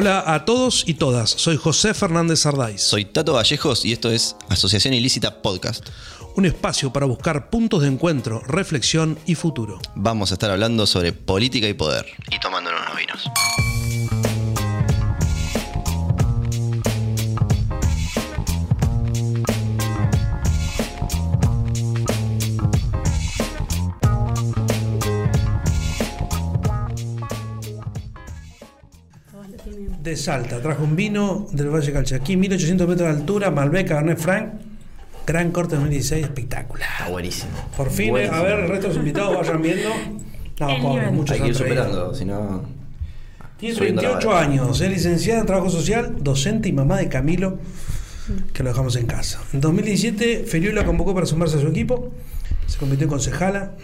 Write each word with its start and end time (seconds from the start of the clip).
Hola 0.00 0.22
a 0.32 0.44
todos 0.44 0.84
y 0.86 0.94
todas, 0.94 1.28
soy 1.28 1.56
José 1.56 1.92
Fernández 1.92 2.42
Sardáis. 2.42 2.82
Soy 2.82 3.04
Tato 3.04 3.32
Vallejos 3.32 3.84
y 3.84 3.90
esto 3.90 4.12
es 4.12 4.36
Asociación 4.48 4.94
Ilícita 4.94 5.42
Podcast. 5.42 5.88
Un 6.36 6.46
espacio 6.46 6.92
para 6.92 7.04
buscar 7.04 7.50
puntos 7.50 7.82
de 7.82 7.88
encuentro, 7.88 8.40
reflexión 8.46 9.18
y 9.26 9.34
futuro. 9.34 9.80
Vamos 9.96 10.30
a 10.30 10.34
estar 10.34 10.52
hablando 10.52 10.86
sobre 10.86 11.12
política 11.12 11.66
y 11.66 11.74
poder. 11.74 12.06
Y 12.30 12.38
tomándonos 12.38 12.80
unos 12.80 12.96
vinos. 12.96 13.28
De 30.08 30.16
Salta, 30.16 30.60
trajo 30.62 30.84
un 30.84 30.96
vino 30.96 31.46
del 31.52 31.68
Valle 31.68 31.92
Calchaquí, 31.92 32.36
1800 32.36 32.88
metros 32.88 33.08
de 33.08 33.14
altura, 33.20 33.50
Malbec, 33.50 33.88
Cabernet 33.88 34.18
Franc. 34.18 34.54
Gran 35.26 35.50
corte 35.50 35.74
2016, 35.76 36.24
espectacular. 36.24 36.88
Está 36.98 37.10
buenísimo. 37.10 37.50
Por 37.76 37.90
fin, 37.90 38.06
eh, 38.06 38.10
Buenísimo. 38.12 38.36
a 38.38 38.42
ver, 38.42 38.58
el 38.60 38.68
resto 38.68 38.88
de 38.88 38.94
los 38.94 38.96
invitados 38.96 39.36
vayan 39.36 39.62
viendo. 39.62 39.88
No, 40.60 40.66
pobre, 40.82 41.08
muchos 41.12 41.36
Hay 41.36 41.42
que 41.42 41.48
ir 41.48 41.54
superando, 41.54 42.12
si 42.12 42.24
no. 42.24 42.64
Tiene 43.58 43.76
subiendo 43.76 44.02
la 44.02 44.08
28 44.08 44.28
vara. 44.28 44.46
años, 44.48 44.80
es 44.80 44.90
licenciada 44.90 45.40
en 45.40 45.46
Trabajo 45.46 45.70
Social, 45.70 46.16
docente 46.18 46.68
y 46.68 46.72
mamá 46.72 46.96
de 46.96 47.08
Camilo, 47.08 47.58
que 48.52 48.64
lo 48.64 48.70
dejamos 48.70 48.96
en 48.96 49.06
casa. 49.06 49.40
En 49.52 49.60
2017, 49.60 50.46
Feliu 50.48 50.72
la 50.72 50.84
convocó 50.84 51.14
para 51.14 51.26
sumarse 51.26 51.58
a 51.58 51.60
su 51.60 51.68
equipo, 51.68 52.12
se 52.66 52.76
convirtió 52.76 53.04
en 53.04 53.10
concejala. 53.10 53.74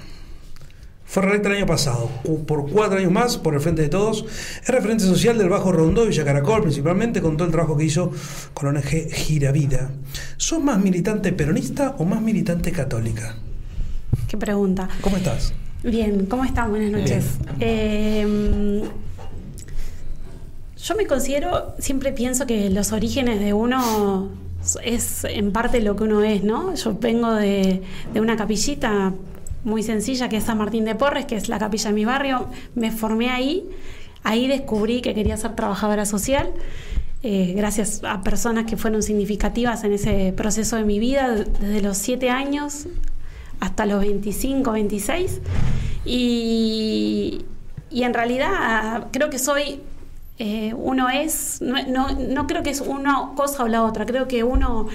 Fue 1.14 1.22
reelecta 1.22 1.48
el 1.48 1.58
año 1.58 1.66
pasado, 1.66 2.10
por 2.44 2.68
cuatro 2.68 2.98
años 2.98 3.12
más, 3.12 3.38
por 3.38 3.54
el 3.54 3.60
Frente 3.60 3.82
de 3.82 3.88
Todos. 3.88 4.24
Es 4.60 4.68
referente 4.68 5.04
social 5.04 5.38
del 5.38 5.48
Bajo 5.48 5.70
Rondó 5.70 6.04
y 6.04 6.08
Villa 6.08 6.24
Caracol, 6.24 6.62
principalmente 6.62 7.22
con 7.22 7.36
todo 7.36 7.46
el 7.46 7.52
trabajo 7.52 7.76
que 7.76 7.84
hizo 7.84 8.10
con 8.52 8.74
la 8.74 8.80
ONG 8.80 9.12
Giravida. 9.12 9.92
¿Sos 10.36 10.60
más 10.60 10.80
militante 10.80 11.30
peronista 11.30 11.94
o 11.98 12.04
más 12.04 12.20
militante 12.20 12.72
católica? 12.72 13.36
Qué 14.26 14.36
pregunta. 14.36 14.88
¿Cómo 15.02 15.16
estás? 15.16 15.52
Bien, 15.84 16.26
¿cómo 16.26 16.44
están? 16.44 16.70
Buenas 16.70 16.90
noches. 16.90 17.26
Eh, 17.60 18.82
yo 20.76 20.96
me 20.96 21.06
considero, 21.06 21.76
siempre 21.78 22.10
pienso 22.10 22.44
que 22.44 22.70
los 22.70 22.90
orígenes 22.90 23.38
de 23.38 23.52
uno 23.52 24.30
es 24.82 25.22
en 25.22 25.52
parte 25.52 25.80
lo 25.80 25.94
que 25.94 26.02
uno 26.02 26.24
es, 26.24 26.42
¿no? 26.42 26.74
Yo 26.74 26.98
vengo 26.98 27.32
de, 27.34 27.82
de 28.12 28.20
una 28.20 28.36
capillita 28.36 29.12
muy 29.64 29.82
sencilla 29.82 30.28
que 30.28 30.36
es 30.36 30.44
San 30.44 30.58
Martín 30.58 30.84
de 30.84 30.94
Porres, 30.94 31.26
que 31.26 31.36
es 31.36 31.48
la 31.48 31.58
capilla 31.58 31.88
de 31.90 31.94
mi 31.94 32.04
barrio. 32.04 32.46
Me 32.74 32.90
formé 32.90 33.30
ahí, 33.30 33.64
ahí 34.22 34.46
descubrí 34.46 35.00
que 35.00 35.14
quería 35.14 35.36
ser 35.36 35.54
trabajadora 35.56 36.04
social. 36.06 36.50
eh, 37.22 37.54
gracias 37.56 38.02
a 38.04 38.22
personas 38.22 38.66
que 38.66 38.76
fueron 38.76 39.02
significativas 39.02 39.82
en 39.84 39.92
ese 39.94 40.32
proceso 40.36 40.76
de 40.76 40.84
mi 40.84 40.98
vida, 40.98 41.30
desde 41.32 41.80
los 41.80 41.96
siete 41.96 42.28
años 42.28 42.86
hasta 43.60 43.86
los 43.86 44.00
25, 44.00 44.72
26. 44.72 45.40
Y, 46.04 47.44
y 47.90 48.02
en 48.02 48.12
realidad 48.12 49.08
creo 49.10 49.30
que 49.30 49.38
soy, 49.38 49.80
eh, 50.38 50.74
uno 50.76 51.08
es, 51.08 51.62
no, 51.62 51.82
no, 51.86 52.10
no 52.12 52.46
creo 52.46 52.62
que 52.62 52.70
es 52.70 52.82
una 52.82 53.30
cosa 53.36 53.64
o 53.64 53.68
la 53.68 53.82
otra, 53.84 54.04
creo 54.04 54.28
que 54.28 54.44
uno 54.44 54.88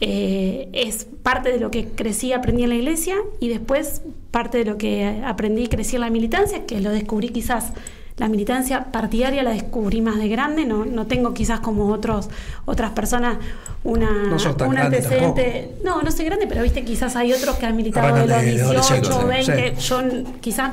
eh, 0.00 0.68
es 0.72 1.06
parte 1.22 1.52
de 1.52 1.60
lo 1.60 1.70
que 1.70 1.86
crecí 1.86 2.28
y 2.28 2.32
aprendí 2.32 2.62
en 2.62 2.70
la 2.70 2.76
iglesia 2.76 3.16
y 3.38 3.48
después 3.48 4.02
parte 4.30 4.58
de 4.58 4.64
lo 4.64 4.78
que 4.78 5.22
aprendí 5.24 5.64
y 5.64 5.68
crecí 5.68 5.96
en 5.96 6.02
la 6.02 6.10
militancia, 6.10 6.64
que 6.66 6.80
lo 6.80 6.90
descubrí 6.90 7.28
quizás. 7.28 7.72
La 8.16 8.28
militancia 8.28 8.92
partidaria 8.92 9.42
la 9.42 9.52
descubrí 9.52 10.02
más 10.02 10.18
de 10.18 10.28
grande, 10.28 10.66
no, 10.66 10.84
no 10.84 11.06
tengo 11.06 11.32
quizás 11.32 11.60
como 11.60 11.86
otros, 11.86 12.28
otras 12.66 12.90
personas 12.90 13.38
una, 13.82 14.10
No 14.10 14.66
un 14.66 14.78
antecedente. 14.78 15.76
No, 15.82 16.02
no 16.02 16.10
soy 16.10 16.26
grande, 16.26 16.46
pero 16.46 16.62
viste, 16.62 16.84
quizás 16.84 17.16
hay 17.16 17.32
otros 17.32 17.56
que 17.56 17.66
han 17.66 17.76
militado 17.76 18.14
de 18.14 18.26
los 18.26 18.30
Arrancan 18.30 18.44
de 18.44 18.52
18, 18.52 19.12
adolescentes, 19.12 19.56
20. 19.56 19.80
sí. 19.80 19.88
Yo 19.88 20.40
quizás 20.40 20.72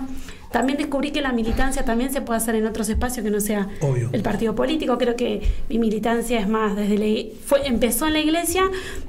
también 0.58 0.80
descubrí 0.80 1.12
que 1.12 1.22
la 1.22 1.32
militancia 1.34 1.86
también 1.86 2.12
se 2.12 2.22
puede 2.22 2.38
hacer 2.38 2.56
en 2.56 2.66
otros 2.66 2.90
espacios 2.90 3.24
que 3.24 3.30
no 3.30 3.40
sea 3.40 3.68
Obvio. 3.80 4.10
el 4.12 4.24
partido 4.24 4.56
político. 4.56 4.98
Creo 4.98 5.16
que 5.16 5.42
mi 5.70 5.78
militancia 5.78 6.40
es 6.40 6.48
más 6.50 6.76
desde 6.76 6.98
la, 6.98 7.30
fue 7.46 7.68
empezó 7.68 8.08
en 8.08 8.14
la 8.14 8.20
iglesia, 8.20 8.64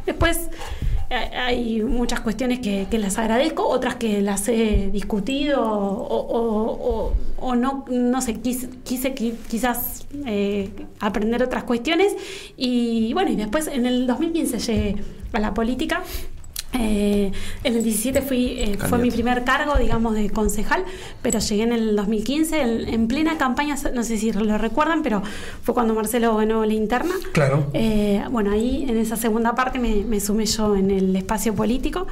después 0.04 0.50
eh, 1.08 1.14
hay 1.34 1.80
muchas 1.82 2.20
cuestiones 2.20 2.58
que, 2.58 2.86
que 2.90 2.98
las 2.98 3.16
agradezco, 3.16 3.66
otras 3.66 3.94
que 3.96 4.20
las 4.20 4.46
he 4.48 4.90
discutido 4.92 5.62
o, 5.62 6.18
o- 6.18 6.72
o- 6.90 7.12
o 7.40 7.54
no, 7.56 7.86
no 7.88 8.20
sé, 8.20 8.34
quise, 8.40 8.68
quise 8.84 9.14
qui- 9.14 9.34
quizás 9.48 10.06
eh, 10.26 10.68
aprender 11.00 11.42
otras 11.42 11.64
cuestiones 11.64 12.14
y 12.58 13.14
bueno, 13.14 13.30
y 13.30 13.36
después 13.36 13.68
en 13.68 13.86
el 13.86 14.06
2015 14.06 14.58
llegué 14.58 14.96
a 15.32 15.40
la 15.40 15.54
política. 15.54 16.02
Eh, 16.74 17.32
en 17.64 17.76
el 17.76 17.82
17 17.82 18.20
fui, 18.20 18.58
eh, 18.58 18.78
fue 18.78 18.98
mi 18.98 19.10
primer 19.10 19.44
cargo, 19.44 19.76
digamos, 19.76 20.14
de 20.14 20.28
concejal, 20.28 20.84
pero 21.22 21.38
llegué 21.38 21.62
en 21.62 21.72
el 21.72 21.96
2015, 21.96 22.60
en, 22.60 22.88
en 22.88 23.08
plena 23.08 23.38
campaña, 23.38 23.74
no 23.94 24.02
sé 24.02 24.18
si 24.18 24.32
lo 24.32 24.58
recuerdan, 24.58 25.02
pero 25.02 25.22
fue 25.62 25.74
cuando 25.74 25.94
Marcelo 25.94 26.36
ganó 26.36 26.64
la 26.64 26.74
interna. 26.74 27.14
Claro. 27.32 27.70
Eh, 27.72 28.22
bueno, 28.30 28.50
ahí 28.50 28.84
en 28.88 28.98
esa 28.98 29.16
segunda 29.16 29.54
parte 29.54 29.78
me, 29.78 30.04
me 30.04 30.20
sumé 30.20 30.44
yo 30.44 30.76
en 30.76 30.90
el 30.90 31.16
espacio 31.16 31.54
político. 31.54 32.06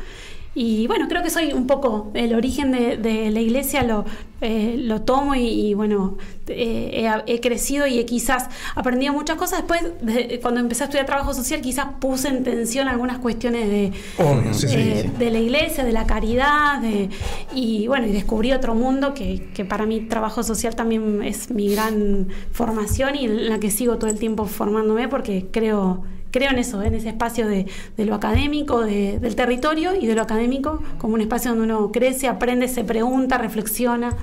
Y 0.58 0.86
bueno, 0.86 1.06
creo 1.06 1.22
que 1.22 1.28
soy 1.28 1.52
un 1.52 1.66
poco 1.66 2.10
el 2.14 2.34
origen 2.34 2.72
de, 2.72 2.96
de 2.96 3.30
la 3.30 3.40
iglesia, 3.40 3.82
lo, 3.82 4.06
eh, 4.40 4.76
lo 4.78 5.02
tomo 5.02 5.34
y, 5.34 5.40
y, 5.46 5.74
bueno, 5.74 6.16
eh, 6.48 7.06
he, 7.26 7.34
he 7.34 7.40
crecido 7.40 7.86
y 7.86 7.98
he 7.98 8.06
quizás 8.06 8.48
aprendido 8.74 9.12
muchas 9.12 9.36
cosas. 9.36 9.58
Después, 9.58 9.82
de- 10.00 10.40
cuando 10.40 10.60
empecé 10.60 10.84
a 10.84 10.86
estudiar 10.86 11.04
trabajo 11.04 11.34
social, 11.34 11.60
quizás 11.60 11.88
puse 12.00 12.28
en 12.28 12.42
tensión 12.42 12.88
algunas 12.88 13.18
cuestiones 13.18 13.68
de, 13.68 13.92
Obvio, 14.18 14.54
sí, 14.54 14.66
sí. 14.68 14.74
eh, 14.78 15.10
de 15.18 15.30
la 15.30 15.40
iglesia, 15.40 15.84
de 15.84 15.92
la 15.92 16.06
caridad, 16.06 16.80
de, 16.80 17.10
y 17.54 17.86
bueno, 17.86 18.06
y 18.06 18.12
descubrí 18.12 18.52
otro 18.52 18.74
mundo 18.74 19.12
que, 19.12 19.50
que 19.52 19.66
para 19.66 19.84
mí 19.84 20.00
trabajo 20.00 20.42
social 20.42 20.74
también 20.74 21.22
es 21.22 21.50
mi 21.50 21.68
gran 21.68 22.28
formación 22.50 23.14
y 23.14 23.26
en 23.26 23.50
la 23.50 23.60
que 23.60 23.70
sigo 23.70 23.98
todo 23.98 24.08
el 24.08 24.18
tiempo 24.18 24.46
formándome 24.46 25.06
porque 25.08 25.48
creo, 25.50 26.02
creo 26.36 26.50
en 26.50 26.58
eso, 26.58 26.82
en 26.82 26.94
ese 26.94 27.08
espacio 27.08 27.46
de, 27.48 27.64
de 27.96 28.04
lo 28.04 28.14
académico, 28.14 28.82
de- 28.84 29.18
del 29.18 29.34
territorio 29.34 29.94
y 29.94 30.06
de 30.06 30.14
lo 30.14 30.20
académico 30.22 30.82
como 30.98 31.14
un 31.14 31.22
espacio 31.22 31.50
donde 31.52 31.64
uno 31.64 31.90
crece, 31.92 32.28
aprende, 32.28 32.68
se 32.68 32.84
pregunta, 32.84 33.38
reflexiona 33.38 34.14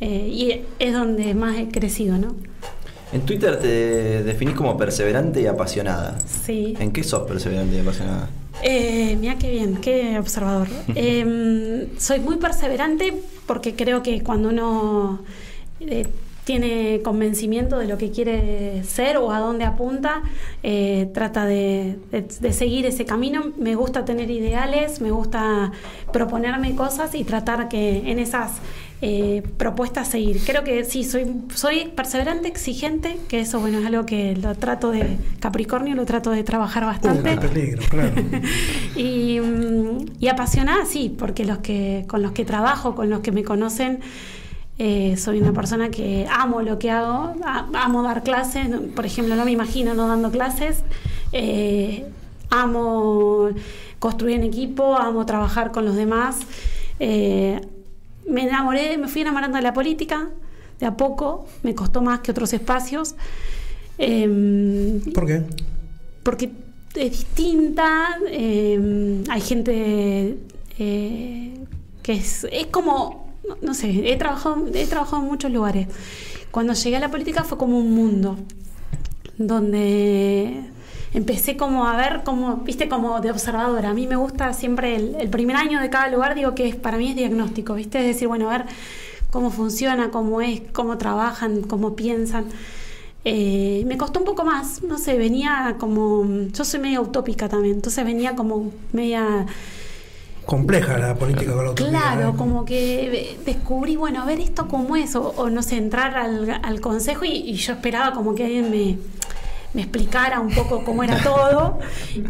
eh, 0.00 0.28
y 0.30 0.60
es 0.78 0.92
donde 0.92 1.34
más 1.34 1.56
he 1.56 1.68
crecido, 1.68 2.18
¿no? 2.18 2.34
En 3.12 3.22
Twitter 3.22 3.58
te 3.58 4.22
definís 4.22 4.54
como 4.54 4.76
perseverante 4.76 5.40
y 5.40 5.46
apasionada. 5.46 6.18
Sí. 6.26 6.74
¿En 6.78 6.92
qué 6.92 7.02
sos 7.04 7.22
perseverante 7.28 7.76
y 7.76 7.80
apasionada? 7.80 8.28
Eh, 8.62 9.16
mira 9.20 9.36
qué 9.38 9.50
bien, 9.50 9.76
qué 9.76 10.18
observador. 10.18 10.68
Eh, 10.94 11.88
soy 11.98 12.20
muy 12.20 12.36
perseverante 12.36 13.14
porque 13.46 13.74
creo 13.74 14.02
que 14.02 14.22
cuando 14.22 14.48
uno 14.50 15.20
eh, 15.80 16.06
tiene 16.44 17.00
convencimiento 17.04 17.78
de 17.78 17.86
lo 17.86 17.98
que 17.98 18.10
quiere 18.10 18.82
ser 18.84 19.16
o 19.16 19.30
a 19.30 19.38
dónde 19.38 19.64
apunta, 19.64 20.22
eh, 20.64 21.08
trata 21.14 21.46
de, 21.46 21.98
de- 22.10 22.22
de 22.40 22.52
seguir 22.52 22.84
ese 22.86 23.04
camino. 23.04 23.52
Me 23.58 23.74
gusta 23.76 24.04
tener 24.04 24.28
ideales, 24.30 25.00
me 25.00 25.10
gusta 25.12 25.70
proponerme 26.12 26.74
cosas 26.74 27.14
y 27.14 27.22
tratar 27.24 27.68
que 27.68 28.10
en 28.10 28.18
esas 28.18 28.54
eh, 29.04 29.42
propuestas 29.56 30.08
seguir. 30.08 30.40
Creo 30.44 30.64
que 30.64 30.84
sí, 30.84 31.04
soy, 31.04 31.26
soy 31.54 31.92
perseverante, 31.94 32.48
exigente, 32.48 33.18
que 33.28 33.40
eso 33.40 33.60
bueno 33.60 33.78
es 33.78 33.86
algo 33.86 34.04
que 34.06 34.36
lo 34.36 34.54
trato 34.56 34.90
de 34.90 35.16
Capricornio, 35.40 35.94
lo 35.94 36.04
trato 36.06 36.30
de 36.30 36.42
trabajar 36.44 36.84
bastante. 36.84 37.36
qué 37.36 37.48
peligro, 37.48 37.82
claro. 37.88 38.12
y, 38.96 39.38
mm, 39.40 40.06
y 40.20 40.28
apasionada, 40.28 40.84
sí, 40.86 41.14
porque 41.16 41.44
los 41.44 41.58
que 41.58 42.04
con 42.08 42.22
los 42.22 42.32
que 42.32 42.44
trabajo, 42.44 42.94
con 42.94 43.10
los 43.10 43.20
que 43.20 43.32
me 43.32 43.42
conocen, 43.44 44.00
eh, 44.84 45.16
soy 45.16 45.40
una 45.40 45.52
persona 45.52 45.90
que 45.90 46.26
amo 46.28 46.60
lo 46.60 46.76
que 46.80 46.90
hago, 46.90 47.34
a- 47.44 47.68
amo 47.84 48.02
dar 48.02 48.24
clases, 48.24 48.66
por 48.96 49.06
ejemplo, 49.06 49.36
no 49.36 49.44
me 49.44 49.52
imagino 49.52 49.94
no 49.94 50.08
dando 50.08 50.30
clases, 50.32 50.82
eh, 51.30 52.04
amo 52.50 53.50
construir 54.00 54.36
en 54.36 54.42
equipo, 54.42 54.96
amo 54.96 55.24
trabajar 55.24 55.70
con 55.70 55.84
los 55.84 55.94
demás. 55.94 56.38
eh, 56.98 57.60
me 58.28 58.42
enamoré, 58.48 58.98
me 58.98 59.06
fui 59.08 59.22
enamorando 59.22 59.56
de 59.56 59.62
la 59.62 59.72
política, 59.72 60.28
de 60.80 60.86
a 60.86 60.96
poco, 60.96 61.46
me 61.62 61.74
costó 61.74 62.00
más 62.02 62.20
que 62.20 62.30
otros 62.32 62.52
espacios. 62.52 63.14
¿Por 65.14 65.26
qué? 65.26 65.42
porque 66.24 66.50
es 66.94 67.10
distinta, 67.10 68.16
eh, 68.28 69.22
hay 69.28 69.40
gente 69.40 70.38
que 70.76 72.12
es, 72.12 72.46
es 72.50 72.66
como, 72.66 73.21
no, 73.60 73.74
sé, 73.74 74.12
he 74.12 74.16
trabajado, 74.16 74.66
he 74.74 74.86
trabajado 74.86 75.22
en 75.22 75.28
muchos 75.28 75.50
lugares. 75.50 75.88
Cuando 76.50 76.74
llegué 76.74 76.96
a 76.96 77.00
la 77.00 77.10
política 77.10 77.44
fue 77.44 77.58
como 77.58 77.78
un 77.78 77.94
mundo, 77.94 78.36
donde 79.38 80.64
empecé 81.14 81.56
como 81.56 81.86
a 81.86 81.96
ver 81.96 82.22
como, 82.24 82.58
viste, 82.58 82.88
como 82.88 83.20
de 83.20 83.30
observadora. 83.30 83.90
A 83.90 83.94
mí 83.94 84.06
me 84.06 84.16
gusta 84.16 84.52
siempre 84.52 84.96
el, 84.96 85.28
primer 85.28 85.56
año 85.56 85.80
de 85.80 85.90
cada 85.90 86.08
lugar, 86.08 86.34
digo 86.34 86.54
que 86.54 86.68
es, 86.68 86.76
para 86.76 86.96
mí 86.96 87.10
es 87.10 87.16
diagnóstico, 87.16 87.74
viste, 87.74 87.98
es 88.00 88.06
decir, 88.06 88.28
bueno, 88.28 88.50
a 88.50 88.58
ver 88.58 88.66
cómo 89.30 89.50
funciona, 89.50 90.10
cómo 90.10 90.40
es, 90.40 90.62
cómo 90.72 90.98
trabajan, 90.98 91.62
cómo 91.62 91.94
piensan. 91.96 92.46
Eh, 93.24 93.84
me 93.86 93.96
costó 93.96 94.18
un 94.18 94.24
poco 94.24 94.44
más, 94.44 94.82
no 94.82 94.98
sé, 94.98 95.16
venía 95.16 95.76
como, 95.78 96.26
yo 96.52 96.64
soy 96.64 96.80
media 96.80 97.00
utópica 97.00 97.48
también, 97.48 97.76
entonces 97.76 98.04
venía 98.04 98.34
como 98.34 98.72
media 98.92 99.46
Compleja 100.46 100.98
la 100.98 101.14
política 101.14 101.52
con 101.52 101.66
la 101.66 101.74
Claro, 101.74 102.30
¿eh? 102.30 102.34
como 102.36 102.64
que 102.64 103.38
descubrí, 103.44 103.96
bueno, 103.96 104.22
a 104.22 104.24
ver 104.24 104.40
esto 104.40 104.68
cómo 104.68 104.96
es, 104.96 105.14
o, 105.14 105.28
o 105.36 105.50
no 105.50 105.62
sé, 105.62 105.76
entrar 105.76 106.16
al, 106.16 106.60
al 106.62 106.80
consejo 106.80 107.24
y, 107.24 107.30
y 107.30 107.54
yo 107.54 107.74
esperaba 107.74 108.12
como 108.12 108.34
que 108.34 108.44
alguien 108.44 108.70
me, 108.70 108.98
me 109.72 109.82
explicara 109.82 110.40
un 110.40 110.52
poco 110.52 110.84
cómo 110.84 111.04
era 111.04 111.16
todo. 111.22 111.78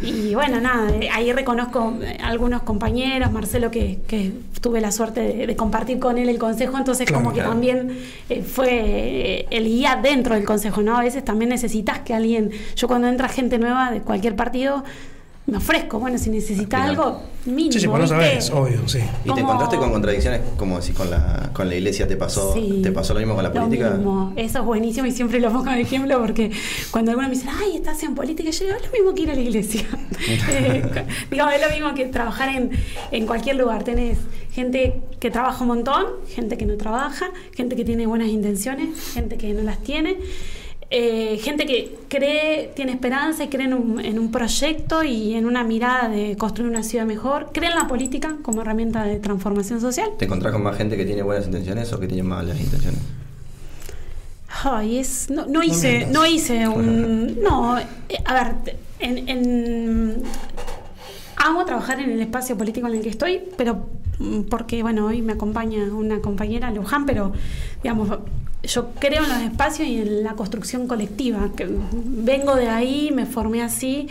Y 0.02 0.34
bueno, 0.34 0.60
nada, 0.60 0.90
eh, 0.90 1.08
ahí 1.10 1.32
reconozco 1.32 1.94
eh, 2.02 2.18
algunos 2.22 2.62
compañeros, 2.62 3.32
Marcelo, 3.32 3.70
que, 3.70 4.00
que 4.06 4.32
tuve 4.60 4.80
la 4.80 4.92
suerte 4.92 5.20
de, 5.20 5.46
de 5.46 5.56
compartir 5.56 5.98
con 5.98 6.18
él 6.18 6.28
el 6.28 6.38
consejo, 6.38 6.76
entonces 6.78 7.06
Claro, 7.06 7.22
como 7.24 7.30
que 7.34 7.40
claro. 7.40 7.50
también 7.50 7.98
eh, 8.28 8.42
fue 8.42 9.46
el 9.50 9.64
guía 9.64 9.98
dentro 10.00 10.34
del 10.34 10.44
consejo, 10.44 10.82
¿no? 10.82 10.96
A 10.96 11.02
veces 11.02 11.24
también 11.24 11.48
necesitas 11.48 12.00
que 12.00 12.14
alguien, 12.14 12.50
yo 12.76 12.86
cuando 12.88 13.08
entra 13.08 13.28
gente 13.28 13.58
nueva 13.58 13.90
de 13.90 14.02
cualquier 14.02 14.36
partido, 14.36 14.84
me 15.44 15.56
ofrezco, 15.56 15.98
bueno, 15.98 16.18
si 16.18 16.30
necesitas 16.30 16.80
Bien. 16.86 16.90
algo 16.96 17.20
mínimo. 17.46 17.72
Sí, 17.72 17.80
sí, 17.80 17.88
pues 17.88 18.02
no 18.02 18.06
sabes, 18.06 18.50
obvio, 18.50 18.86
sí. 18.86 19.00
¿Y 19.24 19.32
te 19.34 19.40
encontraste 19.40 19.76
con 19.76 19.90
contradicciones 19.90 20.40
como 20.56 20.80
si 20.80 20.92
con 20.92 21.10
la, 21.10 21.50
con 21.52 21.68
la 21.68 21.74
iglesia 21.74 22.06
te 22.06 22.16
pasó, 22.16 22.54
Sí. 22.54 22.80
te 22.82 22.92
pasó 22.92 23.12
lo 23.12 23.18
mismo 23.20 23.34
con 23.34 23.42
la 23.42 23.48
Lo 23.50 23.54
política? 23.56 23.90
mismo. 23.90 24.32
Eso 24.36 24.60
es 24.60 24.64
buenísimo 24.64 25.06
y 25.06 25.10
siempre 25.10 25.40
lo 25.40 25.50
pongo 25.52 25.70
de 25.72 25.80
ejemplo 25.80 26.20
porque 26.20 26.52
cuando 26.92 27.10
algunos 27.10 27.30
me 27.30 27.36
dicen, 27.36 27.50
ay, 27.60 27.74
estás 27.76 28.00
en 28.04 28.14
política, 28.14 28.50
yo 28.50 28.66
digo, 28.66 28.76
es 28.78 28.86
lo 28.86 28.92
mismo 28.92 29.14
que 29.14 29.22
ir 29.22 29.30
a 29.30 29.34
la 29.34 29.40
iglesia. 29.40 29.82
Eh, 30.48 30.82
digamos, 31.32 31.54
es 31.54 31.60
lo 31.60 31.70
mismo 31.74 31.94
que 31.94 32.04
trabajar 32.06 32.48
en, 32.50 32.70
en 33.10 33.26
cualquier 33.26 33.56
lugar. 33.56 33.82
Tenés 33.82 34.18
gente 34.52 35.00
que 35.18 35.30
trabaja 35.32 35.62
un 35.62 35.68
montón, 35.68 36.06
gente 36.28 36.56
que 36.56 36.64
no 36.64 36.76
trabaja, 36.76 37.26
gente 37.56 37.74
que 37.74 37.84
tiene 37.84 38.06
buenas 38.06 38.28
intenciones, 38.28 38.88
gente 39.14 39.36
que 39.36 39.52
no 39.52 39.62
las 39.62 39.78
tiene. 39.82 40.16
Eh, 40.92 41.38
gente 41.42 41.64
que 41.66 41.96
cree, 42.08 42.70
tiene 42.76 42.92
esperanza 42.92 43.44
y 43.44 43.48
cree 43.48 43.64
en 43.66 43.74
un, 43.74 43.98
en 43.98 44.18
un 44.18 44.30
proyecto 44.30 45.02
y 45.02 45.34
en 45.34 45.46
una 45.46 45.64
mirada 45.64 46.08
de 46.08 46.36
construir 46.36 46.70
una 46.70 46.82
ciudad 46.82 47.06
mejor, 47.06 47.48
cree 47.52 47.70
en 47.70 47.76
la 47.76 47.88
política 47.88 48.36
como 48.42 48.60
herramienta 48.60 49.02
de 49.04 49.18
transformación 49.18 49.80
social. 49.80 50.10
¿Te 50.18 50.26
encontrás 50.26 50.52
con 50.52 50.62
más 50.62 50.76
gente 50.76 50.96
que 50.96 51.04
tiene 51.04 51.22
buenas 51.22 51.46
intenciones 51.46 51.92
o 51.92 51.98
que 51.98 52.06
tiene 52.06 52.22
malas 52.22 52.60
intenciones? 52.60 53.00
Ay, 54.64 54.98
es, 54.98 55.30
no, 55.30 55.46
no 55.46 55.62
hice, 55.62 56.06
no 56.10 56.26
hice 56.26 56.68
un, 56.68 57.40
no, 57.42 57.78
eh, 57.78 57.84
a 58.24 58.34
ver, 58.34 58.76
en, 59.00 59.28
en- 59.28 60.22
amo 61.36 61.64
trabajar 61.64 61.98
en 62.00 62.10
el 62.10 62.20
espacio 62.20 62.56
político 62.56 62.86
en 62.86 62.94
el 62.94 63.02
que 63.02 63.08
estoy, 63.08 63.40
pero 63.56 63.86
mm, 64.18 64.42
porque 64.42 64.82
bueno, 64.82 65.06
hoy 65.06 65.22
me 65.22 65.32
acompaña 65.32 65.82
una 65.84 66.20
compañera 66.20 66.70
Luján, 66.70 67.06
pero 67.06 67.32
digamos, 67.82 68.10
yo 68.62 68.90
creo 68.98 69.24
en 69.24 69.28
los 69.28 69.40
espacios 69.42 69.88
y 69.88 69.98
en 69.98 70.22
la 70.22 70.34
construcción 70.34 70.86
colectiva, 70.86 71.50
que 71.56 71.68
vengo 71.92 72.54
de 72.54 72.68
ahí, 72.68 73.10
me 73.12 73.26
formé 73.26 73.62
así, 73.62 74.08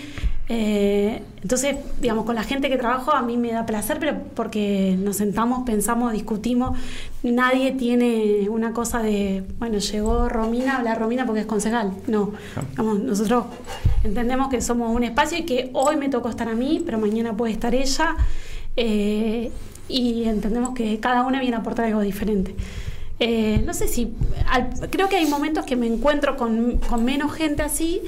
eh, 0.53 1.23
entonces, 1.41 1.77
digamos, 2.01 2.25
con 2.25 2.35
la 2.35 2.43
gente 2.43 2.67
que 2.67 2.75
trabajo 2.75 3.13
a 3.13 3.21
mí 3.21 3.37
me 3.37 3.53
da 3.53 3.65
placer, 3.65 3.99
pero 4.01 4.17
porque 4.35 4.97
nos 4.99 5.15
sentamos, 5.15 5.63
pensamos, 5.65 6.11
discutimos. 6.11 6.77
Nadie 7.23 7.71
tiene 7.71 8.49
una 8.49 8.73
cosa 8.73 9.01
de, 9.01 9.45
bueno, 9.59 9.77
llegó 9.77 10.27
Romina, 10.27 10.75
habla 10.77 10.95
Romina 10.95 11.25
porque 11.25 11.41
es 11.41 11.45
concejal. 11.45 11.93
No, 12.07 12.31
Digamos, 12.71 12.99
nosotros 12.99 13.45
entendemos 14.03 14.49
que 14.49 14.59
somos 14.59 14.93
un 14.93 15.05
espacio 15.05 15.37
y 15.37 15.43
que 15.43 15.69
hoy 15.71 15.95
me 15.95 16.09
tocó 16.09 16.27
estar 16.27 16.49
a 16.49 16.53
mí, 16.53 16.81
pero 16.85 16.97
mañana 16.97 17.31
puede 17.37 17.53
estar 17.53 17.73
ella. 17.73 18.17
eh, 18.75 19.51
y 19.87 20.23
entendemos 20.23 20.73
que 20.73 20.99
cada 20.99 21.23
una 21.23 21.39
viene 21.39 21.55
a 21.55 21.59
aportar 21.59 21.85
algo 21.85 22.01
diferente. 22.01 22.55
Eh, 23.23 23.61
no 23.67 23.73
sé 23.75 23.87
si, 23.87 24.11
al- 24.49 24.71
creo 24.89 25.07
que 25.07 25.15
hay 25.17 25.27
momentos 25.27 25.63
que 25.63 25.75
me 25.75 25.85
encuentro 25.85 26.35
con, 26.37 26.77
con 26.77 27.05
menos 27.05 27.31
gente 27.33 27.61
así, 27.61 28.01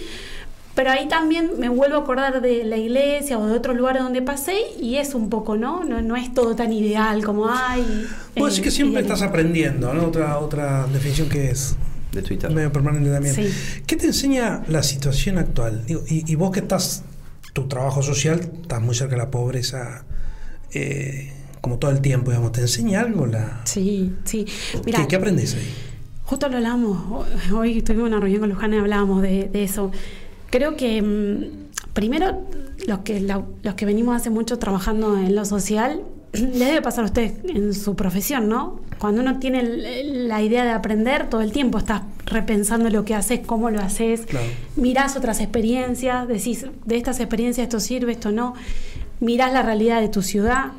pero 0.73 0.89
ahí 0.89 1.07
también 1.07 1.51
me 1.59 1.69
vuelvo 1.69 1.97
a 1.97 1.99
acordar 1.99 2.41
de 2.41 2.63
la 2.63 2.77
iglesia 2.77 3.37
o 3.37 3.45
de 3.45 3.53
otros 3.53 3.75
lugares 3.77 4.01
donde 4.01 4.23
pasé 4.23 4.55
y 4.81 4.95
es 4.95 5.13
un 5.13 5.29
poco, 5.29 5.55
¿no? 5.55 5.83
No, 5.83 6.01
no 6.01 6.15
es 6.15 6.33
todo 6.33 6.55
tan 6.55 6.73
ideal 6.73 7.23
como 7.23 7.47
hay. 7.47 8.07
Vos 8.35 8.49
decís 8.49 8.63
que 8.63 8.71
siempre 8.71 9.01
estás 9.03 9.21
aprendiendo, 9.21 9.93
¿no? 9.93 10.05
Otra, 10.07 10.39
otra 10.39 10.87
definición 10.91 11.29
que 11.29 11.51
es 11.51 11.75
De 12.11 12.23
Twitter. 12.23 12.49
medio 12.49 12.71
permanente 12.71 13.11
también. 13.11 13.35
Sí. 13.35 13.49
¿Qué 13.85 13.95
te 13.97 14.07
enseña 14.07 14.63
la 14.67 14.81
situación 14.81 15.37
actual? 15.37 15.85
Digo, 15.85 16.01
y, 16.09 16.29
y 16.31 16.33
vos 16.33 16.49
que 16.49 16.61
estás, 16.61 17.03
tu 17.53 17.67
trabajo 17.67 18.01
social, 18.01 18.39
estás 18.63 18.81
muy 18.81 18.95
cerca 18.95 19.11
de 19.11 19.17
la 19.21 19.29
pobreza, 19.29 20.05
eh, 20.73 21.31
como 21.63 21.77
todo 21.79 21.91
el 21.91 22.01
tiempo, 22.01 22.29
digamos, 22.31 22.51
¿te 22.51 22.59
enseña 22.59 22.99
algo 22.99 23.25
la... 23.25 23.61
Sí, 23.63 24.11
sí. 24.25 24.45
Mira, 24.85 24.99
¿Qué, 24.99 25.07
qué 25.07 25.15
aprendes 25.15 25.55
ahí? 25.55 25.65
Justo 26.25 26.49
lo 26.49 26.57
hablamos, 26.57 27.25
hoy 27.53 27.81
tuvimos 27.81 28.07
una 28.09 28.19
reunión 28.19 28.41
con 28.41 28.49
Luján 28.49 28.73
y 28.73 28.77
hablábamos 28.79 29.21
de, 29.21 29.45
de 29.47 29.63
eso. 29.63 29.89
Creo 30.49 30.75
que 30.75 31.01
mm, 31.01 31.93
primero 31.93 32.41
los 32.85 32.99
que, 32.99 33.21
la- 33.21 33.43
los 33.63 33.75
que 33.75 33.85
venimos 33.85 34.13
hace 34.17 34.29
mucho 34.29 34.59
trabajando 34.59 35.17
en 35.17 35.35
lo 35.35 35.45
social, 35.45 36.01
les 36.33 36.59
debe 36.59 36.81
pasar 36.81 37.05
a 37.05 37.07
ustedes 37.07 37.33
en 37.47 37.73
su 37.73 37.95
profesión, 37.95 38.49
¿no? 38.49 38.81
Cuando 38.99 39.21
uno 39.21 39.39
tiene 39.39 39.63
la 40.27 40.41
idea 40.41 40.65
de 40.65 40.71
aprender, 40.71 41.29
todo 41.29 41.39
el 41.39 41.53
tiempo 41.53 41.77
estás 41.77 42.01
repensando 42.25 42.89
lo 42.89 43.05
que 43.05 43.15
haces, 43.15 43.39
cómo 43.45 43.69
lo 43.69 43.79
haces, 43.79 44.25
Claro. 44.25 44.47
mirás 44.75 45.15
otras 45.15 45.39
experiencias, 45.39 46.27
decís, 46.27 46.65
de 46.85 46.97
estas 46.97 47.21
experiencias 47.21 47.63
esto 47.67 47.79
sirve, 47.79 48.11
esto 48.11 48.31
no, 48.33 48.53
mirás 49.21 49.53
la 49.53 49.61
realidad 49.61 50.01
de 50.01 50.09
tu 50.09 50.21
ciudad, 50.21 50.71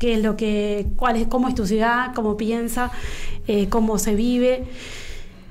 qué 0.00 0.14
es 0.14 0.22
lo 0.22 0.36
que, 0.36 0.86
cuál 0.96 1.14
es, 1.16 1.28
cómo 1.28 1.46
es 1.48 1.54
tu 1.54 1.64
ciudad, 1.66 2.12
cómo 2.14 2.36
piensa, 2.36 2.90
eh, 3.46 3.68
cómo 3.68 3.98
se 3.98 4.16
vive. 4.16 4.64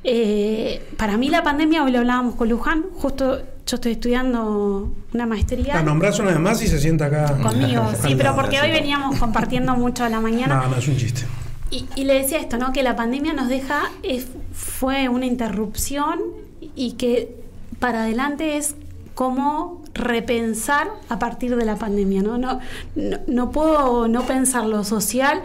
Eh, 0.04 0.82
para 0.98 1.18
mí 1.18 1.30
la 1.30 1.44
pandemia, 1.44 1.84
hoy 1.84 1.92
lo 1.92 2.00
hablábamos 2.00 2.36
con 2.36 2.50
Luján, 2.50 2.86
justo 2.96 3.38
yo 3.66 3.76
estoy 3.76 3.92
estudiando 3.94 4.92
una 5.14 5.26
maestría 5.28 5.76
La 5.76 5.84
nombrás 5.84 6.18
una 6.20 6.32
vez 6.32 6.40
más 6.40 6.62
y 6.64 6.68
se 6.68 6.80
sienta 6.80 7.06
acá. 7.06 7.38
conmigo, 7.38 7.84
sí, 8.02 8.16
pero 8.18 8.34
porque 8.36 8.60
hoy 8.60 8.72
veníamos 8.72 9.20
compartiendo 9.20 9.76
mucho 9.76 10.04
a 10.06 10.10
la 10.10 10.20
mañana. 10.20 10.56
No, 10.64 10.70
no, 10.70 10.78
es 10.78 10.88
un 10.88 10.98
chiste. 10.98 11.22
Y, 11.70 11.86
y 11.96 12.06
le 12.06 12.16
decía 12.16 12.40
esto, 12.40 12.58
¿no? 12.58 12.74
Que 12.74 12.82
la 12.82 12.96
pandemia 12.96 13.34
nos 13.34 13.48
deja, 13.50 13.92
es- 14.02 14.28
fue 14.54 15.08
una 15.10 15.26
interrupción 15.28 16.20
y 16.76 16.94
que 16.94 17.36
para 17.80 18.02
adelante 18.04 18.58
es 18.58 18.76
cómo 19.20 19.82
repensar 19.94 20.88
a 21.10 21.20
partir 21.20 21.58
de 21.58 21.66
la 21.66 21.76
pandemia, 21.76 22.22
¿no? 22.22 22.38
No, 22.38 22.62
no, 22.96 23.18
no 23.28 23.52
puedo 23.52 24.08
no 24.08 24.26
pensar 24.26 24.64
lo 24.66 24.86
social 24.86 25.42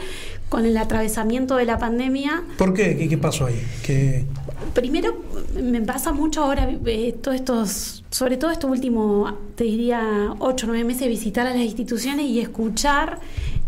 con 0.49 0.65
el 0.65 0.77
atravesamiento 0.77 1.57
de 1.57 1.65
la 1.65 1.77
pandemia. 1.77 2.45
¿Por 2.57 2.73
qué? 2.73 2.97
¿Qué, 2.97 3.09
qué 3.09 3.19
pasó 3.19 3.47
ahí? 3.47 3.61
¿Qué... 3.85 4.27
Primero, 4.75 5.17
me 5.61 5.81
pasa 5.81 6.13
mucho 6.13 6.45
ahora, 6.45 6.71
eh, 6.87 7.17
todos 7.21 7.35
estos, 7.35 8.05
sobre 8.11 8.37
todo 8.37 8.53
estos 8.53 8.71
últimos, 8.71 9.35
te 9.57 9.65
diría, 9.65 10.37
ocho 10.39 10.67
o 10.67 10.69
nueve 10.69 10.85
meses, 10.85 11.09
visitar 11.09 11.45
a 11.45 11.51
las 11.51 11.65
instituciones 11.65 12.27
y 12.27 12.39
escuchar 12.39 13.19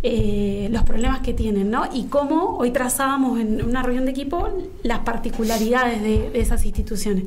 eh, 0.04 0.68
los 0.70 0.84
problemas 0.84 1.18
que 1.18 1.34
tienen, 1.34 1.68
¿no? 1.68 1.82
Y 1.92 2.04
cómo 2.04 2.58
hoy 2.58 2.70
trazábamos 2.70 3.40
en 3.40 3.60
una 3.64 3.82
reunión 3.82 4.04
de 4.04 4.12
equipo 4.12 4.48
las 4.84 5.00
particularidades 5.00 6.00
de, 6.00 6.30
de 6.30 6.40
esas 6.40 6.64
instituciones. 6.64 7.24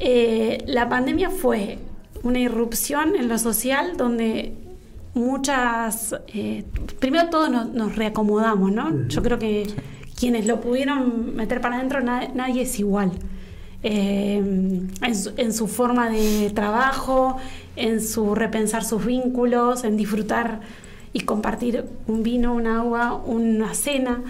Eh, 0.00 0.64
la 0.66 0.88
pandemia 0.88 1.28
fue 1.30 1.78
una 2.22 2.38
irrupción 2.38 3.14
en 3.16 3.28
lo 3.28 3.38
social 3.38 3.96
donde 3.96 4.54
muchas, 5.14 6.14
eh, 6.34 6.64
primero 6.98 7.28
todos 7.28 7.50
nos, 7.50 7.68
nos 7.68 7.96
reacomodamos, 7.96 8.72
¿no? 8.72 9.06
Yo 9.08 9.22
creo 9.22 9.38
que 9.38 9.66
quienes 10.18 10.46
lo 10.46 10.60
pudieron 10.60 11.34
meter 11.36 11.60
para 11.60 11.76
adentro, 11.76 12.00
na- 12.00 12.28
nadie 12.34 12.62
es 12.62 12.78
igual. 12.78 13.12
Eh, 13.82 14.36
en, 14.36 15.14
su, 15.14 15.32
en 15.36 15.52
su 15.52 15.66
forma 15.66 16.08
de 16.10 16.50
trabajo, 16.54 17.36
en 17.76 18.02
su 18.02 18.34
repensar 18.34 18.84
sus 18.84 19.04
vínculos, 19.04 19.84
en 19.84 19.96
disfrutar 19.96 20.60
y 21.12 21.20
compartir 21.20 21.84
un 22.06 22.22
vino, 22.22 22.54
un 22.54 22.66
agua, 22.66 23.14
una 23.24 23.74
cena. 23.74 24.22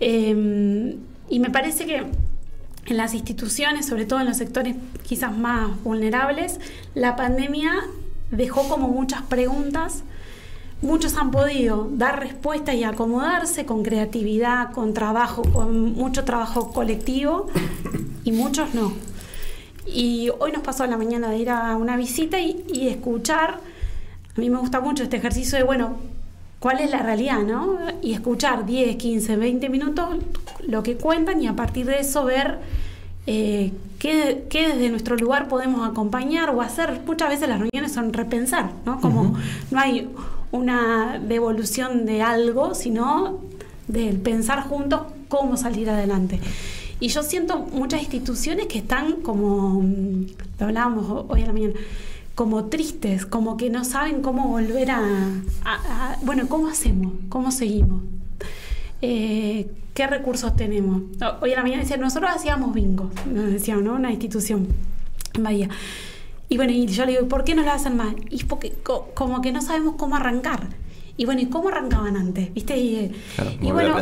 Eh, 0.00 0.96
y 1.28 1.38
me 1.40 1.50
parece 1.50 1.86
que 1.86 2.02
en 2.86 2.96
las 2.96 3.14
instituciones, 3.14 3.86
sobre 3.86 4.06
todo 4.06 4.20
en 4.20 4.26
los 4.26 4.36
sectores 4.36 4.76
quizás 5.02 5.36
más 5.36 5.82
vulnerables, 5.82 6.58
la 6.94 7.16
pandemia 7.16 7.72
dejó 8.30 8.68
como 8.68 8.88
muchas 8.88 9.22
preguntas. 9.22 10.02
Muchos 10.80 11.16
han 11.16 11.30
podido 11.30 11.88
dar 11.92 12.18
respuestas 12.18 12.74
y 12.74 12.82
acomodarse 12.82 13.64
con 13.64 13.84
creatividad, 13.84 14.72
con 14.72 14.94
trabajo, 14.94 15.42
con 15.42 15.92
mucho 15.92 16.24
trabajo 16.24 16.72
colectivo 16.72 17.46
y 18.24 18.32
muchos 18.32 18.74
no. 18.74 18.92
Y 19.86 20.30
hoy 20.40 20.50
nos 20.50 20.62
pasó 20.62 20.84
la 20.86 20.96
mañana 20.96 21.30
de 21.30 21.38
ir 21.38 21.50
a 21.50 21.76
una 21.76 21.96
visita 21.96 22.40
y, 22.40 22.64
y 22.72 22.88
escuchar, 22.88 23.60
a 24.36 24.40
mí 24.40 24.50
me 24.50 24.58
gusta 24.58 24.80
mucho 24.80 25.04
este 25.04 25.18
ejercicio 25.18 25.56
de, 25.56 25.64
bueno, 25.64 25.98
¿cuál 26.62 26.78
es 26.80 26.90
la 26.90 27.02
realidad, 27.02 27.40
no? 27.42 27.76
Y 28.00 28.12
escuchar 28.14 28.64
10, 28.64 28.96
15, 28.96 29.36
20 29.36 29.68
minutos 29.68 30.16
lo 30.66 30.82
que 30.82 30.96
cuentan 30.96 31.42
y 31.42 31.48
a 31.48 31.54
partir 31.56 31.84
de 31.86 31.98
eso 32.00 32.24
ver 32.24 32.58
eh, 33.26 33.72
qué, 33.98 34.46
qué 34.48 34.68
desde 34.68 34.88
nuestro 34.88 35.16
lugar 35.16 35.48
podemos 35.48 35.86
acompañar 35.88 36.50
o 36.50 36.60
hacer. 36.62 37.00
Muchas 37.06 37.28
veces 37.28 37.48
las 37.48 37.58
reuniones 37.60 37.92
son 37.92 38.12
repensar, 38.12 38.70
¿no? 38.86 39.00
Como 39.00 39.36
no 39.70 39.78
hay 39.78 40.08
una 40.52 41.18
devolución 41.18 42.06
de 42.06 42.22
algo, 42.22 42.74
sino 42.74 43.38
del 43.88 44.16
pensar 44.18 44.62
juntos 44.68 45.02
cómo 45.28 45.56
salir 45.56 45.90
adelante. 45.90 46.40
Y 47.00 47.08
yo 47.08 47.22
siento 47.24 47.58
muchas 47.58 48.00
instituciones 48.02 48.66
que 48.66 48.78
están 48.78 49.22
como, 49.22 49.80
mm, 49.80 50.26
lo 50.60 50.66
hablábamos 50.66 51.10
ho- 51.10 51.26
hoy 51.28 51.42
a 51.42 51.46
la 51.46 51.52
mañana, 51.52 51.74
como 52.34 52.64
tristes, 52.66 53.26
como 53.26 53.56
que 53.56 53.68
no 53.70 53.84
saben 53.84 54.22
cómo 54.22 54.48
volver 54.48 54.90
a, 54.90 55.00
a- 55.64 56.12
a- 56.12 56.16
bueno, 56.22 56.48
¿cómo 56.48 56.68
hacemos? 56.68 57.12
¿Cómo 57.28 57.50
seguimos? 57.50 58.02
Eh, 59.00 59.66
¿Qué 59.94 60.06
recursos 60.06 60.56
tenemos? 60.56 61.02
Hoy 61.42 61.52
a 61.52 61.56
la 61.56 61.62
mañana 61.62 61.82
decían, 61.82 62.00
nosotros 62.00 62.30
hacíamos 62.34 62.72
bingo, 62.72 63.10
nos 63.30 63.52
decían, 63.52 63.84
¿no? 63.84 63.94
Una 63.94 64.10
institución 64.10 64.66
en 65.34 65.42
Bahía. 65.42 65.68
Y 66.48 66.56
bueno, 66.56 66.72
y 66.72 66.86
yo 66.86 67.04
le 67.04 67.12
digo, 67.12 67.24
¿y 67.24 67.28
por 67.28 67.44
qué 67.44 67.54
no 67.54 67.62
lo 67.62 67.70
hacen 67.72 67.96
más? 67.96 68.14
Y 68.30 68.44
porque 68.44 68.72
co- 68.82 69.10
como 69.14 69.40
que 69.42 69.52
no 69.52 69.60
sabemos 69.60 69.96
cómo 69.96 70.16
arrancar. 70.16 70.68
Y 71.16 71.26
bueno, 71.26 71.42
¿y 71.42 71.46
cómo 71.46 71.68
arrancaban 71.68 72.16
antes? 72.16 72.52
¿Viste? 72.54 72.76
Y, 72.78 72.96
eh, 72.96 73.12
Claro, 73.34 73.50
y 73.60 73.68
a 73.68 73.72
bueno, 73.74 73.94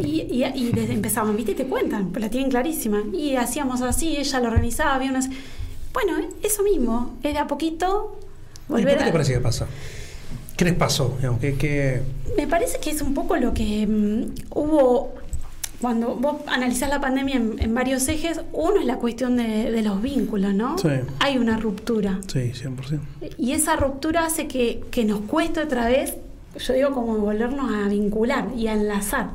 y, 0.00 0.20
y, 0.30 0.44
y 0.54 0.70
desde 0.72 0.92
empezaban, 0.92 1.34
¿viste? 1.36 1.54
Te 1.54 1.64
cuentan, 1.66 2.08
pues 2.10 2.22
la 2.22 2.28
tienen 2.30 2.50
clarísima. 2.50 3.02
Y 3.14 3.36
hacíamos 3.36 3.80
así, 3.80 4.16
ella 4.18 4.40
lo 4.40 4.48
organizaba, 4.48 4.94
había 4.96 5.10
unas... 5.10 5.30
Bueno, 6.04 6.18
eso 6.42 6.62
mismo, 6.62 7.16
es 7.22 7.32
de 7.32 7.38
a 7.40 7.46
poquito 7.46 8.16
¿Y 8.20 8.68
por 8.68 8.76
volver 8.78 8.98
qué 8.98 9.04
te 9.04 9.12
parece 9.12 9.32
que 9.34 9.40
pasa? 9.40 9.66
¿Qué 10.56 10.64
les 10.64 10.74
pasó? 10.74 11.14
Digamos, 11.18 11.40
¿qué- 11.40 11.56
qué- 11.56 12.02
Me 12.36 12.46
parece 12.46 12.78
que 12.78 12.90
es 12.90 13.02
un 13.02 13.14
poco 13.14 13.36
lo 13.36 13.52
que 13.54 13.86
mm, 13.86 14.34
hubo 14.56 15.14
cuando 15.80 16.14
vos 16.16 16.36
analizás 16.46 16.88
la 16.88 17.00
pandemia 17.00 17.36
en, 17.36 17.56
en 17.60 17.74
varios 17.74 18.06
ejes. 18.08 18.40
Uno 18.52 18.80
es 18.80 18.86
la 18.86 18.96
cuestión 18.96 19.36
de, 19.36 19.70
de 19.70 19.82
los 19.82 20.00
vínculos, 20.02 20.52
¿no? 20.54 20.76
Sí. 20.78 20.88
Hay 21.20 21.38
una 21.38 21.56
ruptura. 21.56 22.20
Sí, 22.26 22.52
100%. 22.52 23.00
Y 23.38 23.52
esa 23.52 23.76
ruptura 23.76 24.24
hace 24.26 24.46
que, 24.48 24.82
que 24.90 25.04
nos 25.04 25.20
cueste 25.20 25.60
otra 25.60 25.86
vez, 25.88 26.14
yo 26.58 26.74
digo, 26.74 26.92
como 26.92 27.16
volvernos 27.18 27.72
a 27.72 27.88
vincular 27.88 28.48
y 28.56 28.66
a 28.68 28.72
enlazar. 28.74 29.30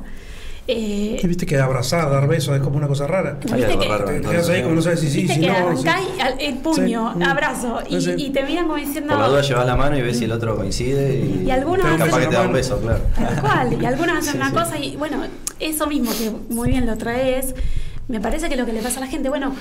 Eh, 0.66 1.20
Y 1.22 1.26
viste 1.26 1.44
que 1.44 1.58
abrazar, 1.58 2.10
dar 2.10 2.26
besos 2.26 2.56
es 2.56 2.62
como 2.62 2.76
una 2.78 2.88
cosa 2.88 3.06
rara. 3.06 3.36
Viste 3.40 3.78
que- 3.78 3.86
raro. 3.88 4.06
Te 4.06 4.20
quedas 4.22 4.48
ahí 4.48 4.62
como 4.62 4.74
no 4.76 4.82
sabes 4.82 5.00
si 5.00 5.10
sí, 5.10 5.28
si 5.28 5.40
que 5.40 5.46
no. 5.48 5.52
arrancás 5.54 6.00
el 6.38 6.54
puño, 6.56 7.12
Sí. 7.16 7.22
abrazo, 7.22 7.80
y, 7.88 8.00
Sí. 8.00 8.14
y 8.16 8.30
te 8.30 8.42
miran 8.44 8.64
como 8.64 8.76
diciendo... 8.76 9.12
Por 9.12 9.20
la 9.20 9.28
duda 9.28 9.42
llevas 9.42 9.66
la 9.66 9.76
mano 9.76 9.98
y 9.98 10.02
ves 10.02 10.18
si 10.18 10.24
el 10.24 10.32
otro 10.32 10.56
coincide 10.56 11.16
y, 11.16 11.44
Y 11.46 11.50
algunos 11.50 11.84
capaz 11.86 12.04
hacen- 12.06 12.20
que 12.20 12.26
te 12.28 12.34
da 12.34 12.42
un 12.42 12.52
beso, 12.54 12.78
claro. 12.80 13.00
Tal 13.14 13.40
cual, 13.42 13.82
y 13.82 13.84
algunos 13.84 14.16
hacen 14.18 14.32
Sí, 14.32 14.36
una 14.38 14.48
sí. 14.48 14.54
cosa 14.54 14.78
y 14.78 14.96
bueno, 14.96 15.18
eso 15.60 15.86
mismo 15.86 16.10
que 16.12 16.30
muy 16.54 16.70
bien 16.70 16.86
lo 16.86 16.96
traes, 16.96 17.54
me 18.08 18.20
parece 18.20 18.48
que 18.48 18.56
lo 18.56 18.64
que 18.64 18.72
le 18.72 18.80
pasa 18.80 18.98
a 18.98 19.00
la 19.00 19.06
gente, 19.06 19.28
bueno, 19.28 19.54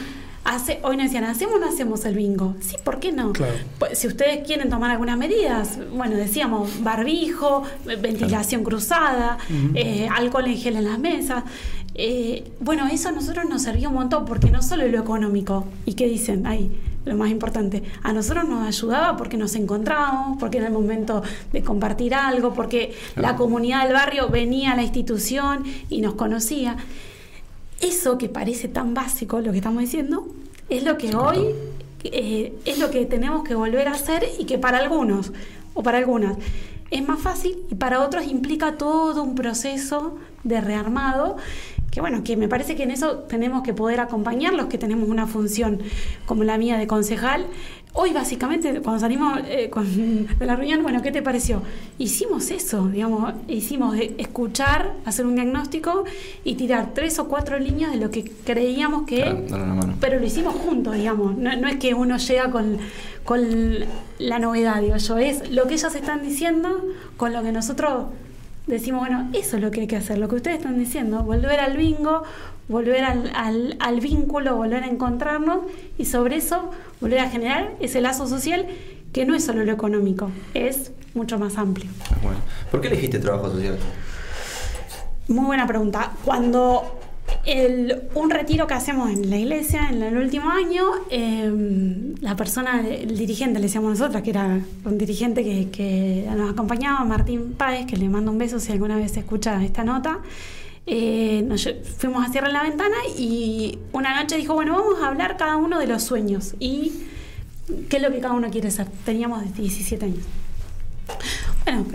hace, 0.44 0.80
hoy 0.84 0.98
nos 0.98 1.06
decían, 1.06 1.24
¿hacemos 1.24 1.56
o 1.56 1.60
no 1.60 1.68
hacemos 1.68 2.06
el 2.06 2.16
bingo? 2.16 2.56
Sí, 2.60 2.76
¿por 2.84 3.00
qué 3.00 3.12
no? 3.12 3.34
Claro. 3.34 3.54
Pues, 3.80 4.00
si 4.00 4.08
ustedes 4.08 4.46
quieren 4.46 4.70
tomar 4.70 4.92
algunas 4.92 5.18
medidas, 5.18 5.80
bueno, 5.96 6.16
decíamos 6.16 6.84
barbijo, 6.84 7.64
ventilación 7.86 8.64
cruzada, 8.64 9.38
eh, 9.76 10.08
alcohol 10.14 10.46
en 10.48 10.58
gel 10.58 10.76
en 10.78 10.86
las 10.86 11.00
mesas. 11.00 11.44
eh, 11.96 12.44
bueno, 12.60 12.88
eso 12.88 13.10
a 13.10 13.12
nosotros 13.12 13.46
nos 13.48 13.62
sirvió 13.64 13.90
un 13.90 13.96
montón, 13.96 14.26
porque 14.26 14.50
no 14.50 14.62
solo 14.64 14.88
lo 14.88 15.00
económico, 15.00 15.66
y 15.86 15.94
qué 15.94 16.08
dicen 16.08 16.48
ahí, 16.48 16.72
lo 17.06 17.16
más 17.16 17.30
importante, 17.30 17.84
a 18.02 18.14
nosotros 18.14 18.48
nos 18.48 18.66
ayudaba 18.68 19.18
porque 19.18 19.38
nos 19.38 19.56
encontrábamos, 19.56 20.40
porque 20.40 20.58
era 20.58 20.68
el 20.68 20.74
momento 20.74 21.22
de 21.52 21.62
compartir 21.62 22.16
algo, 22.16 22.54
porque 22.54 22.96
la 23.16 23.36
comunidad 23.36 23.84
del 23.84 23.94
barrio 23.94 24.30
venía 24.30 24.72
a 24.72 24.76
la 24.76 24.84
institución 24.84 25.64
y 25.90 26.02
nos 26.02 26.16
conocía. 26.16 26.78
Eso 27.84 28.18
que 28.18 28.30
parece 28.30 28.70
tan 28.70 28.94
básico, 28.94 29.42
lo 29.42 29.52
que 29.52 29.58
estamos 29.58 29.82
diciendo, 29.82 30.26
es 30.70 30.84
lo 30.84 30.98
que 30.98 31.14
hoy 31.16 31.50
eh, 32.06 32.54
es 32.64 32.80
lo 32.80 32.90
que 32.90 33.06
tenemos 33.06 33.44
que 33.44 33.56
volver 33.56 33.90
a 33.90 33.92
hacer 33.92 34.26
y 34.40 34.46
que 34.46 34.58
para 34.58 34.78
algunos 34.78 35.34
o 35.74 35.84
para 35.84 35.98
algunas 35.98 36.38
es 36.92 37.06
más 37.06 37.20
fácil 37.20 37.58
y 37.70 37.76
para 37.76 38.00
otros 38.02 38.26
implica 38.26 38.78
todo 38.78 39.22
un 39.22 39.36
proceso 39.36 40.18
de 40.44 40.62
rearmado 40.62 41.36
que 41.94 42.02
bueno, 42.02 42.24
que 42.24 42.36
me 42.38 42.48
parece 42.48 42.76
que 42.76 42.84
en 42.84 42.92
eso 42.92 43.20
tenemos 43.30 43.62
que 43.62 43.74
poder 43.74 44.00
acompañar 44.00 44.54
los 44.54 44.66
que 44.66 44.80
tenemos 44.80 45.08
una 45.10 45.28
función 45.28 45.80
como 46.26 46.44
la 46.44 46.58
mía 46.58 46.76
de 46.78 46.88
concejal. 46.88 47.46
Hoy 47.96 48.12
básicamente 48.12 48.82
cuando 48.82 49.00
salimos 49.00 49.40
eh, 49.48 49.70
con- 49.70 50.26
de 50.40 50.46
la 50.46 50.56
reunión, 50.56 50.82
bueno, 50.82 51.02
¿qué 51.04 51.12
te 51.12 51.22
pareció? 51.22 51.62
Hicimos 52.00 52.50
eso, 52.50 52.88
digamos, 52.88 53.34
hicimos 53.48 53.96
escuchar, 54.18 54.94
hacer 55.06 55.28
un 55.28 55.36
diagnóstico 55.36 56.04
y 56.44 56.56
tirar 56.56 56.94
tres 56.96 57.20
o 57.20 57.28
cuatro 57.28 57.60
líneas 57.60 57.92
de 57.92 57.98
lo 57.98 58.10
que 58.10 58.24
creíamos 58.46 59.06
que 59.06 59.22
Claro, 59.48 59.66
mano. 59.76 59.94
pero 60.00 60.20
lo 60.20 60.26
hicimos 60.26 60.56
juntos, 60.56 60.96
digamos. 60.96 61.38
No, 61.38 61.56
no 61.56 61.68
es 61.68 61.76
que 61.78 61.94
uno 61.94 62.18
llega 62.18 62.50
con, 62.50 62.80
con 63.24 63.40
la 64.18 64.40
novedad, 64.40 64.82
digo 64.82 64.98
yo. 64.98 65.18
Es 65.20 65.52
lo 65.52 65.68
que 65.68 65.76
ellos 65.76 65.94
están 65.94 66.24
diciendo 66.24 66.84
con 67.16 67.32
lo 67.32 67.44
que 67.44 67.52
nosotros 67.52 68.06
decimos, 68.68 69.02
bueno, 69.02 69.30
eso 69.34 69.58
es 69.58 69.64
lo 69.64 69.72
que 69.72 69.82
hay 69.82 69.88
que 69.88 69.96
hacer, 69.96 70.18
lo 70.18 70.28
que 70.28 70.36
ustedes 70.36 70.58
están 70.58 70.80
diciendo. 70.80 71.24
Volver 71.24 71.60
al 71.60 71.78
bingo, 71.78 72.24
volver 72.68 73.04
al, 73.04 73.32
al, 73.36 73.78
al 73.80 74.00
vínculo, 74.00 74.56
volver 74.56 74.84
a 74.84 74.88
encontrarnos 74.88 75.60
y 75.98 76.06
sobre 76.06 76.38
eso 76.38 76.72
volver 77.02 77.20
a 77.20 77.30
generar 77.30 77.72
ese 77.80 78.02
lazo 78.02 78.28
social 78.28 78.66
que 79.12 79.26
no 79.26 79.36
es 79.36 79.46
solo 79.46 79.64
lo 79.64 79.72
económico, 79.72 80.32
es 80.54 80.92
mucho 81.14 81.38
más 81.38 81.58
amplio. 81.58 81.90
Bueno. 82.24 82.40
¿Por 82.72 82.82
qué 82.82 82.88
elegiste 82.88 83.20
trabajo 83.20 83.52
social? 83.52 83.78
Muy 85.28 85.46
buena 85.46 85.68
pregunta. 85.68 86.12
Cuando 86.26 87.00
un 88.16 88.30
retiro 88.30 88.68
que 88.68 88.74
hacemos 88.74 89.10
en 89.10 89.30
la 89.30 89.38
iglesia 89.38 89.90
en 89.90 90.02
el 90.02 90.18
último 90.18 90.50
año, 90.50 90.84
eh, 91.10 91.52
la 92.22 92.36
persona, 92.38 92.82
el 92.88 93.18
dirigente, 93.18 93.60
le 93.60 93.66
decíamos 93.66 94.00
nosotras, 94.00 94.24
que 94.24 94.30
era 94.30 94.62
un 94.86 94.98
dirigente 94.98 95.44
que, 95.70 96.26
nos 96.36 96.52
acompañaba, 96.52 97.04
Martín 97.04 97.54
Páez, 97.54 97.86
que 97.86 97.98
le 97.98 98.08
mando 98.08 98.32
un 98.32 98.38
beso 98.38 98.60
si 98.60 98.72
alguna 98.72 98.96
vez 98.96 99.18
escucha 99.18 99.62
esta 99.64 99.84
nota. 99.84 100.20
eh, 100.86 101.44
nos 101.48 101.70
fuimos 101.98 102.26
a 102.26 102.32
cierrar 102.32 102.52
la 102.52 102.64
ventana 102.64 102.96
y 103.18 103.80
una 103.94 104.22
noche 104.22 104.36
dijo, 104.38 104.54
bueno, 104.54 104.74
vamos 104.74 105.02
a 105.02 105.08
hablar 105.08 105.38
cada 105.38 105.56
uno 105.58 105.80
de 105.80 105.88
los 105.88 106.04
sueños 106.04 106.56
y 106.60 106.92
qué 107.90 107.98
es 107.98 108.04
lo 108.04 108.12
que 108.12 108.20
cada 108.20 108.34
uno 108.34 108.50
quiere 108.52 108.72
ser. 108.72 108.88
Teníamos 109.06 109.54
17 109.54 110.06
años. 110.06 110.24
Bueno, 111.66 111.86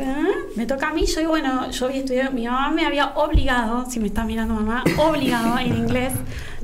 me 0.56 0.66
toca 0.66 0.88
a 0.88 0.92
mí, 0.94 1.04
yo 1.06 1.18
digo, 1.20 1.30
bueno, 1.32 1.70
yo 1.70 1.86
había 1.86 1.98
estudiado, 1.98 2.32
mi 2.32 2.46
mamá 2.46 2.70
me 2.70 2.86
había 2.86 3.08
obligado, 3.16 3.88
si 3.90 4.00
me 4.00 4.06
está 4.06 4.24
mirando 4.24 4.54
mamá, 4.54 4.82
obligado 4.96 5.58
en 5.58 5.76
inglés 5.76 6.12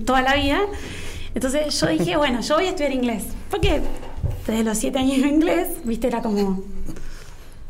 toda 0.06 0.23
la 0.23 0.34
vida. 0.34 0.61
Entonces 1.34 1.78
yo 1.80 1.87
dije, 1.88 2.16
bueno, 2.16 2.40
yo 2.40 2.54
voy 2.56 2.66
a 2.66 2.68
estudiar 2.70 2.92
inglés. 2.92 3.25
Porque 3.50 3.82
desde 4.46 4.64
los 4.64 4.78
siete 4.78 4.99
años 5.00 5.18
en 5.18 5.28
inglés, 5.34 5.68
viste, 5.84 6.06
era 6.06 6.23
como... 6.23 6.62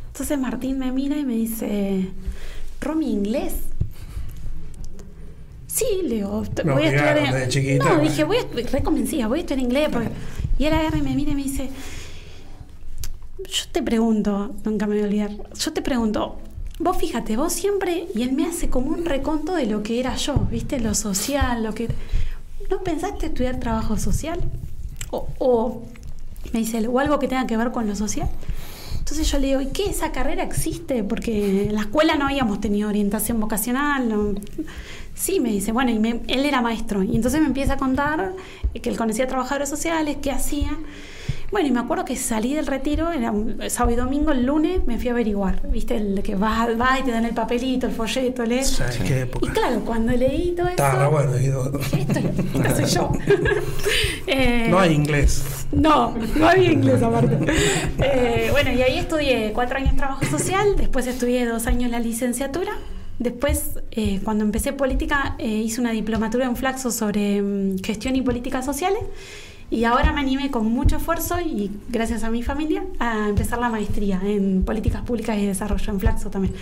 Entonces 0.09 0.39
Martín 0.39 0.79
me 0.79 0.93
mira 0.93 1.17
y 1.17 1.25
me 1.25 1.35
dice, 1.35 2.11
Romy, 2.81 3.11
inglés. 3.11 3.55
Sí, 5.67 5.85
le 6.05 6.17
digo, 6.17 6.45
voy 6.65 6.85
a 6.85 6.91
estudiar... 6.91 7.49
chiquita. 7.49 7.85
No, 7.97 8.01
dije, 8.01 8.23
voy 8.23 8.37
a 8.37 8.41
estu- 8.49 8.71
re 8.71 8.83
convencida, 8.85 9.27
voy 9.27 9.39
a 9.41 9.43
estudiar 9.43 9.65
inglés. 9.65 9.89
porque- 9.93 10.11
Y 10.59 10.67
él 10.67 10.73
agarra 10.75 10.99
y 10.99 11.03
me 11.03 11.15
mira 11.17 11.33
y 11.33 11.35
me 11.35 11.43
dice, 11.43 11.69
yo 13.39 13.65
te 13.73 13.83
pregunto, 13.83 14.55
nunca 14.65 14.87
me 14.87 14.95
voy 14.95 15.03
a 15.03 15.07
olvidar, 15.07 15.31
yo 15.55 15.73
te 15.73 15.83
pregunto, 15.83 16.39
vos 16.79 16.97
fíjate, 16.97 17.37
vos 17.37 17.53
siempre, 17.53 18.07
y 18.15 18.23
él 18.23 18.33
me 18.33 18.47
hace 18.47 18.69
como 18.69 18.91
un 18.91 19.05
reconto 19.05 19.55
de 19.55 19.67
lo 19.67 19.83
que 19.83 20.01
era 20.01 20.17
yo, 20.17 20.35
¿viste? 20.51 20.81
Lo 20.81 20.95
social, 20.95 21.63
lo 21.63 21.75
que... 21.75 21.89
¿No 22.71 22.83
pensaste 22.83 23.27
estudiar 23.27 23.61
trabajo 23.61 23.99
social? 23.99 24.41
O, 25.11 25.29
o 25.39 25.83
me 26.53 26.61
dice, 26.61 26.87
o 26.87 26.99
algo 26.99 27.19
que 27.19 27.29
tenga 27.29 27.47
que 27.47 27.57
ver 27.57 27.73
con 27.73 27.87
lo 27.87 27.95
social. 27.95 28.29
Entonces 28.99 29.31
yo 29.31 29.39
le 29.39 29.49
digo, 29.49 29.61
¿y 29.61 29.67
qué? 29.67 29.91
¿Esa 29.91 30.13
carrera 30.13 30.43
existe? 30.43 31.05
Porque 31.05 31.67
en 31.67 31.75
la 31.75 31.83
escuela 31.83 32.17
no 32.17 32.27
habíamos 32.27 32.61
tenido 32.61 32.89
orientación 32.89 33.39
vocacional. 33.39 34.41
Sí, 35.15 35.41
me 35.41 35.51
dice, 35.51 35.73
bueno, 35.73 35.91
y 35.91 36.23
él 36.33 36.47
era 36.47 36.63
maestro. 36.63 37.03
Y 37.03 37.15
entonces 37.15 37.41
me 37.43 37.47
empieza 37.47 37.75
a 37.75 37.77
contar 37.77 38.33
que 38.73 38.89
él 38.89 38.97
conocía 38.97 39.27
trabajadores 39.27 39.69
sociales, 39.69 40.17
qué 40.23 40.31
hacía. 40.31 40.79
Bueno, 41.55 41.69
y 41.69 41.71
me 41.71 41.79
acuerdo 41.79 42.05
que 42.05 42.17
salí 42.17 42.53
del 42.53 42.67
retiro, 42.67 43.13
era 43.13 43.31
un 43.31 43.59
sábado 43.71 43.93
y 43.93 43.95
domingo, 43.95 44.33
el 44.33 44.45
lunes 44.45 44.85
me 44.89 44.99
fui 44.99 45.07
a 45.07 45.13
averiguar. 45.13 45.63
¿Viste? 45.69 45.97
El 45.97 46.21
que 46.21 46.35
vas, 46.35 46.77
vas 46.77 46.99
y 46.99 47.05
te 47.05 47.13
dan 47.13 47.25
el 47.27 47.33
papelito, 47.33 47.87
el 47.87 47.93
folleto, 47.93 48.45
lees. 48.45 48.71
¿Sabes 48.71 48.97
qué 48.99 49.19
Y 49.21 49.23
época? 49.23 49.53
claro, 49.53 49.81
cuando 49.85 50.11
leí 50.11 50.51
todo 50.57 50.67
eso. 50.67 50.73
Está 50.85 51.05
re 51.05 51.07
bueno. 51.07 51.33
digo, 51.35 51.71
Esto, 51.97 52.19
esto 52.19 52.77
soy 52.77 52.85
yo. 52.87 53.13
Eh, 54.27 54.67
No 54.69 54.81
hay 54.81 54.95
inglés. 54.95 55.45
no, 55.71 56.13
no 56.35 56.49
había 56.49 56.73
inglés 56.73 57.01
aparte. 57.01 57.39
Eh, 58.01 58.49
bueno, 58.51 58.73
y 58.73 58.83
ahí 58.83 58.99
estudié 58.99 59.53
cuatro 59.53 59.77
años 59.77 59.95
trabajo 59.97 60.25
social, 60.25 60.75
después 60.77 61.07
estudié 61.07 61.47
dos 61.47 61.69
años 61.69 61.89
la 61.89 62.01
licenciatura. 62.01 62.73
Después, 63.21 63.79
eh, 63.93 64.21
cuando 64.25 64.43
empecé 64.43 64.73
política, 64.73 65.37
eh, 65.39 65.47
hice 65.47 65.81
una 65.81 65.93
diplomatura 65.93 66.47
en 66.47 66.57
Flaxo 66.57 66.91
sobre 66.91 67.41
mm, 67.41 67.79
gestión 67.85 68.17
y 68.17 68.23
políticas 68.23 68.65
sociales. 68.65 69.03
Y 69.75 69.85
ahora 69.85 70.13
me 70.13 70.21
animé 70.21 70.51
con 70.51 70.67
mucho 70.67 70.97
esfuerzo 70.97 71.41
y 71.41 71.71
gracias 71.89 72.23
a 72.25 72.31
mi 72.31 72.43
familia 72.43 72.85
a 73.01 73.29
empezar 73.29 73.59
la 73.59 73.69
maestría 73.69 74.21
en 74.25 74.63
políticas 74.65 75.03
públicas 75.03 75.37
y 75.39 75.47
desarrollo 75.47 75.93
en 75.93 76.01
Flaxo 76.01 76.31
también. 76.31 76.55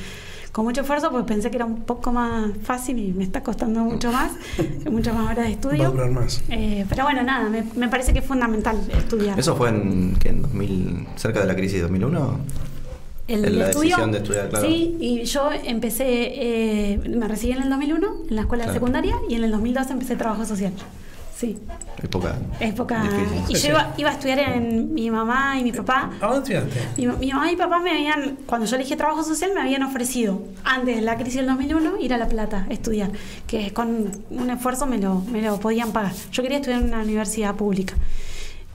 Con 0.51 0.65
mucho 0.67 0.83
esfuerzo, 0.83 1.11
pues 1.11 1.25
pensé 1.25 1.51
que 1.51 1.57
era 1.57 1.65
un 1.65 1.83
poco 1.83 2.13
más 2.13 2.51
fácil 2.63 2.99
y 2.99 3.13
me 3.13 3.25
está 3.25 3.43
costando 3.43 3.81
mucho 3.81 4.11
más, 4.19 4.33
muchas 4.91 5.15
más 5.15 5.25
horas 5.25 5.37
de 5.37 5.43
Va 5.43 5.49
a 5.49 5.51
estudio. 5.51 5.91
durar 5.91 6.11
más. 6.11 6.43
Eh, 6.51 6.85
pero 6.89 7.05
bueno, 7.05 7.23
nada, 7.23 7.49
me, 7.49 7.65
me 7.77 7.89
parece 7.89 8.13
que 8.13 8.19
es 8.21 8.25
fundamental 8.25 8.77
estudiar. 8.97 9.39
¿Eso 9.39 9.57
fue 9.57 9.71
en, 9.71 10.17
¿qué, 10.19 10.29
en 10.31 10.43
2000, 10.43 11.07
cerca 11.17 11.41
de 11.41 11.47
la 11.47 11.55
crisis 11.55 11.75
de 11.77 11.81
2001? 11.83 12.39
el 13.29 13.59
La 13.59 13.67
estudio. 13.67 13.89
decisión 13.97 14.13
de 14.13 14.19
estudiar, 14.19 14.49
claro. 14.51 14.67
Sí, 14.67 14.97
y 15.01 15.23
yo 15.25 15.51
empecé, 15.65 16.05
eh, 16.09 17.01
me 17.09 17.29
recibí 17.29 17.53
en 17.53 17.63
el 17.63 17.71
2001 17.71 18.09
en 18.29 18.37
la 18.37 18.43
escuela 18.43 18.65
Claro. 18.65 18.75
secundaria 18.79 19.15
y 19.31 19.35
en 19.37 19.45
el 19.45 19.51
2002 19.53 19.91
empecé 19.91 20.17
trabajo 20.17 20.45
social. 20.45 20.73
Sí, 21.35 21.59
Época. 22.03 22.37
época. 22.61 23.03
difícil. 23.03 23.43
Y 23.49 23.57
Sí, 23.57 23.63
yo 23.67 23.73
iba, 23.73 23.95
iba 23.97 24.11
a 24.11 24.13
estudiar 24.13 24.39
en 24.41 24.95
mi 24.95 25.11
mamá 25.11 25.59
y 25.59 25.65
mi 25.65 25.73
papá. 25.73 26.11
¿A 26.21 26.27
dónde 26.27 26.55
estudiaste? 26.57 26.81
Mi, 26.99 27.07
mi 27.17 27.33
mamá 27.33 27.49
y 27.49 27.53
mi 27.53 27.57
papá 27.57 27.79
me 27.81 27.91
habían, 27.91 28.37
cuando 28.47 28.67
yo 28.67 28.77
elegí 28.77 28.95
trabajo 28.97 29.25
social, 29.25 29.51
me 29.55 29.61
habían 29.63 29.83
ofrecido, 29.83 30.43
antes 30.63 30.95
de 30.97 31.03
la 31.03 31.17
crisis 31.17 31.37
del 31.37 31.47
2001, 31.47 31.99
ir 32.01 32.15
a 32.15 32.19
La 32.19 32.29
Plata 32.29 32.67
a 32.69 32.73
estudiar, 32.73 33.11
que 33.47 33.73
con 33.73 34.13
un 34.31 34.51
esfuerzo 34.51 34.87
me 34.87 34.99
lo, 34.99 35.21
me 35.33 35.43
lo 35.43 35.59
podían 35.59 35.91
pagar. 35.93 36.13
Yo 36.31 36.43
quería 36.43 36.59
estudiar 36.59 36.81
en 36.83 36.89
una 36.89 37.03
universidad 37.03 37.55
pública. 37.57 37.95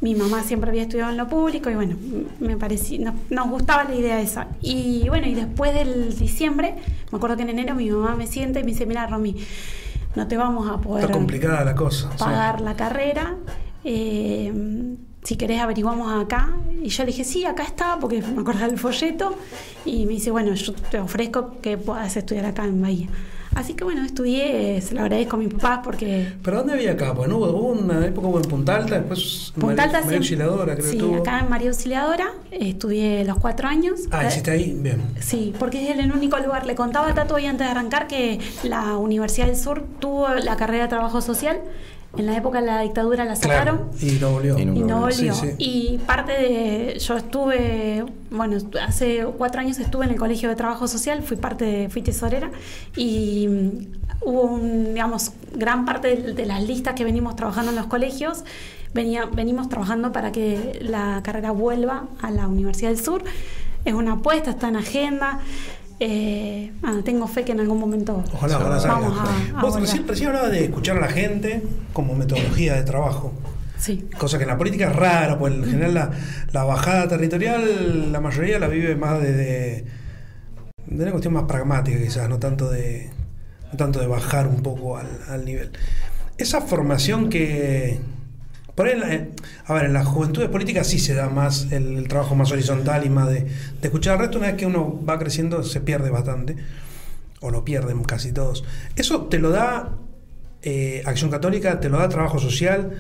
Mi 0.02 0.14
mamá 0.14 0.44
siempre 0.44 0.70
había 0.70 0.84
estudiado 0.84 1.10
en 1.12 1.18
lo 1.18 1.28
público 1.28 1.70
y 1.72 1.76
bueno, 1.76 1.96
me 2.40 2.58
parecía, 2.58 3.00
no- 3.00 3.16
nos 3.30 3.50
gustaba 3.50 3.84
la 3.86 3.96
idea 3.96 4.20
esa. 4.22 4.48
Y 4.62 5.06
bueno, 5.10 5.26
y 5.28 5.34
después 5.36 5.74
del 5.74 6.16
diciembre, 6.18 6.76
me 7.12 7.18
acuerdo 7.18 7.36
que 7.38 7.44
en 7.44 7.50
enero 7.50 7.74
mi 7.76 7.90
mamá 7.90 8.16
me 8.16 8.28
sienta 8.28 8.60
y 8.60 8.64
me 8.64 8.72
dice, 8.72 8.86
mira 8.86 9.08
Romy, 9.08 9.36
no 10.17 10.27
te 10.27 10.36
vamos 10.36 10.67
a 10.69 10.77
poder 10.81 11.05
Está 11.05 11.13
complicada 11.13 11.63
la 11.63 11.75
cosa. 11.75 12.09
sí. 12.12 12.17
pagar 12.17 12.59
la 12.62 12.75
carrera. 12.75 13.36
eh, 13.83 14.51
si 15.24 15.36
querés 15.36 15.59
averiguamos 15.62 16.24
acá. 16.24 16.53
Y 16.81 16.89
yo 16.89 17.03
le 17.03 17.07
dije, 17.07 17.24
sí, 17.25 17.43
acá 17.45 17.63
está, 17.63 17.97
porque 18.00 18.21
me 18.21 18.41
acordaba 18.41 18.67
del 18.67 18.77
folleto. 18.79 19.36
Y 19.86 20.05
me 20.05 20.13
dice, 20.13 20.31
bueno, 20.31 20.53
yo 20.53 20.74
te 20.74 21.00
ofrezco 21.00 21.59
que 21.62 21.77
puedas 21.77 22.15
estudiar 22.15 22.45
acá 22.45 22.63
en 22.63 22.81
Bahía. 22.81 23.07
Así 23.56 23.74
que 23.74 23.84
bueno, 23.84 24.04
estudié, 24.06 24.80
se 24.82 24.94
lo 24.94 25.01
agradezco 25.01 25.36
a 25.36 25.39
mis 25.39 25.54
papás 25.54 25.80
porque... 25.84 26.34
¿Pero 26.44 26.58
dónde 26.58 26.74
había 26.74 26.92
acá? 26.92 27.13
Pues 27.13 27.27
no 27.30 27.38
hubo, 27.38 27.48
una 27.72 28.06
época 28.06 28.27
en 28.38 28.42
Punta 28.50 28.75
Alta, 28.75 28.96
después 29.00 29.51
Punta 29.58 29.84
Alta 29.84 29.86
María, 29.86 30.00
siempre- 30.00 30.18
Auxiliadora, 30.18 30.75
creo 30.75 30.92
Sí, 30.92 30.98
tuvo. 30.98 31.18
acá 31.18 31.39
en 31.39 31.50
María 31.50 31.70
Auxiliadora 31.70 32.32
eh, 32.51 32.70
estudié 32.70 33.24
los 33.25 33.38
cuatro 33.39 33.68
años. 33.68 34.01
Ah, 34.12 34.25
hiciste 34.27 34.51
ahí, 34.51 34.77
bien. 34.80 35.01
Sí, 35.20 35.54
porque 35.58 35.92
es 35.92 35.98
el 35.98 36.12
único 36.12 36.38
lugar. 36.38 36.66
Le 36.66 36.75
contaba 36.75 37.10
a 37.10 37.13
Tato 37.13 37.36
hoy 37.36 37.46
antes 37.46 37.66
de 37.66 37.72
arrancar 37.72 38.08
que 38.08 38.39
la 38.63 38.98
Universidad 38.98 39.48
del 39.48 39.58
Sur 39.58 39.84
tuvo 40.00 40.27
la 40.30 40.56
carrera 40.58 40.84
de 40.84 40.89
trabajo 40.89 41.22
social. 41.22 41.60
En 42.17 42.25
la 42.25 42.36
época 42.36 42.62
de 42.62 42.67
la 42.67 42.81
dictadura 42.81 43.25
la 43.25 43.36
sacaron. 43.36 43.77
Claro, 43.77 43.91
y 44.01 44.19
no 44.19 44.31
volvió. 44.31 44.57
Y 44.57 44.62
y 44.62 44.65
nunca 44.65 44.88
no 44.88 45.00
volvió. 45.01 45.33
Sí, 45.33 45.47
sí. 45.47 45.55
Y 45.57 45.97
parte 46.00 46.31
de. 46.31 47.00
Yo 47.00 47.17
estuve. 47.17 48.05
Bueno, 48.29 48.57
hace 48.86 49.25
cuatro 49.38 49.62
años 49.62 49.79
estuve 49.79 50.05
en 50.05 50.12
el 50.12 50.17
Colegio 50.17 50.50
de 50.50 50.55
Trabajo 50.55 50.88
Social, 50.88 51.24
fui 51.24 51.38
parte 51.38 51.65
de, 51.65 51.89
fui 51.89 52.01
tesorera 52.01 52.51
y 52.95 53.47
mm, 53.47 54.27
hubo 54.27 54.41
un, 54.41 54.93
digamos, 54.93 55.31
gran 55.53 55.86
parte 55.86 56.15
de, 56.15 56.33
de 56.33 56.45
las 56.45 56.63
listas 56.63 56.93
que 56.95 57.03
venimos 57.03 57.36
trabajando 57.36 57.71
en 57.71 57.77
los 57.77 57.88
colegios. 57.88 58.43
Venía, 58.93 59.25
venimos 59.25 59.69
trabajando 59.69 60.12
para 60.12 60.31
que 60.31 60.79
la 60.81 61.21
carrera 61.24 61.51
vuelva 61.51 62.07
a 62.21 62.31
la 62.31 62.47
Universidad 62.47 62.89
del 62.89 63.00
Sur. 63.00 63.24
Es 63.86 63.93
una 63.93 64.13
apuesta, 64.13 64.50
está 64.50 64.67
en 64.67 64.75
agenda. 64.75 65.39
Eh, 66.00 66.72
nada, 66.82 67.01
tengo 67.04 67.27
fe 67.27 67.44
que 67.44 67.54
en 67.54 67.60
algún 67.60 67.80
momento 67.80 68.24
Ojalá, 68.34 68.58
ojalá 68.60 68.80
salga. 68.80 69.00
vamos 69.00 69.18
a, 69.20 69.58
a 69.58 69.62
Vos 69.62 69.80
recién, 69.80 70.08
recién 70.08 70.27
hablabas 70.27 70.51
de 70.51 70.66
escuchar 70.66 70.98
a 70.98 71.00
la 71.01 71.08
gente 71.10 71.63
como 71.94 72.13
metodología 72.16 72.75
de 72.75 72.84
trabajo. 72.84 73.34
Sí. 73.80 74.08
Cosa 74.18 74.38
que 74.38 74.44
en 74.44 74.50
la 74.50 74.58
política 74.58 74.89
es 74.89 74.96
raro, 74.96 75.39
pues 75.39 75.54
en 75.54 75.63
general 75.66 75.94
la, 75.94 76.12
la 76.51 76.63
bajada 76.63 77.08
territorial, 77.08 78.12
la 78.12 78.20
mayoría 78.22 78.60
la 78.60 78.68
vive 78.68 78.96
más 78.96 79.22
desde 79.22 79.86
de 80.86 81.04
una 81.04 81.12
cuestión 81.12 81.34
más 81.34 81.44
pragmática 81.44 81.98
quizás, 82.00 82.30
no 82.30 82.39
tanto 82.39 82.70
de 82.70 83.10
no 83.72 83.77
tanto 83.77 84.00
de 84.00 84.08
bajar 84.08 84.48
un 84.48 84.62
poco 84.63 84.98
al, 84.98 85.08
al 85.30 85.46
nivel. 85.46 85.72
Esa 86.38 86.62
formación 86.62 87.30
que 87.30 88.00
por 88.77 88.86
ahí, 88.88 89.31
a 89.65 89.74
ver, 89.74 89.86
en 89.86 89.93
las 89.93 90.05
juventudes 90.05 90.50
políticas 90.50 90.86
sí 90.86 91.00
se 91.00 91.15
da 91.15 91.29
más 91.29 91.72
el, 91.72 92.07
trabajo 92.07 92.36
más 92.36 92.51
horizontal 92.51 93.03
y 93.03 93.10
más 93.10 93.27
de, 93.27 93.48
escuchar 93.81 94.13
al 94.13 94.19
resto. 94.19 94.38
Una 94.38 94.50
vez 94.50 94.55
que 94.55 94.67
uno 94.67 95.03
va 95.03 95.17
creciendo 95.17 95.63
se 95.63 95.81
pierde 95.81 96.12
bastante, 96.12 96.55
o 97.41 97.50
lo 97.50 97.65
pierden 97.65 98.03
casi 98.03 98.31
todos. 98.31 98.63
¿Eso 98.96 99.24
te 99.24 99.39
lo 99.39 99.50
da 99.50 99.96
eh, 100.62 101.01
Acción 101.07 101.31
Católica? 101.31 101.79
¿Te 101.79 101.89
lo 101.89 101.98
da 101.98 102.07
Trabajo 102.07 102.38
Social? 102.38 102.91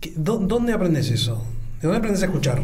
¿Qué- 0.00 0.12
dó- 0.14 0.38
¿Dónde 0.38 0.72
aprendes 0.72 1.10
eso? 1.10 1.44
¿De 1.80 1.88
dónde 1.88 1.98
aprendes 1.98 2.22
a 2.22 2.26
escuchar? 2.26 2.62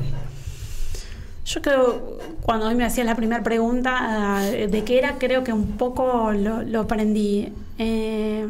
Yo 1.46 1.62
creo, 1.62 2.18
cuando 2.42 2.68
hoy 2.68 2.76
me 2.76 2.84
hacías 2.84 3.04
la 3.04 3.16
primera 3.16 3.42
pregunta 3.42 3.96
ah, 3.98 4.42
de 4.44 4.84
qué 4.84 4.98
era, 4.98 5.18
creo 5.18 5.42
que 5.42 5.52
un 5.52 5.76
poco 5.76 6.30
lo, 6.30 6.62
lo 6.62 6.80
aprendí. 6.82 7.52
Eh, 7.78 8.46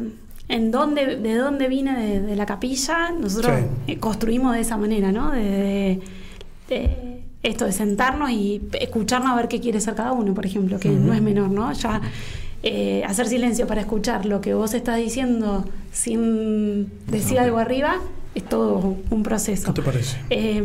en 0.51 0.69
dónde, 0.71 1.15
de 1.17 1.35
dónde 1.35 1.67
vine 1.67 1.97
de, 1.97 2.19
de 2.21 2.35
la 2.35 2.45
capilla, 2.45 3.11
nosotros 3.11 3.57
Sí. 3.59 3.65
eh, 3.93 3.97
construimos 3.97 4.53
de 4.53 4.59
esa 4.61 4.77
manera, 4.77 5.11
¿no? 5.11 5.31
De, 5.31 5.99
esto 7.43 7.65
de 7.65 7.71
sentarnos 7.71 8.29
y 8.31 8.61
escucharnos 8.79 9.31
a 9.31 9.35
ver 9.35 9.47
qué 9.47 9.59
quiere 9.59 9.81
ser 9.81 9.95
cada 9.95 10.11
uno, 10.13 10.33
por 10.33 10.45
ejemplo, 10.45 10.79
que 10.79 10.89
no 10.89 11.13
es 11.13 11.21
menor, 11.21 11.49
¿no? 11.49 11.71
Ya 11.73 11.99
eh, 12.63 13.03
hacer 13.05 13.27
silencio 13.27 13.65
para 13.67 13.81
escuchar 13.81 14.25
lo 14.25 14.39
que 14.41 14.53
vos 14.53 14.73
estás 14.73 14.97
diciendo 14.97 15.65
sin 15.91 16.89
decir 17.07 17.39
algo 17.39 17.57
arriba 17.57 17.95
es 18.35 18.43
todo 18.43 18.95
un 19.09 19.23
proceso. 19.23 19.73
¿Qué 19.73 19.81
te 19.81 19.85
parece? 19.85 20.17
Eh, 20.29 20.63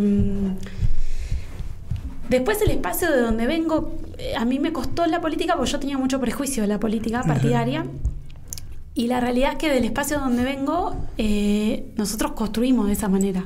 después 2.28 2.60
el 2.62 2.70
espacio 2.70 3.10
de 3.10 3.20
donde 3.20 3.46
vengo, 3.46 3.92
eh, 4.18 4.34
a 4.36 4.44
mí 4.44 4.58
me 4.58 4.72
costó 4.72 5.06
la 5.06 5.20
política 5.20 5.56
porque 5.56 5.70
yo 5.70 5.80
tenía 5.80 5.98
mucho 5.98 6.20
prejuicio 6.20 6.62
de 6.62 6.68
la 6.68 6.78
política 6.78 7.22
partidaria. 7.22 7.84
Y 8.96 9.08
la 9.08 9.20
realidad 9.20 9.52
es 9.52 9.58
que 9.58 9.68
del 9.68 9.84
espacio 9.84 10.18
donde 10.18 10.42
vengo, 10.42 10.96
eh, 11.18 11.84
nosotros 11.96 12.32
construimos 12.32 12.86
de 12.86 12.94
esa 12.94 13.08
manera. 13.08 13.44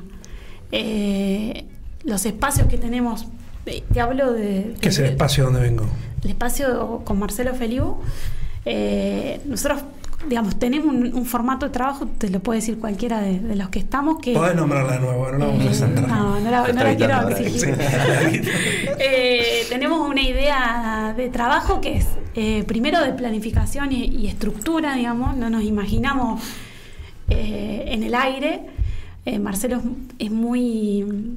Eh, 0.71 1.65
los 2.05 2.25
espacios 2.25 2.69
que 2.69 2.79
tenemos, 2.79 3.27
eh, 3.67 3.83
te 3.93 4.01
hablo 4.01 4.33
de... 4.33 4.77
¿Qué 4.81 4.91
es 4.91 4.99
el 5.01 5.07
espacio 5.07 5.45
donde 5.47 5.61
vengo? 5.61 5.87
El 6.23 6.31
espacio 6.31 7.03
con 7.05 7.19
Marcelo 7.19 7.53
Feliu, 7.57 7.97
eh, 8.65 9.41
nosotros, 9.45 9.83
digamos, 10.29 10.59
tenemos 10.59 10.89
un, 10.95 11.15
un 11.15 11.25
formato 11.27 11.67
de 11.67 11.73
trabajo, 11.73 12.07
te 12.07 12.29
lo 12.29 12.41
puede 12.41 12.61
decir 12.61 12.79
cualquiera 12.79 13.21
de, 13.21 13.41
de 13.41 13.57
los 13.57 13.69
que 13.71 13.79
estamos, 13.79 14.19
que... 14.21 14.33
Podés 14.35 14.55
nombrarla 14.55 14.93
de 14.95 15.01
nuevo, 15.01 15.31
no 15.33 15.39
la 15.39 15.47
vamos 15.47 15.67
a 15.67 15.71
Eh, 15.71 15.75
centrar. 15.75 16.09
No, 16.09 16.41
no 16.41 16.51
la, 16.51 16.61
Está 16.67 16.73
no 16.73 16.85
la 16.85 16.97
quiero 16.97 17.29
exigir. 17.31 17.61
Sí. 17.61 18.51
Eh, 19.03 19.65
tenemos 19.69 20.07
una 20.09 20.21
idea 20.23 21.15
de 21.17 21.29
trabajo 21.31 21.81
que 21.81 21.97
es 21.99 22.07
eh, 22.35 22.65
primero 22.65 23.03
de 23.03 23.13
planificación 23.13 23.93
y, 23.93 24.05
y 24.05 24.27
estructura, 24.29 24.95
digamos, 24.95 25.37
no 25.37 25.49
nos 25.49 25.63
imaginamos 25.65 26.43
eh, 27.29 27.85
en 27.89 28.03
el 28.03 28.15
aire. 28.15 28.61
Eh, 29.25 29.39
Marcelo 29.39 29.79
es, 29.79 30.27
es 30.27 30.31
muy 30.31 31.37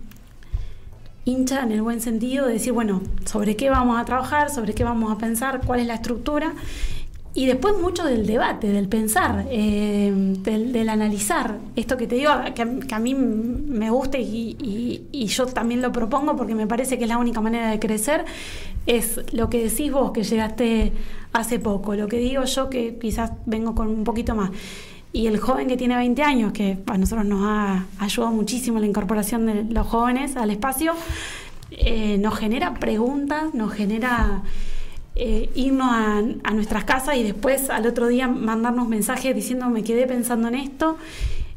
hincha 1.26 1.64
en 1.64 1.72
el 1.72 1.82
buen 1.82 2.02
sentido 2.02 2.48
de 2.48 2.54
decir, 2.54 2.74
bueno, 2.74 3.02
sobre 3.26 3.56
qué 3.56 3.70
vamos 3.70 4.00
a 4.00 4.04
trabajar, 4.06 4.50
sobre 4.50 4.74
qué 4.74 4.84
vamos 4.84 5.12
a 5.12 5.18
pensar, 5.18 5.62
cuál 5.66 5.80
es 5.80 5.88
la 5.88 5.96
estructura. 5.96 6.54
Y 7.36 7.48
después 7.48 7.74
mucho 7.82 8.04
del 8.04 8.28
debate, 8.28 8.68
del 8.72 8.88
pensar, 8.88 9.46
eh, 9.50 10.12
del, 10.14 10.72
del 10.72 10.88
analizar. 10.90 11.58
Esto 11.76 11.98
que 11.98 12.06
te 12.06 12.14
digo, 12.16 12.30
que, 12.54 12.80
que 12.88 12.94
a 12.96 13.00
mí 13.00 13.16
me 13.16 13.90
gusta 13.90 14.20
y, 14.20 14.56
y- 14.62 15.08
y 15.12 15.26
yo 15.28 15.48
también 15.48 15.82
lo 15.82 15.92
propongo 15.92 16.36
porque 16.36 16.54
me 16.54 16.68
parece 16.68 16.98
que 17.00 17.06
es 17.06 17.10
la 17.10 17.18
única 17.18 17.42
manera 17.42 17.72
de 17.72 17.80
crecer, 17.80 18.24
es 18.86 19.20
lo 19.34 19.50
que 19.50 19.64
decís 19.64 19.92
vos 19.92 20.12
que 20.12 20.24
llegaste 20.24 20.94
hace 21.32 21.58
poco, 21.58 21.96
lo 21.96 22.08
que 22.08 22.18
digo 22.18 22.44
yo 22.44 22.70
que 22.70 23.00
quizás 23.00 23.32
vengo 23.48 23.74
con 23.74 23.88
un 23.88 24.04
poquito 24.04 24.36
más. 24.36 24.52
Y 25.12 25.26
el 25.26 25.40
joven 25.40 25.68
que 25.68 25.78
tiene 25.78 25.96
20 25.96 26.22
años, 26.22 26.54
que 26.54 26.78
a 26.86 26.98
nosotros 27.00 27.26
nos 27.26 27.42
ha 27.46 27.86
ayudado 28.00 28.32
muchísimo 28.32 28.80
la 28.80 28.86
incorporación 28.86 29.46
de 29.48 29.64
los 29.64 29.88
jóvenes 29.88 30.36
al 30.38 30.52
espacio, 30.52 30.94
eh, 31.72 32.18
nos 32.20 32.36
genera 32.38 32.76
preguntas, 32.76 33.54
nos 33.56 33.74
genera 33.74 34.44
eh, 35.16 35.50
irnos 35.56 35.88
a, 35.90 36.18
a 36.44 36.54
nuestras 36.54 36.84
casas 36.86 37.16
y 37.16 37.24
después 37.24 37.70
al 37.70 37.86
otro 37.86 38.08
día 38.08 38.28
mandarnos 38.28 38.88
mensajes 38.88 39.36
diciendo 39.36 39.70
me 39.70 39.84
quedé 39.84 40.08
pensando 40.08 40.48
en 40.48 40.56
esto. 40.56 40.98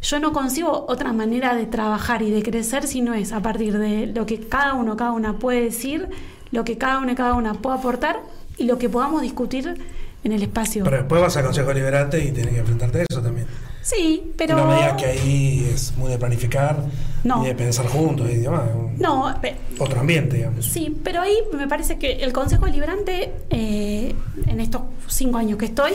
Yo 0.02 0.20
no 0.20 0.32
consigo 0.32 0.86
otra 0.88 1.12
manera 1.12 1.54
de 1.54 1.66
trabajar 1.66 2.22
y 2.22 2.30
de 2.30 2.42
crecer 2.42 2.86
si 2.86 3.00
no 3.00 3.14
es 3.14 3.32
a 3.32 3.40
partir 3.40 3.78
de 3.78 4.06
lo 4.06 4.26
que 4.26 4.38
cada 4.40 4.74
uno, 4.74 4.96
cada 4.96 5.12
una 5.12 5.38
puede 5.38 5.62
decir, 5.62 6.08
lo 6.52 6.64
que 6.64 6.78
cada 6.78 6.98
uno 6.98 7.12
y 7.12 7.14
cada 7.14 7.34
una 7.34 7.54
puede 7.54 7.78
aportar 7.78 8.20
y 8.56 8.64
lo 8.64 8.78
que 8.78 8.88
podamos 8.88 9.22
discutir 9.22 9.74
en 10.22 10.32
el 10.32 10.42
espacio. 10.42 10.84
Pero 10.84 10.98
después 10.98 11.20
vas 11.20 11.36
al 11.36 11.44
Consejo 11.44 11.72
Liberante 11.72 12.22
y 12.22 12.30
tienes 12.32 12.54
que 12.54 12.60
enfrentarte 12.60 13.00
a 13.00 13.06
eso 13.08 13.22
también. 13.22 13.46
Sí, 13.86 14.32
pero... 14.36 14.56
No 14.56 14.66
me 14.66 14.74
digas 14.76 14.94
que 15.00 15.06
ahí 15.06 15.70
es 15.72 15.96
muy 15.96 16.10
de 16.10 16.18
planificar 16.18 16.76
No. 17.24 17.44
y 17.44 17.46
de 17.48 17.54
pensar 17.54 17.86
juntos 17.86 18.28
y 18.30 18.36
demás. 18.38 18.62
No, 18.98 19.32
Otro 19.78 20.00
ambiente, 20.00 20.36
digamos. 20.36 20.64
Sí, 20.66 20.96
pero 21.04 21.20
ahí 21.20 21.36
me 21.52 21.68
parece 21.68 21.98
que 21.98 22.12
el 22.24 22.32
Consejo 22.32 22.66
Liberante, 22.66 23.32
eh, 23.50 24.14
en 24.46 24.60
estos 24.60 24.82
cinco 25.06 25.38
años 25.38 25.58
que 25.58 25.66
estoy, 25.66 25.92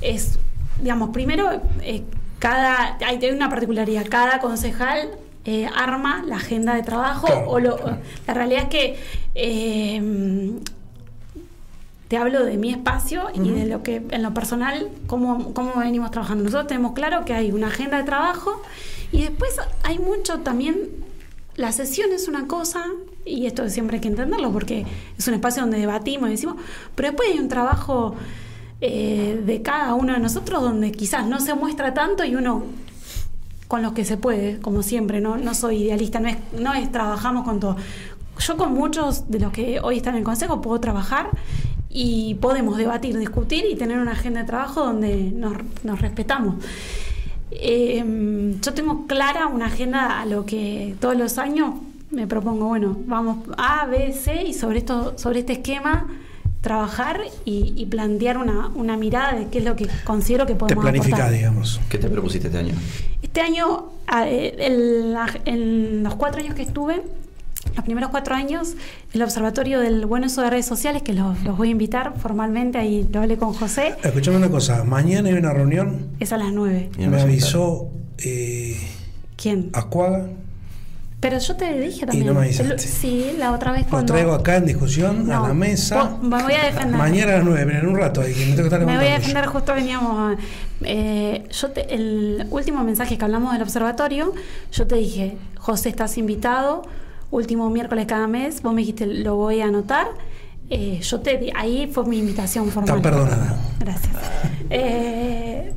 es, 0.00 0.38
digamos, 0.80 1.10
primero, 1.10 1.50
eh, 1.82 2.02
cada, 2.38 2.98
hay, 3.04 3.16
hay 3.24 3.30
una 3.30 3.48
particularidad, 3.48 4.06
cada 4.08 4.38
concejal 4.38 5.10
eh, 5.44 5.66
arma 5.74 6.22
la 6.26 6.36
agenda 6.36 6.74
de 6.74 6.82
trabajo, 6.82 7.26
Claro, 7.26 7.50
o 7.50 7.58
lo, 7.58 7.76
claro. 7.76 7.98
la 8.26 8.34
realidad 8.34 8.62
es 8.64 8.68
que 8.68 8.96
eh, 9.34 10.52
te 12.12 12.18
hablo 12.18 12.44
de 12.44 12.58
mi 12.58 12.70
espacio 12.70 13.28
y 13.32 13.48
de 13.52 13.64
lo 13.64 13.82
que 13.82 14.02
en 14.10 14.22
lo 14.22 14.34
personal, 14.34 14.90
cómo, 15.06 15.54
cómo 15.54 15.76
venimos 15.76 16.10
trabajando. 16.10 16.44
Nosotros 16.44 16.66
tenemos 16.66 16.92
claro 16.92 17.24
que 17.24 17.32
hay 17.32 17.52
una 17.52 17.68
agenda 17.68 17.96
de 17.96 18.04
trabajo 18.04 18.60
y 19.12 19.22
después 19.22 19.56
hay 19.82 19.98
mucho 19.98 20.40
también 20.40 20.90
la 21.56 21.72
sesión 21.72 22.12
es 22.12 22.28
una 22.28 22.46
cosa, 22.46 22.84
y 23.24 23.46
esto 23.46 23.66
siempre 23.70 23.96
hay 23.96 24.02
que 24.02 24.08
entenderlo 24.08 24.52
porque 24.52 24.84
es 25.16 25.26
un 25.26 25.32
espacio 25.32 25.62
donde 25.62 25.78
debatimos 25.78 26.28
y 26.28 26.32
decimos, 26.32 26.56
pero 26.94 27.08
después 27.08 27.30
hay 27.32 27.38
un 27.38 27.48
trabajo 27.48 28.14
eh, 28.82 29.42
de 29.46 29.62
cada 29.62 29.94
uno 29.94 30.12
de 30.12 30.20
nosotros 30.20 30.60
donde 30.60 30.92
quizás 30.92 31.26
no 31.26 31.40
se 31.40 31.54
muestra 31.54 31.94
tanto 31.94 32.26
y 32.26 32.36
uno 32.36 32.62
con 33.68 33.80
los 33.80 33.94
que 33.94 34.04
se 34.04 34.18
puede, 34.18 34.60
como 34.60 34.82
siempre, 34.82 35.22
no, 35.22 35.38
no 35.38 35.54
soy 35.54 35.84
idealista, 35.84 36.20
no 36.20 36.28
es, 36.28 36.36
no 36.60 36.74
es 36.74 36.92
trabajamos 36.92 37.46
con 37.46 37.58
todo. 37.58 37.76
Yo 38.38 38.56
con 38.58 38.74
muchos 38.74 39.30
de 39.30 39.40
los 39.40 39.50
que 39.50 39.80
hoy 39.80 39.96
están 39.96 40.14
en 40.14 40.18
el 40.18 40.24
consejo 40.24 40.60
puedo 40.60 40.78
trabajar 40.78 41.30
y 41.92 42.34
podemos 42.36 42.76
debatir, 42.78 43.18
discutir 43.18 43.64
y 43.70 43.76
tener 43.76 43.98
una 43.98 44.12
agenda 44.12 44.40
de 44.40 44.46
trabajo 44.46 44.84
donde 44.84 45.30
nos, 45.30 45.54
nos 45.84 46.00
respetamos. 46.00 46.56
Eh, 47.50 48.54
yo 48.62 48.74
tengo 48.74 49.06
clara 49.06 49.46
una 49.46 49.66
agenda 49.66 50.20
a 50.20 50.26
lo 50.26 50.46
que 50.46 50.94
todos 51.00 51.16
los 51.16 51.36
años 51.36 51.74
me 52.10 52.26
propongo, 52.26 52.68
bueno, 52.68 52.96
vamos 53.06 53.38
A, 53.56 53.86
B, 53.86 54.12
C 54.12 54.42
y 54.44 54.54
sobre 54.54 54.78
esto, 54.78 55.18
sobre 55.18 55.40
este 55.40 55.54
esquema 55.54 56.06
trabajar 56.62 57.20
y, 57.44 57.74
y 57.76 57.86
plantear 57.86 58.38
una, 58.38 58.68
una, 58.68 58.96
mirada 58.96 59.34
de 59.34 59.48
qué 59.48 59.58
es 59.58 59.64
lo 59.64 59.74
que 59.74 59.88
considero 60.04 60.46
que 60.46 60.54
podemos 60.54 60.84
Te 60.84 60.90
planificás, 60.90 61.20
aportar. 61.20 61.36
digamos. 61.36 61.80
¿Qué 61.88 61.98
te 61.98 62.08
propusiste 62.08 62.46
este 62.46 62.58
año? 62.58 62.74
Este 63.20 63.40
año, 63.40 63.86
en 64.08 64.60
el, 64.60 66.02
los 66.04 66.14
cuatro 66.14 66.40
años 66.40 66.54
que 66.54 66.62
estuve, 66.62 67.02
los 67.74 67.84
primeros 67.84 68.10
cuatro 68.10 68.34
años, 68.34 68.74
el 69.12 69.22
Observatorio 69.22 69.80
del 69.80 70.06
Buen 70.06 70.24
Uso 70.24 70.42
de 70.42 70.50
Redes 70.50 70.66
Sociales, 70.66 71.02
que 71.02 71.12
los, 71.12 71.42
los 71.42 71.56
voy 71.56 71.68
a 71.68 71.70
invitar 71.72 72.14
formalmente, 72.18 72.78
ahí 72.78 73.08
lo 73.12 73.20
hablé 73.20 73.36
con 73.36 73.52
José. 73.52 73.94
Escuchame 74.02 74.36
una 74.36 74.50
cosa, 74.50 74.84
mañana 74.84 75.28
hay 75.28 75.34
una 75.34 75.52
reunión. 75.52 76.08
Es 76.20 76.32
a 76.32 76.36
las 76.36 76.52
nueve. 76.52 76.90
Me 76.98 77.20
avisó 77.20 77.90
eh, 78.18 78.76
¿Quién? 79.36 79.70
Acuaga. 79.72 80.26
Pero 81.20 81.38
yo 81.38 81.54
te 81.54 81.78
dije 81.78 82.04
también. 82.04 82.24
Y 82.24 82.26
no 82.26 82.34
me 82.34 82.46
avisaste. 82.46 82.72
El, 82.72 82.80
sí, 82.80 83.36
la 83.38 83.52
otra 83.52 83.70
vez 83.70 83.86
cuando... 83.88 84.12
Lo 84.12 84.18
traigo 84.18 84.34
acá 84.34 84.56
en 84.56 84.66
discusión 84.66 85.28
no, 85.28 85.44
a 85.44 85.48
la 85.48 85.54
mesa. 85.54 86.16
Me 86.20 86.42
voy 86.42 86.54
a 86.54 86.64
defender. 86.64 86.98
Mañana 86.98 87.34
a 87.34 87.36
las 87.36 87.44
9, 87.44 87.78
en 87.78 87.86
un 87.86 87.96
rato. 87.96 88.22
Ahí, 88.22 88.34
que 88.34 88.40
me, 88.40 88.46
tengo 88.46 88.56
que 88.56 88.74
estar 88.74 88.80
me 88.84 88.96
voy 88.96 89.06
a 89.06 89.14
defender, 89.14 89.46
justo 89.46 89.72
veníamos... 89.72 90.36
Eh, 90.82 91.44
yo 91.48 91.70
te, 91.70 91.94
el 91.94 92.44
último 92.50 92.82
mensaje 92.82 93.16
que 93.16 93.24
hablamos 93.24 93.52
del 93.52 93.62
observatorio, 93.62 94.34
yo 94.72 94.86
te 94.88 94.96
dije, 94.96 95.36
José, 95.58 95.90
estás 95.90 96.18
invitado, 96.18 96.82
último 97.32 97.68
miércoles 97.70 98.06
cada 98.06 98.28
mes, 98.28 98.62
vos 98.62 98.72
me 98.72 98.82
dijiste, 98.82 99.06
lo 99.06 99.34
voy 99.34 99.60
a 99.60 99.66
anotar. 99.66 100.08
Eh, 100.70 101.00
yo 101.02 101.20
te 101.20 101.50
ahí 101.56 101.90
fue 101.92 102.06
mi 102.06 102.18
invitación 102.18 102.70
formal. 102.70 102.98
Está 102.98 103.10
perdonada. 103.10 103.56
Gracias. 103.80 104.12
Eh, 104.74 105.70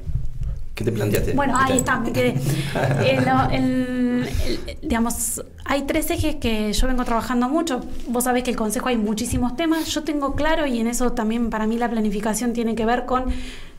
¿Qué 0.74 0.86
te 0.86 0.92
planteaste? 0.92 1.34
Bueno, 1.34 1.54
ahí 1.58 1.80
está, 1.80 2.00
me 2.00 2.14
quedé. 2.14 2.36
Eh, 3.04 3.20
lo, 3.26 3.50
el, 3.52 4.30
el, 4.46 4.78
digamos, 4.82 5.44
hay 5.66 5.82
tres 5.82 6.10
ejes 6.12 6.36
que 6.36 6.72
yo 6.72 6.88
vengo 6.88 7.04
trabajando 7.04 7.50
mucho. 7.50 7.82
Vos 8.08 8.24
sabés 8.24 8.44
que 8.44 8.52
el 8.52 8.56
Consejo 8.56 8.88
hay 8.88 8.96
muchísimos 8.96 9.58
temas. 9.58 9.88
Yo 9.88 10.04
tengo 10.04 10.34
claro, 10.36 10.66
y 10.66 10.80
en 10.80 10.88
eso 10.88 11.12
también 11.12 11.50
para 11.50 11.68
mí 11.68 11.78
la 11.78 11.90
planificación 11.90 12.54
tiene 12.54 12.74
que 12.76 12.86
ver 12.86 13.06
con 13.06 13.26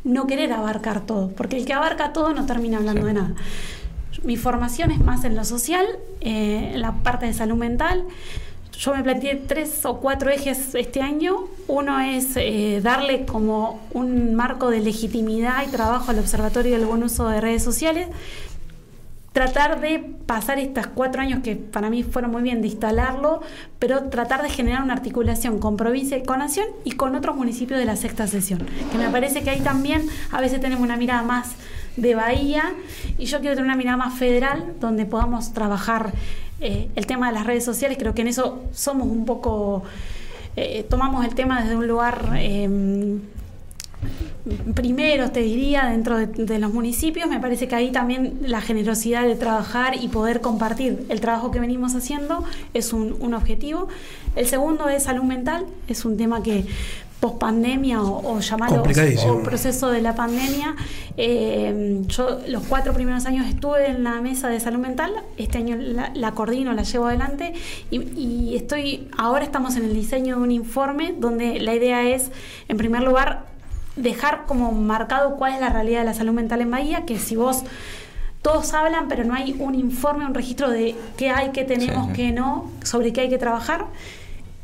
no 0.05 0.27
querer 0.27 0.53
abarcar 0.53 1.01
todo, 1.07 1.31
porque 1.31 1.57
el 1.57 1.65
que 1.65 1.73
abarca 1.73 2.13
todo 2.13 2.35
no 2.35 2.45
termina 2.45 2.77
hablando 2.77 3.03
sí. 3.03 3.07
de 3.07 3.13
nada. 3.15 3.35
Mi 4.27 4.37
formación 4.37 4.91
es 4.91 4.99
más 4.99 5.25
en 5.25 5.37
lo 5.37 5.45
social, 5.45 5.87
eh, 6.21 6.73
en 6.75 6.81
la 6.81 6.95
parte 6.95 7.27
de 7.27 7.33
salud 7.33 7.55
mental. 7.55 8.03
Yo 8.77 8.93
me 8.93 9.05
planteé 9.05 9.37
tres 9.37 9.87
o 9.87 10.01
cuatro 10.01 10.31
ejes 10.31 10.75
este 10.75 11.01
año. 11.01 11.45
Uno 11.69 12.01
es 12.01 12.37
eh, 12.37 12.81
darle 12.83 13.25
como 13.25 13.81
un 13.93 14.35
marco 14.35 14.69
de 14.69 14.81
legitimidad 14.81 15.65
y 15.65 15.71
trabajo 15.71 16.11
al 16.11 16.19
Observatorio 16.19 16.73
del 16.77 16.87
Buen 16.87 17.05
Uso 17.05 17.29
de 17.29 17.41
Redes 17.41 17.63
Sociales. 17.63 18.09
Tratar 19.37 19.83
de 19.83 19.99
pasar 19.99 20.59
estos 20.59 20.87
cuatro 20.87 21.21
años 21.21 21.41
que 21.45 21.57
para 21.57 21.91
mí 21.91 22.03
fueron 22.03 22.31
muy 22.31 22.43
bien 22.43 22.63
de 22.63 22.69
instalarlo, 22.69 23.43
pero 23.79 24.05
tratar 24.05 24.43
de 24.43 24.49
generar 24.49 24.83
una 24.83 24.95
articulación 24.95 25.59
con 25.59 25.77
provincia 25.77 26.17
y 26.17 26.23
con 26.23 26.39
nación 26.39 26.65
y 26.85 26.93
con 26.93 27.15
otros 27.15 27.37
municipios 27.37 27.79
de 27.79 27.85
la 27.85 27.97
sexta 27.97 28.27
sesión. 28.27 28.65
Que 28.91 28.97
me 28.97 29.11
parece 29.11 29.43
que 29.43 29.51
ahí 29.51 29.61
también 29.61 30.09
a 30.33 30.41
veces 30.41 30.59
tenemos 30.63 30.83
una 30.83 30.97
mirada 30.97 31.23
más 31.23 31.51
de 31.99 32.15
Bahía 32.15 32.73
y 33.19 33.27
yo 33.27 33.41
quiero 33.41 33.57
tener 33.57 33.67
una 33.67 33.77
mirada 33.77 33.99
más 33.99 34.19
federal 34.19 34.73
donde 34.81 35.05
podamos 35.05 35.53
trabajar 35.53 36.15
eh, 36.63 36.89
el 36.97 37.05
tema 37.05 37.27
de 37.29 37.35
las 37.35 37.45
redes 37.45 37.63
sociales. 37.63 37.99
Creo 37.99 38.15
que 38.15 38.23
en 38.23 38.29
eso 38.29 38.65
somos 38.73 39.07
un 39.07 39.27
poco, 39.27 39.83
eh, 40.57 40.87
tomamos 40.89 41.27
el 41.27 41.35
tema 41.35 41.61
desde 41.61 41.77
un 41.77 41.87
lugar 41.87 42.33
eh, 42.39 43.19
primero, 44.75 45.31
te 45.31 45.41
diría, 45.41 45.87
dentro 45.87 46.17
de, 46.17 46.27
de, 46.27 46.59
los 46.59 46.73
municipios. 46.73 47.29
Me 47.29 47.41
parece 47.41 47.67
que 47.69 47.75
ahí 47.75 47.91
también 47.91 48.39
la 48.43 48.61
generosidad 48.61 49.25
de 49.25 49.35
trabajar 49.35 49.97
y 50.01 50.09
poder 50.09 50.41
compartir 50.41 51.07
el 51.09 51.21
trabajo 51.21 51.51
que 51.51 51.61
venimos 51.61 51.95
haciendo 51.95 52.45
es 52.75 52.93
un, 52.93 53.17
un 53.21 53.35
objetivo. 53.35 53.89
El 54.37 54.47
segundo 54.47 54.89
es 54.89 55.05
salud 55.05 55.25
mental, 55.25 55.67
es 55.89 56.05
un 56.05 56.17
tema 56.17 56.43
que 56.43 56.67
post 57.21 57.39
pandemia 57.39 58.03
o, 58.03 58.37
o 58.37 58.41
llamarlo 58.41 58.83
o 58.83 59.43
proceso 59.43 59.91
de 59.91 60.03
la 60.03 60.15
pandemia. 60.15 60.77
Eh, 61.17 62.03
yo 62.09 62.41
los 62.47 62.63
cuatro 62.65 62.93
primeros 62.93 63.25
años 63.27 63.47
estuve 63.47 63.89
en 63.89 64.05
la 64.05 64.21
mesa 64.21 64.49
de 64.49 64.61
salud 64.61 64.79
mental, 64.79 65.13
este 65.39 65.59
año 65.59 65.77
la, 65.77 66.13
la 66.15 66.33
coordino, 66.33 66.75
la 66.75 66.83
llevo 66.83 67.07
adelante 67.07 67.55
y, 67.91 68.03
y, 68.21 68.57
estoy, 68.57 69.09
ahora 69.17 69.45
estamos 69.45 69.77
en 69.77 69.85
el 69.85 69.95
diseño 69.95 70.37
de 70.37 70.43
un 70.43 70.51
informe 70.51 71.15
donde 71.19 71.59
la 71.61 71.75
idea 71.75 72.07
es, 72.07 72.31
en 72.69 72.77
primer 72.77 73.03
lugar, 73.03 73.56
dejar 73.97 74.45
como 74.47 74.73
marcado 74.73 75.37
cuál 75.37 75.55
es 75.55 75.61
la 75.61 75.71
realidad 75.71 76.01
de 76.01 76.07
la 76.07 76.15
salud 76.15 76.33
mental 76.33 76.61
en 76.61 76.71
Bahía, 76.71 77.05
que 77.05 77.19
si 77.19 77.37
vos 77.37 77.65
todos 78.43 78.73
hablan, 78.75 79.09
pero 79.09 79.25
no 79.25 79.35
hay 79.35 79.57
un 79.59 79.75
informe, 79.75 80.25
un 80.25 80.35
registro 80.35 80.71
de 80.71 80.95
qué 81.17 81.31
hay, 81.31 81.51
qué 81.51 81.65
tenemos, 81.65 82.09
sí, 82.09 82.13
qué 82.15 82.33
no, 82.33 82.71
sobre 82.85 83.13
qué 83.13 83.23
hay 83.23 83.29
que 83.29 83.39
trabajar 83.39 83.87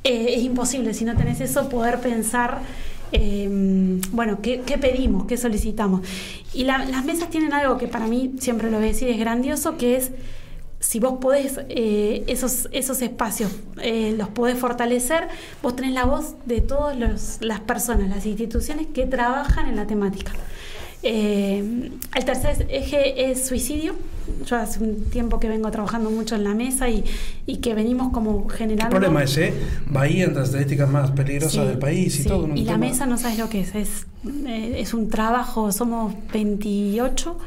eh, 0.04 0.34
es 0.36 0.42
imposible 0.42 0.94
si 0.94 1.04
no 1.04 1.16
tenés 1.16 1.40
eso 1.40 1.68
poder 1.68 2.00
pensar 2.00 2.58
eh, 3.12 3.46
bueno, 4.10 4.40
¿qué, 4.40 4.62
¿qué, 4.62 4.78
pedimos? 4.78 5.26
¿Qué 5.26 5.36
solicitamos? 5.36 6.00
Y 6.54 6.64
la, 6.64 6.84
las 6.86 7.04
mesas 7.04 7.28
tienen 7.28 7.52
algo 7.52 7.76
que 7.76 7.86
para 7.86 8.06
mí, 8.06 8.32
siempre 8.40 8.70
lo 8.70 8.78
voy 8.78 8.86
a 8.86 8.88
decir, 8.88 9.08
es 9.08 9.18
grandioso, 9.18 9.76
que 9.76 9.96
es 9.96 10.10
si 10.92 11.00
vos 11.00 11.14
podés 11.22 11.58
eh, 11.70 12.22
esos, 12.26 12.68
esos 12.70 13.00
espacios, 13.00 13.50
eh, 13.80 14.14
los 14.18 14.28
podés 14.28 14.58
fortalecer, 14.58 15.26
vos 15.62 15.74
tenés 15.74 15.94
la 15.94 16.04
voz 16.04 16.34
de 16.44 16.60
todas 16.60 16.94
las 17.40 17.60
personas, 17.60 18.10
las 18.10 18.26
instituciones 18.26 18.88
que 18.88 19.06
trabajan 19.06 19.70
en 19.70 19.76
la 19.76 19.86
temática. 19.86 20.32
Eh, 21.02 21.90
el 22.14 22.24
tercer 22.26 22.66
eje 22.68 23.30
es 23.30 23.46
suicidio. 23.46 23.94
Yo 24.44 24.56
hace 24.56 24.84
un 24.84 25.04
tiempo 25.06 25.40
que 25.40 25.48
vengo 25.48 25.70
trabajando 25.70 26.10
mucho 26.10 26.34
en 26.34 26.44
la 26.44 26.52
mesa 26.52 26.90
y, 26.90 27.04
y 27.46 27.56
que 27.56 27.72
venimos 27.72 28.12
como 28.12 28.46
generando. 28.50 28.90
¿Qué 28.90 29.00
problema 29.00 29.22
es, 29.22 29.38
eh? 29.38 29.54
Bahía 29.86 30.24
entre 30.24 30.40
las 30.40 30.50
estadísticas 30.50 30.90
más 30.90 31.10
peligrosas 31.12 31.52
sí, 31.52 31.68
del 31.68 31.78
país 31.78 32.18
y 32.18 32.22
sí. 32.24 32.28
todo. 32.28 32.54
Y 32.54 32.64
la 32.64 32.76
mesa 32.76 33.06
no 33.06 33.16
sabes 33.16 33.38
lo 33.38 33.48
que 33.48 33.62
es. 33.62 33.74
Es, 33.74 34.06
eh, 34.46 34.74
es 34.76 34.92
un 34.92 35.08
trabajo, 35.08 35.72
somos 35.72 36.12
28. 36.34 37.38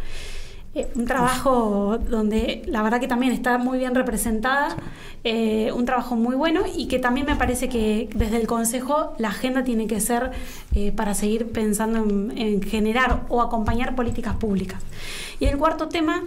Eh, 0.75 0.89
un 0.95 1.05
trabajo 1.05 1.97
donde 2.09 2.63
la 2.67 2.83
verdad 2.83 2.99
que 2.99 3.07
también 3.07 3.31
está 3.31 3.57
muy 3.57 3.77
bien 3.77 3.95
representada, 3.95 4.75
eh, 5.23 5.71
un 5.71 5.85
trabajo 5.85 6.15
muy 6.15 6.35
bueno 6.35 6.63
y 6.75 6.87
que 6.87 6.99
también 6.99 7.25
me 7.25 7.37
parece 7.37 7.67
que 7.69 8.09
desde 8.13 8.37
el 8.37 8.45
Consejo 8.45 9.13
la 9.17 9.29
agenda 9.29 9.63
tiene 9.63 9.87
que 9.87 10.01
ser 10.01 10.31
eh, 10.75 10.91
para 10.91 11.15
seguir 11.15 11.51
pensando 11.51 11.97
en, 11.97 12.37
en, 12.37 12.61
generar 12.61 13.23
o 13.29 13.41
acompañar 13.41 13.95
políticas 13.95 14.35
públicas. 14.35 14.83
Y 15.39 15.45
el 15.45 15.57
cuarto 15.57 15.87
tema 15.87 16.25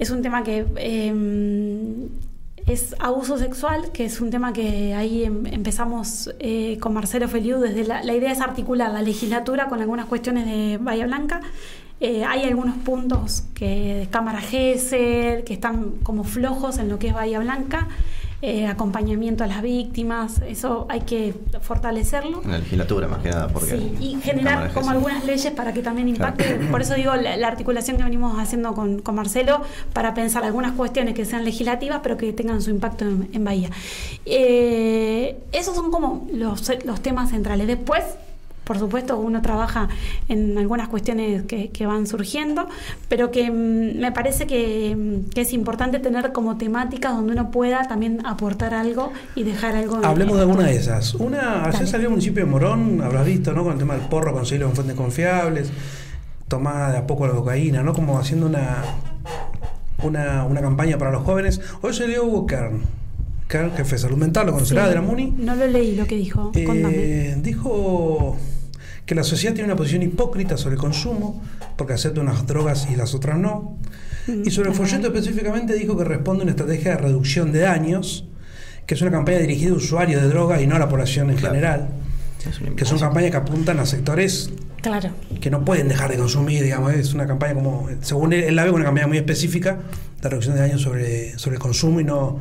es 0.00 0.10
un 0.10 0.22
tema 0.22 0.42
que 0.42 0.66
eh, 0.76 1.14
es 2.66 2.96
abuso 2.98 3.38
sexual, 3.38 3.92
que 3.92 4.06
es 4.06 4.20
un 4.20 4.28
tema 4.28 4.52
que 4.52 4.92
ahí 4.92 5.24
em, 5.24 5.46
empezamos 5.46 6.34
con 6.80 6.92
Marcelo 6.92 7.28
Feliu, 7.28 7.60
desde 7.60 7.84
la, 7.84 8.02
la, 8.02 8.12
idea 8.12 8.32
es 8.32 8.40
articular 8.40 8.92
la 8.92 9.02
legislatura 9.02 9.68
con 9.68 9.80
algunas 9.80 10.06
cuestiones 10.06 10.44
de 10.46 10.78
Bahía 10.78 11.06
Blanca. 11.06 11.40
Eh, 12.00 12.24
hay 12.24 12.44
algunos 12.44 12.76
puntos 12.76 13.44
que 13.54 14.08
Cámara 14.10 14.40
GESEL, 14.40 15.44
que 15.44 15.54
están 15.54 15.92
como 16.02 16.24
flojos 16.24 16.78
en 16.78 16.88
lo 16.88 16.98
que 16.98 17.08
es 17.08 17.14
Bahía 17.14 17.38
Blanca. 17.38 17.88
Eh, 18.42 18.66
acompañamiento 18.66 19.44
a 19.44 19.46
las 19.46 19.62
víctimas, 19.62 20.42
eso 20.46 20.86
hay 20.90 21.00
que 21.00 21.34
fortalecerlo. 21.62 22.42
En 22.44 22.50
la 22.50 22.58
legislatura 22.58 23.08
más 23.08 23.20
que 23.20 23.30
nada, 23.30 23.48
porque... 23.48 23.70
Sí, 23.70 23.96
y 23.98 24.20
generar 24.20 24.74
como 24.74 24.90
algunas 24.90 25.24
leyes 25.24 25.54
para 25.54 25.72
que 25.72 25.82
también 25.82 26.08
impacte, 26.08 26.44
claro. 26.44 26.66
por 26.70 26.82
eso 26.82 26.94
digo 26.94 27.16
la, 27.16 27.38
la, 27.38 27.48
articulación 27.48 27.96
que 27.96 28.04
venimos 28.04 28.38
haciendo 28.38 28.74
con, 28.74 29.00
con, 29.00 29.14
Marcelo, 29.14 29.62
para 29.94 30.12
pensar 30.12 30.44
algunas 30.44 30.72
cuestiones 30.72 31.14
que 31.14 31.24
sean 31.24 31.46
legislativas, 31.46 32.00
pero 32.02 32.18
que 32.18 32.30
tengan 32.34 32.60
su 32.60 32.68
impacto 32.68 33.06
en, 33.06 33.30
en 33.32 33.42
Bahía. 33.42 33.70
Eh, 34.26 35.38
esos 35.52 35.74
son 35.74 35.90
como 35.90 36.28
los, 36.30 36.70
los 36.84 37.00
temas 37.00 37.30
centrales. 37.30 37.66
Después, 37.66 38.04
por 38.66 38.80
supuesto, 38.80 39.16
uno 39.16 39.42
trabaja 39.42 39.88
en 40.28 40.58
algunas 40.58 40.88
cuestiones 40.88 41.44
que, 41.44 41.70
que 41.70 41.86
van 41.86 42.08
surgiendo, 42.08 42.68
pero 43.08 43.30
que 43.30 43.48
mmm, 43.48 44.00
me 44.00 44.10
parece 44.10 44.48
que, 44.48 44.96
mm, 44.96 45.30
que, 45.30 45.42
es 45.42 45.52
importante 45.52 46.00
tener 46.00 46.32
como 46.32 46.58
temáticas 46.58 47.14
donde 47.14 47.32
uno 47.32 47.52
pueda 47.52 47.86
también 47.86 48.26
aportar 48.26 48.74
algo 48.74 49.12
y 49.36 49.44
dejar 49.44 49.76
algo. 49.76 50.00
Hablemos 50.04 50.32
en, 50.32 50.38
de 50.38 50.42
alguna 50.42 50.66
de 50.66 50.76
esas. 50.76 51.14
Una, 51.14 51.64
ayer 51.64 51.86
salió 51.86 52.08
el 52.08 52.10
municipio 52.10 52.44
de 52.44 52.50
Morón, 52.50 53.00
habrás 53.02 53.24
visto, 53.24 53.52
¿no? 53.52 53.62
Con 53.62 53.74
el 53.74 53.78
tema 53.78 53.94
del 53.94 54.08
porro, 54.08 54.32
conseguirlo 54.32 54.66
con 54.66 54.74
fuentes 54.74 54.96
confiables, 54.96 55.70
tomada 56.48 56.90
de 56.90 56.98
a 56.98 57.06
poco 57.06 57.28
la 57.28 57.34
cocaína, 57.34 57.84
¿no? 57.84 57.94
Como 57.94 58.18
haciendo 58.18 58.46
una 58.46 58.82
una, 60.02 60.44
una 60.44 60.60
campaña 60.60 60.98
para 60.98 61.12
los 61.12 61.22
jóvenes. 61.22 61.60
Hoy 61.82 61.94
se 61.94 62.08
dio 62.08 62.24
Hugo 62.24 62.46
Kern, 62.46 62.82
Kern, 63.48 63.72
jefe 63.72 63.94
de 63.94 63.98
salud 63.98 64.16
mental, 64.16 64.46
lo 64.46 64.52
conocerá 64.52 64.84
Sí, 64.84 64.88
de 64.88 64.94
la 64.96 65.02
MUNI. 65.02 65.34
No 65.38 65.54
lo 65.54 65.66
leí 65.66 65.94
lo 65.94 66.06
que 66.06 66.16
dijo. 66.16 66.50
Eh, 66.54 67.36
dijo 67.40 68.36
que 69.06 69.14
la 69.14 69.22
sociedad 69.22 69.54
tiene 69.54 69.68
una 69.68 69.76
posición 69.76 70.02
hipócrita 70.02 70.56
sobre 70.56 70.74
el 70.74 70.80
consumo, 70.80 71.42
porque 71.76 71.92
acepta 71.94 72.20
unas 72.20 72.46
drogas 72.46 72.88
y 72.90 72.96
las 72.96 73.14
otras 73.14 73.38
no. 73.38 73.78
Y 74.44 74.50
sobre 74.50 74.70
el 74.70 74.74
Mm, 74.74 74.78
folleto 74.78 75.06
específicamente 75.06 75.74
dijo 75.74 75.96
que 75.96 76.04
responde 76.04 76.42
a 76.42 76.44
una 76.44 76.50
estrategia 76.50 76.90
de 76.92 76.96
reducción 76.98 77.52
de 77.52 77.60
daños, 77.60 78.24
que 78.84 78.94
es 78.94 79.02
una 79.02 79.12
campaña 79.12 79.38
dirigida 79.38 79.70
a 79.70 79.74
usuarios 79.76 80.20
de 80.20 80.28
drogas 80.28 80.60
y 80.60 80.66
no 80.66 80.74
a 80.76 80.78
la 80.80 80.88
población 80.88 81.30
en 81.30 81.36
Claro. 81.36 81.54
general, 81.54 81.88
Es 82.48 82.60
una 82.60 82.74
que 82.76 82.84
son 82.84 82.98
campañas 82.98 83.30
que 83.30 83.36
apuntan 83.36 83.78
a 83.78 83.86
sectores 83.86 84.50
Claro. 84.82 85.10
que 85.40 85.50
no 85.50 85.64
pueden 85.64 85.88
dejar 85.88 86.10
de 86.10 86.16
consumir, 86.16 86.62
digamos, 86.64 86.92
es 86.94 87.14
una 87.14 87.26
campaña 87.26 87.54
como, 87.54 87.88
según 88.02 88.32
él, 88.32 88.42
él 88.44 88.56
la 88.56 88.64
ve 88.64 88.70
una 88.70 88.84
campaña 88.84 89.06
muy 89.06 89.18
específica 89.18 89.78
de 90.20 90.28
reducción 90.28 90.54
de 90.56 90.60
daños 90.62 90.82
sobre, 90.82 91.38
sobre 91.38 91.56
el 91.56 91.62
consumo 91.62 92.00
y 92.00 92.04
no... 92.04 92.38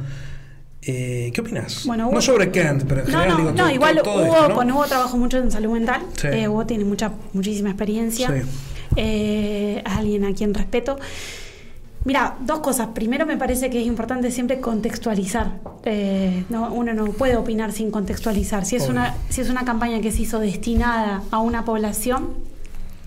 eh, 0.87 1.31
¿Qué 1.33 1.41
opinas? 1.41 1.83
Bueno, 1.85 2.09
no 2.13 2.21
sobre 2.21 2.51
Kent, 2.51 2.83
pero 2.87 3.01
en 3.01 3.11
No, 3.11 3.19
general 3.19 3.29
no, 3.29 3.37
digo 3.37 3.51
no, 3.51 3.57
todo- 3.57 3.69
igual 3.71 3.95
todo- 3.95 4.03
todo 4.03 4.23
Hugo, 4.45 4.53
con 4.55 4.71
Hugo 4.71 4.85
trabajo 4.85 5.17
mucho 5.17 5.37
en 5.37 5.51
salud 5.51 5.71
mental. 5.73 6.01
Sí. 6.15 6.27
Eh, 6.27 6.47
Hugo 6.47 6.65
tiene 6.65 6.85
mucha, 6.85 7.11
muchísima 7.33 7.69
experiencia. 7.69 8.27
Sí. 8.29 8.47
Eh, 8.95 9.83
es 9.85 9.91
alguien 9.91 10.25
a 10.25 10.33
quien 10.33 10.53
respeto. 10.53 10.97
Mira, 12.03 12.35
dos 12.41 12.59
cosas. 12.59 12.89
Primero, 12.93 13.25
me 13.25 13.35
parece 13.35 13.71
que 13.71 13.81
es 13.81 13.87
importante 13.87 14.29
siempre 14.29 14.59
contextualizar. 14.59 15.53
Eh, 15.85 16.43
no, 16.49 16.71
uno 16.71 16.93
no 16.93 17.05
puede 17.05 17.35
opinar 17.35 17.71
sin 17.71 17.89
contextualizar. 17.89 18.63
Si 18.63 18.75
es, 18.75 18.83
Obvio. 18.83 18.91
una, 18.91 19.15
si 19.29 19.41
es 19.41 19.49
una 19.49 19.65
campaña 19.65 19.99
que 20.01 20.11
se 20.11 20.21
hizo 20.21 20.39
destinada 20.39 21.23
a 21.31 21.39
una 21.39 21.65
población, 21.65 22.29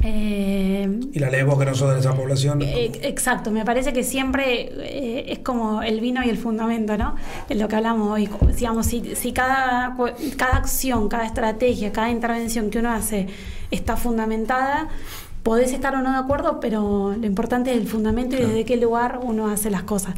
eh, 0.04 1.00
Y 1.12 1.18
la 1.18 1.44
vos 1.44 1.58
que 1.58 1.64
no 1.64 1.74
sos 1.74 1.92
de 1.92 2.00
esa 2.00 2.14
población. 2.14 2.62
eh, 2.62 2.92
Exacto, 3.02 3.50
me 3.50 3.64
parece 3.64 3.92
que 3.92 4.04
siempre 4.04 4.70
eh, 4.72 5.32
es 5.32 5.40
como 5.40 5.82
el 5.82 6.00
vino 6.00 6.22
y 6.24 6.28
el 6.28 6.38
fundamento, 6.38 6.96
¿no? 6.96 7.16
Es 7.48 7.56
lo 7.58 7.68
que 7.68 7.76
hablamos 7.76 8.12
hoy. 8.12 8.28
Digamos, 8.56 8.86
si, 8.86 9.16
si 9.16 9.32
cada, 9.32 9.96
cada 10.36 10.56
acción, 10.56 11.08
cada 11.08 11.26
estrategia, 11.26 11.92
cada 11.92 12.10
intervención 12.10 12.70
que 12.70 12.78
uno 12.78 12.90
hace 12.92 13.26
está 13.70 13.96
fundamentada, 13.96 14.88
podés 15.42 15.72
estar 15.72 15.94
o 15.94 16.02
no 16.02 16.12
de 16.12 16.18
acuerdo, 16.18 16.60
pero 16.60 17.14
lo 17.18 17.26
importante 17.26 17.72
es 17.72 17.76
el 17.78 17.88
fundamento 17.88 18.36
y 18.36 18.40
desde 18.40 18.64
qué 18.64 18.76
lugar 18.76 19.20
uno 19.22 19.48
hace 19.48 19.70
las 19.70 19.82
cosas. 19.82 20.14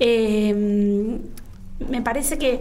Eh, 0.00 1.18
me 1.88 2.02
parece 2.02 2.38
que 2.38 2.60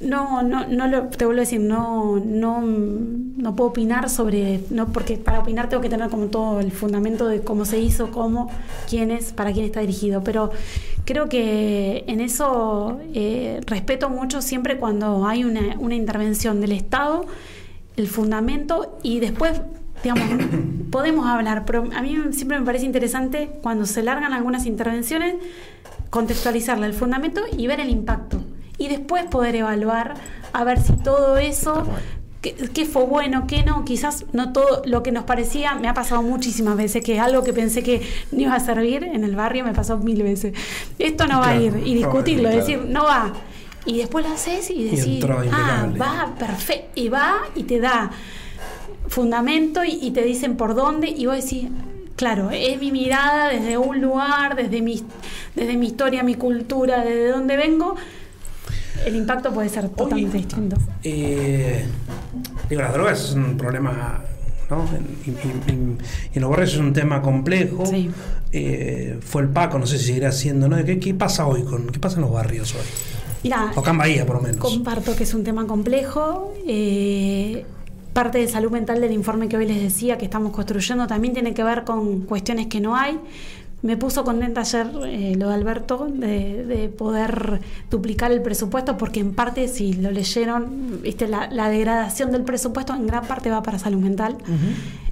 no, 0.00 0.42
no, 0.42 0.66
no 0.66 0.86
lo, 0.86 1.08
te 1.08 1.26
vuelvo 1.26 1.40
a 1.40 1.44
decir, 1.44 1.60
no, 1.60 2.20
no, 2.24 2.62
no 2.62 3.56
puedo 3.56 3.70
opinar 3.70 4.08
sobre, 4.08 4.60
no, 4.70 4.88
porque 4.88 5.18
para 5.18 5.40
opinar 5.40 5.68
tengo 5.68 5.82
que 5.82 5.90
tener 5.90 6.08
como 6.08 6.26
todo 6.26 6.60
el 6.60 6.72
fundamento 6.72 7.28
de 7.28 7.42
cómo 7.42 7.64
se 7.64 7.80
hizo, 7.80 8.10
cómo, 8.10 8.50
quién 8.88 9.10
es, 9.10 9.32
para 9.32 9.52
quién 9.52 9.66
está 9.66 9.80
dirigido. 9.80 10.24
Pero 10.24 10.50
creo 11.04 11.28
que 11.28 12.04
en 12.06 12.20
eso 12.20 12.98
eh, 13.14 13.60
respeto 13.66 14.08
mucho 14.08 14.40
siempre 14.40 14.78
cuando 14.78 15.26
hay 15.26 15.44
una, 15.44 15.94
intervención 15.94 16.60
del 16.60 16.72
Estado, 16.72 17.26
el 17.96 18.08
fundamento 18.08 18.98
y 19.02 19.20
después 19.20 19.60
digamos, 20.02 20.24
podemos 20.90 21.26
hablar, 21.26 21.66
pero 21.66 21.84
a 21.94 22.00
mí 22.00 22.16
siempre 22.30 22.58
me 22.58 22.64
parece 22.64 22.86
interesante 22.86 23.50
cuando 23.62 23.84
se 23.84 24.02
largan 24.02 24.32
algunas 24.32 24.64
intervenciones, 24.64 25.34
contextualizarla 26.08 26.86
el 26.86 26.94
fundamento 26.94 27.42
y 27.54 27.66
ver 27.66 27.80
el 27.80 27.90
impacto. 27.90 28.39
Y 28.80 28.88
después 28.88 29.26
poder 29.26 29.54
evaluar 29.54 30.14
a 30.52 30.64
ver 30.64 30.80
si 30.80 30.94
todo 30.94 31.36
eso, 31.36 31.86
qué, 32.40 32.54
qué 32.54 32.86
fue 32.86 33.04
bueno, 33.04 33.46
qué 33.46 33.62
no, 33.62 33.84
quizás 33.84 34.24
no 34.32 34.52
todo 34.52 34.82
lo 34.86 35.02
que 35.02 35.12
nos 35.12 35.24
parecía, 35.24 35.74
me 35.74 35.86
ha 35.86 35.94
pasado 35.94 36.22
muchísimas 36.22 36.76
veces, 36.76 37.04
que 37.04 37.20
algo 37.20 37.44
que 37.44 37.52
pensé 37.52 37.82
que 37.82 38.00
no 38.32 38.40
iba 38.40 38.54
a 38.54 38.60
servir 38.60 39.04
en 39.04 39.22
el 39.22 39.36
barrio 39.36 39.64
me 39.64 39.74
pasó 39.74 39.98
mil 39.98 40.22
veces. 40.22 40.54
Esto 40.98 41.26
no 41.26 41.40
va 41.40 41.50
a 41.50 41.56
ir, 41.56 41.82
y 41.84 41.94
discutirlo, 41.94 42.48
claro. 42.48 42.56
decir, 42.56 42.80
no 42.88 43.04
va. 43.04 43.34
Y 43.84 43.98
después 43.98 44.26
lo 44.26 44.32
haces 44.32 44.70
y 44.70 44.84
decís, 44.84 45.24
ah, 45.52 45.86
va, 46.00 46.34
perfecto, 46.38 46.92
y 46.94 47.10
va 47.10 47.36
y 47.54 47.64
te 47.64 47.80
da 47.80 48.10
fundamento 49.08 49.84
y, 49.84 49.98
y 50.00 50.10
te 50.12 50.22
dicen 50.22 50.56
por 50.56 50.74
dónde 50.74 51.08
y 51.08 51.26
vos 51.26 51.36
decís, 51.36 51.68
claro, 52.16 52.50
es 52.50 52.78
mi 52.78 52.92
mirada 52.92 53.48
desde 53.48 53.78
un 53.78 54.00
lugar, 54.00 54.54
desde 54.56 54.82
mi, 54.82 55.02
desde 55.54 55.76
mi 55.76 55.86
historia, 55.86 56.22
mi 56.22 56.34
cultura, 56.34 57.04
desde 57.04 57.28
donde 57.28 57.56
vengo, 57.56 57.96
el 59.06 59.16
impacto 59.16 59.52
puede 59.52 59.68
ser 59.68 59.88
totalmente 59.90 60.38
distinto. 60.38 60.76
Eh, 61.02 61.84
digo, 62.68 62.82
las 62.82 62.92
drogas 62.92 63.20
es 63.24 63.34
un 63.34 63.56
problema, 63.56 64.20
¿no? 64.68 64.84
Y 65.26 66.36
en 66.36 66.42
los 66.42 66.50
barrios 66.50 66.74
es 66.74 66.78
un 66.78 66.92
tema 66.92 67.22
complejo. 67.22 67.86
Sí. 67.86 68.10
Eh, 68.52 69.18
fue 69.22 69.42
el 69.42 69.48
Paco, 69.48 69.78
no 69.78 69.86
sé 69.86 69.98
si 69.98 70.06
seguirá 70.06 70.32
siendo, 70.32 70.68
¿no? 70.68 70.76
¿Qué, 70.84 70.98
qué 70.98 71.14
pasa 71.14 71.46
hoy 71.46 71.62
con, 71.62 71.88
qué 71.88 71.98
pasa 71.98 72.16
en 72.16 72.22
los 72.22 72.32
barrios 72.32 72.74
hoy? 72.74 72.80
Mirá, 73.42 73.72
O 73.74 73.80
acá 73.80 73.90
en 73.92 73.98
Bahía, 73.98 74.26
por 74.26 74.36
lo 74.36 74.42
menos. 74.42 74.58
Comparto 74.58 75.16
que 75.16 75.22
es 75.24 75.32
un 75.34 75.44
tema 75.44 75.66
complejo. 75.66 76.52
eh, 76.66 77.64
parte 78.12 78.38
de 78.38 78.48
salud 78.48 78.72
mental 78.72 79.00
del 79.00 79.12
informe 79.12 79.48
que 79.48 79.56
hoy 79.56 79.66
les 79.66 79.80
decía 79.80 80.18
que 80.18 80.24
estamos 80.24 80.52
construyendo 80.52 81.06
también 81.06 81.32
tiene 81.32 81.54
que 81.54 81.62
ver 81.62 81.84
con 81.84 82.22
cuestiones 82.22 82.66
que 82.66 82.80
no 82.80 82.96
hay. 82.96 83.18
Me 83.82 83.96
puso 83.96 84.24
contenta 84.24 84.60
ayer 84.60 84.86
eh, 85.06 85.34
lo 85.38 85.48
de 85.48 85.54
Alberto 85.54 86.06
de, 86.10 86.66
de 86.66 86.88
poder 86.90 87.60
duplicar 87.90 88.30
el 88.30 88.42
presupuesto 88.42 88.98
porque 88.98 89.20
en 89.20 89.32
parte, 89.34 89.68
si 89.68 89.94
lo 89.94 90.10
leyeron, 90.10 91.00
viste 91.02 91.26
la, 91.26 91.48
la 91.50 91.70
degradación 91.70 92.30
del 92.30 92.42
presupuesto 92.42 92.94
en 92.94 93.06
gran 93.06 93.26
parte 93.26 93.50
va 93.50 93.62
para 93.62 93.78
salud 93.78 94.00
mental. 94.00 94.36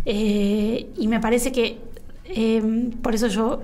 Eh, 0.05 0.91
y 0.99 1.09
me 1.09 1.19
parece 1.19 1.51
que 1.51 1.79
eh, 2.27 2.91
por 3.01 3.15
eso 3.15 3.29
yo 3.29 3.63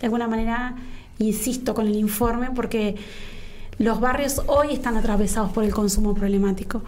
de 0.00 0.06
alguna 0.06 0.28
manera 0.28 0.76
insisto 1.18 1.74
con 1.74 1.86
el 1.86 1.96
informe 1.96 2.50
porque 2.54 2.96
los 3.78 4.00
barrios 4.00 4.42
hoy 4.46 4.72
están 4.72 4.96
atravesados 4.96 5.52
por 5.52 5.64
el 5.64 5.72
consumo 5.72 6.14
problemático. 6.14 6.82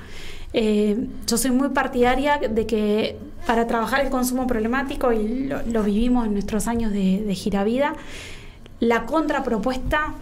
Eh, 0.53 1.07
yo 1.27 1.37
soy 1.37 1.51
muy 1.51 1.69
partidaria 1.69 2.39
de 2.39 2.67
que 2.67 3.19
para 3.47 3.67
trabajar 3.67 4.01
el 4.01 4.11
consumo 4.11 4.47
problemático, 4.47 5.13
y 5.13 5.45
lo, 5.45 5.63
lo 5.63 5.83
vivimos 5.83 6.27
en 6.27 6.33
nuestros 6.33 6.67
años 6.67 6.93
de, 6.93 7.23
de 7.25 7.35
giravida, 7.35 7.95
la 8.81 9.07
contrapropuesta 9.07 10.15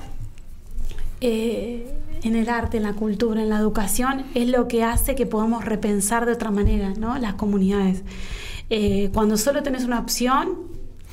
eh, 1.20 1.94
en 2.22 2.36
el 2.36 2.48
arte, 2.48 2.76
en 2.76 2.82
la 2.82 2.94
cultura, 2.94 3.42
en 3.42 3.48
la 3.48 3.58
educación, 3.58 4.24
es 4.34 4.48
lo 4.48 4.68
que 4.68 4.82
hace 4.82 5.14
que 5.14 5.26
podamos 5.26 5.64
repensar 5.64 6.26
de 6.26 6.32
otra 6.32 6.50
manera 6.50 6.92
¿no? 6.98 7.16
las 7.18 7.34
comunidades. 7.34 8.02
Eh, 8.70 9.10
cuando 9.14 9.36
solo 9.36 9.62
tenés 9.62 9.84
una 9.84 10.00
opción, 10.00 10.58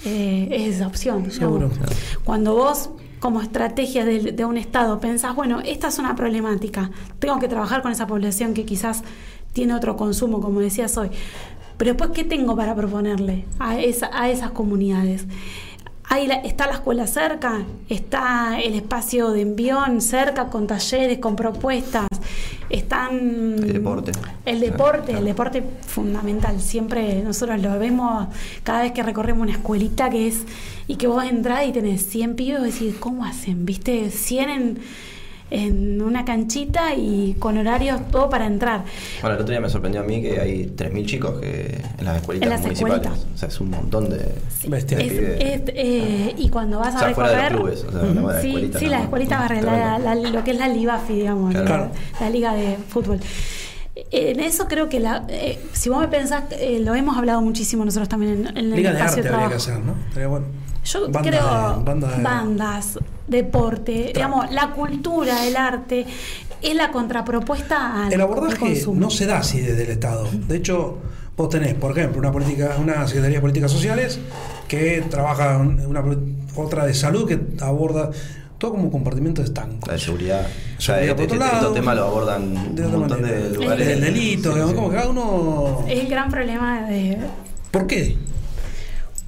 eh, 0.03 0.47
es 0.51 0.75
esa 0.75 0.87
opción. 0.87 1.31
Seguro. 1.31 1.69
Cuando 2.23 2.55
vos, 2.55 2.89
como 3.25 3.41
estrategia 3.41 4.05
de, 4.05 4.19
de 4.33 4.45
un 4.45 4.55
Estado, 4.55 4.99
pensás, 4.99 5.35
bueno, 5.35 5.59
esta 5.65 5.87
es 5.87 5.97
una 5.97 6.15
problemática, 6.15 6.91
tengo 7.17 7.39
que 7.39 7.47
trabajar 7.47 7.81
con 7.81 7.91
esa 7.91 8.05
población 8.05 8.53
que 8.53 8.65
quizás 8.65 9.01
tiene 9.51 9.73
otro 9.73 9.97
consumo, 9.97 10.39
como 10.41 10.59
decías 10.59 10.95
hoy. 10.95 11.09
Pero 11.77 11.93
después, 11.93 12.11
¿qué 12.11 12.23
tengo 12.23 12.55
para 12.55 12.75
proponerle 12.75 13.45
a, 13.57 13.79
esa- 13.79 14.11
a 14.13 14.29
esas 14.29 14.51
comunidades? 14.51 15.25
Ahí 16.09 16.27
la- 16.27 16.35
está 16.35 16.67
la 16.67 16.73
escuela 16.73 17.07
cerca, 17.07 17.63
está 17.89 18.59
el 18.61 18.75
espacio 18.75 19.31
de 19.31 19.41
envión 19.41 20.01
cerca, 20.01 20.49
con 20.49 20.67
talleres, 20.67 21.17
con 21.17 21.35
propuestas, 21.35 22.07
están... 22.69 23.55
El 23.57 23.73
deporte. 23.73 24.11
El 24.45 24.59
deporte, 24.59 25.11
el 25.13 25.25
deporte 25.25 25.63
fundamental. 25.87 26.61
Siempre 26.61 27.21
nosotros 27.23 27.59
lo 27.61 27.77
vemos 27.79 28.27
cada 28.63 28.83
vez 28.83 28.91
que 28.91 29.03
recorremos 29.03 29.43
una 29.43 29.51
escuelita 29.53 30.09
que 30.09 30.27
es... 30.27 30.43
Y 30.87 30.97
que 30.97 31.07
vos 31.07 31.23
entrás 31.23 31.65
y 31.67 31.71
tenés 31.71 32.05
100 32.05 32.35
pibes 32.35 32.61
y 32.81 32.85
decís, 32.85 32.99
¿cómo 32.99 33.25
hacen? 33.25 33.65
¿Viste? 33.65 34.11
100 34.11 34.49
en, 34.49 34.79
en 35.51 36.01
una 36.01 36.25
canchita 36.25 36.95
y 36.95 37.35
con 37.39 37.57
horarios 37.57 38.01
todo 38.11 38.29
para 38.29 38.45
entrar. 38.47 38.83
Bueno, 39.21 39.35
el 39.35 39.41
otro 39.41 39.51
día 39.51 39.61
me 39.61 39.69
sorprendió 39.69 40.01
a 40.01 40.03
mí 40.03 40.21
que 40.21 40.39
hay 40.39 40.73
3.000 40.75 41.05
chicos 41.05 41.39
que 41.39 41.81
en 41.99 42.05
las 42.05 42.17
escuelitas 42.17 42.45
En 42.47 42.49
las 42.51 42.61
municipales. 42.61 42.97
escuelitas. 43.03 43.27
O 43.33 43.37
sea, 43.37 43.49
es 43.49 43.61
un 43.61 43.69
montón 43.69 44.09
de... 44.09 44.35
Bestial. 44.67 45.01
Es- 45.01 45.07
Pibes. 45.13 45.39
es- 45.41 45.61
eh, 45.75 46.33
y 46.37 46.49
cuando 46.49 46.79
vas 46.79 46.95
O 46.95 46.97
a 46.97 46.99
sea, 47.01 47.13
fuera 47.13 47.29
de 47.29 47.35
los 47.35 47.43
recorrer... 47.43 47.61
clubes, 47.61 47.83
o 47.87 47.91
sea, 47.91 48.01
hablamos 48.09 48.27
de 48.29 48.33
las 48.33 48.41
sí, 48.41 48.47
escuelitas, 48.49 48.79
sí, 48.79 48.85
¿no? 48.85 48.91
las 48.91 49.01
escuelitas 49.03 49.39
barriales, 49.39 49.65
la- 49.65 49.97
Tremendo. 49.97 50.23
la- 50.23 50.29
lo 50.31 50.43
que 50.43 50.51
es 50.51 50.57
la 50.57 50.67
Libafi, 50.67 51.13
digamos, 51.13 51.51
Claro. 51.53 51.67
la, 52.19 52.19
la 52.21 52.29
liga 52.29 52.53
de 52.55 52.77
fútbol. 52.89 53.19
En 54.11 54.39
eso 54.41 54.67
creo 54.67 54.89
que 54.89 54.99
la, 54.99 55.25
eh, 55.29 55.57
si 55.71 55.87
vos 55.89 55.99
me 56.01 56.07
pensás, 56.09 56.43
eh, 56.51 56.79
lo 56.83 56.95
hemos 56.95 57.17
hablado 57.17 57.41
muchísimo 57.41 57.85
nosotros 57.85 58.09
también 58.09 58.47
en, 58.47 58.47
en 58.47 58.57
el 58.57 58.71
Liga 58.71 58.91
de 58.91 58.97
espacio 58.97 59.17
arte 59.23 59.29
de 59.29 59.33
habría 59.35 59.49
que 59.49 59.55
hacer, 59.55 59.79
¿no? 59.79 59.95
Estaría 60.09 60.27
bueno. 60.27 60.47
Yo 60.85 61.01
Banda 61.09 61.21
creo 61.21 61.77
de- 61.79 61.83
banda 61.83 62.07
de- 62.15 62.23
bandas, 62.23 62.99
deporte, 63.27 64.11
digamos, 64.13 64.51
la 64.51 64.71
cultura, 64.71 65.45
el 65.47 65.57
arte, 65.57 66.05
es 66.61 66.75
la 66.75 66.91
contrapropuesta 66.91 68.05
al 68.05 68.13
El 68.13 68.21
abordaje 68.21 68.57
consumo. 68.57 68.99
no 69.01 69.09
se 69.09 69.25
da 69.25 69.39
así 69.39 69.59
desde 69.61 69.83
el 69.83 69.89
Estado. 69.89 70.27
De 70.31 70.55
hecho, 70.57 70.97
vos 71.35 71.49
tenés, 71.49 71.73
por 71.73 71.91
ejemplo, 71.97 72.19
una 72.19 72.31
política, 72.31 72.75
una 72.79 73.05
Secretaría 73.07 73.37
de 73.37 73.41
Políticas 73.41 73.71
Sociales 73.71 74.19
que 74.67 75.03
trabaja 75.09 75.57
una 75.57 76.03
otra 76.55 76.85
de 76.85 76.93
salud 76.93 77.27
que 77.27 77.39
aborda 77.63 78.11
todo 78.57 78.71
como 78.71 78.89
compartimiento 78.89 79.41
estanco. 79.41 79.87
La 79.87 79.93
de 79.93 79.99
seguridad. 79.99 80.47
O 80.77 80.81
sea, 80.81 80.95
Seguridad, 80.95 81.09
este, 81.19 81.23
este- 81.23 81.35
estos 81.45 81.61
lado, 81.61 81.73
temas 81.73 81.95
lo 81.95 82.03
abordan 82.05 82.75
de 82.75 82.85
un 82.85 82.91
montón 82.99 83.21
manera. 83.21 83.39
de 83.39 83.47
El, 83.47 83.53
lugares. 83.55 83.87
del 83.87 84.01
delito, 84.01 84.49
Sí, 84.49 84.53
digamos, 84.55 84.69
sí. 84.69 84.75
como 84.75 84.89
que 84.91 84.95
cada 84.95 85.09
uno. 85.09 85.85
Es 85.87 85.99
el 85.99 86.07
gran 86.07 86.29
problema 86.31 86.81
de, 86.87 87.17
¿Por 87.71 87.85
qué? 87.87 88.15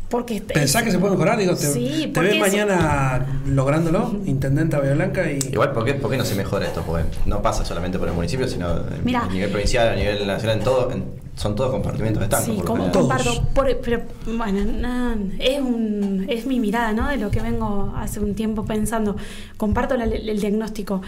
Porque 0.10 0.42
¿Pensás 0.42 0.84
que 0.84 0.92
se 0.92 1.00
puede 1.00 1.12
mejorar? 1.14 1.38
Digo, 1.38 1.54
te, 1.54 1.66
Sí, 1.68 2.10
te 2.14 2.20
ves 2.22 2.32
eso- 2.36 2.40
mañana 2.40 3.26
lográndolo, 3.46 4.16
intendente 4.26 4.78
a 4.78 4.80
Bahía 4.80 4.94
Blanca 4.94 5.30
y. 5.30 5.40
Igual, 5.52 5.74
¿por 5.74 5.84
qué, 5.84 5.96
por 5.96 6.10
qué 6.10 6.18
no 6.18 6.24
se 6.24 6.36
mejora 6.36 6.66
esto? 6.66 6.82
Porque 6.88 7.04
no 7.26 7.42
pasa 7.42 7.66
solamente 7.66 8.00
por 8.00 8.08
el 8.08 8.14
municipio, 8.14 8.48
sino 8.48 8.68
a 8.70 8.84
nivel 9.30 9.50
provincial, 9.50 9.90
a 9.90 9.96
nivel 9.96 10.26
nacional, 10.26 10.60
en 10.60 10.64
todo, 10.64 10.92
en- 10.92 11.28
son 11.36 11.56
todos 11.56 11.72
compartimentos 11.72 12.20
de 12.22 12.24
estanco. 12.26 12.46
Sí, 12.54 12.62
como, 12.66 12.90
comparto. 12.92 13.44
por- 13.54 13.78
pero 13.82 14.02
bueno, 14.26 14.60
no, 14.80 15.16
es, 15.40 15.60
un, 15.60 16.26
es 16.30 16.46
mi 16.46 16.60
mirada, 16.62 16.94
¿no? 16.94 17.10
De 17.10 17.18
lo 17.18 17.30
que 17.30 17.42
vengo 17.42 17.94
hace 17.98 18.22
un 18.22 18.34
tiempo 18.34 18.66
pensando. 18.66 19.18
Comparto 19.58 19.98
la- 19.98 20.06
el 20.06 20.40
diagnóstico. 20.40 21.02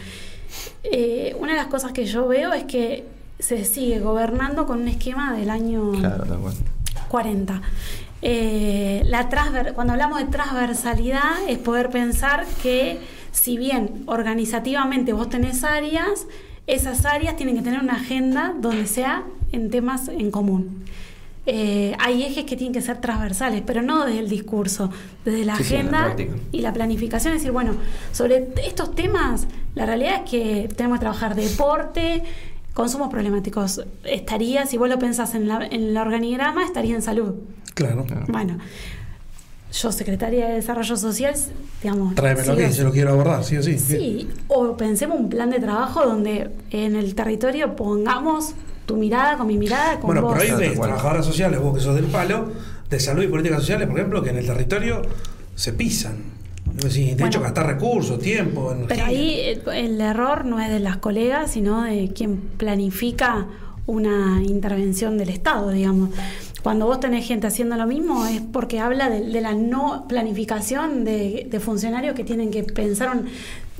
Eh, 0.83 1.35
una 1.39 1.53
de 1.53 1.57
las 1.57 1.67
cosas 1.67 1.93
que 1.93 2.05
yo 2.05 2.27
veo 2.27 2.51
es 2.53 2.65
que 2.65 3.05
se 3.39 3.63
sigue 3.63 3.99
gobernando 4.01 4.65
con 4.65 4.81
un 4.81 4.87
esquema 4.89 5.33
del 5.37 5.49
año 5.49 5.93
Claro, 5.93 6.25
tal 6.25 6.37
cual. 6.39 6.53
40. 7.07 7.61
Eh, 8.21 9.01
la 9.05 9.29
transver- 9.29 9.73
cuando 9.73 9.93
hablamos 9.93 10.19
de 10.19 10.25
transversalidad 10.25 11.47
es 11.47 11.57
poder 11.57 11.89
pensar 11.89 12.45
que 12.61 12.99
si 13.31 13.57
bien 13.57 14.03
organizativamente 14.07 15.13
vos 15.13 15.29
tenés 15.29 15.63
áreas, 15.63 16.27
esas 16.67 17.05
áreas 17.05 17.35
tienen 17.35 17.55
que 17.55 17.61
tener 17.61 17.79
una 17.79 17.93
agenda 17.93 18.53
donde 18.59 18.85
sea 18.87 19.23
en 19.51 19.69
temas 19.69 20.07
en 20.09 20.31
común. 20.31 20.83
Eh, 21.45 21.95
hay 21.99 22.23
ejes 22.23 22.43
que 22.43 22.55
tienen 22.55 22.73
que 22.73 22.81
ser 22.81 23.01
transversales, 23.01 23.63
pero 23.65 23.81
no 23.81 24.05
desde 24.05 24.19
el 24.19 24.29
discurso, 24.29 24.91
desde 25.25 25.45
la 25.45 25.55
Sí, 25.55 25.63
sí, 25.63 25.75
en 25.75 25.91
la 25.91 26.03
agenda 26.05 26.15
y 26.51 26.61
la 26.61 26.73
planificación. 26.73 27.33
Es 27.33 27.39
decir, 27.41 27.51
bueno, 27.51 27.71
sobre 28.11 28.49
estos 28.67 28.93
temas, 28.93 29.47
la 29.73 29.85
realidad 29.87 30.21
es 30.25 30.29
que 30.29 30.69
tenemos 30.75 30.97
que 30.99 31.01
trabajar 31.01 31.33
deporte, 31.35 32.21
consumos 32.75 33.09
problemáticos. 33.09 33.81
Estaría, 34.03 34.67
si 34.67 34.77
vos 34.77 34.89
lo 34.89 34.99
pensás 34.99 35.33
en, 35.33 35.47
la, 35.47 35.65
en 35.65 35.83
el 35.85 35.97
organigrama, 35.97 36.63
estaría 36.65 36.93
en 36.93 37.01
salud. 37.01 37.33
Claro. 37.73 38.05
Claro. 38.05 38.25
Bueno, 38.27 38.57
yo, 39.71 39.91
secretaria 39.91 40.47
de 40.49 40.55
Desarrollo 40.55 40.97
Social, 40.97 41.35
digamos. 41.83 42.15
Tráemelo 42.15 42.53
aquí, 42.53 42.63
yo 42.73 42.83
lo 42.83 42.91
quiero 42.91 43.11
abordar, 43.11 43.43
sí 43.43 43.57
o 43.57 43.63
sí. 43.63 43.77
Sí, 43.77 44.27
o 44.47 44.75
pensemos 44.75 45.19
un 45.19 45.29
plan 45.29 45.49
de 45.51 45.59
trabajo 45.59 46.03
donde 46.05 46.49
en 46.71 46.95
el 46.95 47.13
territorio 47.15 47.75
pongamos 47.75 48.53
tu 48.87 48.97
mirada 48.97 49.37
con 49.37 49.45
mi 49.47 49.57
mirada, 49.57 49.99
con 49.99 50.07
Bueno, 50.07 50.21
vos. 50.23 50.37
tal 50.39 50.73
cual. 50.75 50.89
trabajadoras 50.89 51.25
sociales, 51.25 51.59
vos 51.61 51.75
que 51.77 51.81
sos 51.83 51.95
del 51.95 52.05
palo, 52.05 52.51
de 52.89 52.99
salud 52.99 53.21
y 53.21 53.27
políticas 53.27 53.59
sociales, 53.59 53.87
por 53.87 53.99
ejemplo, 53.99 54.23
que 54.23 54.31
en 54.31 54.37
el 54.37 54.47
territorio 54.47 55.03
se 55.53 55.73
pisan. 55.73 56.39
De 56.73 57.25
hecho, 57.25 57.41
gastar 57.41 57.67
recursos, 57.67 58.19
tiempo, 58.19 58.71
energía. 58.71 58.87
Pero 58.95 59.05
ahí 59.05 59.39
el, 59.41 59.61
el 59.73 60.01
error 60.01 60.45
no 60.45 60.59
es 60.59 60.69
de 60.69 60.79
las 60.79 60.97
colegas, 60.97 61.51
sino 61.51 61.83
de 61.83 62.11
quien 62.15 62.37
planifica 62.37 63.47
una 63.85 64.41
intervención 64.43 65.17
del 65.17 65.29
Estado, 65.29 65.71
digamos. 65.71 66.11
Cuando 66.63 66.85
vos 66.87 66.99
tenés 66.99 67.25
gente 67.25 67.47
haciendo 67.47 67.75
lo 67.77 67.87
mismo 67.87 68.25
es 68.25 68.41
porque 68.41 68.79
habla 68.79 69.09
de, 69.09 69.21
de 69.21 69.41
la 69.41 69.53
no 69.53 70.05
planificación 70.07 71.03
de, 71.05 71.47
funcionarios 71.59 72.15
que 72.15 72.23
tienen 72.23 72.51
que 72.51 72.63
pensar 72.63 73.15
un- 73.15 73.27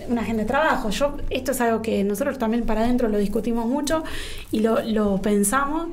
una 0.10 0.22
agenda 0.22 0.44
de 0.44 0.48
trabajo. 0.48 0.90
Yo 0.90 1.18
Esto 1.30 1.52
es 1.52 1.60
algo 1.62 1.82
que 1.82 2.04
nosotros 2.06 2.38
también 2.38 2.64
para 2.66 2.82
adentro 2.82 3.10
lo 3.10 3.18
discutimos 3.18 3.66
mucho 3.68 4.04
y 4.52 4.62
lo, 4.62 4.82
lo 4.84 5.22
pensamos. 5.22 5.88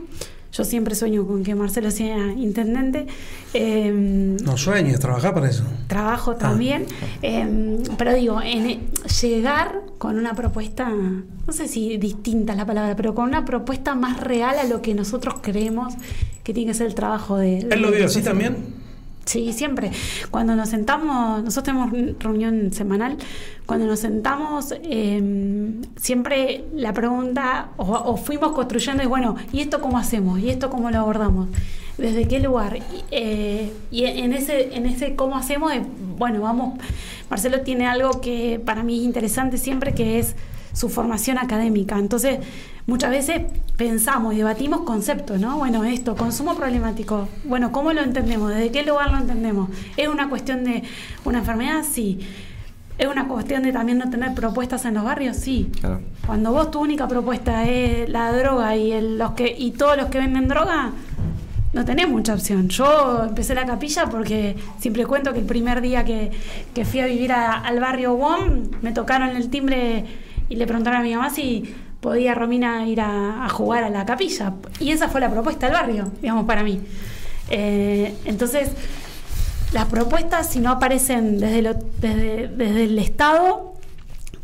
Yo 0.57 0.65
siempre 0.65 0.95
sueño 0.95 1.27
con 1.27 1.43
que 1.45 1.55
Marcelo 1.55 1.91
sea 1.91 2.17
intendente. 2.33 3.07
Eh, 3.53 4.37
No 4.43 4.57
sueñes, 4.57 4.99
trabajar 5.01 5.35
para 5.35 5.51
eso. 5.51 5.65
trabajo 5.87 6.31
Ah. 6.33 6.39
también. 6.39 6.87
Eh, 7.23 7.79
pero 7.99 8.15
digo, 8.15 8.41
en 8.41 8.71
e- 8.71 8.81
llegar 9.21 9.83
con 9.99 10.19
una 10.19 10.35
propuesta, 10.35 10.89
no 10.89 11.53
sé 11.53 11.69
si 11.69 11.97
distinta 11.99 12.53
es 12.53 12.59
la 12.59 12.67
palabra, 12.67 12.97
pero 12.97 13.15
con 13.15 13.27
una 13.29 13.45
propuesta 13.45 13.95
más 13.95 14.21
real 14.21 14.59
a 14.59 14.65
lo 14.65 14.81
que 14.81 14.95
nosotros 14.95 15.35
creemos 15.43 15.95
que 16.43 16.55
tiene 16.55 16.73
que 16.73 16.79
ser 16.79 16.87
el 16.87 16.95
trabajo 16.95 17.37
de. 17.37 17.59
¿Él 17.59 17.83
lo 17.83 17.91
de- 17.91 17.99
vio 17.99 18.07
así 18.07 18.23
también? 18.23 18.57
Sí, 19.27 19.53
siempre. 19.53 19.91
Cuando 20.31 20.55
nos 20.55 20.69
sentamos, 20.69 21.43
nosotros 21.43 21.65
tenemos 21.65 22.21
reunión 22.21 22.73
semanal, 22.73 23.17
cuando 23.67 23.85
nos 23.85 23.99
sentamos, 23.99 24.73
eh, 24.85 25.81
siempre 25.97 26.65
la 26.73 26.93
pregunta, 26.93 27.71
o, 27.77 28.17
fuimos 28.17 28.53
construyendo, 28.53 29.03
es 29.03 29.09
bueno, 29.09 29.35
¿y 29.53 29.61
esto 29.61 29.81
cómo 29.81 29.99
hacemos? 29.99 30.39
¿Y 30.39 30.51
esto 30.51 30.71
cómo 30.71 30.93
lo 30.93 31.01
abordamos? 31.01 31.49
¿Desde 31.99 32.29
qué 32.29 32.39
lugar? 32.39 32.77
Y, 32.77 33.05
eh, 33.11 33.73
y 33.91 34.05
en 34.05 34.33
ese, 34.33 34.77
en 34.77 34.87
ese 34.87 35.17
cómo 35.17 35.37
hacemos, 35.37 35.73
es, 35.73 35.83
bueno, 36.17 36.41
vamos, 36.41 36.79
Marcelo 37.29 37.63
tiene 37.63 37.89
algo 37.89 38.21
que 38.21 38.61
para 38.65 38.85
mí 38.85 39.01
es 39.01 39.05
interesante 39.05 39.59
siempre, 39.59 39.93
que 39.93 40.21
es 40.21 40.37
su 40.77 40.89
formación 40.91 41.39
académica. 41.39 41.99
Entonces, 41.99 42.39
muchas 42.87 43.11
veces 43.11 43.41
pensamos 43.79 44.35
y 44.35 44.39
debatimos 44.39 44.81
conceptos, 44.83 45.41
¿no? 45.41 45.57
Bueno, 45.57 45.85
esto, 45.85 46.15
consumo 46.17 46.55
problemático. 46.55 47.29
Bueno, 47.45 47.73
¿cómo 47.73 47.93
lo 47.95 48.03
entendemos? 48.03 48.51
¿Desde 48.55 48.71
qué 48.71 48.83
lugar 48.83 49.11
lo 49.11 49.17
entendemos? 49.19 49.71
¿Es 49.97 50.07
una 50.09 50.29
cuestión 50.29 50.65
de 50.65 50.83
una 51.25 51.39
enfermedad? 51.39 51.83
Sí. 51.91 52.21
¿Es 52.99 53.07
una 53.09 53.27
cuestión 53.27 53.63
de 53.63 53.73
también 53.73 53.97
no 53.99 54.11
tener 54.11 54.35
propuestas 54.35 54.85
en 54.85 54.95
los 54.95 55.05
barrios? 55.05 55.37
Sí. 55.39 55.71
Claro. 55.81 56.01
Cuando 56.27 56.53
vos 56.53 56.71
tu 56.71 56.81
única 56.81 57.09
propuesta 57.09 57.65
es 57.65 58.09
la 58.11 58.31
droga 58.33 58.77
y, 58.77 58.93
el- 58.93 59.17
los 59.19 59.31
que, 59.33 59.55
y 59.59 59.71
todos 59.71 59.97
los 59.97 60.07
que 60.07 60.19
venden 60.19 60.47
droga, 60.49 60.91
no 61.73 61.85
tenés 61.87 62.09
mucha 62.09 62.35
opción. 62.35 62.69
Yo 62.69 63.25
empecé 63.29 63.55
la 63.55 63.65
capilla 63.67 64.07
porque 64.11 64.57
siempre 64.79 65.07
cuento 65.07 65.33
que 65.33 65.41
el 65.41 65.47
primer 65.47 65.81
día 65.81 66.05
que, 66.05 66.31
que 66.75 66.85
fui 66.85 67.01
a 67.01 67.07
vivir 67.07 67.33
a- 67.33 67.61
al 67.61 67.81
barrio 67.81 68.15
WOM, 68.15 68.63
me 68.83 68.93
tocaron 68.93 69.31
el 69.37 69.49
timbre 69.51 70.05
y 70.49 70.57
le 70.57 70.67
preguntaron 70.67 71.01
a 71.01 71.03
mi 71.03 71.15
mamá 71.15 71.31
si 71.31 71.75
podía 72.01 72.35
Romina 72.35 72.87
ir 72.87 73.01
a, 73.01 73.45
a 73.45 73.49
jugar 73.49 73.85
a 73.85 73.91
la 73.91 74.05
capilla. 74.07 74.55
Y 74.81 74.91
esa 74.93 75.09
fue 75.09 75.21
la 75.21 75.31
propuesta 75.31 75.67
del 75.67 75.75
barrio, 75.75 76.13
digamos, 76.23 76.45
para 76.47 76.63
mí. 76.63 76.81
Eh, 77.51 78.15
entonces, 78.25 78.71
las 79.73 79.87
propuestas, 79.87 80.49
si 80.51 80.61
no 80.61 80.71
aparecen 80.71 81.39
desde, 81.41 81.63
lo- 81.63 81.75
desde, 82.01 82.49
desde 82.49 82.85
el 82.85 82.99
Estado, 82.99 83.75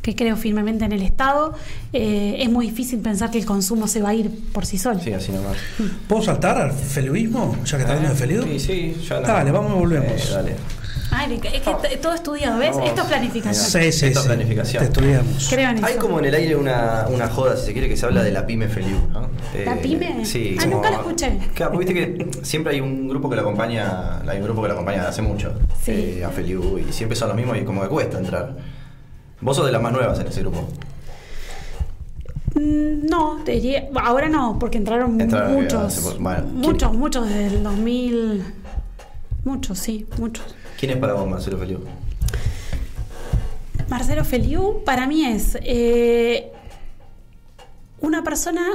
que 0.02 0.16
creo 0.16 0.36
firmemente 0.36 0.84
en 0.84 0.90
el 0.92 1.02
Estado, 1.02 1.54
eh, 1.92 2.36
es 2.40 2.50
muy 2.50 2.66
difícil 2.66 2.98
pensar 2.98 3.30
que 3.30 3.38
el 3.38 3.46
consumo 3.46 3.86
se 3.86 4.02
va 4.02 4.08
a 4.08 4.14
ir 4.14 4.30
por 4.52 4.66
sí 4.66 4.76
solo. 4.78 4.98
Sí, 4.98 5.12
así 5.12 5.30
nomás. 5.30 5.56
¿Puedo 6.08 6.22
saltar 6.22 6.58
al 6.60 6.72
feluismo? 6.72 7.56
Ya 7.64 7.76
que 7.76 7.82
está 7.82 7.92
hablando 7.94 8.08
de 8.10 8.16
felido. 8.16 8.42
Sí, 8.44 8.58
sí, 8.58 8.96
ya. 9.08 9.20
Dale, 9.20 9.52
vamos 9.52 9.70
y 9.72 9.78
volvemos. 9.78 10.10
Eh, 10.10 10.32
dale. 10.32 10.56
Ay, 11.14 11.38
es 11.44 11.61
que 11.61 11.96
todo 11.98 12.14
estudiado, 12.14 12.59
¿ves? 12.59 12.70
Vamos. 12.70 12.88
Esto 12.88 13.03
es 13.03 13.07
planificación. 13.09 13.66
Sí, 13.83 13.92
sí, 13.92 14.07
Esto 14.07 14.18
es 14.18 14.22
sí. 14.25 14.29
planificación. 14.29 14.83
Te 14.83 14.87
estudiamos. 14.88 15.48
Creo 15.51 15.70
en 15.70 15.77
eso. 15.79 15.87
Hay 15.87 15.96
como 15.96 16.18
en 16.18 16.25
el 16.25 16.35
aire 16.35 16.57
una, 16.57 17.07
una 17.11 17.29
joda, 17.29 17.57
si 17.57 17.66
se 17.66 17.72
quiere, 17.72 17.88
que 17.88 17.96
se 17.96 18.07
habla 18.07 18.22
de 18.22 18.33
la 18.33 18.46
pyme 18.46 18.68
Feliu, 18.68 18.96
¿no? 19.12 19.29
¿La 19.64 19.77
pyme? 19.77 20.25
Sí. 20.25 20.57
Ah, 20.61 20.66
nunca 20.66 20.90
la 20.90 20.96
escuché. 20.96 21.38
Claro, 21.55 21.72
porque 21.72 21.92
viste 21.92 22.14
que 22.16 22.44
siempre 22.44 22.72
hay 22.75 22.81
un 22.81 23.09
grupo 23.09 23.29
que 23.29 23.37
lo 23.37 23.42
acompaña, 23.42 24.20
hay 24.27 24.38
un 24.38 24.44
grupo 24.44 24.62
que 24.62 24.68
lo 24.68 24.75
acompaña 24.75 25.07
hace 25.07 25.20
mucho, 25.22 25.53
Sí. 25.83 25.92
eh, 25.92 26.25
a 26.25 26.31
Feliu, 26.31 26.79
y 26.79 26.92
siempre 26.92 27.14
son 27.16 27.29
los 27.29 27.37
mismos 27.37 27.59
y 27.59 27.64
como 27.64 27.83
que 27.83 27.88
cuesta 27.88 28.18
entrar. 28.18 28.57
Vos 29.40 29.57
sos 29.57 29.66
de 29.66 29.72
las 29.72 29.83
más 29.83 29.92
nuevas 29.92 30.18
en 30.18 30.27
ese 30.29 30.40
grupo. 30.40 30.66
Mm, 32.55 33.07
No, 33.11 33.38
te 33.44 33.53
diría, 33.53 33.88
ahora 34.03 34.29
no, 34.29 34.59
porque 34.59 34.79
entraron 34.79 35.20
Entraron, 35.20 35.55
muchos, 35.55 35.83
hace 35.83 36.01
po- 36.01 36.16
bueno, 36.22 36.44
muchos, 36.53 36.88
¿quién- 36.90 37.01
muchos 37.01 37.29
desde 37.29 37.46
el 37.48 37.62
2000, 37.62 38.44
muchos, 39.44 39.79
sí, 39.79 40.07
muchos. 40.18 40.44
¿Quién 40.82 40.94
es 40.94 40.98
para 40.98 41.12
vos, 41.12 41.30
Marcelo 41.30 41.58
Feliu? 41.58 41.78
Marcelo 43.88 44.24
Feliu 44.24 44.82
para 44.84 45.06
mí 45.06 45.24
es 45.24 45.56
eh, 45.62 46.50
una 48.00 48.24
persona, 48.24 48.66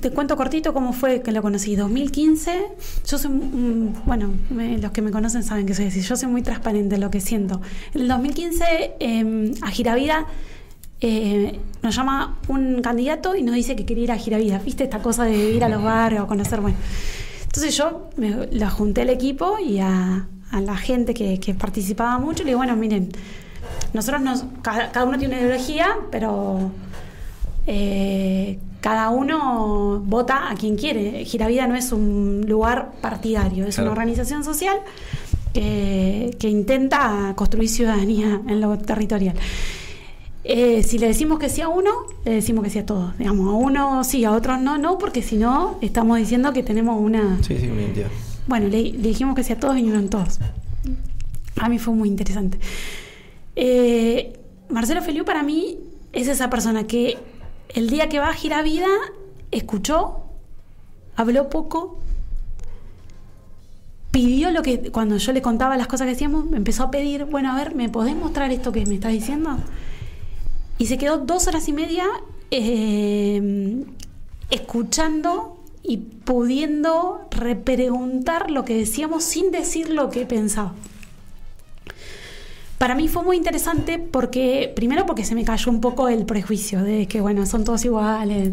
te 0.00 0.12
cuento 0.12 0.36
cortito 0.36 0.72
cómo 0.72 0.92
fue 0.92 1.22
que 1.22 1.32
lo 1.32 1.42
conocí, 1.42 1.74
2015, 1.74 2.68
yo 3.08 3.18
soy, 3.18 3.32
mm, 3.32 4.04
bueno, 4.06 4.30
los 4.80 4.92
que 4.92 5.02
me 5.02 5.10
conocen 5.10 5.42
saben 5.42 5.66
que 5.66 5.74
soy 5.74 5.86
así, 5.86 6.02
yo 6.02 6.14
soy 6.14 6.28
muy 6.28 6.42
transparente 6.42 6.94
en 6.94 7.00
lo 7.00 7.10
que 7.10 7.20
siento. 7.20 7.60
En 7.94 8.02
el 8.02 8.06
2015 8.06 8.94
eh, 9.00 9.54
a 9.60 9.70
Giravida 9.72 10.28
eh, 11.00 11.58
nos 11.82 11.96
llama 11.96 12.38
un 12.46 12.80
candidato 12.80 13.34
y 13.34 13.42
nos 13.42 13.56
dice 13.56 13.74
que 13.74 13.84
quería 13.84 14.04
ir 14.04 14.12
a 14.12 14.18
Giravida, 14.18 14.60
viste 14.60 14.84
esta 14.84 15.00
cosa 15.00 15.24
de 15.24 15.50
ir 15.50 15.64
a 15.64 15.68
los 15.68 15.82
barrios, 15.82 16.26
conocer, 16.26 16.60
bueno. 16.60 16.76
Entonces 17.42 17.76
yo 17.76 18.10
la 18.52 18.70
junté 18.70 19.02
al 19.02 19.10
equipo 19.10 19.58
y 19.58 19.80
a, 19.80 20.28
a 20.56 20.60
la 20.60 20.76
gente 20.76 21.14
que, 21.14 21.38
que 21.40 21.54
participaba 21.54 22.18
mucho 22.18 22.42
le 22.44 22.50
digo, 22.50 22.58
bueno, 22.58 22.76
miren, 22.76 23.10
nosotros 23.92 24.22
nos, 24.22 24.44
cada, 24.62 24.90
cada 24.92 25.06
uno 25.06 25.18
tiene 25.18 25.34
una 25.36 25.42
ideología, 25.44 25.88
pero 26.10 26.70
eh, 27.66 28.58
cada 28.80 29.08
uno 29.10 30.02
vota 30.04 30.50
a 30.50 30.54
quien 30.54 30.76
quiere. 30.76 31.24
Giravida 31.24 31.66
no 31.66 31.74
es 31.74 31.92
un 31.92 32.44
lugar 32.46 32.92
partidario, 33.00 33.66
es 33.66 33.76
Claro. 33.76 33.90
una 33.90 34.00
organización 34.00 34.44
social 34.44 34.76
que, 35.52 36.36
que 36.38 36.48
intenta 36.48 37.32
construir 37.36 37.68
ciudadanía 37.68 38.40
en 38.46 38.60
lo 38.60 38.76
territorial. 38.78 39.36
Eh, 40.46 40.82
si 40.82 40.98
le 40.98 41.06
decimos 41.06 41.38
que 41.38 41.48
sí 41.48 41.62
a 41.62 41.68
uno, 41.68 41.90
le 42.26 42.32
decimos 42.32 42.64
que 42.64 42.70
sí 42.70 42.78
a 42.78 42.84
todos. 42.84 43.16
Digamos, 43.16 43.48
a 43.48 43.56
uno 43.56 44.04
sí, 44.04 44.24
a 44.26 44.32
otros 44.32 44.60
no, 44.60 44.76
no, 44.76 44.98
porque 44.98 45.22
si 45.22 45.36
no, 45.36 45.78
estamos 45.80 46.18
diciendo 46.18 46.52
que 46.52 46.62
tenemos 46.62 47.00
una, 47.00 47.38
Sí, 47.42 47.56
sí, 47.58 47.68
una 47.68 47.80
identidad. 47.80 48.08
Bueno, 48.46 48.68
le, 48.68 48.82
dijimos 48.92 49.34
que 49.34 49.42
sí 49.44 49.52
a 49.52 49.58
todos 49.58 49.74
y 49.74 49.78
vinieron 49.78 50.08
todos. 50.08 50.38
A 51.56 51.68
mí 51.68 51.78
fue 51.78 51.94
muy 51.94 52.08
interesante. 52.08 52.58
Eh, 53.56 54.38
Marcelo 54.68 55.02
Feliu 55.02 55.24
para 55.24 55.42
mí 55.42 55.78
es 56.12 56.28
esa 56.28 56.50
persona 56.50 56.86
que 56.86 57.18
el 57.74 57.90
día 57.90 58.08
que 58.08 58.18
va 58.18 58.28
a 58.28 58.34
Gira 58.34 58.62
Vida, 58.62 58.88
escuchó, 59.50 60.24
habló 61.16 61.48
poco, 61.48 61.98
pidió 64.10 64.50
lo 64.50 64.62
que, 64.62 64.90
cuando 64.90 65.16
yo 65.16 65.32
le 65.32 65.42
contaba 65.42 65.76
las 65.76 65.86
cosas 65.86 66.06
que 66.06 66.12
hacíamos, 66.12 66.44
me 66.46 66.56
empezó 66.56 66.84
a 66.84 66.90
pedir, 66.90 67.24
bueno, 67.24 67.52
a 67.52 67.56
ver, 67.56 67.74
¿me 67.74 67.88
podés 67.88 68.14
mostrar 68.14 68.50
esto 68.52 68.72
que 68.72 68.86
me 68.86 68.94
estás 68.94 69.12
diciendo? 69.12 69.56
Y 70.78 70.86
se 70.86 70.98
quedó 70.98 71.18
dos 71.18 71.46
horas 71.46 71.68
y 71.68 71.72
media 71.72 72.04
eh, 72.50 73.84
escuchando 74.50 75.53
y 75.86 75.98
pudiendo 75.98 77.20
repreguntar 77.30 78.50
lo 78.50 78.64
que 78.64 78.74
decíamos 78.76 79.22
sin 79.22 79.50
decir 79.50 79.90
lo 79.90 80.08
que 80.10 80.24
pensaba. 80.26 80.72
Para 82.78 82.94
mí 82.96 83.06
fue 83.08 83.22
muy 83.22 83.36
interesante 83.36 83.98
porque, 83.98 84.72
primero 84.74 85.06
porque 85.06 85.24
se 85.24 85.34
me 85.34 85.44
cayó 85.44 85.70
un 85.70 85.80
poco 85.80 86.08
el 86.08 86.26
prejuicio 86.26 86.82
de 86.82 87.06
que, 87.06 87.20
bueno, 87.20 87.46
son 87.46 87.64
todos 87.64 87.84
iguales, 87.84 88.50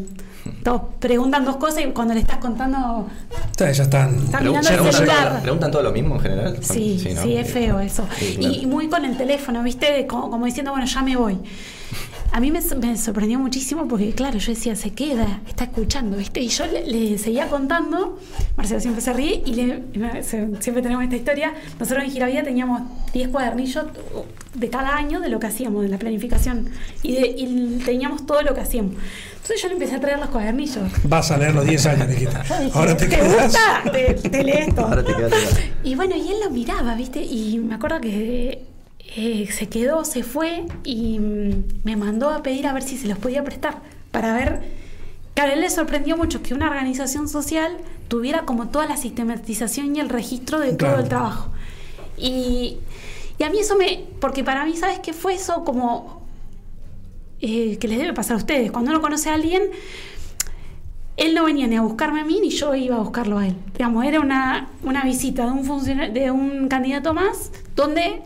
todos 0.63 0.83
preguntan 0.99 1.43
dos 1.43 1.57
cosas 1.57 1.83
y 1.85 1.87
cuando 1.87 2.13
le 2.13 2.19
estás 2.21 2.37
contando, 2.37 3.07
ya 3.57 3.69
están. 3.69 4.15
Está 4.15 4.39
Pregun- 4.39 4.47
mirando 4.49 4.59
el 4.69 4.75
preguntan, 4.75 4.93
celular. 4.93 5.29
todo, 5.33 5.41
preguntan 5.41 5.71
todo 5.71 5.83
lo 5.83 5.91
mismo 5.91 6.15
en 6.15 6.21
general. 6.21 6.57
Sí, 6.61 6.99
sí, 7.01 7.13
¿no? 7.13 7.21
es 7.23 7.51
feo 7.51 7.79
eso. 7.79 8.07
Sí, 8.17 8.35
claro. 8.39 8.53
Y 8.55 8.65
muy 8.67 8.87
con 8.89 9.03
el 9.05 9.17
teléfono, 9.17 9.63
¿viste? 9.63 10.05
Como, 10.07 10.29
como 10.29 10.45
diciendo, 10.45 10.71
bueno, 10.71 10.85
ya 10.85 11.01
me 11.01 11.17
voy. 11.17 11.37
A 12.33 12.39
mí 12.39 12.49
me, 12.49 12.61
me 12.61 12.97
sorprendió 12.97 13.37
muchísimo 13.39 13.87
porque, 13.89 14.11
claro, 14.13 14.37
yo 14.39 14.53
decía, 14.53 14.73
se 14.77 14.91
queda, 14.93 15.41
está 15.47 15.65
escuchando, 15.65 16.15
¿viste? 16.15 16.39
Y 16.39 16.47
yo 16.47 16.65
le, 16.65 16.85
le 16.87 17.17
seguía 17.17 17.47
contando, 17.47 18.17
Marcelo 18.55 18.79
siempre 18.79 19.01
se 19.01 19.11
ríe 19.11 19.43
y 19.45 19.53
le- 19.55 19.83
y 19.93 19.97
me- 19.97 20.23
se- 20.23 20.47
siempre 20.61 20.81
tenemos 20.81 21.03
esta 21.03 21.17
historia. 21.17 21.53
Nosotros 21.77 22.05
en 22.05 22.11
Giravía 22.11 22.41
teníamos 22.41 22.83
10 23.13 23.27
cuadernillos 23.29 23.85
de 24.53 24.69
cada 24.69 24.95
año 24.95 25.19
de 25.19 25.27
lo 25.27 25.39
que 25.39 25.47
hacíamos, 25.47 25.83
de 25.83 25.89
la 25.89 25.97
planificación. 25.97 26.69
Y, 27.03 27.13
de- 27.15 27.35
y 27.37 27.81
teníamos 27.83 28.25
todo 28.25 28.41
lo 28.43 28.53
que 28.53 28.61
hacíamos. 28.61 28.93
Entonces 29.33 29.61
yo 29.63 29.67
le 29.67 29.73
empecé 29.73 29.95
a 29.95 29.99
traer 29.99 30.19
los 30.19 30.29
cuadernillos. 30.29 30.89
Vas 31.03 31.31
a 31.31 31.37
leer 31.37 31.53
los 31.53 31.65
10 31.65 31.85
años, 31.87 32.07
dije, 32.07 32.29
Ahora 32.73 32.95
te, 32.95 33.07
¿te 33.07 33.15
quedas. 33.17 33.43
gusta? 33.43 33.91
Te, 33.91 34.13
te 34.29 34.43
lee 34.43 34.51
esto. 34.69 34.81
Ahora 34.85 35.03
te 35.03 35.13
quedas. 35.13 35.33
Y 35.83 35.95
bueno, 35.95 36.15
y 36.15 36.29
él 36.29 36.35
lo 36.45 36.49
miraba, 36.51 36.95
¿viste? 36.95 37.21
Y 37.23 37.57
me 37.59 37.75
acuerdo 37.75 37.99
que 37.99 38.61
eh, 39.15 39.47
se 39.51 39.67
quedó, 39.67 40.05
se 40.05 40.23
fue 40.23 40.65
y 40.83 41.19
mm, 41.19 41.63
me 41.83 41.95
mandó 41.95 42.29
a 42.29 42.43
pedir 42.43 42.67
a 42.67 42.73
ver 42.73 42.83
si 42.83 42.97
se 42.97 43.07
los 43.07 43.17
podía 43.17 43.43
prestar 43.43 43.81
para 44.11 44.33
ver. 44.33 44.61
Claro, 45.33 45.51
a 45.51 45.53
él 45.53 45.61
le 45.61 45.69
sorprendió 45.69 46.17
mucho 46.17 46.41
que 46.43 46.53
una 46.53 46.67
organización 46.69 47.27
social 47.29 47.77
tuviera 48.07 48.41
como 48.45 48.67
toda 48.69 48.85
la 48.85 48.97
sistematización 48.97 49.95
y 49.95 49.99
el 49.99 50.09
registro 50.09 50.59
de 50.59 50.75
Claro. 50.75 50.95
todo 50.95 51.03
el 51.03 51.09
trabajo. 51.09 51.49
Y, 52.17 52.77
y 53.37 53.43
a 53.43 53.49
mí 53.49 53.59
eso 53.59 53.75
me. 53.77 54.03
Porque 54.19 54.43
para 54.43 54.65
mí, 54.65 54.75
¿sabes 54.75 54.99
qué 54.99 55.13
fue 55.13 55.33
eso? 55.35 55.63
Como. 55.63 56.21
eh, 57.39 57.77
que 57.79 57.87
les 57.87 57.97
debe 57.97 58.13
pasar 58.13 58.33
a 58.35 58.37
ustedes. 58.37 58.71
Cuando 58.71 58.91
uno 58.91 59.01
conoce 59.01 59.29
a 59.29 59.33
alguien, 59.33 59.63
él 61.17 61.33
no 61.33 61.45
venía 61.45 61.67
ni 61.67 61.75
a 61.75 61.81
buscarme 61.81 62.21
a 62.21 62.25
mí 62.25 62.39
ni 62.41 62.49
yo 62.49 62.75
iba 62.75 62.95
a 62.95 62.99
buscarlo 62.99 63.37
a 63.39 63.47
él. 63.47 63.55
Digamos, 63.73 64.05
era 64.05 64.19
una, 64.19 64.69
una 64.83 65.03
visita 65.03 65.45
de 65.45 65.51
un 65.51 65.63
funcionario, 65.65 66.13
de 66.13 66.29
un 66.31 66.67
candidato 66.67 67.13
más, 67.13 67.51
donde 67.75 68.21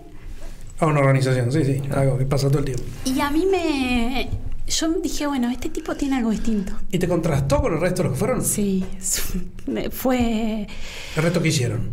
A 0.80 0.86
una 0.88 1.00
organización, 1.00 1.52
sí, 1.52 1.64
sí. 1.64 1.82
Algo 1.94 2.18
que 2.18 2.26
pasa 2.26 2.48
todo 2.50 2.60
el 2.60 2.66
tiempo. 2.66 2.84
y 3.06 3.20
a 3.22 3.30
mí 3.32 3.46
me 3.50 4.30
yo 4.68 4.88
dije, 4.94 5.28
bueno, 5.28 5.50
este 5.52 5.70
tipo 5.70 5.96
tiene 5.96 6.18
algo 6.18 6.32
distinto. 6.32 6.74
¿Y 6.92 6.98
te 6.98 7.08
contrastó 7.08 7.62
con 7.62 7.74
el 7.74 7.80
resto 7.80 8.02
de 8.02 8.10
los 8.10 8.14
que 8.18 8.20
fueron? 8.20 8.44
Sí, 8.44 8.84
fue 9.92 10.68
¿El 11.16 11.24
resto 11.24 11.42
qué 11.42 11.50
hicieron? 11.50 11.92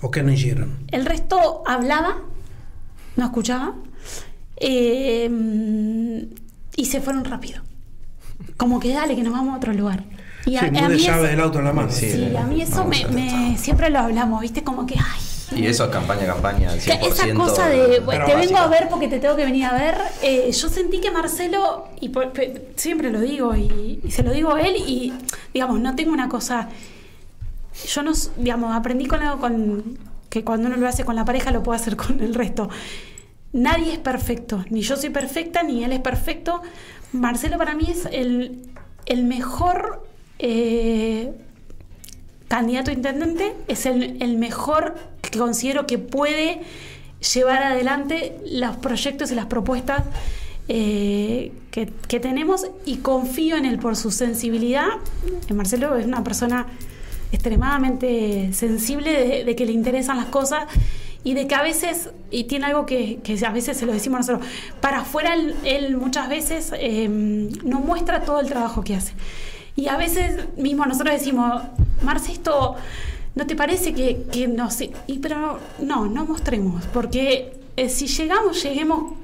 ¿O 0.00 0.10
qué 0.10 0.22
no 0.22 0.32
hicieron? 0.32 0.78
el 0.88 1.04
resto 1.04 1.62
hablaba, 1.66 2.18
no 3.16 3.24
escuchaba. 3.24 3.74
eh, 4.56 6.28
y 6.76 6.84
se 6.86 7.00
fueron 7.00 7.24
rápido. 7.24 7.62
Como 8.56 8.80
que 8.80 8.92
dale 8.92 9.14
que 9.16 9.22
nos 9.22 9.32
vamos 9.32 9.54
a 9.54 9.56
otro 9.58 9.72
lugar. 9.72 10.04
Y 10.46 10.56
Sí, 10.58 10.70
muy 10.70 10.80
de 10.88 10.96
eso- 10.96 11.06
llave 11.06 11.28
del 11.28 11.40
auto 11.40 11.58
en 11.58 11.64
la 11.66 11.72
mano. 11.72 11.90
Sí, 11.90 12.10
Sí, 12.10 12.36
a 12.36 12.44
mí 12.46 12.60
eso 12.62 12.84
me, 12.84 13.04
me- 13.06 13.56
siempre 13.58 13.90
lo 13.90 13.98
hablamos, 14.00 14.40
¿viste? 14.40 14.62
Como 14.64 14.86
que, 14.86 14.94
ay. 14.94 15.20
Y 15.56 15.66
eso, 15.66 15.90
campaña, 15.90 16.26
campaña, 16.26 16.72
100%. 16.74 17.06
Esa 17.06 17.34
cosa 17.34 17.68
de, 17.68 18.00
bueno, 18.00 18.24
te 18.26 18.32
vengo 18.34 18.52
básica. 18.54 18.64
a 18.64 18.68
ver 18.68 18.88
porque 18.88 19.08
te 19.08 19.18
tengo 19.18 19.36
que 19.36 19.44
venir 19.44 19.64
a 19.66 19.72
ver. 19.74 19.96
eh, 20.22 20.50
yo 20.52 20.68
sentí 20.68 21.00
que 21.00 21.10
Marcelo, 21.10 21.88
y 22.00 22.08
por- 22.10 22.32
siempre 22.76 23.10
lo 23.10 23.20
digo, 23.20 23.54
y, 23.56 24.00
y 24.04 24.10
se 24.10 24.22
lo 24.22 24.32
digo 24.32 24.54
a 24.54 24.60
él, 24.60 24.76
y 24.76 25.12
digamos, 25.52 25.80
no 25.80 25.94
tengo 25.94 26.12
una 26.12 26.28
cosa. 26.28 26.68
Yo 27.86 28.02
no, 28.02 28.12
digamos, 28.36 28.74
aprendí 28.74 29.06
con 29.06 29.22
algo 29.22 29.40
con 29.40 29.98
que 30.28 30.44
cuando 30.44 30.68
uno 30.68 30.76
lo 30.76 30.88
hace 30.88 31.04
con 31.04 31.14
la 31.16 31.24
pareja 31.24 31.50
lo 31.50 31.62
puede 31.62 31.80
hacer 31.80 31.96
con 32.02 32.20
el 32.20 32.34
resto. 32.34 32.68
Nadie 33.52 33.92
es 33.92 33.98
perfecto, 33.98 34.64
ni 34.70 34.80
yo 34.80 34.96
soy 34.96 35.10
perfecta, 35.10 35.62
ni 35.62 35.84
él 35.84 35.92
es 35.92 36.00
perfecto. 36.00 36.62
Marcelo 37.12 37.58
para 37.58 37.74
mí 37.74 37.84
es 37.90 38.06
el, 38.10 38.62
el 39.04 39.24
mejor 39.24 40.06
eh, 40.38 41.32
candidato 42.52 42.90
a 42.90 42.92
intendente, 42.92 43.54
es 43.66 43.86
el, 43.86 44.36
mejor 44.36 44.94
que 45.22 45.38
considero 45.38 45.86
que 45.86 45.96
puede 45.96 46.60
llevar 47.32 47.62
adelante 47.62 48.36
los 48.44 48.76
proyectos 48.76 49.32
y 49.32 49.34
las 49.34 49.46
propuestas 49.46 50.02
eh, 50.68 51.50
que, 51.70 52.20
tenemos 52.20 52.66
y 52.84 52.96
confío 52.98 53.56
en 53.56 53.64
él 53.64 53.78
por 53.78 53.96
su 53.96 54.10
sensibilidad. 54.10 54.88
Eh, 55.48 55.54
Marcelo 55.54 55.96
es 55.96 56.04
una 56.04 56.22
persona 56.22 56.66
extremadamente 57.32 58.52
sensible 58.52 59.44
de, 59.46 59.56
que 59.56 59.64
le 59.64 59.72
interesan 59.72 60.18
las 60.18 60.26
cosas 60.26 60.64
y 61.24 61.32
de 61.32 61.46
que 61.46 61.54
a 61.54 61.62
veces, 61.62 62.10
y 62.30 62.44
tiene 62.44 62.66
algo 62.66 62.84
que, 62.84 63.18
a 63.46 63.50
veces 63.50 63.78
se 63.78 63.86
lo 63.86 63.94
decimos 63.94 64.28
nosotros, 64.28 64.46
para 64.82 64.98
afuera 64.98 65.32
él, 65.32 65.54
él 65.64 65.96
muchas 65.96 66.28
veces 66.28 66.70
eh, 66.76 67.08
no 67.08 67.80
muestra 67.80 68.26
todo 68.26 68.40
el 68.40 68.48
trabajo 68.48 68.84
que 68.84 68.94
hace. 68.94 69.14
Y 69.76 69.88
a 69.88 69.96
veces 69.96 70.48
mismo 70.56 70.84
nosotros 70.86 71.14
decimos, 71.14 71.62
Marce, 72.02 72.32
esto 72.32 72.76
¿no 73.34 73.46
te 73.46 73.56
parece 73.56 73.94
que, 73.94 74.24
que 74.30 74.48
no 74.48 74.70
sé? 74.70 74.90
Y, 75.06 75.18
pero 75.18 75.58
no, 75.80 76.06
no 76.06 76.24
mostremos, 76.24 76.84
porque 76.92 77.60
eh, 77.76 77.88
si 77.88 78.06
llegamos, 78.06 78.62
lleguemos 78.62 79.14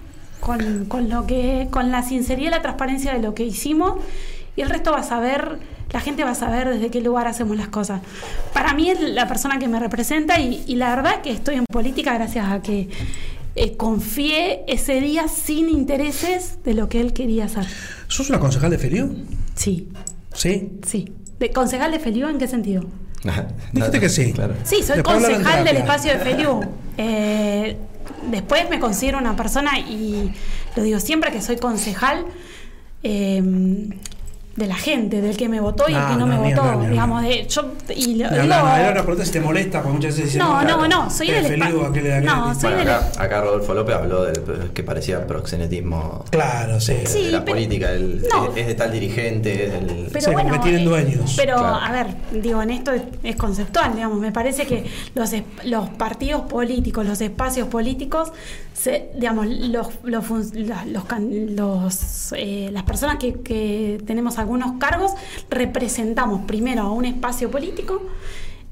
con, 0.40 0.86
con 0.86 1.09
lo 1.09 1.26
que, 1.26 1.68
con 1.70 1.90
la 1.90 2.03
sinceridad 2.03 2.49
y 2.49 2.51
la 2.51 2.62
transparencia 2.62 3.12
de 3.12 3.20
lo 3.20 3.34
que 3.34 3.44
hicimos, 3.44 3.96
y 4.57 4.62
el 4.62 4.70
resto 4.70 4.92
va 4.92 5.01
a 5.01 5.03
saber, 5.03 5.59
la 5.92 6.01
gente 6.01 6.24
va 6.24 6.30
a 6.30 6.34
saber 6.34 6.68
desde 6.68 6.90
qué 6.90 7.01
lugar 7.01 7.26
hacemos 7.26 7.57
las 7.57 7.68
cosas. 7.68 8.01
Para 8.53 8.74
mí 8.74 8.90
es 8.90 9.01
la 9.01 9.28
persona 9.28 9.59
que 9.59 9.68
me 9.68 9.78
representa 9.78 10.40
y, 10.40 10.64
y 10.66 10.76
la 10.76 10.94
verdad 10.94 11.20
que 11.22 11.30
estoy 11.30 11.57
en 11.57 11.64
política 11.70 12.14
gracias 12.14 12.51
a 12.51 12.61
que 12.61 12.88
eh, 13.55 13.76
confié 13.76 14.64
ese 14.66 15.01
día 15.01 15.28
sin 15.28 15.68
intereses 15.68 16.59
de 16.64 16.74
lo 16.74 16.88
que 16.88 17.01
él 17.01 17.12
quería 17.12 17.44
hacer. 17.44 17.66
¿Sos 18.09 18.30
una 18.30 18.38
concejal 18.40 18.70
de 18.70 18.78
Feliu? 18.78 19.14
Sí, 19.55 19.88
¿Sí? 20.39 20.70
sí. 20.86 21.12
¿De 21.39 21.51
concejal 21.51 21.93
de 21.93 21.99
Feliu 21.99 22.28
en 22.28 22.39
qué 22.39 22.49
sentido? 22.49 22.84
Dijiste 23.72 24.01
que 24.01 24.09
sí. 24.09 24.32
Claro. 24.32 24.55
Sí, 24.64 24.82
soy 24.82 24.97
Después 24.97 25.24
concejal 25.24 25.64
del 25.64 25.76
espacio 25.76 26.12
de 26.12 26.18
Feliu. 26.18 26.61
Eh, 26.97 27.76
después 28.30 28.70
me 28.70 28.80
considero 28.80 29.18
una 29.18 29.36
persona, 29.36 29.78
y 29.78 30.32
lo 30.76 30.82
digo 30.82 31.01
siempre, 31.01 31.32
que 31.32 31.43
soy 31.43 31.57
concejal 31.57 32.24
eh, 33.03 33.43
de 34.59 34.67
la 34.67 34.75
gente, 34.75 35.21
del 35.21 35.37
que 35.37 35.49
me 35.49 35.61
votó 35.61 35.85
y 35.89 35.93
el 35.95 36.01
No, 36.01 36.09
que 36.09 36.15
no, 36.17 36.27
no, 36.27 36.27
me 36.43 36.49
ni 36.49 36.55
votó. 36.55 36.81
digamos, 36.91 37.23
de, 37.23 37.47
yo, 37.49 37.63
y 37.95 38.17
lo 38.17 38.29
No, 38.31 38.37
no, 38.39 38.43
no, 38.47 38.77
era 38.77 38.91
una 38.91 39.03
pregunta 39.03 39.25
si 39.25 39.31
te 39.33 39.41
molesta, 39.41 39.81
porque 39.83 39.95
muchas 39.97 40.19
veces. 40.19 40.37
No, 40.37 40.61
no, 40.61 40.67
claro, 40.67 40.89
no, 40.89 41.11
soy 41.11 41.29
del 41.29 41.47
Feliu, 41.47 41.65
espa- 41.83 41.89
aquel 41.91 42.05
de 42.05 42.15
aquel 42.15 42.27
No, 42.27 42.55
soy 42.55 42.63
Bueno, 42.63 42.79
del- 42.79 42.89
acá, 42.89 43.23
acá 43.23 43.41
Rodolfo 43.41 43.73
López 43.75 43.95
habló 43.95 44.25
del 44.25 44.71
que 44.75 44.83
parecía 44.83 45.25
proxenetismo 45.27 46.25
Claro, 46.31 46.81
sí. 46.81 46.95
Sí, 47.07 47.27
de 47.27 47.33
la 47.33 47.45
pero- 47.45 47.57
política, 47.57 47.93
el- 47.93 48.23
no. 48.31 48.53
es 48.57 48.67
de 48.67 48.75
tal 48.75 48.91
dirigente, 48.93 49.69
del- 49.69 50.09
Pero 50.13 50.25
Sí, 50.27 50.33
bueno, 50.33 50.61
tienen 50.61 50.81
eh, 50.83 50.85
dueños. 50.85 51.35
Pero, 51.37 51.57
Claro. 51.57 51.77
a 51.77 51.93
ver, 51.93 52.07
digo, 52.43 52.61
en 52.63 52.71
esto 52.71 52.93
es, 52.93 53.03
es 53.23 53.37
conceptual, 53.37 53.95
digamos. 53.95 54.19
Me 54.19 54.33
parece 54.33 54.67
que 54.67 54.85
los, 55.15 55.33
es- 55.33 55.45
los 55.65 55.89
partidos 55.91 56.43
políticos, 56.43 57.07
los 57.07 57.21
espacios 57.21 57.69
políticos, 57.69 58.33
se, 58.75 59.11
digamos, 59.17 59.47
los, 59.47 59.89
los, 60.03 60.25
los 60.55 61.05
los, 61.21 62.33
eh, 62.37 62.71
las 62.73 62.83
personas 62.85 63.17
que, 63.19 63.35
que 63.41 64.01
tenemos 64.07 64.39
algunos 64.49 64.78
cargos 64.78 65.12
representamos 65.51 66.42
primero 66.46 66.82
a 66.82 66.90
un 66.90 67.05
espacio 67.05 67.51
político 67.51 68.01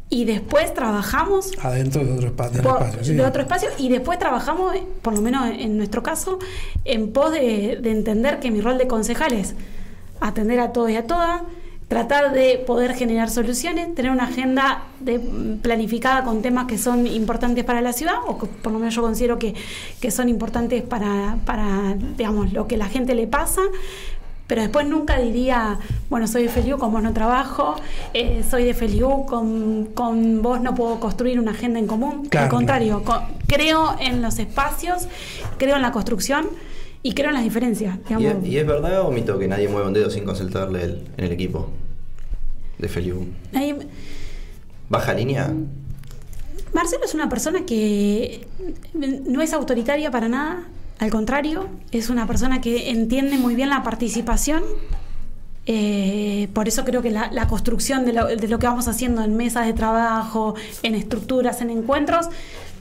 y 0.08 0.24
después 0.24 0.72
trabajamos 0.72 1.50
Adentro 1.62 2.02
de 2.04 2.12
otro, 2.12 2.32
por- 2.34 2.46
espacio. 2.46 3.04
sí. 3.04 3.12
de 3.14 3.22
otro 3.26 3.42
espacio 3.42 3.68
y 3.76 3.88
después 3.90 4.18
trabajamos, 4.18 4.74
por 5.02 5.12
lo 5.14 5.20
menos 5.20 5.50
en 5.50 5.76
nuestro 5.76 6.02
caso, 6.02 6.38
en 6.86 7.12
pos 7.12 7.30
de, 7.32 7.78
de 7.82 7.90
entender 7.90 8.40
que 8.40 8.50
mi 8.50 8.60
rol 8.62 8.78
de 8.78 8.86
concejal 8.86 9.34
es 9.34 9.54
atender 10.20 10.60
a 10.60 10.72
todos 10.72 10.90
y 10.90 10.96
a 10.96 11.06
todas, 11.06 11.42
tratar 11.88 12.32
de 12.32 12.58
poder 12.66 12.94
generar 12.94 13.28
soluciones, 13.30 13.94
tener 13.94 14.10
una 14.10 14.24
agenda 14.24 14.84
de- 15.00 15.18
planificada 15.60 16.24
con 16.24 16.40
temas 16.40 16.66
que 16.66 16.78
son 16.78 17.06
importantes 17.06 17.64
para 17.64 17.80
la 17.80 17.92
ciudad, 17.92 18.14
o 18.26 18.38
que 18.38 18.46
por 18.46 18.72
lo 18.72 18.78
menos 18.78 18.94
yo 18.94 19.02
considero 19.02 19.38
que, 19.38 19.54
que 20.00 20.10
son 20.10 20.28
importantes 20.28 20.82
para, 20.82 21.36
para, 21.44 21.94
digamos, 22.16 22.52
lo 22.52 22.66
que 22.66 22.76
la 22.76 22.88
gente 22.88 23.14
le 23.14 23.26
pasa, 23.26 23.60
pero 24.46 24.62
después 24.62 24.86
nunca 24.86 25.18
diría, 25.18 25.78
bueno, 26.08 26.28
soy 26.28 26.44
de 26.44 26.48
Feliu, 26.48 26.78
con 26.78 26.92
vos 26.92 27.02
no 27.02 27.12
trabajo, 27.12 27.74
eh, 28.14 28.44
soy 28.48 28.64
de 28.64 28.74
Feliu, 28.74 29.26
con, 29.26 29.86
con 29.94 30.42
vos 30.42 30.60
no 30.60 30.74
puedo 30.74 31.00
construir 31.00 31.40
una 31.40 31.50
agenda 31.50 31.78
en 31.78 31.86
común. 31.86 32.26
Claro, 32.28 32.44
Al 32.46 32.50
contrario, 32.50 33.02
co- 33.04 33.22
creo 33.48 33.96
en 33.98 34.22
los 34.22 34.38
espacios, 34.38 35.08
creo 35.58 35.76
en 35.76 35.82
la 35.82 35.90
construcción 35.92 36.46
y 37.02 37.12
creo 37.14 37.28
en 37.28 37.34
las 37.34 37.44
diferencias. 37.44 37.98
¿Y, 38.08 38.26
es, 38.26 38.36
y 38.44 38.58
es 38.58 38.66
verdad 38.66 39.02
o 39.02 39.10
mito 39.10 39.38
que 39.38 39.48
nadie 39.48 39.68
mueve 39.68 39.88
un 39.88 39.92
dedo 39.94 40.10
sin 40.10 40.24
consultarle 40.24 40.82
él 40.84 41.08
en 41.16 41.24
el 41.24 41.32
equipo 41.32 41.68
de 42.78 42.88
Feliu? 42.88 43.26
Ahí- 43.54 43.76
¿Baja 44.88 45.12
línea? 45.14 45.52
Marcelo 46.72 47.04
es 47.04 47.14
una 47.14 47.28
persona 47.28 47.64
que 47.66 48.46
no 48.94 49.40
es 49.42 49.52
autoritaria 49.52 50.10
para 50.10 50.28
nada, 50.28 50.64
al 50.98 51.10
contrario, 51.10 51.68
es 51.92 52.08
una 52.08 52.26
persona 52.26 52.60
que 52.60 52.90
entiende 52.90 53.36
muy 53.36 53.54
bien 53.54 53.68
la 53.68 53.82
participación. 53.82 54.62
Eh, 55.66 56.48
por 56.54 56.68
eso 56.68 56.84
creo 56.84 57.02
que 57.02 57.10
la, 57.10 57.30
la 57.32 57.48
construcción 57.48 58.04
de 58.04 58.12
lo, 58.12 58.26
de 58.26 58.48
lo 58.48 58.58
que 58.58 58.66
vamos 58.66 58.88
haciendo 58.88 59.22
en 59.22 59.36
mesas 59.36 59.66
de 59.66 59.72
trabajo, 59.72 60.54
en 60.82 60.94
estructuras, 60.94 61.60
en 61.60 61.70
encuentros, 61.70 62.28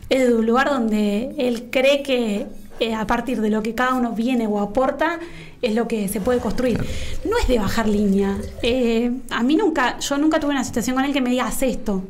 es 0.09 0.27
de 0.27 0.35
un 0.35 0.45
lugar 0.45 0.69
donde 0.69 1.35
él 1.37 1.69
cree 1.71 2.03
que 2.03 2.45
eh, 2.79 2.93
a 2.93 3.07
partir 3.07 3.41
de 3.41 3.49
lo 3.49 3.63
que 3.63 3.73
cada 3.73 3.95
uno 3.95 4.11
viene 4.11 4.47
o 4.47 4.59
aporta 4.59 5.19
es 5.61 5.73
lo 5.73 5.87
que 5.87 6.07
se 6.07 6.21
puede 6.21 6.39
construir. 6.39 6.79
No 7.25 7.37
es 7.37 7.47
de 7.47 7.59
bajar 7.59 7.89
línea. 7.89 8.37
Eh, 8.61 9.11
a 9.29 9.43
mí 9.43 9.55
nunca, 9.55 9.99
yo 9.99 10.17
nunca 10.17 10.39
tuve 10.39 10.51
una 10.51 10.63
situación 10.63 10.95
con 10.95 11.05
él 11.05 11.11
que 11.11 11.21
me 11.21 11.31
diga 11.31 11.47
haz 11.47 11.63
esto. 11.63 12.03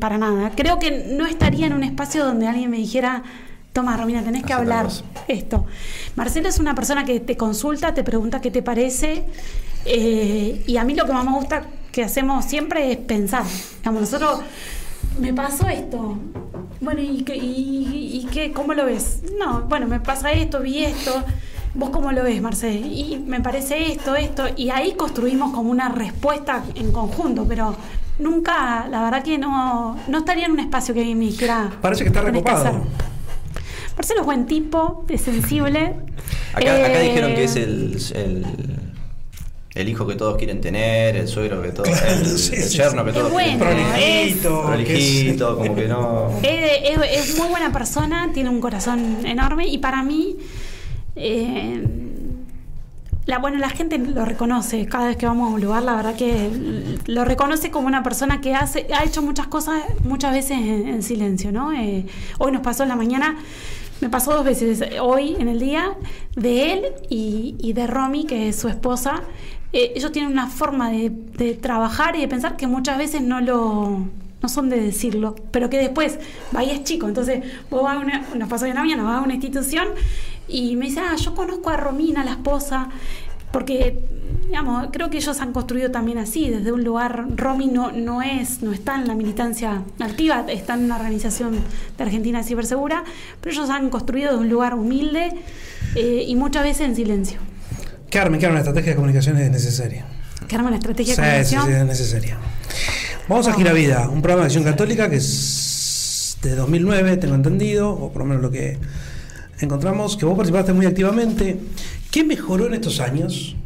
Para 0.00 0.18
nada. 0.18 0.52
Creo 0.54 0.78
que 0.78 1.14
no 1.16 1.24
estaría 1.24 1.66
en 1.66 1.72
un 1.72 1.82
espacio 1.82 2.26
donde 2.26 2.46
alguien 2.46 2.70
me 2.70 2.76
dijera, 2.76 3.22
toma 3.72 3.96
Romina, 3.96 4.22
tenés 4.22 4.42
que 4.44 4.52
hablar 4.52 4.86
esto. 5.28 5.66
Marcelo 6.16 6.48
es 6.48 6.58
una 6.58 6.74
persona 6.74 7.04
que 7.04 7.20
te 7.20 7.36
consulta, 7.36 7.94
te 7.94 8.04
pregunta 8.04 8.40
qué 8.40 8.50
te 8.50 8.62
parece. 8.62 9.24
eh, 9.84 10.62
y 10.66 10.76
a 10.76 10.84
mí 10.84 10.94
lo 10.94 11.06
que 11.06 11.12
más 11.12 11.24
me 11.24 11.32
gusta 11.32 11.62
que 11.90 12.04
hacemos 12.04 12.44
siempre 12.44 12.92
es 12.92 12.98
pensar. 12.98 13.44
Digamos, 13.78 14.02
nosotros 14.02 14.40
me 15.18 15.32
pasó 15.34 15.68
esto. 15.68 16.16
Bueno, 16.80 17.00
¿y, 17.00 17.22
qué, 17.22 17.36
y, 17.36 18.20
y 18.22 18.28
qué, 18.32 18.52
cómo 18.52 18.74
lo 18.74 18.84
ves? 18.86 19.22
No, 19.38 19.62
bueno, 19.62 19.86
me 19.86 20.00
pasa 20.00 20.32
esto, 20.32 20.60
vi 20.60 20.84
esto. 20.84 21.22
¿Vos 21.74 21.90
cómo 21.90 22.12
lo 22.12 22.22
ves, 22.22 22.40
Marcelo? 22.42 22.86
Y 22.86 23.22
me 23.26 23.40
parece 23.40 23.92
esto, 23.92 24.14
esto. 24.14 24.44
Y 24.56 24.70
ahí 24.70 24.92
construimos 24.92 25.52
como 25.52 25.70
una 25.70 25.88
respuesta 25.88 26.62
en 26.74 26.92
conjunto, 26.92 27.46
pero 27.48 27.74
nunca, 28.18 28.86
la 28.90 29.02
verdad 29.04 29.22
que 29.22 29.38
no, 29.38 29.96
no 30.08 30.18
estaría 30.18 30.46
en 30.46 30.52
un 30.52 30.60
espacio 30.60 30.92
que 30.92 31.02
me 31.14 31.24
dijera. 31.26 31.70
Parece 31.80 32.02
que 32.04 32.08
está 32.08 32.20
"Tenés 32.24 32.42
recopado". 32.44 32.82
Hacer". 33.92 33.96
Marcelo 33.96 34.20
es 34.20 34.26
buen 34.26 34.46
tipo, 34.46 35.04
es 35.08 35.20
sensible. 35.20 35.94
Acá, 36.54 36.74
acá 36.76 37.00
Eh, 37.02 37.08
dijeron 37.08 37.34
que 37.34 37.44
es 37.44 37.56
el, 37.56 37.96
el, 38.14 38.46
el 39.74 39.88
hijo 39.88 40.06
que 40.06 40.16
todos 40.16 40.36
quieren 40.36 40.60
tener, 40.60 41.16
el 41.16 41.28
suegro 41.28 41.62
que 41.62 41.70
todos. 41.70 41.88
Claro, 41.88 42.12
el, 42.20 42.26
sí, 42.38 42.54
el 42.56 42.68
yerno 42.68 43.00
sí. 43.02 43.06
que 43.06 43.12
todos 43.14 43.32
bueno, 43.32 43.64
quieren 43.64 43.76
tener. 43.76 43.92
Prolijito. 44.36 44.62
Prolijito, 44.66 45.56
como 45.56 45.74
que 45.74 45.88
no. 45.88 46.28
Es, 46.42 46.98
es- 46.98 47.30
es 47.30 47.38
muy 47.38 47.48
buena 47.48 47.72
persona, 47.72 48.30
tiene 48.34 48.50
un 48.50 48.60
corazón 48.60 49.24
enorme 49.24 49.66
y 49.66 49.78
para 49.78 50.02
mí, 50.02 50.36
eh, 51.16 51.82
la, 53.24 53.38
bueno, 53.38 53.56
la 53.58 53.70
gente 53.70 53.96
lo 53.98 54.24
reconoce 54.24 54.84
cada 54.86 55.06
vez 55.06 55.16
que 55.16 55.26
vamos 55.26 55.50
a 55.50 55.54
un 55.54 55.60
lugar, 55.60 55.82
la 55.84 55.94
verdad 55.94 56.16
que 56.16 56.50
lo 57.06 57.24
reconoce 57.24 57.70
como 57.70 57.86
una 57.86 58.02
persona 58.02 58.40
que 58.40 58.54
hace, 58.54 58.88
ha 58.94 59.04
hecho 59.04 59.22
muchas 59.22 59.46
cosas 59.46 59.82
muchas 60.04 60.32
veces 60.32 60.58
en, 60.58 60.88
en 60.88 61.02
silencio, 61.02 61.52
¿no? 61.52 61.72
Eh, 61.72 62.04
hoy 62.38 62.50
nos 62.52 62.62
pasó 62.62 62.82
en 62.82 62.88
la 62.88 62.96
mañana, 62.96 63.36
me 64.02 64.10
pasó 64.10 64.32
dos 64.32 64.44
veces, 64.44 64.82
hoy 65.00 65.36
en 65.38 65.46
el 65.46 65.60
día, 65.60 65.96
de 66.34 66.72
él 66.72 66.84
y, 67.08 67.72
de 67.72 67.86
Romy, 67.86 68.24
que 68.24 68.48
es 68.48 68.56
su 68.56 68.68
esposa. 68.68 69.22
Eh, 69.72 69.92
ellos 69.94 70.10
tienen 70.10 70.32
una 70.32 70.48
forma 70.48 70.90
de, 70.90 71.54
trabajar 71.54 72.16
y 72.16 72.20
de 72.20 72.26
pensar 72.26 72.56
que 72.56 72.66
muchas 72.66 72.98
veces 72.98 73.22
no 73.22 73.40
lo 73.40 74.06
no 74.42 74.48
son 74.48 74.68
de 74.70 74.80
decirlo, 74.80 75.36
pero 75.52 75.70
que 75.70 75.78
después, 75.78 76.18
Bahía 76.50 76.72
es 76.74 76.82
chico, 76.82 77.06
entonces 77.06 77.44
vos 77.70 77.84
vas 77.84 77.96
a 77.96 78.00
una, 78.00 78.26
nos 78.34 78.48
pasó 78.48 78.66
vas 78.66 78.76
a 78.76 79.20
una 79.20 79.34
institución 79.34 79.86
y 80.48 80.74
me 80.74 80.86
dice, 80.86 80.98
ah, 80.98 81.14
yo 81.14 81.36
conozco 81.36 81.70
a 81.70 81.76
Romina, 81.76 82.24
la 82.24 82.32
esposa, 82.32 82.88
porque, 83.52 84.04
digamos, 84.52 84.88
creo 84.92 85.08
que 85.08 85.16
ellos 85.16 85.40
han 85.40 85.54
construido 85.54 85.90
también 85.90 86.18
así, 86.18 86.50
desde 86.50 86.72
un 86.72 86.84
lugar, 86.84 87.24
Romy 87.36 87.68
no, 87.68 87.90
no 87.90 88.20
es, 88.20 88.62
no 88.62 88.74
está 88.74 88.96
en 88.96 89.08
la 89.08 89.14
militancia 89.14 89.82
activa, 89.98 90.44
está 90.46 90.74
en 90.74 90.84
una 90.84 90.96
organización 90.96 91.54
de 91.96 92.04
Argentina 92.04 92.42
Cibersegura, 92.44 93.02
pero 93.40 93.54
ellos 93.54 93.70
han 93.70 93.88
construido 93.88 94.32
desde 94.32 94.42
un 94.42 94.50
lugar 94.50 94.74
humilde 94.74 95.32
eh, 95.94 96.24
y 96.28 96.36
muchas 96.36 96.64
veces 96.64 96.86
en 96.86 96.94
silencio. 96.94 97.38
Carmen, 98.10 98.38
Carmen, 98.38 98.56
la 98.56 98.60
estrategia 98.60 98.90
de 98.90 98.96
comunicación 98.96 99.38
es 99.38 99.50
necesaria. 99.50 100.04
Que 100.46 100.54
arma 100.54 100.68
la 100.68 100.76
estrategia 100.76 101.14
de 101.14 101.22
comunicación. 101.22 101.64
sí, 101.64 101.72
es 101.72 101.86
necesaria. 101.86 102.36
Vamos 103.28 103.48
a 103.48 103.54
Gira 103.54 103.72
Vida, 103.72 104.10
un 104.10 104.20
programa 104.20 104.42
de 104.42 104.46
acción 104.48 104.64
católica 104.64 105.08
que 105.08 105.16
es 105.16 106.36
de 106.42 106.54
2009, 106.56 107.16
tengo 107.16 107.36
entendido, 107.36 107.88
o 107.90 108.12
por 108.12 108.20
lo 108.20 108.26
menos 108.26 108.42
lo 108.42 108.50
que 108.50 108.78
encontramos, 109.60 110.18
que 110.18 110.26
vos 110.26 110.36
participaste 110.36 110.74
muy 110.74 110.84
activamente. 110.84 111.58
¿Qué 112.10 112.22
mejoró 112.22 112.66
en 112.66 112.74
estos 112.74 113.00
años? 113.00 113.56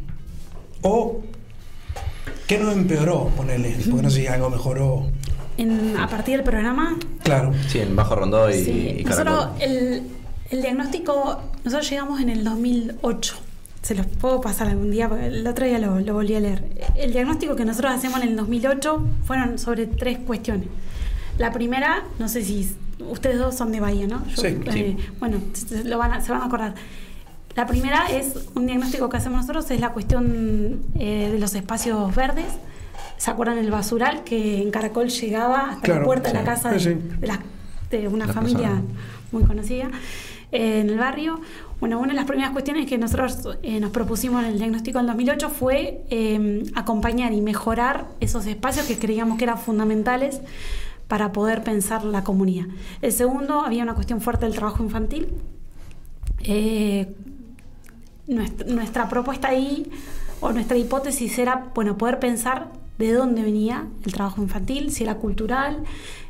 ¿O 0.81 1.21
qué 2.47 2.57
no 2.59 2.71
empeoró, 2.71 3.27
ponele? 3.35 3.77
Porque 3.89 4.03
no 4.03 4.09
sé 4.09 4.21
si 4.21 4.27
algo 4.27 4.49
mejoró. 4.49 5.05
En- 5.57 5.97
a 5.97 6.07
partir 6.07 6.35
del 6.35 6.43
programa, 6.43 6.95
Claro. 7.23 7.51
Sí, 7.67 7.79
en 7.79 7.95
Bajo 7.95 8.15
Rondó 8.15 8.49
y, 8.49 8.53
Sí, 8.63 8.97
y 8.99 9.03
nosotros 9.03 9.49
el, 9.59 10.03
el 10.51 10.61
diagnóstico, 10.61 11.41
nosotros 11.63 11.89
llegamos 11.89 12.21
en 12.21 12.29
el 12.29 12.43
2008. 12.43 13.35
Se 13.81 13.95
los 13.95 14.05
puedo 14.05 14.39
pasar 14.41 14.67
algún 14.67 14.91
día, 14.91 15.07
porque 15.09 15.27
el 15.27 15.47
otro 15.47 15.65
día 15.65 15.79
lo, 15.79 15.99
lo 15.99 16.13
volví 16.13 16.35
a 16.35 16.39
leer. 16.39 16.63
El 16.95 17.11
diagnóstico 17.11 17.55
que 17.55 17.65
nosotros 17.65 17.93
hacemos 17.93 18.21
en 18.21 18.29
el 18.29 18.35
2008 18.35 19.01
fueron 19.25 19.57
sobre 19.57 19.87
tres 19.87 20.19
cuestiones. 20.19 20.67
La 21.37 21.51
primera, 21.51 22.03
no 22.19 22.27
sé 22.29 22.43
si 22.43 22.69
ustedes 22.99 23.37
dos 23.39 23.55
son 23.55 23.71
de 23.71 23.79
Bahía, 23.79 24.07
¿no? 24.07 24.23
Sí, 24.35 24.47
eh, 24.47 24.59
sí. 24.71 24.97
Bueno, 25.19 25.39
lo 25.85 25.97
van 25.97 26.13
a, 26.13 26.21
se 26.21 26.31
van 26.31 26.41
a 26.41 26.45
acordar. 26.45 26.75
La 27.57 27.65
primera 27.65 28.05
es 28.11 28.35
un 28.53 28.67
diagnóstico 28.67 29.09
que 29.09 29.17
hacemos 29.17 29.39
nosotros, 29.41 29.69
es 29.71 29.79
la 29.81 29.89
cuestión 29.89 30.79
eh, 30.93 31.29
de 31.33 31.39
los 31.39 31.55
espacios 31.55 32.15
verdes. 32.15 32.45
¿Se 33.17 33.31
acuerdan 33.31 33.57
el 33.57 33.71
basural 33.71 34.23
que 34.23 34.61
en 34.61 34.69
Caracol 34.69 35.09
llegaba 35.09 35.71
hasta 35.71 35.81
Claro, 35.81 35.99
la 36.01 36.05
puerta 36.05 36.27
de 36.29 36.35
la 36.35 36.43
casa 36.43 36.69
de, 36.69 36.79
Sí, 36.79 36.89
sí. 36.93 37.17
de 37.19 37.25
la- 37.27 37.39
de 37.89 38.07
una 38.09 38.27
La 38.27 38.33
familia 38.33 38.79
muy 39.31 39.43
conocida 39.45 39.89
eh, 40.51 40.81
en 40.81 40.89
el 40.91 40.99
barrio. 40.99 41.41
Bueno, 41.79 41.97
una 41.99 42.09
de 42.09 42.13
las 42.15 42.25
primeras 42.25 42.51
cuestiones 42.51 42.85
que 42.85 42.99
nosotros 42.99 43.57
eh, 43.63 43.79
nos 43.79 43.89
propusimos 43.89 44.43
en 44.43 44.51
el 44.51 44.59
diagnóstico 44.59 44.99
del 44.99 45.07
2008 45.07 45.49
fue 45.49 46.03
eh, 46.11 46.63
acompañar 46.75 47.33
y 47.33 47.41
mejorar 47.41 48.05
esos 48.19 48.45
espacios 48.45 48.85
que 48.85 48.99
creíamos 48.99 49.39
que 49.39 49.45
eran 49.45 49.57
fundamentales 49.57 50.41
para 51.07 51.31
poder 51.31 51.63
pensar 51.63 52.03
la 52.05 52.23
comunidad. 52.23 52.67
El 53.01 53.11
segundo, 53.13 53.61
había 53.61 53.81
una 53.81 53.95
cuestión 53.95 54.21
fuerte 54.21 54.45
del 54.45 54.53
trabajo 54.53 54.83
infantil. 54.83 55.29
Eh, 56.43 57.15
nuestra, 58.27 58.67
nuestra 58.67 59.09
propuesta 59.09 59.49
ahí, 59.49 59.89
o 60.39 60.51
nuestra 60.51 60.77
hipótesis 60.77 61.37
era, 61.39 61.71
bueno, 61.73 61.97
poder 61.97 62.19
pensar 62.19 62.67
de 62.97 63.13
dónde 63.13 63.41
venía 63.41 63.87
el 64.05 64.13
trabajo 64.13 64.41
infantil, 64.41 64.91
si 64.91 65.03
era 65.03 65.15
cultural, 65.15 65.83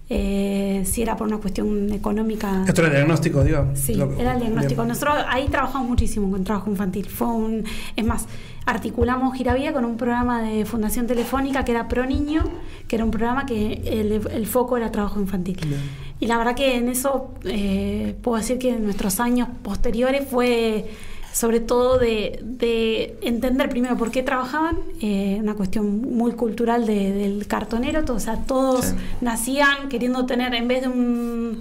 eh, 0.09 0.83
si 0.85 1.01
era 1.01 1.17
por 1.17 1.27
una 1.27 1.37
cuestión 1.37 1.91
económica. 1.91 2.63
Esto 2.65 2.81
era 2.81 2.89
el 2.89 2.95
diagnóstico, 2.97 3.43
digo. 3.43 3.67
Sí, 3.73 3.93
era 4.17 4.33
el 4.33 4.39
diagnóstico. 4.39 4.81
bien. 4.81 4.87
Nosotros 4.87 5.17
ahí 5.27 5.47
trabajamos 5.49 5.89
muchísimo 5.89 6.31
con 6.31 6.43
trabajo 6.43 6.69
infantil. 6.69 7.07
Fue 7.07 7.27
un, 7.27 7.65
es 7.95 8.05
más, 8.05 8.25
articulamos 8.65 9.35
Giravía 9.35 9.73
con 9.73 9.83
un 9.83 9.97
programa 9.97 10.41
de 10.41 10.65
Fundación 10.65 11.07
Telefónica 11.07 11.65
que 11.65 11.71
era 11.71 11.87
Pro 11.89 12.05
Niño, 12.05 12.43
que 12.87 12.95
era 12.95 13.03
un 13.05 13.11
programa 13.11 13.45
que 13.45 13.81
el, 13.85 14.21
el 14.31 14.45
foco 14.45 14.77
era 14.77 14.91
trabajo 14.91 15.19
infantil. 15.19 15.59
Bien. 15.65 15.81
Y 16.19 16.27
la 16.27 16.37
verdad 16.37 16.55
que 16.55 16.75
en 16.75 16.89
eso 16.89 17.33
eh, 17.43 18.15
puedo 18.21 18.37
decir 18.37 18.57
que 18.57 18.69
en 18.69 18.83
nuestros 18.83 19.19
años 19.19 19.49
posteriores 19.61 20.27
fue 20.27 20.89
sobre 21.37 21.59
todo 21.59 21.99
de, 21.99 22.39
de 22.41 23.15
entender 23.21 23.69
primero 23.69 23.95
por 23.95 24.09
qué 24.09 24.23
trabajaban, 24.23 24.77
eh, 25.01 25.37
una 25.39 25.53
cuestión 25.53 26.01
muy 26.01 26.31
cultural 26.31 26.87
de- 26.87 27.11
del 27.11 27.45
cartonero, 27.45 28.03
todo, 28.05 28.17
o 28.17 28.19
sea, 28.19 28.37
todos 28.47 28.85
Sí. 28.85 28.95
nacían 29.21 29.87
queriendo 29.87 30.25
tener 30.25 30.55
en 30.55 30.67
vez 30.67 30.81
de 30.81 30.87
un 30.87 31.59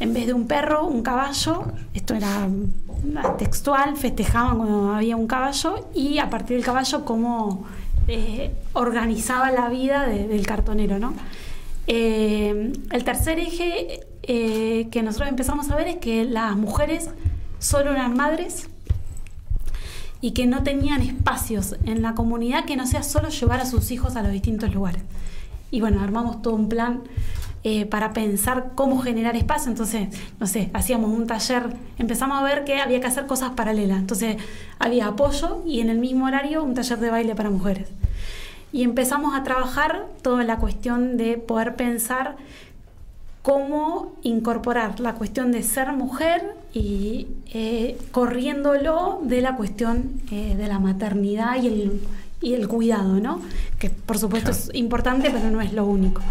en 0.00 0.12
vez 0.12 0.26
de 0.26 0.34
un 0.34 0.46
perro, 0.46 0.86
un 0.86 1.02
caballo. 1.02 1.64
Esto 1.94 2.14
era 2.14 2.46
mm, 2.46 3.36
textual, 3.38 3.96
festejaban 3.96 4.56
cuando 4.58 4.92
había 4.94 5.16
un 5.16 5.26
caballo 5.26 5.88
y 5.94 6.18
a 6.18 6.30
partir 6.30 6.56
del 6.56 6.64
caballo 6.64 7.04
cómo 7.04 7.64
eh, 8.06 8.52
organizaba 8.74 9.50
la 9.50 9.68
vida 9.68 10.06
de- 10.06 10.28
del 10.28 10.46
cartonero, 10.46 10.98
¿no? 11.00 11.12
Eh, 11.88 12.72
el 12.90 13.04
tercer 13.04 13.38
eje 13.40 14.00
eh, 14.22 14.88
que 14.92 15.02
nosotros 15.02 15.28
empezamos 15.28 15.70
a 15.70 15.76
ver 15.76 15.88
es 15.88 15.96
que 15.96 16.24
las 16.24 16.56
mujeres 16.56 17.10
solo 17.64 17.92
eran 17.92 18.14
madres 18.14 18.68
y 20.20 20.32
que 20.32 20.46
no 20.46 20.62
tenían 20.62 21.00
espacios 21.00 21.76
en 21.86 22.02
la 22.02 22.14
comunidad 22.14 22.66
que 22.66 22.76
no 22.76 22.86
sea 22.86 23.02
solo 23.02 23.30
llevar 23.30 23.60
a 23.60 23.66
sus 23.66 23.90
hijos 23.90 24.16
a 24.16 24.22
los 24.22 24.32
distintos 24.32 24.74
lugares. 24.74 25.02
Y 25.70 25.80
bueno, 25.80 26.02
armamos 26.02 26.42
todo 26.42 26.54
un 26.54 26.68
plan 26.68 27.02
eh, 27.62 27.86
para 27.86 28.12
pensar 28.12 28.72
cómo 28.74 29.00
generar 29.00 29.34
espacio. 29.34 29.70
Entonces, 29.70 30.08
no 30.38 30.46
sé, 30.46 30.70
hacíamos 30.74 31.10
un 31.10 31.26
taller, 31.26 31.74
empezamos 31.98 32.38
a 32.38 32.44
ver 32.44 32.64
que 32.64 32.80
había 32.80 33.00
que 33.00 33.06
hacer 33.06 33.26
cosas 33.26 33.52
paralelas. 33.52 33.98
Entonces, 33.98 34.36
había 34.78 35.06
apoyo 35.06 35.62
y 35.66 35.80
en 35.80 35.88
el 35.88 35.98
mismo 35.98 36.26
horario 36.26 36.62
un 36.62 36.74
taller 36.74 36.98
de 36.98 37.10
baile 37.10 37.34
para 37.34 37.48
mujeres. 37.48 37.88
Y 38.72 38.82
empezamos 38.82 39.34
a 39.34 39.42
trabajar 39.42 40.06
toda 40.20 40.44
la 40.44 40.58
cuestión 40.58 41.16
de 41.16 41.38
poder 41.38 41.76
pensar 41.76 42.36
cómo 43.44 44.14
incorporar 44.22 45.00
la 45.00 45.16
cuestión 45.16 45.52
de 45.52 45.62
ser 45.62 45.92
mujer 45.92 46.54
y 46.72 47.26
eh, 47.52 47.98
corriéndolo 48.10 49.20
de 49.22 49.42
la 49.42 49.54
cuestión 49.54 50.22
eh, 50.30 50.54
de 50.56 50.66
la 50.66 50.78
maternidad 50.78 51.62
y 51.62 51.66
el, 51.66 52.00
y 52.40 52.54
el 52.54 52.66
cuidado, 52.68 53.20
¿no? 53.20 53.42
Que 53.78 53.90
por 53.90 54.18
supuesto 54.18 54.50
es 54.50 54.70
importante, 54.72 55.30
pero 55.30 55.50
no 55.50 55.60
es 55.60 55.74
lo 55.74 55.84
único. 55.84 56.22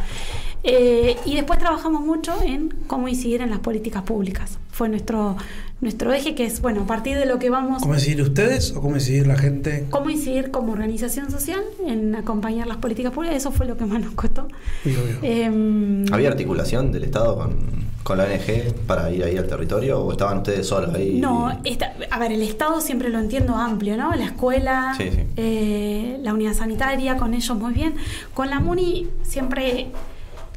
Eh, 0.63 1.17
y 1.25 1.35
después 1.35 1.59
trabajamos 1.59 2.01
mucho 2.05 2.33
en 2.41 2.73
cómo 2.87 3.07
incidir 3.09 3.41
en 3.41 3.49
las 3.49 3.59
políticas 3.59 4.03
públicas. 4.03 4.57
Fue 4.71 4.87
nuestro, 4.89 5.35
nuestro 5.81 6.13
eje, 6.13 6.35
que 6.35 6.45
es, 6.45 6.61
bueno, 6.61 6.83
a 6.83 6.87
partir 6.87 7.17
de 7.17 7.25
lo 7.25 7.37
que 7.37 7.49
vamos... 7.49 7.81
¿Cómo 7.81 7.93
decidir 7.95 8.21
ustedes 8.21 8.71
o 8.71 8.81
cómo 8.81 8.95
decidir 8.95 9.27
la 9.27 9.37
gente? 9.37 9.85
¿Cómo 9.89 10.09
incidir 10.09 10.51
como 10.51 10.71
organización 10.71 11.29
social 11.29 11.61
en 11.85 12.15
acompañar 12.15 12.65
las 12.67 12.77
políticas 12.77 13.11
públicas? 13.11 13.37
Eso 13.37 13.51
fue 13.51 13.65
lo 13.67 13.75
que 13.77 13.85
más 13.85 14.01
nos 14.01 14.13
costó. 14.13 14.47
Eh, 14.85 16.05
¿Había 16.11 16.29
articulación 16.29 16.91
del 16.93 17.03
Estado 17.03 17.35
con, 17.37 17.55
con 18.03 18.17
la 18.17 18.23
ONG 18.23 18.73
para 18.87 19.11
ir 19.11 19.23
ahí 19.25 19.37
al 19.37 19.45
territorio 19.47 19.99
o 19.99 20.11
estaban 20.13 20.37
ustedes 20.37 20.65
solos 20.65 20.95
ahí? 20.95 21.19
No, 21.19 21.59
esta- 21.65 21.93
a 22.09 22.19
ver, 22.19 22.31
el 22.31 22.41
Estado 22.41 22.79
siempre 22.81 23.09
lo 23.09 23.19
entiendo 23.19 23.53
amplio, 23.55 23.95
¿no? 23.97 24.15
La 24.15 24.25
escuela, 24.25 24.95
Sí, 24.97 25.09
sí. 25.11 25.19
eh, 25.35 26.17
la 26.23 26.33
unidad 26.33 26.53
sanitaria, 26.53 27.17
con 27.17 27.33
ellos 27.33 27.55
muy 27.57 27.73
bien. 27.73 27.95
Con 28.33 28.49
la 28.49 28.59
MUNI 28.59 29.07
siempre 29.23 29.87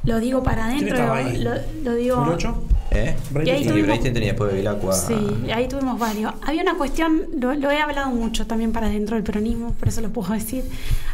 lo 0.07 0.19
digo 0.21 0.43
para 0.43 0.69
¿Quién 0.69 0.93
adentro, 0.95 1.45
lo, 1.45 1.91
lo 1.91 1.95
digo... 1.97 2.17
¿2008? 2.17 2.55
¿Eh? 2.93 3.15
Y 3.45 3.51
ahí 3.51 3.67
tuvimos- 3.67 4.01
tenía 4.01 4.29
después 4.29 4.53
de 4.53 4.59
Vilacua. 4.59 4.93
Sí, 4.95 5.15
ahí 5.53 5.69
tuvimos 5.69 5.99
varios. 5.99 6.33
Había 6.43 6.63
una 6.63 6.75
cuestión, 6.77 7.25
lo, 7.39 7.53
lo 7.55 7.71
he 7.71 7.81
hablado 7.81 8.09
mucho 8.11 8.47
también 8.47 8.73
para 8.73 8.89
dentro 8.89 9.17
del 9.17 9.25
peronismo, 9.25 9.73
por 9.73 9.89
eso 9.89 10.01
lo 10.01 10.11
puedo 10.11 10.33
decir. 10.33 10.65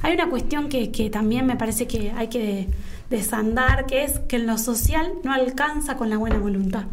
Hay 0.03 0.14
una 0.14 0.28
cuestión 0.30 0.68
que, 0.68 0.93
que 0.93 1.11
también 1.11 1.47
me 1.47 1.57
parece 1.57 1.86
que 1.88 2.12
hay 2.16 2.28
que 2.28 2.68
desandar, 3.11 3.86
que 3.86 4.05
es 4.05 4.20
que 4.20 4.36
en 4.36 4.47
lo 4.47 4.59
social 4.59 5.12
no 5.24 5.32
alcanza 5.32 5.97
con 5.97 6.09
la 6.11 6.18
buena 6.18 6.38
voluntad. 6.38 6.84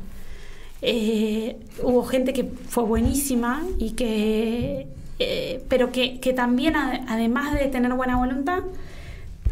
Eh, 0.81 1.57
hubo 1.83 2.03
gente 2.05 2.31
que 2.33 2.45
fue 2.69 2.83
buenísima 2.83 3.61
y 3.77 3.91
que, 3.91 4.87
eh, 5.19 5.61
pero 5.67 5.91
que, 5.91 6.19
que 6.21 6.31
también 6.33 6.75
además 6.75 7.53
de 7.53 7.65
tener 7.67 7.93
buena 7.93 8.15
voluntad, 8.15 8.59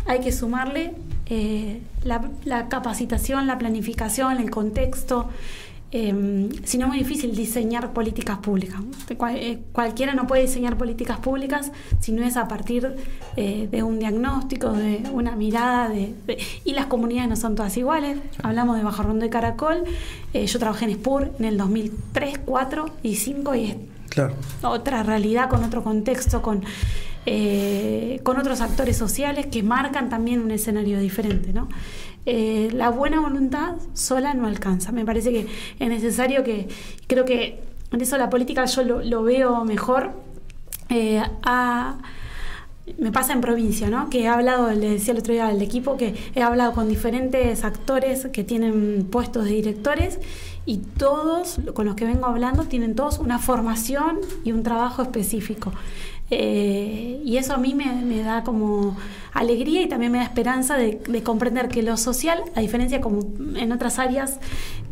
hay 0.05 0.21
que 0.21 0.31
sumarle 0.31 0.93
eh, 1.29 1.81
la, 2.03 2.29
la 2.45 2.69
capacitación, 2.69 3.47
la 3.47 3.57
planificación, 3.57 4.37
el 4.37 4.49
contexto. 4.49 5.29
Eh, 5.93 6.49
si 6.65 6.77
no 6.77 6.87
es 6.87 6.89
muy 6.89 6.97
difícil 6.99 7.33
diseñar 7.33 7.93
políticas 7.93 8.39
públicas. 8.39 8.81
Cual- 9.15 9.37
eh, 9.37 9.59
cualquiera 9.71 10.13
no 10.15 10.27
puede 10.27 10.41
diseñar 10.41 10.77
políticas 10.77 11.17
públicas 11.19 11.71
si 12.01 12.11
no 12.11 12.23
es 12.25 12.35
a 12.35 12.49
partir 12.49 12.93
eh, 13.37 13.69
de 13.71 13.83
un 13.83 13.97
diagnóstico, 13.97 14.73
de 14.73 15.03
una 15.13 15.37
mirada. 15.37 15.87
De, 15.87 16.13
de- 16.27 16.37
y 16.65 16.73
las 16.73 16.87
comunidades 16.87 17.29
no 17.29 17.35
son 17.37 17.55
todas 17.55 17.77
iguales. 17.77 18.17
Hablamos 18.43 18.75
de 18.77 18.83
Bajo 18.83 19.01
Rondo 19.03 19.25
y 19.25 19.29
Caracol. 19.29 19.85
Yo 20.33 20.59
trabajé 20.59 20.85
en 20.85 20.91
SPUR 20.95 21.31
en 21.39 21.45
el 21.45 21.57
2003, 21.57 22.39
4 22.45 22.85
y 23.03 23.15
5 23.15 23.55
y 23.55 23.65
es 23.65 23.75
Claro. 24.09 24.33
otra 24.63 25.03
realidad, 25.03 25.49
con 25.49 25.63
otro 25.63 25.83
contexto, 25.83 26.41
con, 26.41 26.63
eh, 27.29 28.21
con 28.23 28.37
otros 28.37 28.61
actores 28.61 28.95
sociales 28.95 29.47
que 29.47 29.61
marcan 29.61 30.07
también 30.07 30.39
un 30.39 30.49
escenario 30.49 30.97
diferente. 30.97 31.51
¿no? 31.51 31.67
Eh, 32.25 32.69
la 32.71 32.89
buena 32.89 33.19
voluntad 33.19 33.75
sola 33.93 34.33
no 34.33 34.47
alcanza. 34.47 34.93
Me 34.93 35.03
parece 35.03 35.31
que 35.33 35.47
es 35.77 35.89
necesario 35.89 36.45
que, 36.45 36.69
creo 37.05 37.25
que 37.25 37.59
en 37.91 37.99
eso 37.99 38.17
la 38.17 38.29
política 38.29 38.63
yo 38.63 38.81
lo, 38.83 39.23
veo 39.23 39.65
mejor. 39.65 40.11
eh, 40.87 41.21
me 42.97 43.11
pasa 43.11 43.33
en 43.33 43.41
provincia, 43.41 43.89
¿no? 43.89 44.09
Que 44.09 44.21
he 44.21 44.27
hablado, 44.29 44.71
le 44.71 44.91
decía 44.91 45.11
el 45.11 45.19
otro 45.19 45.33
día 45.33 45.49
al 45.49 45.61
equipo, 45.61 45.97
que 45.97 46.15
he 46.33 46.41
hablado 46.41 46.71
con 46.71 46.87
diferentes 46.87 47.65
actores 47.65 48.27
que 48.27 48.45
tienen 48.45 49.05
puestos 49.11 49.43
de 49.43 49.51
directores 49.51 50.19
y 50.65 50.77
todos, 50.77 51.59
con 51.73 51.85
los 51.85 51.95
que 51.95 52.05
vengo 52.05 52.25
hablando, 52.25 52.63
tienen 52.63 52.95
todos 52.95 53.19
una 53.19 53.39
formación 53.39 54.19
y 54.45 54.53
un 54.53 54.63
trabajo 54.63 55.01
específico. 55.01 55.73
Eh, 56.29 57.21
y 57.23 57.37
eso 57.37 57.53
a 57.53 57.57
mí 57.57 57.73
me, 57.73 57.85
me 58.03 58.21
da 58.21 58.43
como 58.43 58.97
alegría 59.33 59.81
y 59.83 59.87
también 59.87 60.11
me 60.11 60.17
da 60.17 60.23
esperanza 60.25 60.75
de, 60.77 60.99
de 61.07 61.23
comprender 61.23 61.67
que 61.69 61.83
lo 61.83 61.95
social, 61.95 62.39
a 62.55 62.59
diferencia 62.61 62.99
como 63.01 63.19
en 63.55 63.71
otras 63.71 63.99
áreas, 63.99 64.39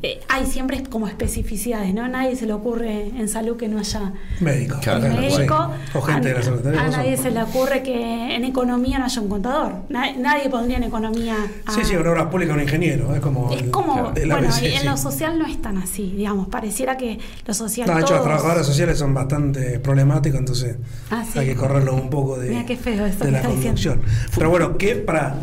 eh, 0.03 0.19
hay 0.29 0.45
siempre 0.45 0.83
como 0.83 1.07
especificidades, 1.07 1.91
¿no? 1.93 2.03
A 2.03 2.07
nadie 2.07 2.35
se 2.35 2.45
le 2.45 2.53
ocurre 2.53 3.07
en 3.07 3.27
salud 3.27 3.57
que 3.57 3.67
no 3.67 3.79
haya 3.79 4.13
Médico. 4.39 4.77
Claro, 4.81 4.99
claro, 4.99 5.15
médico. 5.19 5.71
O 5.95 6.01
gente 6.01 6.29
a, 6.29 6.33
de 6.33 6.39
la 6.39 6.43
salud. 6.43 6.67
a 6.67 6.87
nadie 6.89 7.17
se 7.17 7.31
le 7.31 7.41
ocurre 7.41 7.81
que 7.81 8.35
en 8.35 8.43
economía 8.45 8.99
no 8.99 9.05
haya 9.05 9.19
un 9.21 9.29
contador. 9.29 9.73
Na- 9.89 10.13
nadie 10.15 10.47
pondría 10.49 10.77
en 10.77 10.83
economía. 10.83 11.35
a- 11.65 11.71
Sí, 11.71 11.81
sí, 11.83 11.93
en 11.95 12.05
obras 12.05 12.27
públicas 12.27 12.55
un 12.55 12.61
ingeniero. 12.61 13.15
Es 13.15 13.21
como. 13.21 13.51
es 13.51 13.63
como, 13.71 14.11
bueno, 14.13 14.35
ABC, 14.35 14.61
y 14.63 14.73
en 14.73 14.81
sí. 14.81 14.85
lo 14.85 14.95
social 14.97 15.39
no 15.39 15.47
es 15.47 15.59
tan 15.59 15.77
así, 15.79 16.13
digamos, 16.15 16.49
pareciera 16.49 16.97
que 16.97 17.17
lo 17.47 17.53
social 17.55 17.87
No, 17.87 17.95
de 17.95 18.01
hecho, 18.01 18.13
las 18.13 18.21
todos- 18.21 18.31
trabajadoras 18.35 18.67
sociales 18.67 18.99
son 18.99 19.13
bastante 19.15 19.79
problemáticas, 19.79 20.39
entonces 20.39 20.75
Ah, 21.09 21.23
sí. 21.33 21.39
hay 21.39 21.47
que 21.47 21.55
correrlo 21.55 21.93
un 21.95 22.09
poco 22.09 22.37
de, 22.37 22.49
Mira 22.49 22.65
qué 22.65 22.75
feo 22.77 23.05
eso 23.05 23.23
de 23.25 23.31
la 23.31 23.39
diciendo. 23.39 23.61
conducción. 23.61 24.01
Pero 24.35 24.49
bueno, 24.49 24.77
¿qué 24.77 24.95
para 24.95 25.35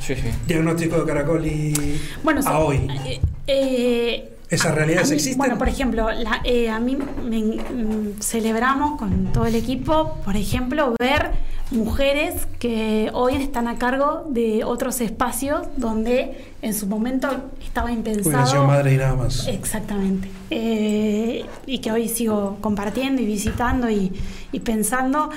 Sí, 0.00 0.14
sí. 0.14 0.28
diagnóstico 0.46 0.98
de 1.00 1.04
caracol 1.06 1.44
y 1.46 2.00
Bueno, 2.22 2.40
a 2.40 2.42
so- 2.44 2.58
hoy? 2.58 2.86
eh, 3.06 3.20
eh, 3.46 4.32
¿Esas 4.48 4.74
realidades 4.76 5.08
mí- 5.10 5.16
existen? 5.16 5.38
Bueno, 5.38 5.58
por 5.58 5.68
ejemplo, 5.68 6.08
la- 6.12 6.40
eh, 6.44 6.70
a 6.70 6.78
mí 6.78 6.96
me, 6.96 7.38
mm, 7.42 8.20
celebramos 8.20 8.96
con 8.98 9.32
todo 9.32 9.46
el 9.46 9.56
equipo, 9.56 10.18
por 10.24 10.36
ejemplo, 10.36 10.94
ver 11.00 11.32
mujeres 11.70 12.46
que 12.58 13.10
hoy 13.12 13.34
están 13.34 13.66
a 13.66 13.76
cargo 13.76 14.24
de 14.28 14.64
otros 14.64 15.00
espacios 15.00 15.66
donde 15.76 16.44
en 16.62 16.74
su 16.74 16.86
momento 16.86 17.28
estaba 17.62 17.90
impensado. 17.90 18.46
Sido 18.46 18.66
madre 18.66 18.94
y 18.94 18.96
nada 18.96 19.16
más. 19.16 19.46
Exactamente. 19.48 20.28
Eh, 20.50 21.44
y 21.66 21.78
que 21.78 21.90
hoy 21.90 22.08
sigo 22.08 22.58
compartiendo 22.60 23.20
y 23.20 23.26
visitando 23.26 23.90
y, 23.90 24.12
y 24.52 24.60
pensando, 24.60 25.30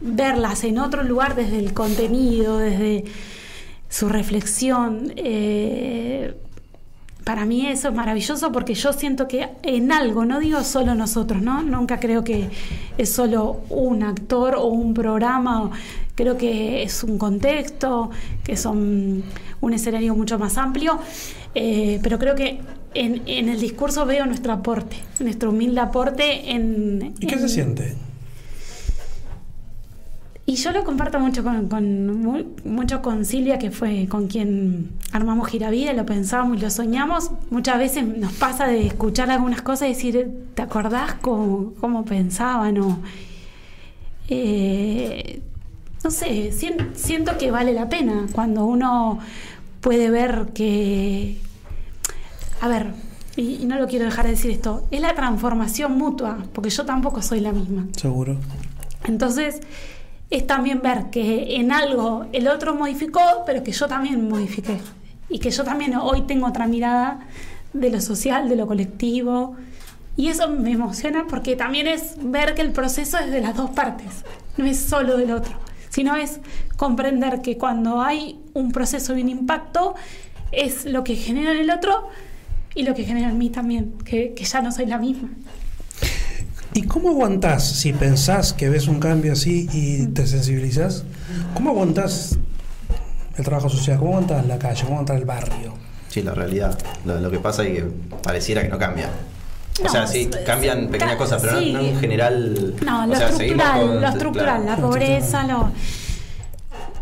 verlas 0.00 0.64
en 0.64 0.78
otro 0.78 1.02
lugar 1.02 1.36
desde 1.36 1.58
el 1.58 1.72
contenido, 1.72 2.58
desde 2.58 3.04
su 3.88 4.08
reflexión. 4.08 5.12
eh, 5.16 6.34
para 7.26 7.44
mí 7.44 7.66
eso 7.66 7.88
es 7.88 7.94
maravilloso 7.94 8.52
porque 8.52 8.74
yo 8.74 8.92
siento 8.92 9.26
que 9.26 9.48
en 9.64 9.90
algo, 9.90 10.24
no 10.24 10.38
digo 10.38 10.62
solo 10.62 10.94
nosotros, 10.94 11.42
¿no? 11.42 11.60
Nunca 11.60 11.98
creo 11.98 12.22
que 12.22 12.48
es 12.98 13.08
solo 13.10 13.62
un 13.68 14.04
actor 14.04 14.54
o 14.54 14.66
un 14.66 14.94
programa, 14.94 15.64
o- 15.64 15.70
creo 16.14 16.38
que 16.38 16.84
es 16.84 17.02
un 17.02 17.18
contexto, 17.18 18.10
que 18.44 18.52
es 18.52 18.64
un, 18.64 19.24
escenario 19.74 20.14
mucho 20.14 20.38
más 20.38 20.56
amplio, 20.56 21.00
eh, 21.56 21.98
pero 22.00 22.20
creo 22.20 22.36
que 22.36 22.60
en, 22.94 23.22
en 23.26 23.48
el 23.48 23.58
discurso 23.58 24.06
veo 24.06 24.24
nuestro 24.24 24.52
aporte, 24.52 24.94
nuestro 25.18 25.50
humilde 25.50 25.80
aporte 25.80 26.52
en... 26.52 27.12
¿Y 27.18 27.26
qué 27.26 27.38
se 27.40 27.48
siente? 27.48 27.96
Y 30.46 30.54
yo 30.54 30.70
lo 30.70 30.84
comparto 30.84 31.18
mucho 31.18 31.42
con, 31.42 31.68
con- 31.68 32.20
mu- 32.22 32.44
mucho 32.64 33.02
con 33.02 33.24
Silvia, 33.24 33.58
que 33.58 33.70
fue 33.72 34.06
con 34.08 34.28
quien 34.28 34.90
armamos 35.12 35.48
Giravida, 35.48 35.92
lo 35.92 36.06
pensamos 36.06 36.56
y 36.56 36.60
lo 36.60 36.70
soñamos. 36.70 37.32
Muchas 37.50 37.78
veces 37.78 38.06
nos 38.06 38.32
pasa 38.34 38.66
de 38.68 38.86
escuchar 38.86 39.28
algunas 39.30 39.62
cosas 39.62 39.88
y 39.88 39.94
decir, 39.94 40.30
¿te 40.54 40.62
acordás 40.62 41.14
cómo, 41.20 41.72
cómo 41.80 42.04
pensaban? 42.04 42.78
O, 42.78 42.98
eh, 44.28 45.40
no 46.04 46.10
sé, 46.10 46.52
sien- 46.52 46.90
siento 46.94 47.36
que 47.38 47.50
vale 47.50 47.72
la 47.72 47.88
pena 47.88 48.26
cuando 48.32 48.64
uno 48.66 49.18
puede 49.80 50.10
ver 50.10 50.48
que... 50.54 51.38
A 52.60 52.68
ver, 52.68 52.92
y, 53.36 53.62
y 53.62 53.66
no 53.66 53.78
lo 53.78 53.86
quiero 53.86 54.04
dejar 54.04 54.24
de 54.26 54.30
decir 54.32 54.50
esto, 54.50 54.86
es 54.90 55.00
la 55.00 55.14
transformación 55.14 55.98
mutua, 55.98 56.38
porque 56.52 56.70
yo 56.70 56.84
tampoco 56.86 57.20
soy 57.22 57.40
la 57.40 57.52
misma. 57.52 57.86
Seguro. 57.96 58.36
Entonces, 59.04 59.60
es 60.30 60.46
también 60.46 60.82
ver 60.82 61.10
que 61.10 61.56
en 61.56 61.72
algo 61.72 62.26
el 62.32 62.48
otro 62.48 62.74
modificó, 62.74 63.20
pero 63.46 63.62
que 63.62 63.72
yo 63.72 63.86
también 63.86 64.28
modifiqué. 64.28 64.78
Y 65.28 65.38
que 65.38 65.50
yo 65.50 65.64
también 65.64 65.94
hoy 65.96 66.22
tengo 66.22 66.46
otra 66.46 66.66
mirada 66.66 67.20
de 67.72 67.90
lo 67.90 68.00
social, 68.00 68.48
de 68.48 68.56
lo 68.56 68.66
colectivo. 68.66 69.56
Y 70.16 70.28
eso 70.28 70.48
me 70.48 70.72
emociona 70.72 71.26
porque 71.28 71.56
también 71.56 71.86
es 71.86 72.16
ver 72.20 72.54
que 72.54 72.62
el 72.62 72.72
proceso 72.72 73.18
es 73.18 73.30
de 73.30 73.40
las 73.40 73.54
dos 73.56 73.70
partes, 73.70 74.24
no 74.56 74.64
es 74.64 74.78
solo 74.78 75.16
del 75.16 75.30
otro, 75.30 75.52
sino 75.90 76.16
es 76.16 76.40
comprender 76.76 77.42
que 77.42 77.58
cuando 77.58 78.00
hay 78.00 78.40
un 78.54 78.72
proceso 78.72 79.16
y 79.16 79.22
un 79.22 79.28
impacto, 79.28 79.94
es 80.52 80.86
lo 80.86 81.04
que 81.04 81.16
genera 81.16 81.52
en 81.52 81.58
el 81.58 81.70
otro 81.70 82.08
y 82.74 82.84
lo 82.84 82.94
que 82.94 83.04
genera 83.04 83.28
en 83.28 83.36
mí 83.36 83.50
también, 83.50 83.98
que, 84.04 84.32
que 84.32 84.44
ya 84.44 84.62
no 84.62 84.72
soy 84.72 84.86
la 84.86 84.96
misma. 84.96 85.28
¿Y 86.76 86.82
cómo 86.82 87.08
aguantás 87.08 87.64
si 87.66 87.94
pensás 87.94 88.52
que 88.52 88.68
ves 88.68 88.86
un 88.86 89.00
cambio 89.00 89.32
así 89.32 89.66
y 89.72 90.08
te 90.08 90.26
sensibilizás? 90.26 91.04
¿Cómo 91.54 91.70
aguantás 91.70 92.38
el 93.38 93.44
trabajo 93.46 93.70
social? 93.70 93.98
¿Cómo 93.98 94.10
aguantás 94.12 94.46
la 94.46 94.58
calle? 94.58 94.82
¿Cómo 94.82 94.96
aguantás 94.96 95.16
el 95.16 95.24
barrio? 95.24 95.72
Sí, 96.08 96.20
la 96.20 96.34
realidad. 96.34 96.78
Lo, 97.06 97.18
lo 97.18 97.30
que 97.30 97.38
pasa 97.38 97.64
es 97.64 97.76
que 97.78 97.84
pareciera 98.22 98.60
que 98.62 98.68
no 98.68 98.76
cambia. 98.78 99.08
O 99.80 99.84
No, 99.84 99.90
sea, 99.90 100.06
sí, 100.06 100.28
cambian 100.44 100.88
pequeñas 100.88 101.16
cosas, 101.16 101.40
pero 101.40 101.54
no- 101.54 101.60
sí. 101.60 101.72
no, 101.72 101.80
en 101.80 101.98
general. 101.98 102.74
No, 102.84 103.04
o 103.04 103.06
lo 103.06 103.16
sea, 103.16 103.32
seguimos 103.32 103.64
estructural, 103.64 103.80
con- 103.88 104.00
lo 104.02 104.08
estructural, 104.08 104.62
claro. 104.62 104.82
la 104.82 104.86
pobreza, 104.88 105.46
lo, 105.46 105.70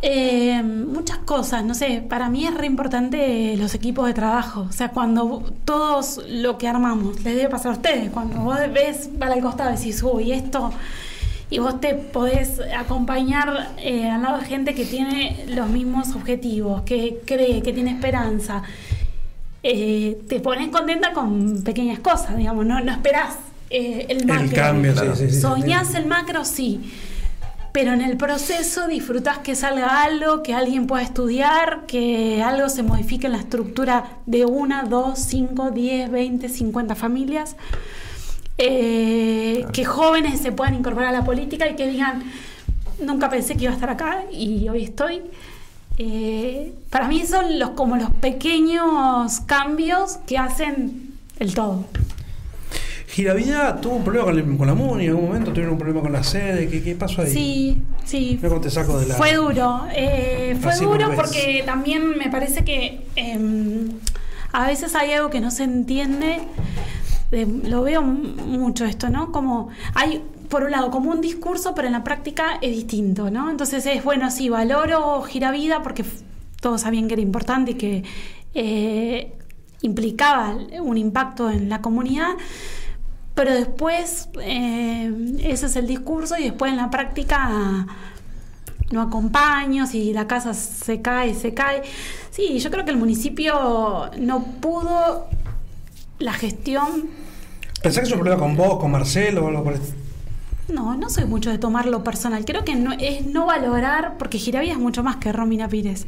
eh, 0.03 0.63
muchas 0.63 1.19
cosas, 1.19 1.65
no 1.65 1.75
sé, 1.75 2.05
para 2.09 2.29
mí 2.29 2.45
es 2.47 2.55
re 2.55 2.67
importante 2.67 3.57
los 3.57 3.75
equipos 3.75 4.07
de 4.07 4.15
trabajo, 4.15 4.67
o 4.69 4.73
sea, 4.73 4.91
cuando 4.91 5.53
todos 5.65 6.21
lo 6.29 6.59
que 6.59 6.69
armamos, 6.69 7.17
les 7.25 7.37
debe 7.37 7.49
pasar 7.49 7.73
a 7.73 7.75
ustedes, 7.77 8.11
cuando 8.11 8.39
vos 8.41 8.59
ves 8.73 9.09
para 9.19 9.35
el 9.35 9.43
costado 9.43 9.73
y 9.73 9.77
decís, 9.77 10.03
uy, 10.03 10.33
esto, 10.33 10.73
y 11.51 11.59
vos 11.59 11.81
te 11.81 11.95
podés 11.95 12.61
acompañar 12.77 13.73
eh, 13.79 14.09
al 14.11 14.23
lado 14.23 14.39
de 14.39 14.45
gente 14.47 14.75
que 14.75 14.85
tiene 14.85 15.45
los 15.49 15.69
mismos 15.69 16.15
objetivos, 16.15 16.83
que 16.83 17.21
cree, 17.25 17.63
que 17.63 17.73
tiene 17.73 17.93
esperanza. 17.93 18.63
Eh, 19.63 20.19
te 20.29 20.41
pones 20.41 20.69
contenta 20.69 21.13
con 21.13 21.63
pequeñas 21.63 21.99
cosas, 22.01 22.37
digamos, 22.37 22.67
no, 22.67 22.81
no 22.81 22.93
esperás 22.93 23.37
eh, 23.71 24.07
el 24.11 24.27
macro. 24.27 24.45
El 24.45 24.53
cambio, 24.53 24.93
sí, 24.93 24.99
Claro. 24.99 25.17
sí, 25.17 25.27
sí, 25.29 25.35
sí. 25.35 25.41
Soñás 25.41 25.95
el 25.95 26.07
macro, 26.07 26.45
sí. 26.45 26.93
Pero 27.75 27.93
en 27.93 28.03
el 28.03 28.17
proceso 28.17 28.87
disfrutás 28.87 29.39
que 29.39 29.57
salga 29.57 30.05
algo, 30.05 30.45
que 30.45 30.55
alguien 30.55 30.87
pueda 30.87 31.03
estudiar, 31.03 31.87
que 31.89 32.41
algo 32.41 32.69
se 32.69 32.85
modifique 32.85 33.27
en 33.27 33.33
la 33.33 33.39
estructura 33.39 34.19
de 34.27 34.45
una, 34.45 34.85
dos, 34.85 35.19
cinco, 35.19 35.73
diez, 35.73 36.09
veinte, 36.09 36.49
cincuenta 36.49 36.95
familias. 36.95 37.57
Eh, 38.59 39.67
Que 39.73 39.85
jóvenes 39.85 40.41
se 40.41 40.53
puedan 40.53 40.77
incorporar 40.77 41.09
a 41.09 41.19
la 41.19 41.25
política 41.25 41.69
y 41.69 41.75
que 41.75 41.89
digan, 41.89 42.23
nunca 43.01 43.29
pensé 43.29 43.57
que 43.57 43.65
iba 43.65 43.73
a 43.73 43.75
estar 43.75 43.91
acá 43.91 44.23
y 44.31 44.69
hoy 44.69 44.85
estoy. 44.85 45.23
Eh, 45.99 46.73
para 46.91 47.09
mí 47.09 47.27
son 47.27 47.59
los, 47.59 47.71
como 47.71 47.97
los 47.97 48.11
pequeños 48.21 49.41
cambios 49.47 50.19
que 50.29 50.39
hacen 50.39 51.15
el 51.41 51.53
todo. 51.55 51.85
Giravida 53.15 53.81
tuvo 53.81 53.95
un 53.97 54.03
problema 54.05 54.25
con, 54.27 54.37
el- 54.39 54.57
con 54.57 54.67
la 54.67 54.75
MUNI 54.75 55.05
en 55.05 55.11
algún 55.11 55.27
momento, 55.29 55.53
tuvieron 55.53 55.75
un 55.75 55.79
problema 55.79 56.01
con 56.03 56.13
la 56.13 56.25
sede. 56.25 56.69
¿Qué, 56.69 56.83
qué 56.83 56.97
pasó 56.97 57.23
ahí? 57.23 57.31
Sí, 57.31 57.83
sí. 58.05 58.39
Cómo 58.43 58.61
te 58.61 58.71
saco 58.71 58.99
de 58.99 59.07
la. 59.07 59.15
Fue 59.15 59.35
duro, 59.35 59.87
eh, 59.95 60.57
fue 60.61 60.75
duro 60.77 61.13
porque 61.15 61.63
también 61.65 62.19
me 62.19 62.29
parece 62.29 62.65
que 62.65 63.07
em, 63.15 63.89
a 64.53 64.67
veces 64.67 64.97
hay 64.97 65.13
algo 65.13 65.31
que 65.31 65.41
no 65.41 65.53
se 65.53 65.63
entiende, 65.63 66.39
eh, 67.31 67.47
lo 67.65 67.83
veo 67.83 68.03
mucho 68.03 68.85
esto, 68.85 69.09
¿no? 69.11 69.31
Como 69.31 69.69
hay, 69.95 70.21
por 70.49 70.65
un 70.65 70.73
lado, 70.73 70.91
como 70.91 71.11
un 71.13 71.21
discurso, 71.21 71.73
pero 71.75 71.87
en 71.87 71.93
la 71.93 72.03
práctica 72.03 72.59
es 72.63 72.73
distinto, 72.75 73.31
¿no? 73.31 73.49
Entonces 73.49 73.87
es, 73.87 74.03
bueno, 74.03 74.29
sí, 74.33 74.49
valoro 74.49 75.23
Giravida 75.23 75.85
porque 75.85 76.05
todos 76.61 76.81
sabían 76.81 77.07
que 77.07 77.15
era 77.15 77.23
importante 77.23 77.71
y 77.73 77.75
que 77.75 78.03
eh, 78.55 79.33
implicaba 79.83 80.57
un 80.83 80.99
impacto 80.99 81.49
en 81.49 81.69
la 81.69 81.81
comunidad. 81.81 82.31
Pero 83.35 83.53
después, 83.53 84.29
eh, 84.41 85.13
ese 85.41 85.67
es 85.67 85.77
el 85.77 85.87
discurso 85.87 86.37
y 86.39 86.45
después 86.45 86.71
en 86.71 86.77
la 86.77 86.91
práctica 86.91 87.87
no 88.91 89.03
acompaño, 89.03 89.87
si 89.87 90.13
la 90.13 90.27
casa 90.27 90.55
se 90.55 91.03
cae, 91.03 91.35
se 91.35 91.53
cae. 91.53 91.83
Sí, 92.31 92.59
yo 92.59 92.71
creo 92.71 92.85
que 92.85 92.93
el 92.93 92.97
municipio 92.97 94.11
no 94.19 94.45
pudo 94.61 95.27
la 96.19 96.33
gestión. 96.33 97.11
¿Pensás 97.83 98.01
que 98.03 98.07
es 98.07 98.13
un 98.13 98.21
problema 98.21 98.41
con 98.41 98.57
vos, 98.57 98.79
con 98.79 98.91
Marcelo 98.93 99.45
o 99.45 99.49
algo 99.49 99.65
por 99.65 99.75
No, 100.69 100.97
no 100.97 101.11
soy 101.11 101.27
mucho 101.27 101.51
de 101.51 101.59
tomarlo 101.59 102.03
personal. 102.03 102.45
Creo 102.45 102.65
que 102.65 102.75
no, 102.75 102.93
es 102.93 103.27
no 103.27 103.47
valorar, 103.47 104.15
porque 104.19 104.39
Giravía 104.39 104.73
es 104.73 104.79
mucho 104.79 105.03
más 105.03 105.17
que 105.17 105.31
Romina 105.33 105.69
Pires. 105.69 106.07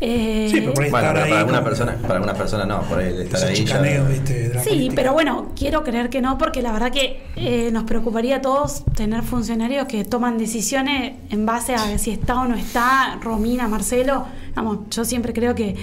Eh, 0.00 0.48
Sí, 0.50 0.60
pero 0.60 0.72
por 0.72 0.84
ahí 0.84 0.90
Bueno, 0.90 1.08
estar 1.08 1.12
pero 1.14 1.24
ahí. 1.24 1.30
para 1.30 1.40
alguna 1.40 1.64
persona, 1.64 1.94
para 2.00 2.14
alguna 2.14 2.34
persona 2.34 2.64
no, 2.64 2.80
por 2.82 2.98
ahí 3.00 3.20
estar 3.20 3.44
ahí 3.44 3.56
Sí, 3.56 3.66
política. 3.66 4.92
pero 4.96 5.12
bueno, 5.12 5.52
quiero 5.54 5.84
creer 5.84 6.08
que 6.08 6.22
no, 6.22 6.38
porque 6.38 6.62
la 6.62 6.72
verdad 6.72 6.90
que 6.90 7.22
eh, 7.36 7.68
nos 7.70 7.84
preocuparía 7.84 8.36
a 8.36 8.40
todos 8.40 8.82
tener 8.96 9.22
funcionarios 9.22 9.86
que 9.86 10.04
toman 10.04 10.38
decisiones 10.38 11.16
en 11.28 11.44
base 11.44 11.74
a 11.74 11.98
si 11.98 12.10
está 12.12 12.40
o 12.40 12.48
no 12.48 12.54
está, 12.54 13.18
Romina, 13.20 13.68
Marcelo. 13.68 14.24
Vamos, 14.54 14.78
yo 14.90 15.04
siempre 15.04 15.34
creo 15.34 15.54
que 15.54 15.76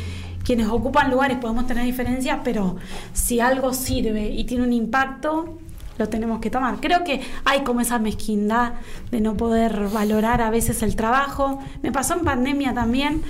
quienes 0.43 0.68
ocupan 0.68 1.11
lugares 1.11 1.38
podemos 1.38 1.68
tener 1.68 1.84
diferencias, 1.86 2.39
pero 2.43 2.78
si 3.13 3.39
algo 3.39 3.74
sirve 3.74 4.30
y 4.32 4.45
tiene 4.45 4.63
un 4.63 4.74
impacto, 4.74 5.59
lo 5.97 6.09
tenemos 6.09 6.39
que 6.39 6.49
tomar. 6.49 6.79
Creo 6.79 7.03
que 7.03 7.21
hay 7.45 7.63
como 7.63 7.81
esa 7.81 7.99
mezquindad 7.99 8.73
de 9.11 9.21
no 9.21 9.35
poder 9.35 9.89
valorar 9.89 10.41
a 10.41 10.49
veces 10.49 10.83
el 10.83 10.95
trabajo. 10.95 11.59
Me 11.81 11.91
pasó 11.91 12.15
en 12.15 12.23
pandemia 12.23 12.73
también. 12.73 13.21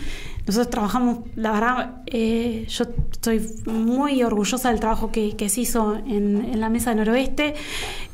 Nosotros 0.46 0.70
trabajamos, 0.70 1.20
la 1.36 1.52
verdad, 1.52 2.02
eh, 2.06 2.66
yo 2.70 2.86
estoy 3.12 3.46
muy 3.66 4.24
orgullosa 4.24 4.70
del 4.70 4.80
trabajo 4.80 5.12
que, 5.12 5.36
se 5.50 5.62
hizo 5.62 5.96
en, 5.96 6.46
en 6.54 6.60
la 6.62 6.70
mesa 6.70 6.92
de 6.92 6.96
Noroeste, 6.96 7.54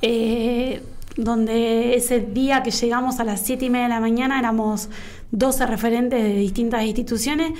eh, 0.01 0.81
donde 1.15 1.95
ese 1.95 2.21
día 2.21 2.63
que 2.63 2.71
llegamos 2.71 3.19
a 3.19 3.23
las 3.23 3.41
7 3.41 3.65
y 3.65 3.69
media 3.69 3.83
de 3.83 3.89
la 3.89 3.99
mañana 3.99 4.39
éramos 4.39 4.89
12 5.29 5.67
referentes 5.67 6.23
de 6.23 6.33
distintas 6.35 6.83
instituciones, 6.83 7.53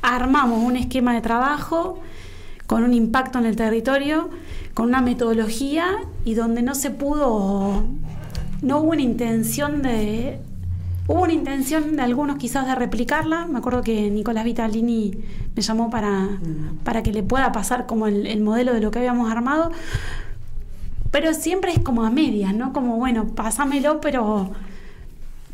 armamos 0.00 0.62
un 0.62 0.76
esquema 0.76 1.12
de 1.14 1.22
trabajo 1.22 2.00
con 2.70 2.84
un 2.84 2.94
impacto 2.94 3.40
en 3.40 3.46
el 3.46 3.56
territorio, 3.56 4.30
con 4.74 4.86
una 4.86 5.00
metodología 5.00 5.86
y 6.24 6.34
donde 6.34 6.62
no 6.62 6.76
se 6.76 6.92
pudo, 6.92 7.82
no 8.62 8.78
hubo 8.78 8.90
una 8.90 9.02
intención 9.02 9.82
de, 9.82 10.38
hubo 11.08 11.22
una 11.22 11.32
intención 11.32 11.96
de 11.96 12.02
algunos 12.02 12.36
quizás 12.36 12.68
de 12.68 12.76
replicarla, 12.76 13.46
me 13.46 13.58
acuerdo 13.58 13.82
que 13.82 14.08
Nicolás 14.08 14.44
Vitalini 14.44 15.18
me 15.56 15.62
llamó 15.62 15.90
para, 15.90 16.28
para 16.84 17.02
que 17.02 17.12
le 17.12 17.24
pueda 17.24 17.50
pasar 17.50 17.86
como 17.86 18.06
el, 18.06 18.28
el 18.28 18.40
modelo 18.40 18.72
de 18.72 18.80
lo 18.80 18.92
que 18.92 19.00
habíamos 19.00 19.32
armado, 19.32 19.72
pero 21.10 21.34
siempre 21.34 21.72
es 21.72 21.80
como 21.80 22.04
a 22.04 22.10
medias, 22.10 22.54
¿no? 22.54 22.72
Como, 22.72 22.98
bueno, 22.98 23.26
pásamelo, 23.34 24.00
pero... 24.00 24.48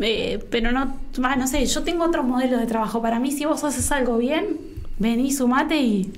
eh, 0.01 0.47
pero 0.51 0.71
no, 0.71 0.95
ah, 1.23 1.37
no 1.37 1.47
sé, 1.47 1.65
yo 1.65 1.83
tengo 1.83 2.05
otro 2.05 2.23
modelo 2.23 2.59
de 2.59 2.67
trabajo. 2.67 3.01
Para 3.01 3.19
mí, 3.21 3.31
si 3.31 3.47
vos 3.47 3.65
haces 3.65 3.91
algo 3.91 4.19
bien, 4.19 4.59
vení, 4.99 5.33
sumate 5.33 5.81
y, 5.81 6.13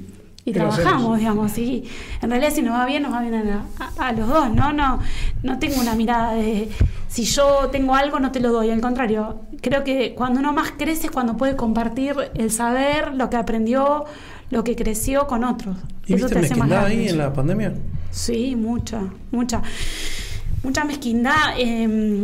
y 0.48 0.52
trabajamos, 0.52 1.18
digamos. 1.18 1.58
Y 1.58 1.84
en 2.22 2.30
realidad, 2.30 2.52
si 2.52 2.62
nos 2.62 2.74
va 2.74 2.86
bien, 2.86 3.02
nos 3.02 3.12
va 3.12 3.20
bien 3.22 3.34
a, 3.34 3.44
la- 3.44 3.64
a- 3.78 4.08
a 4.08 4.12
los 4.12 4.28
dos, 4.28 4.50
¿no? 4.54 4.72
No, 4.72 5.00
no 5.42 5.58
tengo 5.58 5.80
una 5.80 5.94
mirada 5.94 6.34
de 6.34 6.68
si 7.08 7.24
yo 7.24 7.68
tengo 7.72 7.94
algo, 7.94 8.20
no 8.20 8.32
te 8.32 8.40
lo 8.40 8.52
doy. 8.52 8.70
Al 8.70 8.80
contrario, 8.80 9.40
creo 9.60 9.82
que 9.84 10.14
cuando 10.14 10.40
uno 10.40 10.52
más 10.52 10.72
crece 10.78 11.06
es 11.06 11.10
cuando 11.10 11.36
puede 11.36 11.56
compartir 11.56 12.14
el 12.34 12.50
saber, 12.50 13.14
lo 13.14 13.30
que 13.30 13.36
aprendió, 13.36 14.04
lo 14.50 14.64
que 14.64 14.76
creció 14.76 15.26
con 15.26 15.44
otros. 15.44 15.76
¿Y 16.06 16.14
viste 16.14 16.34
mezquindad 16.34 16.84
ahí 16.86 16.94
grande. 16.96 17.10
en 17.10 17.18
la 17.18 17.32
pandemia? 17.32 17.74
Sí, 18.10 18.56
mucha, 18.56 19.00
mucha. 19.30 19.62
Mucha 20.62 20.84
mezquindad. 20.84 21.54
eh, 21.58 22.22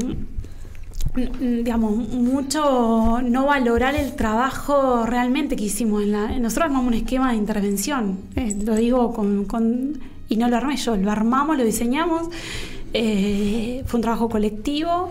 digamos, 1.14 1.96
mucho 2.08 3.20
no 3.22 3.46
valorar 3.46 3.94
el 3.94 4.14
trabajo 4.16 5.06
realmente 5.06 5.56
que 5.56 5.64
hicimos. 5.64 6.02
En 6.02 6.12
la, 6.12 6.38
nosotros 6.38 6.66
armamos 6.66 6.88
un 6.88 6.94
esquema 6.94 7.30
de 7.30 7.36
intervención, 7.36 8.18
eh, 8.36 8.56
lo 8.64 8.74
digo 8.74 9.12
con, 9.12 10.00
y 10.28 10.36
no 10.36 10.48
lo 10.48 10.56
armé 10.56 10.76
yo, 10.76 10.96
lo 10.96 11.10
armamos, 11.10 11.56
lo 11.56 11.64
diseñamos. 11.64 12.28
eh, 12.92 13.82
fue 13.86 13.98
un 13.98 14.02
trabajo 14.02 14.28
colectivo. 14.28 15.10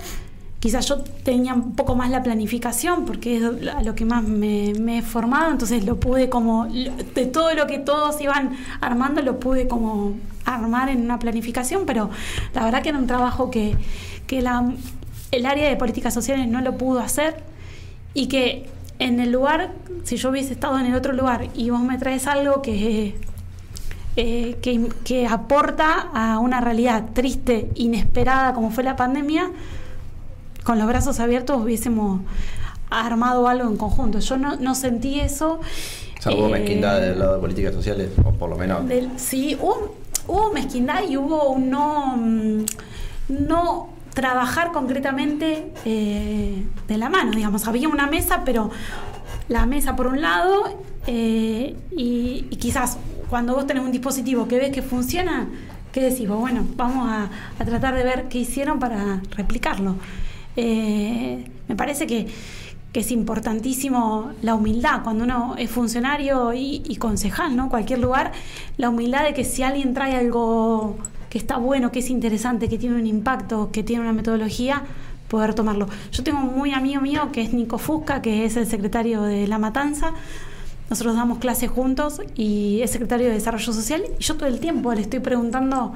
Quizás 0.60 0.88
yo 0.88 1.00
tenía 1.24 1.54
un 1.54 1.76
poco 1.76 1.94
más 1.96 2.10
la 2.10 2.24
planificación 2.24 3.04
porque 3.06 3.36
es 3.36 3.44
lo 3.86 3.96
que 3.96 4.06
más 4.06 4.24
me, 4.24 4.74
me 4.80 5.00
he 5.00 5.02
formado, 5.02 5.52
entonces 5.52 5.84
lo 5.84 6.00
pude 6.00 6.30
como, 6.30 6.68
de 6.68 7.26
todo 7.26 7.54
lo 7.54 7.68
que 7.68 7.80
todos 7.80 8.22
iban 8.22 8.56
armando, 8.80 9.22
lo 9.22 9.42
pude 9.42 9.68
como 9.68 10.14
armar 10.46 10.88
en 10.88 11.02
una 11.02 11.20
planificación, 11.20 11.84
pero 11.86 12.10
la 12.54 12.64
verdad 12.64 12.82
que 12.82 12.90
era 12.90 12.98
un 12.98 13.08
trabajo 13.08 13.52
que, 13.52 13.76
que 14.26 14.42
la, 14.42 14.72
el 15.36 15.46
área 15.46 15.68
de 15.70 15.76
políticas 15.76 16.14
sociales 16.14 16.48
no 16.48 16.62
lo 16.62 16.78
pudo 16.78 17.00
hacer 17.00 17.36
y 18.14 18.28
que 18.28 18.68
en 19.00 19.20
el 19.20 19.32
lugar, 19.32 19.72
si 20.04 20.18
yo 20.18 20.30
hubiese 20.30 20.54
estado 20.54 20.80
en 20.80 20.86
el 20.86 20.96
otro 20.96 21.14
lugar 21.14 21.48
y 21.56 21.70
vos 21.72 21.82
me 21.82 21.98
traes 21.98 22.28
algo 22.28 22.62
que, 22.62 23.16
eh, 24.16 24.58
que, 24.62 24.88
que 25.04 25.26
aporta 25.28 26.10
a 26.14 26.40
una 26.40 26.62
realidad 26.62 27.06
triste, 27.14 27.70
inesperada 27.76 28.54
como 28.54 28.70
fue 28.72 28.84
la 28.84 28.96
pandemia, 28.96 29.50
con 30.64 30.78
los 30.78 30.88
brazos 30.88 31.20
abiertos 31.20 31.62
hubiésemos 31.62 32.22
armado 32.90 33.48
algo 33.48 33.68
en 33.70 33.76
conjunto. 33.78 34.20
Yo 34.20 34.38
no, 34.38 34.56
no 34.58 34.76
sentí 34.76 35.20
eso. 35.20 35.60
O 36.20 36.22
sea, 36.22 36.32
hubo 36.34 36.48
Eh, 36.48 36.60
mezquindad 36.60 37.02
del 37.02 37.18
lado 37.20 37.34
de 37.36 37.40
políticas 37.42 37.74
sociales, 37.74 38.12
o 38.24 38.32
por 38.32 38.50
lo 38.50 38.56
menos. 38.58 38.88
del- 38.88 39.10
sí, 39.18 39.58
hubo, 39.60 39.96
hubo 40.28 40.54
mezquindad 40.54 41.02
y 41.10 41.18
hubo 41.18 41.50
un 41.50 41.70
no, 41.72 42.16
mm, 42.16 42.66
no 43.30 43.90
trabajar 44.14 44.72
concretamente 44.72 45.72
eh, 45.86 46.64
de 46.88 46.98
la 46.98 47.10
mano, 47.10 47.32
digamos. 47.32 47.68
Había 47.68 47.90
una 47.90 48.08
mesa, 48.08 48.44
pero 48.46 48.72
la 49.48 49.66
mesa 49.66 49.96
por 49.96 50.08
un 50.08 50.22
lado 50.22 50.80
eh, 51.08 51.76
y, 51.92 52.44
quizás 52.60 52.98
cuando 53.30 53.56
vos 53.56 53.68
tenés 53.68 53.84
un 53.84 53.92
dispositivo 53.92 54.48
que 54.48 54.58
ves 54.58 54.72
que 54.72 54.82
funciona, 54.82 55.48
¿qué 55.92 56.02
decís? 56.02 56.28
vos? 56.28 56.40
Bueno, 56.40 56.66
vamos 56.76 57.10
a, 57.10 57.30
tratar 57.66 57.96
de 57.96 58.04
ver 58.04 58.28
qué 58.30 58.40
hicieron 58.40 58.80
para 58.80 59.22
replicarlo. 59.32 59.96
Eh, 60.56 61.46
me 61.68 61.76
parece 61.76 62.06
que, 62.06 62.28
que 62.92 63.00
es 63.00 63.12
importantísimo 63.12 64.32
la 64.44 64.54
humildad 64.54 65.02
cuando 65.04 65.24
uno 65.24 65.56
es 65.58 65.72
funcionario 65.72 66.54
y, 66.54 66.84
y 66.86 66.98
concejal, 66.98 67.56
¿no? 67.56 67.70
Cualquier 67.70 68.00
lugar, 68.00 68.32
la 68.78 68.90
humildad 68.90 69.24
de 69.24 69.34
que 69.34 69.44
si 69.44 69.64
alguien 69.64 69.96
trae 69.96 70.16
algo 70.16 70.98
que 71.34 71.40
está 71.40 71.58
bueno, 71.58 71.92
que 71.92 71.98
es 71.98 72.12
interesante, 72.12 72.70
que 72.70 72.78
tiene 72.78 72.96
un 72.96 73.08
impacto, 73.08 73.72
que 73.72 73.82
tiene 73.82 74.04
una 74.04 74.14
metodología, 74.14 74.84
poder 75.28 75.56
tomarlo. 75.56 75.88
Yo 76.12 76.24
tengo 76.24 76.38
un 76.38 76.56
muy 76.56 76.74
amigo 76.74 77.02
mío 77.02 77.30
que 77.32 77.42
es 77.42 77.54
Nico 77.54 77.80
Fusca, 77.80 78.22
que 78.22 78.46
es 78.46 78.56
el 78.56 78.68
secretario 78.68 79.24
de 79.24 79.48
La 79.48 79.58
Matanza. 79.58 80.14
Nosotros 80.92 81.16
damos 81.16 81.40
clases 81.40 81.72
juntos 81.72 82.22
y 82.36 82.82
es 82.84 82.92
secretario 82.92 83.30
de 83.30 83.34
Desarrollo 83.34 83.74
Social 83.74 84.04
y 84.20 84.22
yo 84.22 84.36
todo 84.36 84.48
el 84.48 84.60
tiempo 84.60 84.94
le 84.94 85.02
estoy 85.02 85.22
preguntando 85.22 85.92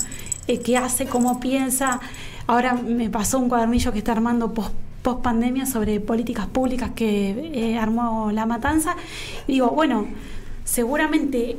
eh, 0.47 0.57
qué 0.57 0.75
hace, 0.75 1.05
cómo 1.05 1.39
piensa. 1.39 1.99
Ahora 2.47 2.73
me 2.73 3.11
pasó 3.11 3.37
un 3.37 3.47
cuadernillo 3.47 3.91
que 3.91 3.99
está 3.99 4.13
armando 4.13 4.55
post, 4.55 4.73
pandemia 5.21 5.67
sobre 5.67 5.99
políticas 5.99 6.47
públicas 6.47 6.89
que 6.95 7.51
eh, 7.53 7.77
armó 7.77 8.31
La 8.31 8.47
Matanza. 8.47 8.95
Y 9.45 9.51
digo, 9.51 9.69
bueno, 9.69 10.07
seguramente 10.63 11.57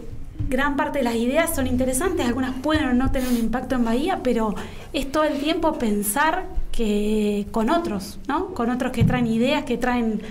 gran 0.48 0.76
parte 0.76 0.98
de 0.98 1.04
las 1.04 1.16
ideas 1.16 1.54
son 1.54 1.66
interesantes, 1.66 2.26
algunas 2.26 2.54
pueden 2.60 2.86
o 2.86 2.94
no 2.94 3.10
tener 3.10 3.28
un 3.28 3.36
impacto 3.36 3.74
en 3.74 3.84
Bahía, 3.84 4.20
pero 4.22 4.54
es 4.92 5.10
todo 5.10 5.24
el 5.24 5.38
tiempo 5.38 5.78
pensar 5.78 6.46
que 6.72 7.46
con 7.50 7.70
otros, 7.70 8.18
¿no? 8.28 8.54
Con 8.54 8.70
otros 8.70 8.92
que 8.92 9.04
traen 9.04 9.26
ideas, 9.26 9.64
que 9.64 9.76
traen 9.76 10.22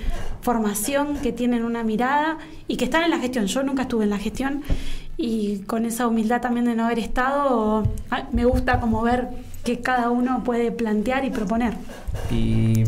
formación, 0.42 1.18
que 1.18 1.34
tienen 1.34 1.66
una 1.66 1.84
mirada 1.84 2.38
y 2.68 2.78
que 2.78 2.86
están 2.86 3.04
en 3.04 3.10
la 3.10 3.20
gestión. 3.20 3.48
Yo 3.48 3.64
nunca 3.64 3.82
estuve 3.84 4.06
en 4.06 4.12
la 4.12 4.18
gestión 4.18 4.64
y 5.18 5.60
con 5.60 5.86
esa 5.86 6.08
humildad 6.08 6.42
también 6.42 6.66
de 6.66 6.76
no 6.76 6.86
haber 6.86 7.00
estado, 7.00 7.84
me 8.32 8.46
gusta 8.46 8.80
como 8.80 9.02
ver 9.02 9.28
que 9.64 9.82
cada 9.82 10.10
uno 10.10 10.44
puede 10.44 10.72
plantear 10.72 11.26
y 11.26 11.32
proponer. 11.32 11.74
¿Y 12.32 12.84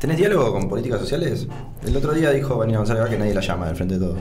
tenés 0.00 0.16
diálogo 0.16 0.52
con 0.52 0.68
políticas 0.68 0.98
sociales? 0.98 1.46
El 1.84 1.96
otro 1.96 2.12
día 2.14 2.30
dijo 2.30 2.56
Vanina 2.56 2.78
González 2.78 3.08
que 3.08 3.18
nadie 3.18 3.34
la 3.34 3.42
llama 3.42 3.66
del 3.66 3.76
frente 3.76 3.98
de 3.98 4.06
todo. 4.06 4.16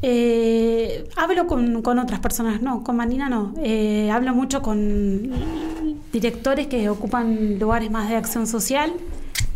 Eh, 0.00 1.08
hablo 1.16 1.46
con, 1.46 1.82
con, 1.82 1.98
otras 1.98 2.20
personas, 2.20 2.62
no, 2.62 2.84
con 2.84 2.96
Manina 2.96 3.28
no. 3.28 3.54
Eh, 3.62 4.10
hablo 4.10 4.34
mucho 4.34 4.62
con 4.62 5.30
directores 6.12 6.68
que 6.68 6.88
ocupan 6.88 7.58
lugares 7.58 7.90
más 7.90 8.08
de 8.08 8.16
acción 8.16 8.46
social. 8.46 8.92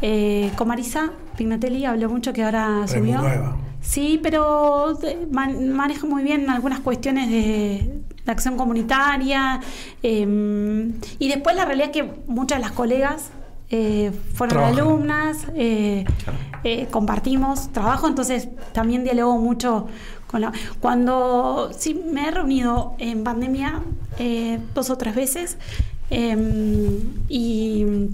Eh, 0.00 0.50
con 0.56 0.66
Marisa 0.68 1.12
Pignatelli 1.36 1.84
hablo 1.84 2.08
mucho 2.08 2.32
que 2.32 2.42
ahora 2.42 2.86
subió. 2.88 3.18
Nueva. 3.18 3.56
Sí, 3.80 4.20
pero 4.22 4.98
man, 5.30 5.70
maneja 5.70 6.06
muy 6.06 6.22
bien 6.22 6.48
algunas 6.50 6.80
cuestiones 6.80 7.28
de, 7.28 8.02
de 8.24 8.32
acción 8.32 8.56
comunitaria. 8.56 9.60
Em, 10.02 10.92
y 11.18 11.28
después 11.28 11.56
la 11.56 11.64
realidad 11.64 11.90
es 11.90 11.92
que 11.92 12.12
muchas 12.26 12.58
de 12.58 12.62
las 12.62 12.72
colegas 12.72 13.30
eh, 13.74 14.12
fueron 14.34 14.58
Trabajan. 14.58 14.78
alumnas, 14.78 15.46
eh, 15.54 16.04
eh, 16.62 16.88
compartimos 16.90 17.72
trabajo, 17.72 18.06
entonces 18.06 18.48
también 18.72 19.02
dialogo 19.02 19.38
mucho 19.38 19.86
con 20.32 20.40
la... 20.40 20.52
Cuando 20.80 21.70
sí 21.78 21.94
me 21.94 22.26
he 22.26 22.30
reunido 22.32 22.96
en 22.98 23.22
pandemia 23.22 23.82
eh, 24.18 24.58
dos 24.74 24.90
o 24.90 24.98
tres 24.98 25.14
veces 25.14 25.58
em, 26.10 26.98
y, 27.28 28.08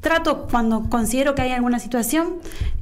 trato 0.00 0.46
cuando 0.50 0.88
considero 0.88 1.34
que 1.34 1.42
hay 1.42 1.50
alguna 1.50 1.78
situación 1.78 2.36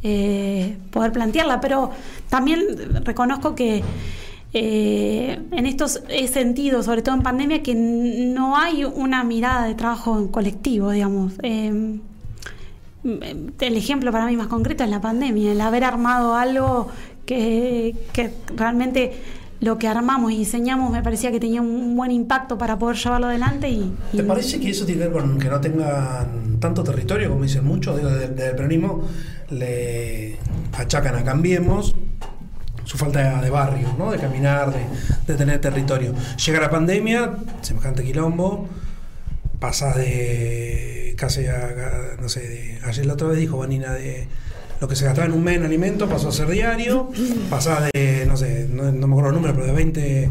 eh, 0.04 0.76
poder 0.92 1.10
plantearla, 1.10 1.60
pero 1.60 1.90
también 2.28 2.60
reconozco 3.04 3.56
que 3.56 3.82
eh, 4.54 5.40
en 5.50 5.66
estos 5.66 6.00
sentidos, 6.30 6.86
sobre 6.86 7.02
todo 7.02 7.16
en 7.16 7.22
pandemia, 7.22 7.62
que 7.62 7.74
no 7.74 8.56
hay 8.56 8.84
una 8.84 9.24
mirada 9.24 9.66
de 9.66 9.74
trabajo 9.74 10.16
en 10.18 10.28
colectivo, 10.28 10.92
digamos. 10.92 11.32
Eh, 11.42 11.98
el 13.04 13.76
ejemplo 13.76 14.10
para 14.10 14.26
mí 14.26 14.36
más 14.36 14.48
concreto 14.48 14.84
es 14.84 14.90
la 14.90 15.00
pandemia, 15.00 15.52
el 15.52 15.60
haber 15.60 15.84
armado 15.84 16.34
algo 16.34 16.88
que, 17.28 17.94
realmente 18.56 19.12
lo 19.60 19.76
que 19.76 19.88
armamos 19.88 20.32
y 20.32 20.38
diseñamos 20.38 20.90
me 20.92 21.02
parecía 21.02 21.30
que 21.32 21.40
tenía 21.40 21.60
un 21.60 21.96
buen 21.96 22.10
impacto 22.10 22.56
para 22.56 22.78
poder 22.78 22.96
llevarlo 22.96 23.26
adelante. 23.26 23.68
Y, 23.68 23.92
¿Te 24.16 24.22
parece 24.22 24.60
que 24.60 24.70
eso 24.70 24.86
tiene 24.86 25.02
que 25.02 25.08
ver 25.08 25.22
con 25.22 25.38
que 25.38 25.48
no 25.48 25.60
tengan 25.60 26.58
tanto 26.58 26.82
territorio, 26.82 27.28
como 27.28 27.42
dicen 27.42 27.64
muchos, 27.64 27.96
desde, 27.96 28.28
desde 28.28 28.50
el 28.50 28.56
peronismo 28.56 29.04
le 29.50 30.36
achacan 30.72 31.16
a 31.16 31.24
Cambiemos 31.24 31.94
su 32.84 32.96
falta 32.96 33.42
de 33.42 33.50
barrio, 33.50 33.94
¿no? 33.98 34.10
de 34.10 34.18
caminar, 34.18 34.72
de, 34.72 34.80
de, 35.26 35.34
tener 35.36 35.60
territorio. 35.60 36.14
Llega 36.46 36.60
la 36.60 36.70
pandemia, 36.70 37.36
semejante 37.60 38.02
quilombo, 38.02 38.66
pasas 39.60 39.96
de 39.96 41.14
casi 41.18 41.46
a, 41.46 42.16
no 42.18 42.28
sé, 42.30 42.48
de, 42.48 42.78
ayer 42.84 43.04
la 43.04 43.14
otra 43.14 43.28
vez 43.28 43.38
dijo 43.38 43.58
Vanina 43.58 43.92
de 43.92 44.28
lo 44.80 44.88
que 44.88 44.96
se 44.96 45.04
gastaba 45.04 45.26
en 45.26 45.32
un 45.32 45.42
mes 45.42 45.56
en 45.56 45.64
alimento 45.64 46.08
pasó 46.08 46.28
a 46.28 46.32
ser 46.32 46.48
diario, 46.48 47.10
pasás 47.50 47.90
de, 47.92 48.24
no 48.26 48.36
sé, 48.36 48.68
no, 48.70 48.92
no 48.92 49.06
me 49.06 49.12
acuerdo 49.14 49.30
el 49.30 49.34
número, 49.36 49.54
pero 49.54 49.66
de 49.66 49.72
20 49.72 50.30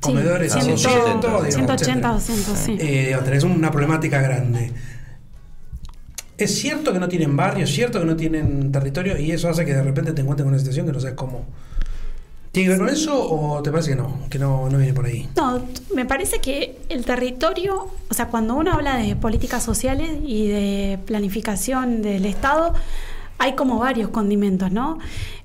comedores 0.00 0.52
sí, 0.52 0.58
a 0.58 0.64
200, 0.64 1.54
180, 1.54 2.12
200, 2.12 2.58
sí. 2.58 2.76
Eh, 2.78 3.16
tenés 3.24 3.44
una 3.44 3.70
problemática 3.70 4.20
grande. 4.20 4.72
Es 6.38 6.54
cierto 6.58 6.92
que 6.92 6.98
no 6.98 7.08
tienen 7.08 7.34
barrio, 7.36 7.64
es 7.64 7.70
cierto 7.70 7.98
que 8.00 8.04
no 8.04 8.14
tienen 8.16 8.70
territorio 8.70 9.18
y 9.18 9.32
eso 9.32 9.48
hace 9.48 9.64
que 9.64 9.74
de 9.74 9.82
repente 9.82 10.12
te 10.12 10.20
encuentres 10.20 10.44
con 10.44 10.52
una 10.52 10.58
situación 10.58 10.86
que 10.86 10.92
no 10.92 11.00
sabes 11.00 11.16
cómo. 11.16 11.46
¿Tiene 12.52 12.68
que 12.68 12.70
ver 12.70 12.86
con 12.86 12.88
eso 12.88 13.22
o 13.22 13.62
te 13.62 13.70
parece 13.70 13.90
que 13.90 13.96
no? 13.96 14.20
Que 14.30 14.38
no, 14.38 14.68
no 14.68 14.78
viene 14.78 14.92
por 14.94 15.06
ahí. 15.06 15.28
No, 15.36 15.62
me 15.94 16.04
parece 16.06 16.40
que 16.40 16.78
el 16.88 17.04
territorio, 17.04 17.88
o 18.08 18.14
sea, 18.14 18.28
cuando 18.28 18.54
uno 18.54 18.72
habla 18.72 18.96
de 18.96 19.16
políticas 19.16 19.62
sociales 19.62 20.10
y 20.24 20.48
de 20.48 20.98
planificación 21.04 22.02
del 22.02 22.24
Estado, 22.26 22.74
hay 23.38 23.54
como 23.54 23.78
varios 23.78 24.10
condimentos, 24.10 24.70
¿no? 24.72 24.98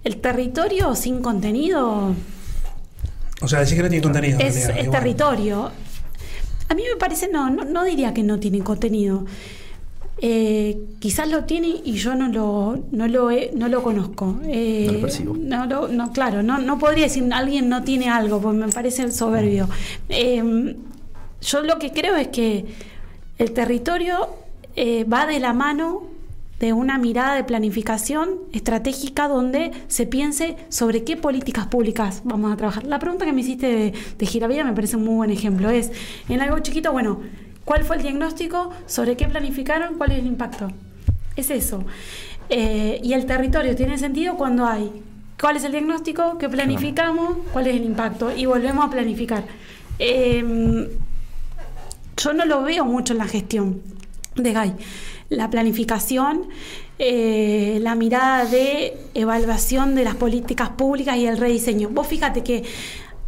El 0.03 0.17
territorio 0.17 0.95
sin 0.95 1.21
contenido. 1.21 2.13
O 3.41 3.47
sea, 3.47 3.59
decir 3.59 3.77
que 3.77 3.83
no 3.83 3.89
tiene 3.89 4.03
contenido. 4.03 4.39
Es, 4.39 4.65
realidad, 4.65 4.85
es 4.85 4.91
territorio. 4.91 5.71
A 6.69 6.73
mí 6.73 6.83
me 6.89 6.97
parece, 6.97 7.29
no, 7.31 7.49
no, 7.49 7.65
no 7.65 7.83
diría 7.83 8.13
que 8.13 8.23
no 8.23 8.39
tiene 8.39 8.59
contenido. 8.59 9.25
Eh, 10.23 10.77
quizás 10.99 11.27
lo 11.29 11.45
tiene 11.45 11.81
y 11.83 11.93
yo 11.93 12.13
no 12.13 12.27
lo, 12.27 12.83
no 12.91 13.07
lo, 13.07 13.31
he, 13.31 13.51
no 13.55 13.67
lo 13.67 13.81
conozco. 13.81 14.39
Eh, 14.45 14.83
no 14.85 14.93
lo 14.93 15.01
percibo. 15.01 15.35
No, 15.35 15.65
lo, 15.65 15.87
no, 15.87 16.13
claro, 16.13 16.43
no, 16.43 16.59
no 16.59 16.77
podría 16.77 17.05
decir 17.05 17.27
alguien 17.33 17.69
no 17.69 17.83
tiene 17.83 18.09
algo, 18.09 18.39
porque 18.39 18.59
me 18.59 18.71
parece 18.71 19.11
soberbio. 19.11 19.67
Eh, 20.09 20.75
yo 21.41 21.61
lo 21.63 21.79
que 21.79 21.91
creo 21.91 22.15
es 22.15 22.27
que 22.27 22.65
el 23.39 23.51
territorio 23.51 24.29
eh, 24.75 25.03
va 25.03 25.25
de 25.25 25.39
la 25.39 25.53
mano 25.53 26.03
de 26.62 26.72
una 26.72 26.97
mirada 26.97 27.36
de 27.36 27.43
planificación 27.43 28.39
estratégica 28.53 29.28
donde 29.28 29.72
se 29.89 30.05
piense 30.05 30.55
sobre 30.70 31.03
qué 31.03 31.18
políticas 31.18 31.68
públicas 31.68 32.22
vamos 32.24 32.53
a 32.53 32.55
trabajar. 32.55 32.86
La 32.86 32.99
pregunta 32.99 33.26
que 33.26 33.34
me 33.34 33.41
hiciste 33.41 33.68
de, 33.68 33.93
de 34.18 34.26
Giravilla 34.26 34.64
me 34.64 34.72
parece 34.72 34.95
un 34.95 35.03
muy 35.03 35.16
buen 35.16 35.32
ejemplo. 35.32 35.70
Es, 35.70 35.91
en 36.30 36.39
algo 36.39 36.59
chiquito, 36.59 36.93
bueno, 36.93 37.20
¿Cuál 37.66 37.84
fue 37.84 37.97
el 37.97 38.01
diagnóstico? 38.01 38.72
¿Sobre 38.88 39.16
qué 39.16 39.28
planificaron? 39.28 39.97
¿Cuál 39.97 40.12
es 40.12 40.20
el 40.20 40.26
impacto? 40.26 40.70
Es 41.36 41.49
eso. 41.51 41.84
Eh, 42.49 42.99
y 43.03 43.14
el 43.14 43.26
territorio 43.26 43.76
tiene 43.76 43.97
sentido 43.97 44.36
cuando 44.36 44.66
hay 44.66 44.91
cuál 45.39 45.55
es 45.55 45.64
el 45.64 45.72
diagnóstico, 45.72 46.38
qué 46.38 46.49
planificamos, 46.49 47.38
cuál 47.53 47.68
es 47.68 47.76
el 47.76 47.84
impacto 47.84 48.36
y 48.36 48.45
volvemos 48.45 48.86
a 48.86 48.89
planificar. 48.89 49.43
Eh, 49.99 50.89
yo 52.18 52.34
no 52.34 52.45
lo 52.45 52.64
veo 52.64 52.84
mucho 52.86 53.14
en 53.14 53.20
la 53.20 53.28
gestión 53.28 53.82
de 54.36 54.53
GAI. 54.53 54.74
La 55.32 55.49
planificación, 55.49 56.49
eh, 56.99 57.79
la 57.82 57.95
mirada 57.95 58.45
de 58.45 58.97
evaluación 59.15 59.95
de 59.95 60.03
las 60.03 60.15
políticas 60.15 60.69
públicas 60.69 61.17
y 61.17 61.25
el 61.25 61.38
rediseño. 61.38 61.89
Vos 61.89 62.05
fíjate 62.05 62.43
que 62.43 62.63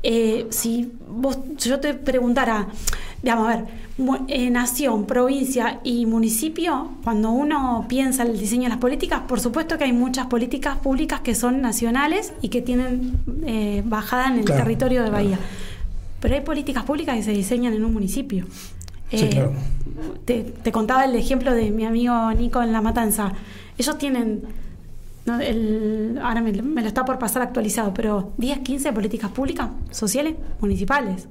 eh, 0.06 0.48
si 0.50 0.92
vos, 1.08 1.40
yo 1.58 1.80
te 1.80 1.94
preguntara, 1.94 2.68
digamos, 3.22 3.48
a 3.48 3.56
ver, 3.56 3.66
eh, 4.28 4.50
nación, 4.50 5.06
provincia 5.06 5.80
y 5.86 6.06
municipio, 6.06 6.90
cuando 7.06 7.32
uno 7.32 7.86
piensa 7.88 8.24
en 8.24 8.32
el 8.32 8.38
diseño 8.38 8.64
de 8.64 8.70
las 8.70 8.80
políticas, 8.80 9.22
por 9.22 9.40
supuesto 9.40 9.78
que 9.78 9.86
hay 9.86 9.94
muchas 9.94 10.28
políticas 10.28 10.78
públicas 10.78 11.22
que 11.22 11.36
son 11.36 11.62
nacionales 11.62 12.34
y 12.42 12.50
que 12.50 12.62
tienen 12.62 13.18
eh, 13.46 13.82
bajada 13.86 14.28
en 14.28 14.40
el 14.40 14.46
claro, 14.46 14.64
territorio 14.64 15.04
de 15.04 15.10
Bahía. 15.10 15.38
Claro. 15.38 15.52
Pero 16.20 16.36
hay 16.36 16.42
políticas 16.42 16.84
públicas 16.84 17.16
que 17.16 17.24
se 17.24 17.32
diseñan 17.32 17.74
en 17.74 17.86
un 17.86 17.94
municipio. 17.94 18.46
Sí, 19.18 19.30
claro. 19.30 19.54
te, 20.26 20.42
te 20.44 20.72
contaba 20.72 21.06
el 21.06 21.16
ejemplo 21.16 21.54
de 21.54 21.72
mi 21.72 21.86
amigo 21.86 22.32
Nico 22.34 22.62
en 22.62 22.72
La 22.72 22.82
Matanza. 22.82 23.34
Ellos 23.78 23.98
tienen 23.98 24.44
no, 25.26 25.40
el, 25.40 26.20
ahora 26.22 26.42
me, 26.42 26.52
me, 26.52 26.82
lo 26.82 26.88
está 26.88 27.06
por 27.06 27.18
pasar 27.18 27.42
actualizado, 27.42 27.94
pero 27.94 28.34
10, 28.38 28.60
15 28.60 28.92
políticas 28.92 29.32
públicas, 29.32 29.70
sociales, 29.92 30.36
municipales, 30.60 31.28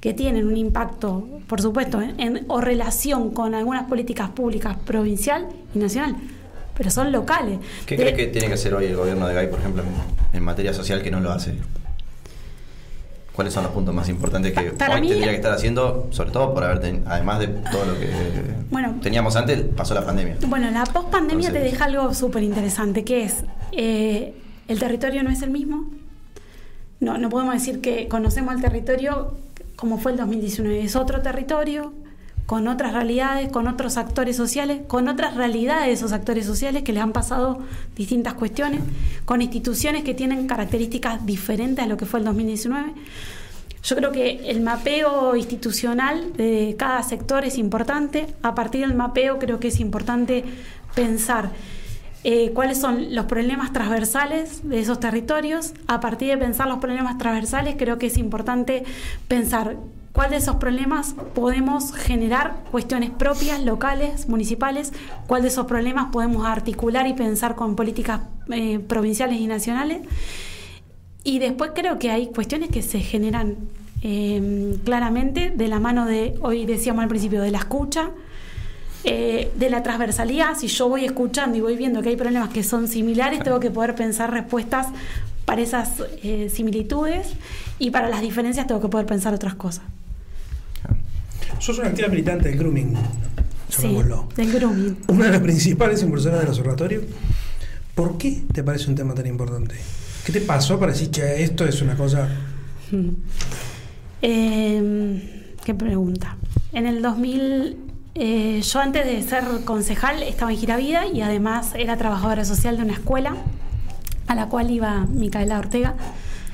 que 0.00 0.14
tienen 0.14 0.46
un 0.46 0.56
impacto, 0.56 1.26
por 1.48 1.60
supuesto, 1.60 2.00
en, 2.00 2.20
en, 2.20 2.44
o 2.46 2.60
relación 2.60 3.30
con 3.32 3.54
algunas 3.54 3.84
políticas 3.88 4.30
públicas 4.30 4.76
provincial 4.84 5.48
y 5.74 5.78
nacional, 5.78 6.14
pero 6.76 6.90
son 6.90 7.10
locales. 7.10 7.58
¿Qué 7.86 7.96
de, 7.96 8.02
crees 8.02 8.16
que 8.16 8.26
tiene 8.28 8.46
que 8.46 8.54
hacer 8.54 8.72
hoy 8.74 8.86
el 8.86 8.96
gobierno 8.96 9.26
de 9.26 9.34
Gay, 9.34 9.48
por 9.48 9.58
ejemplo, 9.58 9.82
en, 9.82 10.36
en 10.36 10.44
materia 10.44 10.72
social 10.72 11.02
que 11.02 11.10
no 11.10 11.18
lo 11.18 11.32
hace? 11.32 11.54
¿Cuáles 13.38 13.54
son 13.54 13.62
los 13.62 13.70
puntos 13.70 13.94
más 13.94 14.08
importantes 14.08 14.52
que 14.52 14.72
Para 14.72 14.96
hoy 14.96 15.00
mí, 15.00 15.10
tendría 15.10 15.30
que 15.30 15.36
estar 15.36 15.52
haciendo, 15.52 16.08
sobre 16.10 16.32
todo 16.32 16.52
por 16.52 16.64
haber, 16.64 16.80
ten, 16.80 17.04
además 17.06 17.38
de 17.38 17.46
todo 17.46 17.84
lo 17.84 17.96
que 17.96 18.10
bueno, 18.68 18.96
teníamos 19.00 19.36
antes, 19.36 19.60
pasó 19.76 19.94
la 19.94 20.04
pandemia? 20.04 20.38
Bueno, 20.48 20.68
la 20.72 20.82
post-pandemia 20.82 21.52
te 21.52 21.60
deja 21.60 21.84
algo 21.84 22.12
súper 22.14 22.42
interesante, 22.42 23.04
que 23.04 23.22
es, 23.22 23.44
eh, 23.70 24.34
el 24.66 24.80
territorio 24.80 25.22
no 25.22 25.30
es 25.30 25.42
el 25.42 25.50
mismo. 25.50 25.88
No, 26.98 27.16
no 27.16 27.28
podemos 27.28 27.54
decir 27.54 27.80
que 27.80 28.08
conocemos 28.08 28.56
el 28.56 28.60
territorio 28.60 29.36
como 29.76 29.98
fue 29.98 30.10
el 30.10 30.18
2019, 30.18 30.82
es 30.82 30.96
otro 30.96 31.22
territorio, 31.22 31.92
con 32.48 32.66
otras 32.66 32.94
realidades, 32.94 33.52
con 33.52 33.68
otros 33.68 33.98
actores 33.98 34.34
sociales, 34.34 34.80
con 34.86 35.06
otras 35.08 35.34
realidades 35.34 35.88
de 35.88 35.92
esos 35.92 36.12
actores 36.12 36.46
sociales 36.46 36.82
que 36.82 36.94
les 36.94 37.02
han 37.02 37.12
pasado 37.12 37.58
distintas 37.94 38.32
cuestiones, 38.32 38.80
con 39.26 39.42
instituciones 39.42 40.02
que 40.02 40.14
tienen 40.14 40.46
características 40.46 41.26
diferentes 41.26 41.84
a 41.84 41.86
lo 41.86 41.98
que 41.98 42.06
fue 42.06 42.20
el 42.20 42.24
2019. 42.24 42.94
Yo 43.82 43.96
creo 43.96 44.12
que 44.12 44.48
el 44.48 44.62
mapeo 44.62 45.36
institucional 45.36 46.32
de 46.38 46.74
cada 46.78 47.02
sector 47.02 47.44
es 47.44 47.58
importante. 47.58 48.28
A 48.40 48.54
partir 48.54 48.80
del 48.80 48.96
mapeo 48.96 49.38
creo 49.38 49.60
que 49.60 49.68
es 49.68 49.78
importante 49.78 50.42
pensar 50.94 51.50
eh, 52.24 52.52
cuáles 52.54 52.78
son 52.78 53.14
los 53.14 53.26
problemas 53.26 53.74
transversales 53.74 54.66
de 54.66 54.80
esos 54.80 55.00
territorios. 55.00 55.74
A 55.86 56.00
partir 56.00 56.30
de 56.30 56.38
pensar 56.38 56.66
los 56.66 56.78
problemas 56.78 57.18
transversales 57.18 57.74
creo 57.78 57.98
que 57.98 58.06
es 58.06 58.16
importante 58.16 58.84
pensar 59.28 59.76
cuál 60.12 60.30
de 60.30 60.36
esos 60.36 60.56
problemas 60.56 61.14
podemos 61.34 61.94
generar 61.94 62.64
cuestiones 62.70 63.10
propias, 63.10 63.62
locales, 63.62 64.28
municipales, 64.28 64.92
cuál 65.26 65.42
de 65.42 65.48
esos 65.48 65.66
problemas 65.66 66.10
podemos 66.12 66.46
articular 66.46 67.06
y 67.06 67.14
pensar 67.14 67.54
con 67.54 67.76
políticas 67.76 68.22
eh, 68.50 68.78
provinciales 68.78 69.38
y 69.40 69.46
nacionales. 69.46 70.02
Y 71.24 71.38
después 71.38 71.72
creo 71.74 71.98
que 71.98 72.10
hay 72.10 72.28
cuestiones 72.28 72.70
que 72.70 72.82
se 72.82 73.00
generan 73.00 73.56
eh, 74.02 74.76
claramente 74.84 75.50
de 75.50 75.68
la 75.68 75.80
mano 75.80 76.06
de, 76.06 76.34
hoy 76.40 76.64
decíamos 76.66 77.02
al 77.02 77.08
principio, 77.08 77.42
de 77.42 77.50
la 77.50 77.58
escucha, 77.58 78.10
eh, 79.04 79.50
de 79.56 79.70
la 79.70 79.82
transversalidad. 79.82 80.56
Si 80.56 80.68
yo 80.68 80.88
voy 80.88 81.04
escuchando 81.04 81.56
y 81.56 81.60
voy 81.60 81.76
viendo 81.76 82.02
que 82.02 82.10
hay 82.10 82.16
problemas 82.16 82.48
que 82.50 82.62
son 82.62 82.88
similares, 82.88 83.42
tengo 83.42 83.60
que 83.60 83.70
poder 83.70 83.94
pensar 83.94 84.30
respuestas 84.30 84.88
para 85.44 85.62
esas 85.62 86.02
eh, 86.22 86.50
similitudes 86.52 87.28
y 87.78 87.90
para 87.90 88.08
las 88.08 88.20
diferencias 88.20 88.66
tengo 88.66 88.80
que 88.80 88.88
poder 88.88 89.06
pensar 89.06 89.34
otras 89.34 89.54
cosas. 89.54 89.84
Sos 91.58 91.78
una 91.78 91.88
activa 91.88 92.08
militante 92.08 92.48
del 92.48 92.58
grooming, 92.58 92.94
Sí, 93.68 93.98
del 94.36 94.52
grooming. 94.52 94.96
Una 95.08 95.26
de 95.26 95.32
las 95.32 95.40
principales 95.40 96.02
impulsoras 96.02 96.40
del 96.40 96.48
observatorio. 96.48 97.02
¿Por 97.94 98.16
qué 98.16 98.42
te 98.52 98.62
parece 98.62 98.88
un 98.88 98.94
tema 98.94 99.14
tan 99.14 99.26
importante? 99.26 99.74
¿Qué 100.24 100.32
te 100.32 100.40
pasó 100.40 100.78
para 100.78 100.92
decir, 100.92 101.10
che, 101.10 101.42
esto 101.42 101.66
es 101.66 101.82
una 101.82 101.96
cosa... 101.96 102.28
Eh, 104.20 105.54
¿Qué 105.64 105.74
pregunta? 105.74 106.36
En 106.72 106.86
el 106.86 107.02
2000, 107.02 107.76
eh, 108.16 108.60
yo 108.60 108.80
antes 108.80 109.06
de 109.06 109.22
ser 109.22 109.44
concejal 109.64 110.24
estaba 110.24 110.50
en 110.50 110.58
Giravida 110.58 111.06
y 111.06 111.20
además 111.20 111.72
era 111.76 111.96
trabajadora 111.96 112.44
social 112.44 112.78
de 112.78 112.82
una 112.82 112.94
escuela 112.94 113.36
a 114.26 114.34
la 114.34 114.48
cual 114.48 114.72
iba 114.72 115.06
Micaela 115.06 115.60
Ortega. 115.60 115.94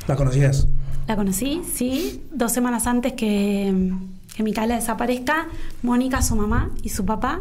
¿La 0.07 0.15
conocías? 0.17 0.69
La 1.07 1.17
conocí, 1.17 1.63
sí, 1.71 2.23
dos 2.33 2.53
semanas 2.53 2.87
antes 2.87 3.13
que, 3.13 3.93
que 4.35 4.43
Micaela 4.43 4.77
desaparezca, 4.77 5.49
Mónica, 5.83 6.23
su 6.23 6.35
mamá 6.35 6.71
y 6.83 6.89
su 6.89 7.05
papá 7.05 7.41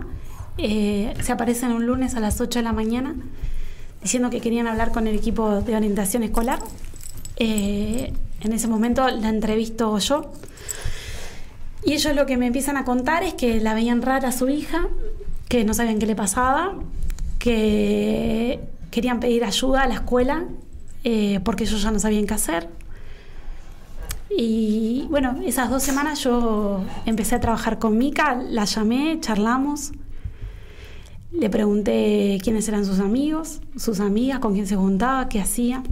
eh, 0.58 1.14
se 1.22 1.32
aparecen 1.32 1.72
un 1.72 1.86
lunes 1.86 2.16
a 2.16 2.20
las 2.20 2.40
8 2.40 2.60
de 2.60 2.64
la 2.64 2.74
mañana 2.74 3.16
diciendo 4.02 4.30
que 4.30 4.42
querían 4.42 4.68
hablar 4.68 4.92
con 4.92 5.08
el 5.08 5.16
equipo 5.16 5.62
de 5.62 5.76
orientación 5.76 6.24
escolar. 6.24 6.60
Eh, 7.38 8.14
en 8.42 8.52
ese 8.52 8.68
momento 8.68 9.08
la 9.08 9.30
entrevisto 9.30 9.98
yo. 9.98 10.32
Y 11.86 11.94
ellos 11.94 12.14
lo 12.16 12.26
que 12.26 12.38
me 12.38 12.48
empiezan 12.48 12.78
a 12.78 12.84
contar 12.84 13.24
es 13.24 13.34
que 13.34 13.60
la 13.62 13.74
veían 13.74 14.02
rara 14.02 14.30
a 14.30 14.32
su 14.32 14.50
hija, 14.50 14.88
que 15.48 15.64
no 15.64 15.74
sabían 15.74 16.00
qué 16.00 16.06
le 16.06 16.16
pasaba, 16.16 16.76
que 17.40 18.60
querían 18.92 19.20
pedir 19.20 19.44
ayuda 19.44 19.84
a 19.84 19.88
la 19.88 19.96
escuela 19.96 20.46
eh, 21.04 21.40
porque 21.44 21.64
ellos 21.64 21.82
ya 21.82 21.92
no 21.92 22.00
sabían 22.00 22.28
qué 22.28 22.34
hacer. 22.34 22.70
Y 24.38 25.06
bueno, 25.10 25.36
esas 25.46 25.70
dos 25.70 25.84
semanas 25.84 26.24
yo 26.24 26.84
empecé 27.06 27.36
a 27.36 27.40
trabajar 27.40 27.78
con 27.78 27.98
Mica, 27.98 28.36
la 28.36 28.66
llamé, 28.66 29.20
charlamos, 29.20 29.92
le 31.32 31.50
pregunté 31.50 32.40
quiénes 32.44 32.68
eran 32.68 32.86
sus 32.86 33.00
amigos, 33.00 33.62
sus 33.76 34.00
amigas, 34.00 34.40
con 34.40 34.54
quién 34.54 34.68
se 34.68 34.76
juntaba, 34.76 35.30
qué 35.30 35.40
hacía. 35.40 35.84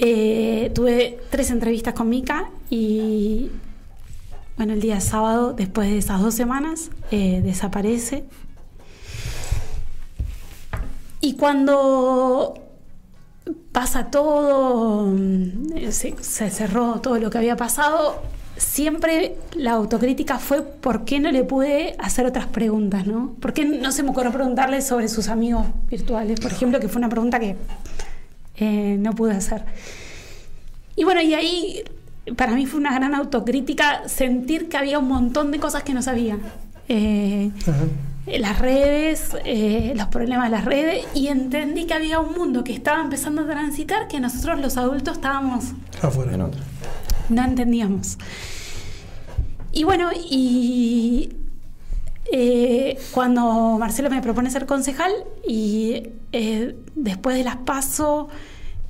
Eh, 0.00 0.70
tuve 0.74 1.18
tres 1.30 1.50
entrevistas 1.50 1.94
con 1.94 2.08
Mica 2.08 2.50
y 2.70 3.50
bueno, 4.56 4.72
el 4.72 4.80
día 4.80 5.00
sábado, 5.00 5.52
después 5.52 5.88
de 5.88 5.98
esas 5.98 6.20
dos 6.20 6.34
semanas, 6.34 6.90
eh, 7.12 7.42
desaparece. 7.44 8.24
Y 11.20 11.34
cuando 11.34 12.67
pasa 13.78 14.06
todo, 14.06 15.06
mm, 15.06 15.92
se, 15.92 16.50
cerró 16.50 17.00
todo 17.00 17.16
lo 17.20 17.30
que 17.30 17.38
había 17.38 17.56
pasado, 17.56 18.20
siempre 18.56 19.36
la 19.54 19.70
autocrítica 19.74 20.40
fue 20.40 20.62
por 20.62 21.04
qué 21.04 21.20
no 21.20 21.30
le 21.30 21.44
pude 21.44 21.94
hacer 22.00 22.26
otras 22.26 22.46
preguntas, 22.46 23.06
¿no? 23.06 23.36
¿Por 23.40 23.52
qué 23.52 23.64
no 23.64 23.92
se 23.92 24.02
me 24.02 24.10
ocurrió 24.10 24.32
preguntarle 24.32 24.82
sobre 24.82 25.06
sus 25.06 25.28
amigos 25.28 25.64
virtuales, 25.88 26.40
por 26.40 26.50
ejemplo, 26.50 26.80
que 26.80 26.88
fue 26.88 26.98
una 26.98 27.08
pregunta 27.08 27.38
que 27.38 27.54
eh, 28.56 28.96
no 28.98 29.12
pude 29.12 29.30
hacer. 29.36 29.62
Y 30.96 31.04
bueno, 31.04 31.20
y 31.22 31.34
ahí 31.34 31.84
para 32.36 32.56
mí 32.56 32.66
fue 32.66 32.80
una 32.80 32.92
gran 32.92 33.14
autocrítica 33.14 34.08
sentir 34.08 34.68
que 34.68 34.76
había 34.76 34.98
un 34.98 35.06
montón 35.06 35.52
de 35.52 35.60
cosas 35.60 35.84
que 35.84 35.94
no 35.94 36.02
sabía. 36.02 36.36
Eh, 36.88 37.52
las 38.38 38.58
redes, 38.58 39.36
eh, 39.44 39.92
los 39.96 40.08
problemas 40.08 40.50
de 40.50 40.56
las 40.56 40.64
redes, 40.64 41.06
y 41.14 41.28
entendí 41.28 41.86
que 41.86 41.94
había 41.94 42.20
un 42.20 42.34
mundo 42.34 42.64
que 42.64 42.72
estaba 42.72 43.00
empezando 43.02 43.42
a 43.42 43.46
transitar 43.46 44.08
que 44.08 44.20
nosotros 44.20 44.60
los 44.60 44.76
adultos 44.76 45.16
estábamos 45.16 45.72
Afuera. 46.02 46.34
En 46.34 46.42
otra. 46.42 46.60
no 47.28 47.44
entendíamos. 47.44 48.18
Y 49.72 49.84
bueno, 49.84 50.10
y 50.14 51.30
eh, 52.30 52.98
cuando 53.12 53.78
Marcelo 53.78 54.10
me 54.10 54.20
propone 54.20 54.50
ser 54.50 54.66
concejal 54.66 55.12
y 55.46 56.08
eh, 56.32 56.76
después 56.94 57.36
de 57.36 57.44
las 57.44 57.56
paso, 57.56 58.28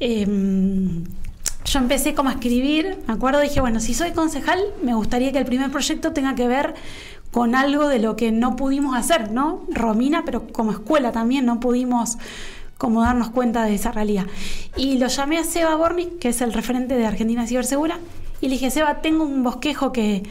em, 0.01 1.05
yo 1.65 1.79
empecé 1.79 2.15
como 2.15 2.31
a 2.31 2.33
escribir, 2.33 2.99
me 3.07 3.15
acuerdo, 3.15 3.41
dije, 3.41 3.61
bueno, 3.61 3.79
si 3.79 3.95
soy 3.95 4.13
concejal, 4.13 4.59
me 4.83 4.95
gustaría 4.95 5.31
que 5.31 5.39
el 5.39 5.45
primer 5.45 5.71
proyecto 5.71 6.13
tenga 6.13 6.35
que 6.35 6.49
ver 6.49 6.75
con 7.31 7.55
algo 7.55 7.89
de 7.89 7.99
lo 7.99 8.17
que 8.17 8.33
no 8.33 8.57
pudimos 8.57 8.97
hacer, 8.97 9.31
¿no? 9.31 9.63
Romina, 9.69 10.25
pero 10.25 10.47
como 10.49 10.73
escuela 10.73 11.13
también 11.13 11.45
no 11.45 11.61
pudimos 11.61 12.19
como 12.79 13.03
darnos 13.03 13.31
cuenta 13.31 13.65
de 13.65 13.75
esa 13.75 13.93
realidad. 13.93 14.27
Y 14.77 14.99
lo 14.99 15.09
llamé 15.09 15.39
a 15.39 15.45
Seba 15.45 15.75
Bornik, 15.75 16.19
que 16.19 16.29
es 16.29 16.41
el 16.41 16.53
referente 16.53 16.97
de 16.97 17.07
Argentina 17.07 17.47
Cibersegura, 17.47 17.99
y 18.41 18.47
le 18.47 18.55
dije, 18.55 18.71
Seba, 18.71 19.03
tengo 19.03 19.25
un 19.25 19.43
bosquejo 19.43 19.93
que, 19.93 20.23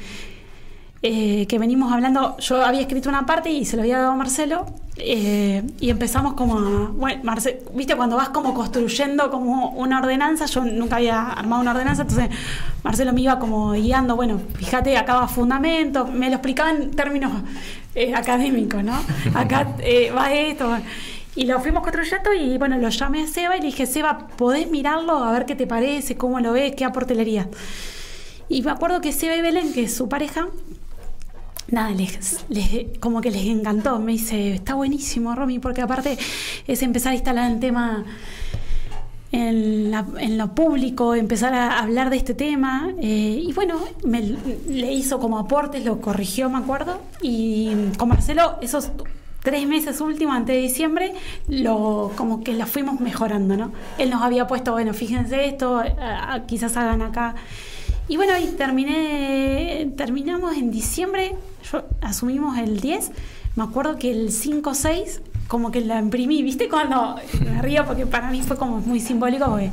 eh, 1.04 1.46
que 1.48 1.60
venimos 1.60 1.92
hablando, 1.94 2.38
yo 2.40 2.66
había 2.66 2.82
escrito 2.82 3.08
una 3.10 3.26
parte 3.26 3.50
y 3.52 3.66
se 3.66 3.76
lo 3.76 3.84
había 3.84 4.00
dado 4.00 4.12
a 4.12 4.16
Marcelo, 4.16 4.66
eh, 4.98 5.62
y 5.80 5.92
empezamos 5.92 6.34
como 6.34 6.58
a, 6.58 6.90
bueno, 6.92 7.22
Marce- 7.24 7.60
viste 7.76 7.96
cuando 7.96 8.16
vas 8.16 8.30
como 8.30 8.54
construyendo 8.56 9.30
como 9.30 9.70
una 9.72 10.00
ordenanza, 10.00 10.48
yo 10.48 10.66
nunca 10.66 10.96
había 10.96 11.22
armado 11.28 11.62
una 11.62 11.72
ordenanza, 11.72 12.02
entonces 12.02 12.30
Marcelo 12.84 13.14
me 13.14 13.22
iba 13.22 13.38
como 13.38 13.74
guiando, 13.74 14.16
bueno, 14.16 14.40
fíjate, 14.56 14.98
acá 14.98 15.16
va 15.16 15.28
fundamento, 15.28 16.08
me 16.08 16.30
lo 16.30 16.36
explicaba 16.36 16.72
en 16.72 16.92
términos 16.92 17.32
eh, 17.94 18.16
académicos, 18.16 18.84
¿no? 18.84 19.00
Acá 19.36 19.68
va 20.18 20.34
esto, 20.34 20.78
y 21.36 21.46
lo 21.46 21.60
fuimos 21.60 21.84
construyendo 21.84 22.34
y 22.34 22.58
bueno, 22.58 22.80
lo 22.80 22.90
llamé 22.90 23.22
a 23.22 23.28
Seba 23.28 23.56
y 23.56 23.60
le 23.60 23.68
dije, 23.68 23.86
Seba, 23.86 24.28
¿podés 24.36 24.72
mirarlo 24.72 25.24
a 25.24 25.32
ver 25.32 25.46
qué 25.46 25.54
te 25.56 25.68
parece, 25.68 26.18
cómo 26.18 26.40
lo 26.40 26.54
ves, 26.54 26.74
qué 26.76 26.86
aporte 26.86 27.14
le 27.14 27.22
harías? 27.22 27.46
Y 28.50 28.64
me 28.64 28.72
acuerdo 28.72 29.02
que 29.02 29.12
Seba 29.12 29.36
y 29.36 29.42
Belén, 29.42 29.74
que 29.74 29.84
es 29.84 29.94
su 29.96 30.10
pareja, 30.10 30.48
nada, 31.70 31.90
les, 31.92 32.46
les- 32.50 32.98
como 33.00 33.22
que 33.22 33.32
les 33.32 33.46
encantó. 33.46 34.00
Me 34.00 34.14
dice, 34.14 34.54
está 34.56 34.74
buenísimo, 34.76 35.36
Romy, 35.36 35.60
porque 35.60 35.82
aparte 35.82 36.18
es 36.68 36.82
empezar 36.84 37.12
a 37.12 37.16
instalar 37.16 37.52
el 37.52 37.60
tema 37.60 38.06
en, 39.32 39.92
la- 39.92 40.06
en 40.20 40.38
lo 40.38 40.56
público, 40.56 41.14
empezar 41.14 41.54
a 41.54 41.80
hablar 41.80 42.10
de 42.10 42.18
este 42.18 42.34
tema. 42.34 42.92
eh, 43.02 43.42
y 43.46 43.52
bueno, 43.54 43.76
me, 44.06 44.22
le 44.22 44.94
hizo 44.94 45.20
como 45.20 45.38
aportes, 45.38 45.84
lo 45.86 46.00
corrigió, 46.00 46.50
me 46.50 46.58
acuerdo. 46.60 47.00
Y 47.22 47.72
con 47.98 48.10
Marcelo, 48.10 48.56
esos 48.62 48.92
tres 49.44 49.68
meses 49.68 50.00
últimos, 50.02 50.36
antes 50.36 50.56
de 50.56 50.62
diciembre, 50.62 51.14
lo, 51.48 52.12
como 52.16 52.44
que 52.44 52.54
lo 52.54 52.66
fuimos 52.66 53.00
mejorando, 53.00 53.56
¿no? 53.58 53.72
Él 53.98 54.10
nos 54.10 54.22
había 54.22 54.48
puesto, 54.48 54.72
bueno, 54.74 54.94
fíjense 54.94 55.46
esto, 55.46 55.82
quizás 56.48 56.76
hagan 56.78 57.02
acá. 57.02 57.36
Y 58.10 58.16
bueno, 58.16 58.34
y 58.38 58.48
terminé, 58.48 59.92
terminamos 59.98 60.56
en 60.56 60.72
diciembre, 60.72 61.36
yo, 61.72 61.84
asumimos 62.02 62.58
el 62.58 62.80
10, 62.80 63.12
me 63.56 63.64
acuerdo 63.64 63.98
que 63.98 64.12
el 64.12 64.32
5 64.32 64.70
o 64.70 64.74
6, 64.74 65.22
como 65.48 65.72
que 65.72 65.82
la 65.82 66.00
imprimí, 66.00 66.42
¿viste? 66.42 66.70
Cuando 66.70 67.18
me 67.44 67.62
río 67.62 67.86
porque 67.86 68.06
para 68.06 68.32
mí 68.32 68.42
fue 68.42 68.56
como 68.56 68.80
muy 68.80 69.02
simbólico, 69.02 69.46
porque 69.48 69.72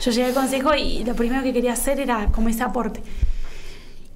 yo 0.00 0.10
llegué 0.10 0.26
al 0.26 0.34
consejo 0.34 0.74
y 0.74 1.04
lo 1.04 1.14
primero 1.14 1.42
que 1.42 1.52
quería 1.52 1.74
hacer 1.74 2.00
era 2.00 2.26
como 2.32 2.48
ese 2.48 2.64
aporte. 2.64 3.02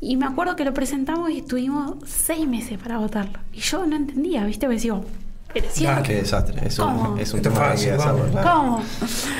Y 0.01 0.17
me 0.17 0.27
acuerdo 0.27 0.57
que 0.57 0.65
lo 0.65 0.73
presentamos 0.73 1.31
y 1.31 1.39
estuvimos 1.39 1.97
seis 2.07 2.49
meses 2.49 2.79
para 2.79 2.99
votarlo. 2.99 3.39
Y 3.53 3.61
yo 3.61 3.87
no 3.87 3.97
entendía, 3.97 4.45
¿viste? 4.47 4.67
Porque 4.67 4.81
digo, 4.81 5.05
pero 5.53 5.67
Ah, 5.89 6.03
Qué 6.03 6.15
desastre. 6.17 6.67
Es 6.67 6.77
¿Cómo? 6.77 7.13
un, 7.13 7.21
es 7.21 7.33
un 7.33 7.39
Esto 7.41 7.49
es 7.49 7.55
tema 7.55 7.55
que 7.57 7.63
hay 7.65 7.71
fácil, 7.71 7.89
que 7.89 7.95
hacerlo. 7.95 8.19
vamos. 8.19 8.31
claro. 8.31 8.51
¿Cómo? 8.61 8.83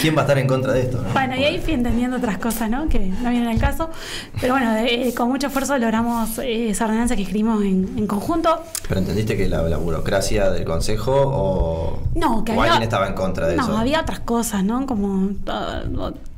¿Quién 0.01 0.15
va 0.17 0.19
a 0.21 0.23
estar 0.25 0.39
en 0.39 0.47
contra 0.47 0.73
de 0.73 0.81
esto? 0.83 1.03
no? 1.03 1.13
Bueno, 1.13 1.37
y 1.37 1.45
ahí 1.45 1.59
fui 1.61 1.73
entendiendo 1.75 2.17
otras 2.17 2.39
cosas, 2.39 2.69
¿no? 2.71 2.89
Que 2.89 2.99
no 2.99 3.31
vienen 3.31 3.49
al 3.49 3.59
caso. 3.59 3.91
Pero 4.41 4.55
bueno, 4.55 4.75
eh, 4.79 5.13
con 5.17 5.29
mucho 5.29 5.47
esfuerzo 5.49 5.79
logramos 5.79 6.39
eh, 6.39 6.71
esa 6.71 6.85
ordenanza 6.87 7.17
que 7.17 7.23
escribimos 7.23 7.63
en, 7.63 7.95
en 7.97 8.07
conjunto. 8.07 8.63
¿Pero 8.89 9.01
entendiste 9.01 9.37
que 9.37 9.49
la, 9.49 9.63
la 9.63 9.77
burocracia 9.77 10.51
del 10.51 10.65
consejo 10.65 11.13
o, 11.15 11.99
No, 12.15 12.45
que 12.45 12.53
o 12.53 12.61
había, 12.61 12.73
alguien 12.73 12.83
estaba 12.83 13.07
en 13.07 13.15
contra 13.15 13.47
de 13.47 13.57
no, 13.57 13.63
eso? 13.65 13.77
había 13.79 14.01
otras 14.01 14.21
cosas, 14.21 14.65
¿no? 14.65 14.87
Como 14.87 15.31
ah, 15.47 15.83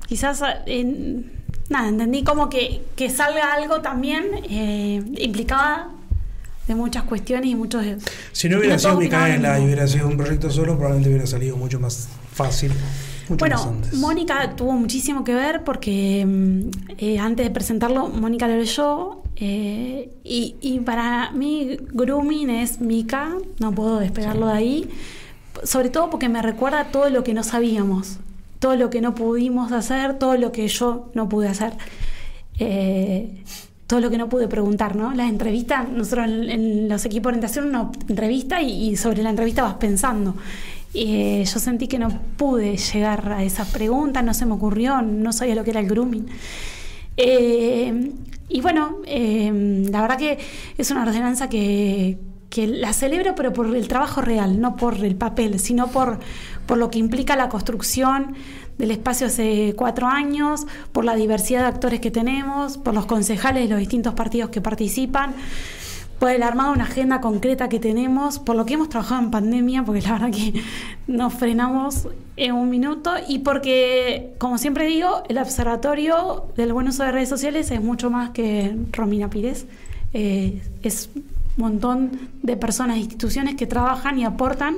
quizás, 0.07 0.43
eh, 0.67 1.23
nada, 1.71 1.89
entendí 1.89 2.23
como 2.25 2.49
que, 2.51 2.83
que 2.97 3.09
salga 3.09 3.53
algo 3.55 3.81
también 3.81 4.25
eh, 4.51 5.03
implicaba 5.19 5.89
de 6.67 6.75
muchas 6.75 7.05
cuestiones 7.05 7.51
y 7.51 7.55
muchos... 7.55 7.85
Si 8.33 8.49
no 8.49 8.59
hubiera 8.59 8.79
sido 8.79 8.97
Micaela 8.97 9.59
y 9.59 9.65
hubiera 9.65 9.87
sido 9.87 10.09
un 10.09 10.17
proyecto 10.17 10.51
solo, 10.51 10.75
probablemente 10.75 11.09
hubiera 11.09 11.27
salido 11.27 11.57
mucho 11.57 11.81
más 11.81 12.09
fácil. 12.33 12.73
Mucho 13.29 13.39
Bueno. 13.39 13.81
Mónica 13.95 14.55
tuvo 14.57 14.73
muchísimo 14.73 15.25
que 15.25 15.35
ver 15.35 15.65
porque 15.65 16.25
mm, 16.27 16.61
eh, 16.99 17.19
antes 17.19 17.47
de 17.47 17.51
presentarlo, 17.51 18.09
Mónica 18.09 18.49
lo 18.49 18.57
leyó 18.57 19.23
eh, 19.37 20.11
y, 20.25 20.57
y 20.61 20.81
para 20.81 21.31
mí 21.33 21.77
grooming 21.93 22.51
es 22.51 22.81
Mica, 22.81 23.33
no 23.59 23.73
puedo 23.73 23.99
despegarlo 23.99 24.47
de 24.47 24.53
ahí, 24.53 24.91
sobre 25.65 25.91
todo 25.91 26.11
porque 26.11 26.29
me 26.29 26.43
recuerda 26.43 26.85
todo 26.91 27.11
lo 27.11 27.25
que 27.25 27.35
no 27.35 27.43
sabíamos, 27.43 28.19
todo 28.59 28.77
lo 28.77 28.91
que 28.91 29.01
no 29.01 29.15
pudimos 29.15 29.73
hacer, 29.73 30.19
todo 30.19 30.37
lo 30.37 30.53
que 30.53 30.69
yo 30.69 31.11
no 31.15 31.29
pude 31.29 31.49
hacer. 31.49 31.73
Eh, 32.59 33.43
todo 33.87 34.01
lo 34.01 34.11
que 34.11 34.19
no 34.19 34.29
pude 34.29 34.49
preguntar, 34.49 34.97
¿no? 34.97 35.13
Las 35.15 35.29
entrevistas, 35.29 35.89
nosotros 35.89 36.27
en, 36.27 36.51
en 36.51 36.89
los 36.89 37.05
equipos 37.05 37.25
de 37.25 37.39
orientación 37.39 37.69
una 37.69 37.91
entrevista 38.09 38.63
y, 38.63 38.91
y 38.91 38.97
sobre 38.97 39.23
la 39.23 39.31
entrevista 39.31 39.63
vas 39.63 39.75
pensando. 39.75 40.35
Eh, 40.95 41.45
yo 41.47 41.59
sentí 41.59 41.89
que 41.89 41.99
no 41.99 42.09
pude 42.37 42.77
llegar 42.77 43.33
a 43.33 43.43
esa 43.43 43.65
pregunta, 43.65 44.23
no 44.23 44.35
se 44.35 44.45
me 44.45 44.55
ocurrió, 44.55 45.01
no 45.01 45.33
sabía 45.33 45.55
lo 45.55 45.65
que 45.65 45.71
era 45.71 45.81
el 45.81 45.89
grooming. 45.89 46.27
Eh, 47.17 48.13
y 48.49 48.61
bueno, 48.61 48.99
eh, 49.07 49.89
la 49.91 50.03
verdad 50.03 50.19
que 50.19 50.39
es 50.77 50.91
una 50.91 51.03
ordenanza 51.03 51.49
que, 51.49 52.19
que 52.51 52.67
la 52.67 52.93
celebro, 52.93 53.35
pero 53.35 53.53
por 53.55 53.75
el 53.75 53.89
trabajo 53.89 54.21
real, 54.21 54.61
no 54.61 54.77
por 54.77 55.03
el 55.03 55.17
papel, 55.17 55.59
sino 55.59 55.89
por, 55.89 56.19
por 56.67 56.77
lo 56.77 56.91
que 56.91 56.99
implica 56.99 57.37
la 57.37 57.49
construcción 57.49 58.35
del 58.79 58.91
espacio 58.91 59.27
hace 59.27 59.75
cuatro 59.77 60.07
años, 60.07 60.67
por 60.93 61.05
la 61.05 61.15
diversidad 61.15 61.61
de 61.61 61.67
actores 61.67 62.01
que 62.01 62.11
tenemos, 62.11 62.79
por 62.79 62.95
los 62.95 63.07
concejales 63.07 63.65
de 63.65 63.69
los 63.69 63.79
distintos 63.79 64.15
partidos 64.15 64.51
que 64.51 64.61
participan, 64.61 65.35
por 66.19 66.31
el 66.31 66.45
armado 66.45 66.71
de 66.71 66.77
una 66.77 66.85
agenda 66.85 67.21
concreta 67.21 67.69
que 67.69 67.81
tenemos, 67.81 68.39
por 68.39 68.55
lo 68.55 68.65
que 68.65 68.75
hemos 68.75 68.89
trabajado 68.89 69.23
en 69.23 69.31
pandemia, 69.33 69.85
porque 69.85 70.03
la 70.03 70.13
verdad 70.13 70.31
que 70.31 70.55
nos 71.09 71.35
frenamos 71.35 72.07
en 72.37 72.55
un 72.55 72.71
minuto 72.71 73.13
y 73.27 73.41
porque, 73.41 74.33
como 74.39 74.57
siempre 74.57 74.87
digo, 74.87 75.25
el 75.29 75.39
observatorio 75.39 76.45
del 76.57 76.73
buen 76.73 76.87
uso 76.87 77.03
de 77.03 77.11
redes 77.11 77.29
sociales 77.29 77.71
es 77.73 77.83
mucho 77.83 78.09
más 78.09 78.31
que 78.31 78.77
Romina 78.93 79.31
Pires. 79.31 79.67
Eh, 80.15 80.63
es 80.85 81.11
un 81.15 81.25
montón 81.57 82.13
de 82.43 82.57
personas 82.57 82.99
e 82.99 83.01
instituciones 83.01 83.57
que 83.57 83.67
trabajan 83.67 84.19
y 84.19 84.25
aportan 84.25 84.77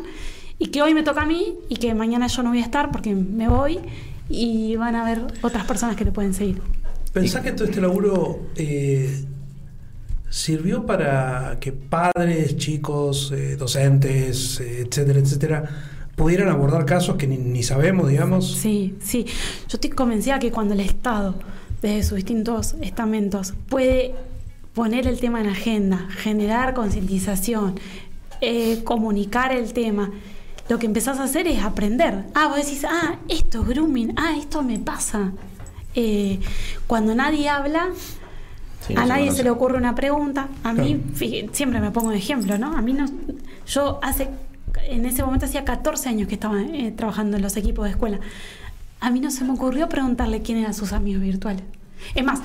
y 0.59 0.67
que 0.67 0.83
hoy 0.83 0.95
me 0.95 1.03
toca 1.03 1.23
a 1.23 1.27
mí 1.27 1.55
y 1.69 1.77
que 1.77 1.95
mañana 1.95 2.27
yo 2.27 2.43
no 2.43 2.51
voy 2.51 2.61
a 2.61 2.65
estar 2.65 2.91
porque 2.91 3.15
me 3.15 3.49
voy 3.49 3.81
y 4.29 4.77
van 4.77 4.95
a 4.95 5.03
haber 5.03 5.23
otras 5.43 5.65
personas 5.65 5.97
que 5.97 6.05
le 6.05 6.13
pueden 6.13 6.35
seguir. 6.35 6.61
¿Pensás 7.13 7.43
que 7.43 7.53
todo 7.53 7.67
este 7.67 7.81
laburo 7.81 8.41
eh, 8.57 9.25
sirvió 10.29 10.85
para 10.85 11.59
que 11.61 11.73
padres, 11.73 12.57
chicos, 12.57 13.33
eh, 13.33 13.57
docentes, 13.57 14.61
eh, 14.61 14.81
etcétera, 14.81 15.21
etcétera, 15.21 15.71
pudieran 16.17 16.49
abordar 16.49 16.85
casos 16.85 17.17
que 17.17 17.29
ni, 17.29 17.39
ni 17.39 17.63
sabemos, 17.63 18.09
digamos? 18.09 18.55
Sí, 18.55 18.97
sí. 19.01 19.27
Yo 19.69 19.77
estoy 19.77 19.91
convencida 19.91 20.41
que 20.41 20.51
cuando 20.51 20.75
el 20.75 20.81
Estado, 20.81 21.37
desde 21.83 22.03
sus 22.03 22.17
distintos 22.17 22.75
estamentos, 22.81 23.55
puede 23.69 24.15
poner 24.73 25.07
el 25.07 25.21
tema 25.21 25.41
en 25.41 25.47
agenda, 25.47 26.09
generar 26.17 26.75
concientización, 26.75 27.79
comunicar 28.83 29.53
el 29.53 29.73
tema, 29.73 30.11
lo 30.69 30.79
que 30.79 30.87
empezás 30.87 31.19
a 31.19 31.25
hacer 31.25 31.47
es 31.47 31.62
aprender. 31.62 32.25
Ah, 32.35 32.49
vos 32.49 32.57
decís, 32.57 32.85
ah, 32.85 33.17
esto 33.29 33.62
es 33.62 33.69
grooming, 33.69 34.15
ah, 34.17 34.35
esto 34.37 34.62
me 34.62 34.79
pasa. 34.79 35.33
Eh, 35.95 36.41
cuando 36.87 37.15
nadie 37.15 37.49
habla, 37.49 37.91
Sí, 38.87 38.95
a 38.97 39.07
nadie 39.07 39.33
se 39.33 39.43
le 39.43 39.51
ocurre 39.51 39.79
una 39.79 39.95
pregunta. 39.95 40.49
A 40.62 40.75
mí, 40.75 41.01
fíjate, 41.15 41.55
siempre 41.55 41.81
me 41.81 41.91
pongo 41.91 42.11
de 42.11 42.19
ejemplo, 42.19 42.59
¿no? 42.59 42.77
A 42.77 42.83
mí 42.83 42.93
no. 42.93 43.07
Yo 43.67 43.99
hace. 44.03 44.29
En 44.89 45.07
ese 45.07 45.23
momento 45.23 45.47
hacía 45.47 45.65
14 45.65 46.11
años 46.11 46.29
que 46.29 46.35
estaba 46.35 46.61
eh, 46.61 46.93
trabajando 46.95 47.39
en 47.39 47.43
los 47.43 47.57
equipos 47.57 47.85
de 47.87 47.93
escuela. 47.93 48.21
A 49.01 49.11
mí 49.11 49.21
no 49.21 49.31
se 49.31 49.45
me 49.45 49.53
ocurrió 49.53 49.89
preguntarle 49.89 50.43
quién 50.43 50.59
eran 50.59 50.75
sus 50.75 50.93
amigos 50.93 51.23
virtuales. 51.23 51.62
Es 52.15 52.25
más, 52.25 52.41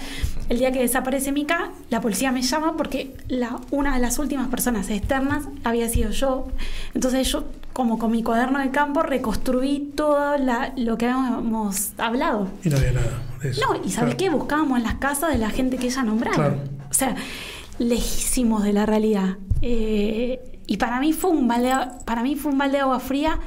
el 0.49 0.60
día 0.60 0.72
que 0.72 0.80
desaparece 0.80 1.32
Mica, 1.32 1.72
la 1.89 2.01
policía 2.01 2.32
me 2.32 2.41
llama 2.41 2.76
porque 2.78 3.16
la, 3.28 3.60
una 3.72 3.93
de 3.95 3.99
las 4.01 4.18
últimas 4.20 4.47
personas 4.47 4.89
externas 4.89 5.45
había 5.64 5.88
sido 5.89 6.12
yo. 6.12 6.47
Entonces 6.93 7.32
yo, 7.32 7.45
como 7.74 7.99
con 7.99 8.12
mi 8.12 8.24
cuaderno 8.24 8.60
de 8.60 8.72
campo, 8.72 9.03
reconstruí 9.03 9.91
todo 9.95 10.38
la- 10.38 10.74
lo 10.76 10.97
que 10.97 11.05
habíamos 11.07 11.91
hablado. 11.97 12.47
Y 12.64 12.70
no 12.70 12.78
había 12.78 12.91
nada 12.93 13.22
de 13.41 13.49
eso. 13.49 13.62
No, 13.62 13.76
y 13.86 13.89
¿sabes 13.91 14.16
Claro. 14.16 14.18
qué? 14.18 14.30
Buscábamos 14.30 14.78
en 14.80 14.84
las 14.84 14.95
casas 14.95 15.32
de 15.32 15.38
la 15.38 15.49
gente 15.49 15.78
que 15.78 15.88
ella 15.88 16.03
nombraba. 16.03 16.36
Claro. 16.36 16.57
O 16.89 16.93
sea, 16.93 17.16
lejísimos 17.78 18.64
de 18.64 18.74
la 18.74 18.86
realidad. 18.86 19.38
Eh, 19.62 20.60
y 20.68 20.78
para 20.78 20.99
mí 20.99 21.14
fue 21.14 21.32
un 21.32 21.47
balde, 21.47 21.72
para 22.05 22.24
mí 22.24 22.36
fue 22.36 22.51
un 22.51 22.57
balde 22.57 22.78
de 22.78 22.82
agua 22.82 22.99
fría 22.99 23.39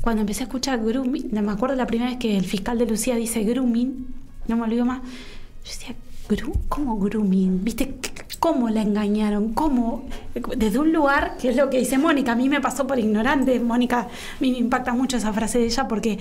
cuando 0.00 0.20
empecé 0.22 0.42
a 0.42 0.46
escuchar 0.46 0.78
grooming. 0.82 1.28
Me 1.32 1.50
acuerdo 1.52 1.74
la 1.76 1.86
primera 1.86 2.10
vez 2.10 2.18
que 2.18 2.36
el 2.36 2.44
fiscal 2.44 2.78
de 2.78 2.86
Lucía 2.86 3.16
dice 3.16 3.42
grooming, 3.44 4.06
no 4.50 4.56
me 4.56 4.64
olvido 4.64 4.84
más. 4.84 5.00
Yo 5.02 5.70
decía, 5.70 5.94
"Gru- 6.28 6.58
¿cómo 6.68 6.98
grooming? 6.98 7.64
¿Viste? 7.64 7.94
¿Cómo 8.38 8.70
la 8.70 8.80
engañaron? 8.82 9.52
¿Cómo? 9.52 10.08
Desde 10.56 10.78
un 10.78 10.92
lugar, 10.92 11.36
que 11.38 11.50
es 11.50 11.56
lo 11.56 11.68
que 11.68 11.78
dice 11.78 11.98
Mónica, 11.98 12.32
a 12.32 12.36
mí 12.36 12.48
me 12.48 12.60
pasó 12.60 12.86
por 12.86 12.98
ignorante. 12.98 13.60
Mónica, 13.60 14.00
a 14.00 14.08
mí 14.40 14.50
me 14.50 14.58
impacta 14.58 14.92
mucho 14.94 15.16
esa 15.18 15.32
frase 15.32 15.58
de 15.58 15.66
ella 15.66 15.86
porque 15.88 16.18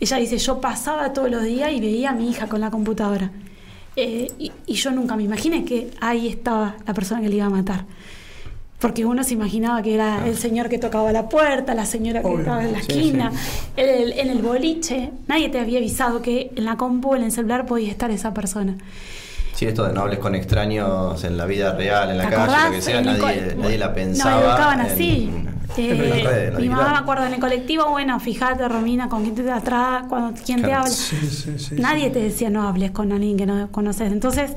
ella 0.00 0.16
dice, 0.16 0.38
yo 0.38 0.60
pasaba 0.60 1.12
todos 1.12 1.30
los 1.30 1.42
días 1.42 1.70
y 1.72 1.80
veía 1.80 2.10
a 2.10 2.14
mi 2.14 2.30
hija 2.30 2.46
con 2.48 2.60
la 2.62 2.70
computadora. 2.70 3.30
Eh, 3.96 4.30
y, 4.38 4.52
y 4.66 4.74
yo 4.74 4.90
nunca 4.92 5.16
me 5.16 5.24
imaginé 5.24 5.64
que 5.64 5.90
ahí 6.00 6.28
estaba 6.28 6.76
la 6.86 6.94
persona 6.94 7.20
que 7.20 7.28
le 7.28 7.36
iba 7.36 7.46
a 7.46 7.50
matar. 7.50 7.84
Porque 8.80 9.04
uno 9.04 9.22
se 9.24 9.34
imaginaba 9.34 9.82
que 9.82 9.94
era 9.94 10.26
el 10.26 10.36
señor 10.38 10.68
que 10.70 10.78
tocaba 10.78 11.12
la 11.12 11.28
puerta, 11.28 11.74
la 11.74 11.84
señora 11.84 12.20
que 12.22 12.26
Obvio. 12.28 12.38
estaba 12.40 12.64
en 12.64 12.72
la 12.72 12.78
Sí, 12.82 12.86
esquina, 12.92 13.30
sí. 13.32 13.60
el- 13.76 14.12
en 14.18 14.30
el 14.30 14.38
boliche. 14.38 15.10
Nadie 15.28 15.50
te 15.50 15.60
había 15.60 15.78
avisado 15.78 16.22
que 16.22 16.50
en 16.56 16.64
la 16.64 16.76
compu 16.76 17.10
o 17.12 17.16
en 17.16 17.24
el 17.24 17.32
celular 17.32 17.66
podía 17.66 17.90
estar 17.90 18.10
esa 18.10 18.32
persona. 18.32 18.76
Sí, 19.54 19.66
esto 19.66 19.84
de 19.84 19.92
no 19.92 20.00
hables 20.00 20.18
con 20.18 20.34
extraños 20.34 21.22
en 21.24 21.36
la 21.36 21.44
vida 21.44 21.74
real, 21.74 22.10
en 22.10 22.16
la 22.18 22.30
¿Te 22.30 22.34
calle, 22.34 22.64
lo 22.68 22.72
que 22.72 22.80
sea, 22.82 23.02
nadie, 23.02 23.54
nadie 23.58 23.76
la 23.76 23.92
pensaba. 23.92 24.30
Nos 24.36 24.44
educaban 24.44 24.80
así. 24.80 25.30
en 25.34 25.50
Eh, 25.76 26.48
en 26.52 26.56
mi 26.60 26.68
mamá 26.68 26.90
me 26.92 26.98
acuerdo 26.98 27.26
en 27.26 27.34
el 27.34 27.40
colectivo, 27.40 27.88
bueno, 27.90 28.18
fíjate, 28.18 28.66
Romina, 28.66 29.08
con 29.08 29.22
quién 29.22 29.34
te 29.36 29.48
atrás, 29.50 30.04
cuando, 30.08 30.40
quién 30.44 30.60
te 30.62 30.66
Claro. 30.68 30.80
habla. 30.84 30.90
Sí, 30.94 31.16
sí, 31.30 31.52
sí, 31.58 31.74
Nadie 31.76 32.06
sí. 32.06 32.10
te 32.12 32.18
decía 32.22 32.50
no 32.50 32.66
hables 32.66 32.90
con 32.90 33.12
alguien 33.12 33.36
que 33.36 33.46
no 33.46 33.70
conoces. 33.70 34.10
Entonces, 34.10 34.50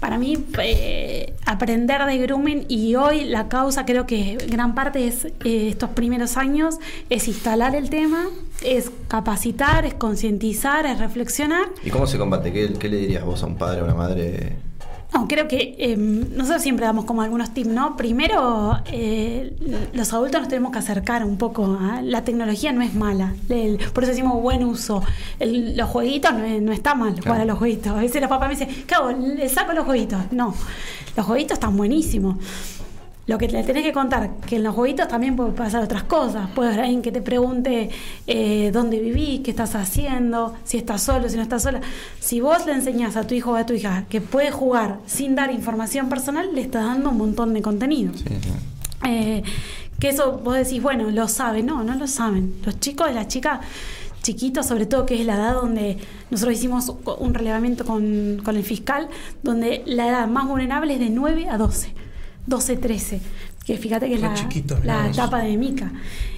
para 0.00 0.18
mí, 0.18 0.44
eh, 0.58 1.34
aprender 1.44 2.04
de 2.06 2.18
grooming 2.18 2.64
y 2.68 2.94
hoy 2.96 3.24
la 3.24 3.48
causa, 3.48 3.84
creo 3.84 4.06
que 4.06 4.38
gran 4.48 4.74
parte 4.74 5.06
es 5.06 5.26
eh, 5.26 5.68
estos 5.68 5.90
primeros 5.90 6.38
años, 6.38 6.76
es 7.10 7.28
instalar 7.28 7.74
el 7.74 7.90
tema, 7.90 8.26
es 8.62 8.90
capacitar, 9.08 9.84
es 9.84 9.94
concientizar, 9.94 10.86
es 10.86 10.98
reflexionar. 10.98 11.66
¿Y 11.84 11.90
cómo 11.90 12.06
se 12.06 12.18
combate? 12.18 12.52
¿Qué, 12.52 12.72
qué 12.72 12.88
le 12.88 12.96
dirías 12.96 13.24
vos 13.24 13.42
a 13.42 13.46
un 13.46 13.56
padre 13.56 13.82
o 13.82 13.84
una 13.84 13.94
madre? 13.94 14.69
No, 15.12 15.26
creo 15.26 15.48
que 15.48 15.74
eh, 15.78 15.96
nosotros 15.96 16.62
siempre 16.62 16.86
damos 16.86 17.04
como 17.04 17.22
algunos 17.22 17.50
tips, 17.52 17.68
¿no? 17.68 17.96
Primero, 17.96 18.78
eh, 18.92 19.54
los 19.92 20.12
adultos 20.12 20.40
nos 20.42 20.48
tenemos 20.48 20.70
que 20.70 20.78
acercar 20.78 21.24
un 21.24 21.36
poco 21.36 21.76
a 21.80 22.00
la 22.00 22.22
tecnología, 22.22 22.70
no 22.72 22.82
es 22.82 22.94
mala. 22.94 23.34
El- 23.48 23.78
por 23.92 24.04
eso 24.04 24.12
decimos 24.12 24.40
buen 24.40 24.62
uso. 24.64 25.02
El- 25.40 25.76
los 25.76 25.88
jueguitos 25.90 26.32
no, 26.32 26.46
no 26.60 26.72
está 26.72 26.94
mal 26.94 27.10
jugar 27.10 27.22
Claro. 27.24 27.42
a 27.42 27.44
los 27.46 27.58
jueguitos. 27.58 27.88
A 27.92 27.96
veces 28.00 28.20
los 28.20 28.30
papás 28.30 28.48
me 28.50 28.54
dicen, 28.56 28.84
¿qué 28.86 28.94
hago? 28.94 29.10
Le 29.10 29.48
saco 29.48 29.72
los 29.72 29.84
jueguitos. 29.84 30.20
No, 30.30 30.54
los 31.16 31.26
jueguitos 31.26 31.54
están 31.54 31.76
buenísimos. 31.76 32.36
Lo 33.30 33.38
que 33.38 33.46
le 33.46 33.62
tenés 33.62 33.84
que 33.84 33.92
contar, 33.92 34.38
que 34.44 34.56
en 34.56 34.64
los 34.64 34.74
jueguitos 34.74 35.06
también 35.06 35.36
puede 35.36 35.52
pasar 35.52 35.84
otras 35.84 36.02
cosas. 36.02 36.50
Puede 36.50 36.70
haber 36.70 36.80
alguien 36.80 37.00
que 37.00 37.12
te 37.12 37.22
pregunte 37.22 37.88
eh, 38.26 38.72
dónde 38.72 38.98
vivís, 38.98 39.42
qué 39.42 39.52
estás 39.52 39.76
haciendo, 39.76 40.56
si 40.64 40.78
estás 40.78 41.00
solo, 41.04 41.28
si 41.28 41.36
no 41.36 41.42
estás 41.42 41.62
sola. 41.62 41.80
Si 42.18 42.40
vos 42.40 42.66
le 42.66 42.72
enseñás 42.72 43.16
a 43.16 43.28
tu 43.28 43.36
hijo 43.36 43.52
o 43.52 43.54
a 43.54 43.64
tu 43.64 43.72
hija 43.72 44.04
que 44.08 44.20
puede 44.20 44.50
jugar 44.50 44.98
sin 45.06 45.36
dar 45.36 45.52
información 45.52 46.08
personal, 46.08 46.52
le 46.52 46.62
estás 46.62 46.84
dando 46.84 47.10
un 47.10 47.18
montón 47.18 47.54
de 47.54 47.62
contenido. 47.62 48.12
Sí, 48.14 48.24
sí. 48.24 48.50
Eh, 49.06 49.44
que 50.00 50.08
eso 50.08 50.40
vos 50.42 50.56
decís, 50.56 50.82
bueno, 50.82 51.08
lo 51.12 51.28
saben. 51.28 51.66
No, 51.66 51.84
no 51.84 51.94
lo 51.94 52.08
saben. 52.08 52.56
Los 52.64 52.80
chicos 52.80 53.12
y 53.12 53.14
las 53.14 53.28
chicas 53.28 53.60
chiquitos, 54.22 54.66
sobre 54.66 54.86
todo 54.86 55.06
que 55.06 55.20
es 55.20 55.24
la 55.24 55.36
edad 55.36 55.54
donde 55.54 55.98
nosotros 56.32 56.58
hicimos 56.58 56.92
un 57.20 57.32
relevamiento 57.32 57.84
con, 57.84 58.40
con 58.44 58.56
el 58.56 58.64
fiscal, 58.64 59.08
donde 59.44 59.84
la 59.86 60.08
edad 60.08 60.26
más 60.26 60.48
vulnerable 60.48 60.94
es 60.94 60.98
de 60.98 61.10
9 61.10 61.48
a 61.48 61.58
12, 61.58 61.94
12, 62.50 62.76
13, 62.76 63.20
que 63.64 63.78
fíjate 63.78 64.08
que 64.08 64.16
es 64.16 64.20
la, 64.20 64.34
chiquitos, 64.34 64.84
la 64.84 65.08
etapa 65.08 65.38
de 65.38 65.56
Mica. 65.56 65.90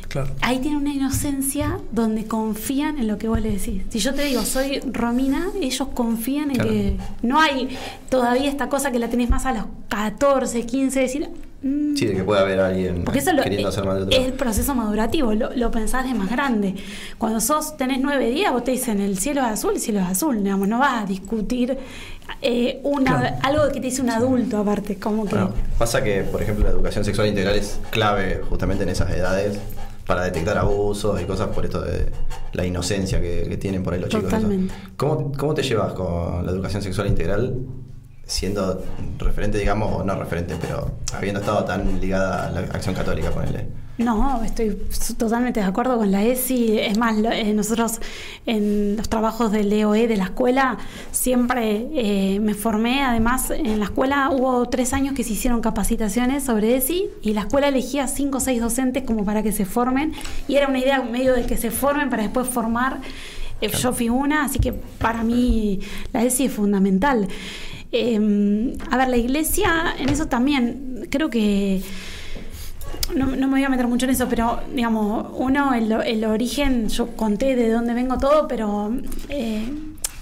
Claro. 0.09 0.31
Ahí 0.43 0.59
tiene 0.59 0.77
una 0.77 0.93
inocencia 0.93 1.79
donde 1.91 2.27
confían 2.27 2.99
en 2.99 3.09
lo 3.09 3.17
que 3.17 3.29
vos 3.29 3.41
le 3.41 3.51
decís. 3.51 3.83
Si 3.89 3.99
yo 3.99 4.13
te 4.15 4.25
digo, 4.25 4.43
soy 4.43 4.81
Romina, 4.81 5.49
ellos 5.61 5.89
confían 5.95 6.51
en 6.51 6.57
Claro. 6.57 6.71
que 6.71 6.97
no 7.23 7.41
hay 7.41 7.71
todavía 8.11 8.51
esta 8.51 8.69
cosa 8.69 8.93
que 8.93 8.99
la 8.99 9.09
tenés 9.09 9.31
más 9.31 9.47
a 9.47 9.53
los 9.55 9.65
14, 9.89 10.67
15, 10.67 11.01
decir, 11.01 11.31
Sí, 11.63 12.07
de 12.07 12.15
que 12.15 12.25
pueda 12.25 12.41
haber 12.41 12.59
alguien 12.59 13.05
Porque 13.05 13.21
eso 13.21 13.33
lo- 13.33 13.43
queriendo 13.43 13.69
hacer 13.69 13.85
mal 13.85 14.05
de 14.09 14.17
es 14.17 14.25
el 14.27 14.33
proceso 14.33 14.75
madurativo, 14.75 15.33
lo, 15.35 15.55
lo 15.55 15.71
pensás 15.71 16.05
de 16.05 16.13
más 16.15 16.29
grande. 16.31 16.75
Cuando 17.19 17.41
sos, 17.41 17.77
tenés 17.77 18.01
nueve 18.01 18.31
días, 18.31 18.53
vos 18.53 18.65
te 18.65 18.73
dicen 18.73 19.01
el 19.01 19.17
cielo 19.19 19.43
es 19.43 19.47
azul, 19.47 19.75
el 19.75 19.81
cielo 19.81 20.01
es 20.01 20.07
azul, 20.07 20.43
digamos, 20.43 20.67
no 20.67 20.79
vas 20.81 21.05
a 21.05 21.07
discutir 21.07 21.79
eh, 22.41 22.81
una, 22.83 23.19
Claro. 23.21 23.37
algo 23.43 23.63
que 23.69 23.75
te 23.81 23.87
dice 23.87 24.03
un 24.03 24.11
adulto 24.11 24.59
aparte, 24.59 24.97
como 24.97 25.25
que... 25.25 25.31
Bueno, 25.37 25.51
pasa 25.79 26.03
que, 26.03 26.23
por 26.23 26.43
ejemplo, 26.43 26.65
la 26.65 26.71
educación 26.71 27.05
sexual 27.05 27.29
integral 27.29 27.55
es 27.57 27.79
clave 27.91 28.41
justamente 28.49 28.83
en 28.83 28.91
esas 28.91 29.11
edades 29.13 29.59
para 30.07 30.25
detectar 30.25 30.59
abusos 30.59 31.21
y 31.21 31.25
cosas 31.27 31.49
por 31.49 31.65
esto 31.65 31.81
de 31.81 32.07
la 32.55 32.67
inocencia 32.67 33.21
que, 33.21 33.47
que 33.49 33.57
tienen 33.57 33.85
por 33.85 33.95
ahí 33.95 34.01
los 34.01 34.09
chicos. 34.09 34.33
¿Cómo, 34.97 35.31
¿Cómo 35.39 35.55
te 35.55 35.63
llevas 35.63 35.93
con 35.93 36.45
la 36.45 36.51
educación 36.51 36.83
sexual 36.83 37.07
integral 37.07 37.55
siendo 38.33 38.83
referente, 39.19 39.59
digamos, 39.59 39.93
o 40.01 40.05
no 40.05 40.15
referente, 40.17 40.57
pero 40.61 40.91
habiendo 41.13 41.41
estado 41.41 41.65
tan 41.65 42.01
ligada 42.01 42.47
a 42.47 42.51
la 42.51 42.61
acción 42.61 42.95
católica, 42.95 43.31
ponele? 43.31 43.67
No, 43.99 44.43
estoy 44.43 44.71
totalmente 45.19 45.61
de 45.61 45.67
acuerdo 45.67 45.99
con 45.99 46.11
la 46.11 46.25
ESI. 46.25 46.79
Es 46.79 46.97
más, 46.97 47.17
lo- 47.19 47.31
eh, 47.31 47.53
nosotros 47.53 48.01
en 48.47 48.97
los 48.97 49.09
trabajos 49.11 49.53
del 49.53 49.71
EOE 49.71 50.09
de 50.09 50.17
la 50.17 50.25
escuela 50.25 50.79
siempre 51.11 51.87
eh, 51.95 52.41
me 52.41 52.55
formé. 52.55 53.03
Además, 53.03 53.51
en 53.51 53.79
la 53.79 53.85
escuela 53.85 54.31
hubo 54.31 54.67
tres 54.69 54.93
años 54.95 55.15
que 55.15 55.23
se 55.25 55.35
hicieron 55.35 55.61
capacitaciones 55.61 56.43
sobre 56.45 56.75
ESI 56.77 57.11
y 57.23 57.35
la 57.35 57.43
escuela 57.43 57.69
elegía 57.69 58.09
cinco 58.09 58.39
o 58.39 58.41
seis 58.41 58.61
docentes 58.61 59.05
como 59.05 59.25
para 59.27 59.43
que 59.43 59.53
se 59.53 59.67
formen. 59.67 60.15
Y 60.49 60.57
era 60.57 60.69
una 60.69 60.79
idea 60.79 61.03
medio 61.03 61.35
de 61.35 61.45
que 61.47 61.57
se 61.59 61.71
formen 61.71 62.09
para 62.11 62.23
después 62.23 62.49
formar. 62.49 62.99
Eh, 63.61 63.69
Yo 63.81 63.93
fui 63.93 64.09
una, 64.09 64.45
así 64.47 64.59
que 64.59 64.73
para 64.73 65.23
mí 65.23 65.79
la 66.13 66.25
ESI 66.25 66.47
es 66.47 66.53
fundamental. 66.53 67.29
Eh, 67.93 68.75
a 68.91 68.97
ver, 68.97 69.09
la 69.09 69.17
iglesia 69.17 69.95
en 69.99 70.09
eso 70.09 70.27
también 70.27 71.07
creo 71.11 71.29
que 71.29 71.83
no, 73.15 73.27
no 73.27 73.49
me 73.49 73.55
voy 73.55 73.65
a 73.65 73.69
meter 73.69 73.87
mucho 73.87 74.07
en 74.07 74.13
eso, 74.13 74.29
pero 74.29 74.61
digamos, 74.75 75.27
uno, 75.37 75.75
el, 75.75 75.93
el 75.93 76.25
origen, 76.25 76.89
yo 76.89 77.09
conté 77.17 77.57
de 77.57 77.71
dónde 77.71 77.95
vengo 77.95 78.19
todo, 78.19 78.49
pero 78.49 78.93
eh, 79.29 79.69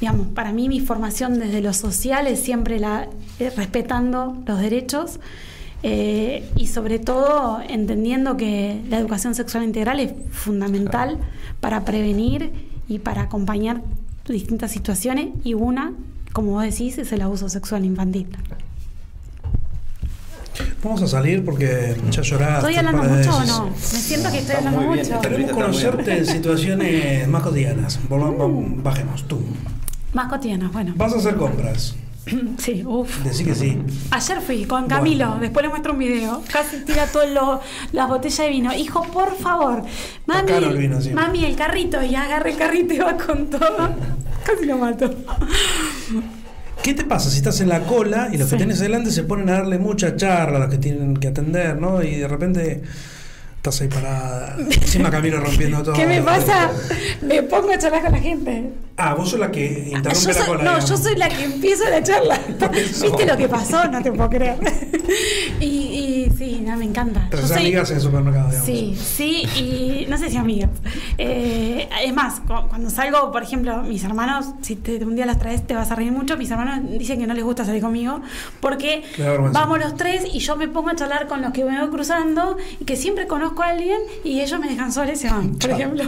digamos, 0.00 0.28
para 0.28 0.52
mí 0.52 0.68
mi 0.68 0.80
formación 0.80 1.38
desde 1.38 1.60
lo 1.60 1.72
social 1.72 2.26
es 2.26 2.40
siempre 2.40 2.80
la, 2.80 3.08
eh, 3.38 3.50
respetando 3.56 4.42
los 4.46 4.60
derechos 4.60 5.20
eh, 5.82 6.48
y 6.56 6.66
sobre 6.66 6.98
todo 6.98 7.60
entendiendo 7.66 8.36
que 8.36 8.80
la 8.88 8.98
educación 8.98 9.34
sexual 9.34 9.64
integral 9.64 10.00
es 10.00 10.12
fundamental 10.30 11.18
para 11.60 11.84
prevenir 11.84 12.52
y 12.88 12.98
para 12.98 13.22
acompañar 13.22 13.82
distintas 14.26 14.70
situaciones 14.70 15.28
y 15.44 15.54
una, 15.54 15.92
como 16.32 16.52
vos 16.52 16.62
decís, 16.62 16.98
es 16.98 17.12
el 17.12 17.22
abuso 17.22 17.48
sexual 17.48 17.84
infantil. 17.84 18.28
Vamos 20.82 21.02
a 21.02 21.06
salir 21.08 21.44
porque 21.44 21.96
ya 22.10 22.22
lloraste. 22.22 22.70
¿Estoy 22.70 22.76
hablando 22.76 23.02
mucho 23.04 23.36
o 23.36 23.44
no? 23.44 23.70
Me 23.70 23.76
siento 23.76 24.30
que 24.30 24.38
estoy 24.38 24.56
Está 24.56 24.68
hablando 24.68 24.92
bien, 24.92 25.06
mucho. 25.06 25.20
Queremos 25.20 25.50
conocerte 25.52 26.18
en 26.18 26.26
situaciones 26.26 27.28
más 27.28 27.42
cotidianas. 27.42 27.98
Volvamos, 28.08 28.82
bajemos, 28.82 29.26
tú. 29.28 29.40
Más 30.14 30.28
cotidianas, 30.28 30.72
bueno. 30.72 30.94
Vas 30.96 31.12
a 31.14 31.16
hacer 31.18 31.36
compras. 31.36 31.94
Sí, 32.58 32.84
uff. 32.86 33.24
Decí 33.24 33.44
que 33.44 33.54
sí. 33.54 33.78
Ayer 34.10 34.40
fui 34.42 34.64
con 34.64 34.86
Camilo, 34.86 35.26
Bueno. 35.28 35.40
después 35.40 35.64
le 35.64 35.70
muestro 35.70 35.94
un 35.94 35.98
video. 35.98 36.42
Casi 36.52 36.84
tira 36.84 37.06
todas 37.06 37.60
las 37.92 38.08
botellas 38.08 38.38
de 38.38 38.48
vino. 38.50 38.72
Hijo, 38.74 39.02
por 39.04 39.36
favor. 39.36 39.82
Mami, 40.26 40.46
caro 40.48 40.70
el 40.70 40.76
vino, 40.78 41.00
sí. 41.00 41.10
mami, 41.10 41.44
el 41.44 41.56
carrito. 41.56 42.02
Y 42.02 42.14
agarra 42.14 42.50
el 42.50 42.56
carrito 42.56 42.92
y 42.94 42.98
va 42.98 43.16
con 43.16 43.46
todo. 43.48 43.88
Casi 44.50 44.66
lo 44.66 44.76
mato. 44.78 45.10
¿Qué 46.82 46.94
te 46.94 47.04
pasa 47.04 47.28
si 47.30 47.36
estás 47.38 47.60
en 47.60 47.68
la 47.68 47.80
cola 47.80 48.30
y 48.32 48.38
los 48.38 48.48
que 48.48 48.56
tenés 48.56 48.80
adelante 48.80 49.10
se 49.10 49.22
ponen 49.24 49.48
a 49.50 49.52
darle 49.54 49.78
mucha 49.78 50.16
charla 50.16 50.56
a 50.56 50.60
los 50.60 50.70
que 50.70 50.78
tienen 50.78 51.14
que 51.16 51.28
atender, 51.28 51.76
¿no? 51.78 52.02
Y 52.02 52.16
de 52.16 52.26
repente 52.28 52.82
estás 53.56 53.82
ahí 53.82 53.88
parada. 53.88 54.56
Encima 54.58 55.10
Camilo 55.10 55.40
rompiendo 55.40 55.82
todo. 55.82 55.94
¿Qué 55.94 56.06
me 56.06 56.22
pasa? 56.22 56.70
Me 57.20 57.42
pongo 57.42 57.70
a 57.72 57.78
charlar 57.78 58.02
con 58.02 58.12
la 58.12 58.18
gente. 58.18 58.70
Ah, 58.96 59.14
vos 59.14 59.28
sos 59.28 59.38
la 59.38 59.50
que 59.50 59.90
interrumpe 59.92 60.20
yo 60.20 60.28
la 60.28 60.34
soy- 60.34 60.46
cola. 60.46 60.62
no, 60.64 60.70
digamos. 60.70 60.88
yo 60.90 60.96
soy 60.96 61.16
la 61.16 61.28
que 61.28 61.44
empiezo 61.44 61.84
la 61.90 62.02
charla. 62.02 62.40
¿Viste 62.72 63.26
lo 63.26 63.36
que 63.36 63.48
pasó? 63.48 63.86
No 63.88 64.02
te 64.02 64.10
puedo 64.12 64.30
creer. 64.30 64.56
y, 65.60 65.66
y 65.66 66.19
sí, 66.36 66.62
no, 66.66 66.76
me 66.76 66.84
encanta. 66.84 67.26
Pero 67.30 67.42
Yo 67.42 67.48
soy- 67.48 67.58
amigas 67.58 67.90
en 67.90 67.96
el 67.96 68.02
supermercado, 68.02 68.48
digamos. 68.48 68.66
Sí, 68.66 68.96
sí, 68.98 69.42
y 69.58 70.06
no 70.08 70.16
sé 70.18 70.30
si 70.30 70.36
amigas. 70.36 70.70
Eh, 71.18 71.88
es 72.04 72.14
más, 72.14 72.40
cu- 72.40 72.68
cuando 72.68 72.90
salgo, 72.90 73.30
por 73.32 73.42
ejemplo, 73.42 73.82
mis 73.82 74.02
hermanos, 74.04 74.46
si 74.62 74.76
te, 74.76 75.04
un 75.04 75.14
día 75.16 75.26
las 75.26 75.38
traes 75.38 75.66
te 75.66 75.74
vas 75.74 75.90
a 75.90 75.94
reír 75.94 76.12
mucho, 76.12 76.36
mis 76.36 76.50
hermanos 76.50 76.80
dicen 76.98 77.18
que 77.20 77.26
no 77.26 77.34
les 77.34 77.44
gusta 77.44 77.64
salir 77.64 77.82
conmigo 77.82 78.20
porque 78.60 79.02
vamos 79.52 79.78
los 79.78 79.96
tres 79.96 80.24
y 80.32 80.38
yo 80.40 80.56
me 80.56 80.68
pongo 80.68 80.90
a 80.90 80.96
charlar 80.96 81.26
con 81.26 81.42
los 81.42 81.52
que 81.52 81.64
me 81.64 81.78
voy 81.80 81.90
cruzando 81.90 82.56
y 82.80 82.84
que 82.84 82.96
siempre 82.96 83.26
conozco 83.26 83.62
a 83.62 83.68
alguien 83.70 83.98
y 84.24 84.40
ellos 84.40 84.58
me 84.60 84.68
dejan 84.68 84.92
sola 84.92 85.12
y 85.12 85.16
se 85.16 85.28
van, 85.28 85.54
por 85.56 85.70
ejemplo. 85.70 86.04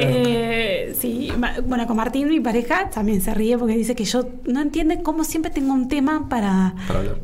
Eh, 0.00 0.94
sí, 0.98 1.30
ma- 1.38 1.54
bueno, 1.66 1.86
con 1.86 1.96
Martín, 1.96 2.28
mi 2.28 2.40
pareja, 2.40 2.90
también 2.90 3.20
se 3.20 3.34
ríe 3.34 3.58
porque 3.58 3.76
dice 3.76 3.94
que 3.94 4.04
yo 4.04 4.28
no 4.44 4.60
entiende 4.60 5.02
cómo 5.02 5.24
siempre 5.24 5.50
tengo 5.50 5.72
un 5.72 5.88
tema 5.88 6.28
para, 6.28 6.74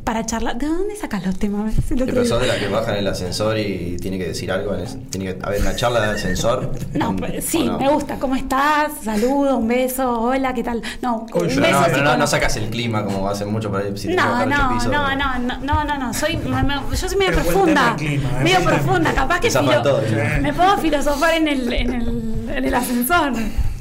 Para 0.05 0.27
charlar. 0.27 0.59
¿De 0.59 0.67
dónde 0.67 0.97
sacas 0.97 1.25
los 1.25 1.39
temas? 1.39 1.75
El 1.91 2.03
otro 2.03 2.24
pero 2.25 2.29
día- 2.29 2.29
sos 2.29 2.41
de 2.41 2.47
la 2.49 2.59
que 2.59 2.69
baja 2.69 2.93
en 2.93 2.99
el 2.99 3.07
ascensor 3.09 3.59
y 3.59 3.97
tiene 4.01 4.19
que 4.19 4.27
decir 4.29 4.51
algo, 4.51 4.75
tiene 5.11 5.35
que 5.35 5.39
haber 5.45 5.61
una 5.61 5.77
charla 5.77 6.01
de 6.01 6.15
ascensor. 6.17 6.71
No, 6.95 7.15
pues, 7.17 7.45
sí, 7.45 7.69
me 7.79 7.89
gusta. 7.89 8.17
¿Cómo 8.19 8.37
estás? 8.37 8.93
Saludo, 9.05 9.57
un 9.59 9.69
beso, 9.69 10.21
hola, 10.21 10.55
¿qué 10.55 10.63
tal? 10.63 10.83
No, 11.03 11.19
un 11.21 11.27
pero 11.27 11.41
Pero 11.49 11.61
beso 11.63 11.81
no, 11.81 11.87
pero 11.87 12.03
no, 12.05 12.17
no 12.17 12.27
sacas 12.27 12.57
el 12.57 12.69
clima 12.71 13.05
como 13.05 13.29
hacen 13.29 13.51
mucho 13.51 13.71
por 13.71 13.81
ahí. 13.83 13.93
Si 13.97 14.09
te 14.09 14.15
No, 14.15 14.23
bajan 14.31 14.49
no, 14.51 14.69
pisos. 14.75 14.93
no, 14.93 15.15
no, 15.17 15.39
no, 15.39 15.59
no, 15.61 15.85
no, 15.85 15.99
no, 15.99 16.15
soy, 16.15 16.37
me- 16.39 16.63
me- 16.63 16.75
yo 16.91 17.09
soy 17.09 17.17
medio 17.19 17.33
buen 17.33 17.45
profunda, 17.47 17.95
clima, 17.97 18.29
es 18.39 18.45
medio 18.45 18.61
profunda, 18.65 19.13
capaz 19.13 19.41
que 19.41 19.51
filo- 19.51 19.83
todo, 19.83 20.01
sí. 20.09 20.15
me 20.41 20.53
puedo 20.53 20.79
filosofar 20.79 21.35
en 21.35 21.49
el, 21.49 21.73
en 21.73 21.93
el, 21.95 22.49
en 22.55 22.65
el 22.65 22.75
ascensor. 22.75 23.33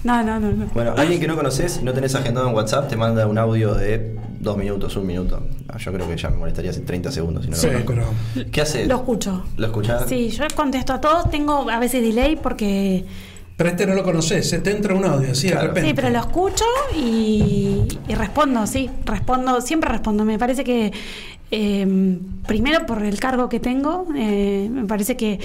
No, 0.03 0.21
no, 0.23 0.39
no, 0.39 0.51
no. 0.51 0.65
Bueno, 0.73 0.93
alguien 0.97 1.19
que 1.19 1.27
no 1.27 1.35
conoces 1.35 1.79
y 1.81 1.85
no 1.85 1.93
tenés 1.93 2.13
agendado 2.15 2.49
en 2.49 2.55
WhatsApp 2.55 2.89
te 2.89 2.95
manda 2.97 3.25
un 3.27 3.37
audio 3.37 3.73
de 3.73 4.15
dos 4.39 4.57
minutos, 4.57 4.95
un 4.97 5.07
minuto. 5.07 5.41
Ah, 5.69 5.77
Yo 5.77 5.93
creo 5.93 6.07
que 6.07 6.17
ya 6.17 6.29
me 6.29 6.37
molestaría 6.37 6.71
hace 6.71 6.81
30 6.81 7.11
segundos 7.11 7.45
si 7.45 7.49
no 7.51 7.55
Sí, 7.55 7.67
lo 7.71 7.85
conozco. 7.85 8.13
pero. 8.35 8.51
¿Qué 8.51 8.61
haces? 8.61 8.87
Lo 8.87 8.95
escucho. 8.95 9.45
¿Lo 9.55 9.67
escuchás? 9.67 10.03
Sí, 10.09 10.29
yo 10.29 10.43
contesto 10.55 10.91
a 10.93 10.99
todos, 11.01 11.29
tengo 11.31 11.69
a 11.69 11.79
veces 11.79 12.01
delay 12.01 12.35
porque... 12.35 13.05
Pero 13.55 13.69
este 13.69 13.85
no 13.85 13.93
lo 13.93 14.03
conoces, 14.03 14.49
se 14.49 14.59
te 14.59 14.71
entra 14.71 14.95
un 14.95 15.05
audio 15.05 15.31
así 15.31 15.45
de 15.47 15.53
Claro. 15.53 15.67
repente. 15.67 15.89
Sí, 15.89 15.95
pero 15.95 16.09
lo 16.09 16.17
escucho 16.19 16.65
y, 16.97 17.83
y 18.07 18.15
respondo, 18.15 18.65
sí, 18.67 18.89
respondo, 19.05 19.61
siempre 19.61 19.91
respondo. 19.91 20.25
Me 20.25 20.39
parece 20.39 20.63
que, 20.63 20.91
eh, 21.51 22.17
primero 22.47 22.85
por 22.87 23.03
el 23.03 23.19
cargo 23.19 23.49
que 23.49 23.59
tengo, 23.59 24.07
eh, 24.17 24.67
me 24.71 24.85
parece 24.85 25.15
que 25.15 25.39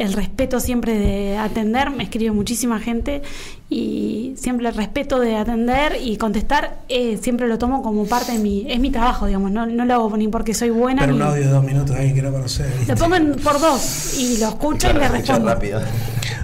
el 0.00 0.12
respeto 0.14 0.60
siempre 0.60 0.98
de 0.98 1.36
atender, 1.36 1.90
me 1.90 2.04
escribe 2.04 2.30
muchísima 2.32 2.80
gente 2.80 3.22
y 3.68 4.32
siempre 4.36 4.66
el 4.68 4.74
respeto 4.74 5.20
de 5.20 5.36
atender 5.36 5.96
y 6.02 6.16
contestar, 6.16 6.78
eh, 6.88 7.18
siempre 7.20 7.46
lo 7.46 7.58
tomo 7.58 7.82
como 7.82 8.06
parte 8.06 8.32
de 8.32 8.38
mi, 8.38 8.64
es 8.70 8.80
mi 8.80 8.90
trabajo, 8.90 9.26
digamos, 9.26 9.50
no, 9.52 9.66
no 9.66 9.84
lo 9.84 9.94
hago 9.94 10.16
ni 10.16 10.28
porque 10.28 10.54
soy 10.54 10.70
buena 10.70 11.02
Pero 11.02 11.12
ni... 11.12 11.18
un 11.20 11.26
audio 11.26 11.42
de 11.44 11.48
dos 11.50 11.64
minutos 11.64 11.94
alguien 11.94 12.14
que 12.14 12.22
no 12.22 12.32
conoces. 12.32 12.66
¿viste? 12.78 12.94
Lo 12.96 13.36
por 13.42 13.60
dos 13.60 14.14
y 14.18 14.38
lo 14.38 14.48
escucho 14.48 14.88
Claro, 14.88 14.98
y 14.98 15.02
le 15.02 15.08
respondo. 15.08 15.48
rápido. 15.48 15.80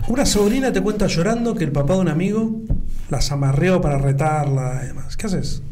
Una 0.09 0.27
sobrina 0.27 0.73
te 0.73 0.81
cuenta 0.83 1.07
llorando 1.07 1.55
que 1.55 1.65
el 1.65 1.73
papá 1.73 1.95
de 1.95 2.01
un 2.01 2.09
amigo 2.09 2.61
las 3.09 3.33
amarreó 3.33 3.81
para 3.81 3.99
retarla 3.99 4.83
y 4.85 4.89
demás. 4.89 5.17
¿Qué 5.17 5.27
haces? 5.27 5.63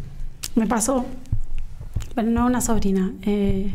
Me 0.55 0.66
pasó, 0.66 1.05
pero 2.15 2.28
no 2.31 2.47
una 2.47 2.61
sobrina. 2.61 3.12
eh, 3.23 3.73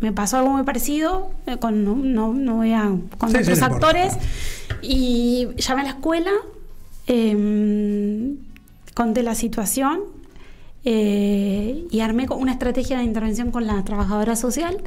me 0.00 0.12
pasó 0.12 0.38
algo 0.38 0.50
muy 0.50 0.62
parecido 0.62 1.30
eh, 1.46 1.58
con 1.58 1.84
no, 1.84 1.94
no, 1.96 2.32
no 2.32 2.56
voy 2.56 2.72
a 2.72 2.90
con 3.18 3.30
Sí, 3.30 3.36
otros 3.38 3.62
actores 3.62 4.14
y 4.82 5.48
llamé 5.58 5.82
a 5.82 5.84
la 5.84 5.90
escuela 5.90 6.30
eh, 7.06 8.34
conté 8.94 9.22
la 9.22 9.34
situación 9.34 10.00
eh, 10.84 11.86
y 11.90 12.00
armé 12.00 12.26
una 12.30 12.52
estrategia 12.52 12.98
de 12.98 13.04
intervención 13.04 13.50
con 13.50 13.66
la 13.66 13.82
trabajadora 13.84 14.36
social 14.36 14.78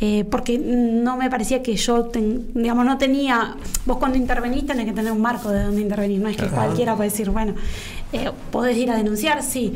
eh, 0.00 0.24
porque 0.30 0.58
no 0.58 1.16
me 1.16 1.28
parecía 1.28 1.60
que 1.62 1.74
yo, 1.74 2.04
ten- 2.04 2.52
digamos, 2.54 2.84
no 2.86 2.98
tenía, 2.98 3.56
vos 3.84 3.96
cuando 3.98 4.16
intervenís 4.16 4.64
tenés 4.64 4.86
que 4.86 4.92
tener 4.92 5.10
un 5.10 5.20
marco 5.20 5.50
de 5.50 5.64
dónde 5.64 5.80
intervenir, 5.80 6.20
no 6.20 6.28
es 6.28 6.36
que 6.36 6.44
Ajá. 6.44 6.54
cualquiera 6.54 6.94
puede 6.94 7.10
decir, 7.10 7.30
bueno, 7.30 7.54
eh, 8.12 8.30
podés 8.52 8.76
ir 8.76 8.92
a 8.92 8.96
denunciar, 8.96 9.42
sí. 9.42 9.74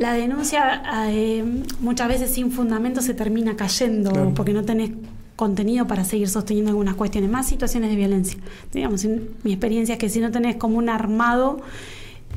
La 0.00 0.14
denuncia 0.14 0.82
eh, 1.10 1.44
muchas 1.80 2.08
veces 2.08 2.30
sin 2.30 2.50
fundamento 2.50 3.02
se 3.02 3.12
termina 3.12 3.54
cayendo 3.54 4.10
Claro. 4.10 4.32
porque 4.34 4.54
no 4.54 4.64
tenés 4.64 4.92
contenido 5.36 5.86
para 5.86 6.04
seguir 6.04 6.26
sosteniendo 6.30 6.70
algunas 6.70 6.94
cuestiones, 6.94 7.30
más 7.30 7.46
situaciones 7.46 7.90
de 7.90 7.96
violencia. 7.96 8.38
Digamos, 8.72 9.04
en- 9.04 9.28
mi 9.42 9.52
experiencia 9.52 9.92
es 9.94 9.98
que 9.98 10.08
si 10.08 10.20
no 10.20 10.30
tenés 10.30 10.56
como 10.56 10.78
un 10.78 10.88
armado, 10.88 11.60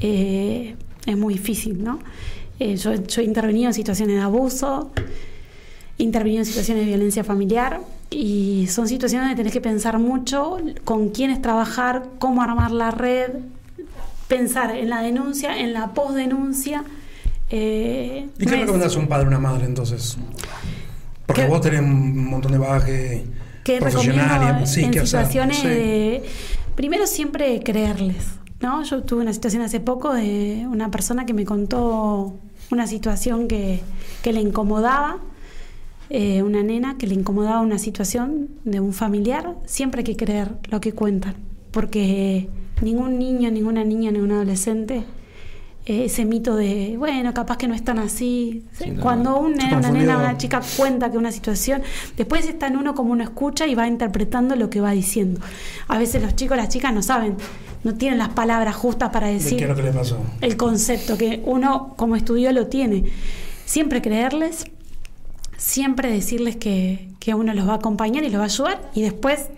eh, 0.02 0.76
es 1.06 1.18
muy 1.18 1.36
difícil, 1.36 1.82
¿no? 1.84 2.00
Eh, 2.60 2.76
yo, 2.76 2.96
yo 2.96 3.22
he 3.22 3.26
intervenido 3.26 3.68
en 3.68 3.74
situaciones 3.74 4.18
de 4.18 4.22
abuso, 4.22 4.92
he 5.98 6.04
intervenido 6.04 6.42
en 6.42 6.46
situaciones 6.46 6.84
de 6.84 6.90
violencia 6.90 7.24
familiar 7.24 7.80
y 8.10 8.68
son 8.68 8.90
situaciones 8.90 9.30
donde 9.30 9.38
tenés 9.38 9.54
que 9.54 9.62
pensar 9.62 10.00
mucho 10.00 10.58
con 10.84 11.10
quiénes 11.10 11.42
trabajar, 11.42 12.10
cómo 12.20 12.42
armar 12.42 12.72
la 12.72 12.92
red, 12.92 13.32
pensar 14.28 14.76
en 14.76 14.90
la 14.90 15.02
denuncia, 15.02 15.58
en 15.60 15.72
la 15.72 15.94
posdenuncia 15.94 16.84
Eh, 17.56 18.28
¿Y 18.40 18.46
qué 18.48 18.56
recomendás 18.58 18.96
a 18.96 19.00
un 19.00 19.08
padre 19.08 19.26
o 19.26 19.28
una 19.28 19.38
madre 19.40 19.66
entonces? 19.66 20.18
Porque 21.28 21.44
¿Qué- 21.44 21.48
vos 21.48 21.62
tenés 21.62 21.82
un 21.82 22.26
montón 22.26 22.52
de 22.52 22.58
bagaje 22.58 23.26
que 23.64 23.78
profesional. 23.78 24.66
sí, 24.68 24.84
en 24.86 24.92
¿qué 24.92 25.02
situaciones 25.06 25.64
de 25.64 26.24
primero 26.76 27.06
siempre 27.06 27.62
creerles 27.64 28.26
no 28.60 28.82
yo 28.84 29.04
tuve 29.04 29.22
una 29.22 29.34
situación 29.34 29.62
hace 29.62 29.80
poco 29.80 30.14
de 30.14 30.66
una 30.68 30.90
persona 30.90 31.26
que 31.28 31.34
me 31.34 31.46
contó 31.46 32.34
una 32.72 32.88
situación 32.88 33.48
que, 33.48 33.82
que 34.24 34.34
le 34.34 34.42
incomodaba 34.42 35.20
eh, 36.10 36.42
una 36.42 36.64
nena 36.64 36.98
que 36.98 37.06
le 37.08 37.14
incomodaba 37.14 37.62
una 37.62 37.78
situación 37.78 38.50
de 38.66 38.80
un 38.80 38.94
familiar 38.94 39.56
siempre 39.66 40.00
hay 40.00 40.06
que 40.06 40.18
creer 40.18 40.56
lo 40.70 40.82
que 40.82 40.92
cuentan 40.94 41.36
porque 41.72 42.50
ningún 42.82 43.20
niño 43.20 43.50
ninguna 43.52 43.84
niña 43.84 44.12
ningún 44.12 44.32
adolescente 44.32 45.04
eh, 45.86 46.06
ese 46.06 46.24
mito 46.24 46.56
de, 46.56 46.96
bueno, 46.98 47.34
capaz 47.34 47.58
que 47.58 47.68
no 47.68 47.76
es 47.76 47.84
tan 47.84 48.00
así. 48.00 48.64
Sí, 48.72 48.92
no, 48.92 49.02
Cuando 49.02 49.38
un 49.38 49.54
nene, 49.56 49.76
una 49.76 49.92
nena, 49.92 50.18
una 50.18 50.38
chica 50.38 50.62
cuenta 50.78 51.12
que 51.12 51.18
una 51.18 51.32
situación, 51.32 51.84
después 52.16 52.48
está 52.48 52.68
en 52.68 52.78
uno 52.78 52.96
como 52.96 53.12
uno 53.12 53.24
escucha 53.24 53.68
y 53.68 53.76
va 53.76 53.86
interpretando 53.88 54.56
lo 54.56 54.70
que 54.70 54.80
va 54.80 54.92
diciendo. 54.92 55.42
A 55.90 55.98
veces 55.98 56.22
los 56.22 56.36
chicos, 56.36 56.56
las 56.56 56.70
chicas 56.70 56.94
no 56.94 57.02
saben, 57.02 57.36
no 57.84 57.96
tienen 57.96 58.18
las 58.18 58.30
palabras 58.30 58.76
justas 58.76 59.10
para 59.10 59.28
¿De 59.28 59.34
decir 59.34 59.58
qué 59.58 59.64
es 59.64 59.70
lo 59.70 59.76
que 59.76 59.84
le 59.84 59.92
pasó? 59.92 60.18
el 60.40 60.56
concepto 60.56 61.18
que 61.18 61.42
uno 61.46 61.96
como 61.98 62.16
estudió 62.16 62.52
lo 62.54 62.68
tiene. 62.68 63.04
Siempre 63.66 64.02
creerles, 64.02 64.66
siempre 65.58 66.10
decirles 66.10 66.56
que, 66.56 67.10
que 67.20 67.34
uno 67.34 67.54
los 67.54 67.68
va 67.68 67.74
a 67.74 67.78
acompañar 67.78 68.24
y 68.24 68.30
los 68.30 68.40
va 68.40 68.44
a 68.44 68.48
ayudar 68.48 68.90
y 68.94 69.02
después 69.02 69.50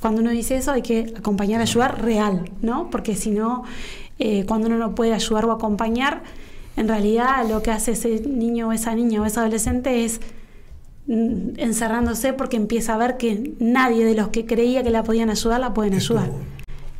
cuando 0.00 0.20
uno 0.20 0.30
dice 0.30 0.56
eso 0.56 0.70
hay 0.70 0.82
que 0.82 1.14
acompañar, 1.16 1.62
ayudar 1.62 2.02
real, 2.02 2.50
¿no? 2.60 2.90
Porque 2.90 3.16
si 3.16 3.30
no, 3.30 3.64
eh, 4.18 4.44
cuando 4.46 4.68
uno 4.68 4.78
no 4.78 4.94
puede 4.94 5.12
ayudar 5.14 5.44
o 5.46 5.52
acompañar, 5.52 6.22
en 6.76 6.88
realidad 6.88 7.48
lo 7.48 7.62
que 7.62 7.70
hace 7.70 7.92
ese 7.92 8.20
niño 8.26 8.68
o 8.68 8.72
esa 8.72 8.94
niña 8.94 9.20
o 9.22 9.24
ese 9.24 9.40
adolescente 9.40 10.04
es 10.04 10.20
mm, 11.06 11.58
encerrándose 11.58 12.32
porque 12.32 12.56
empieza 12.56 12.94
a 12.94 12.96
ver 12.98 13.16
que 13.16 13.52
nadie 13.60 14.04
de 14.04 14.14
los 14.14 14.28
que 14.28 14.44
creía 14.46 14.82
que 14.82 14.90
la 14.90 15.02
podían 15.02 15.30
ayudar 15.30 15.60
la 15.60 15.72
pueden 15.74 15.94
ayudar. 15.94 16.30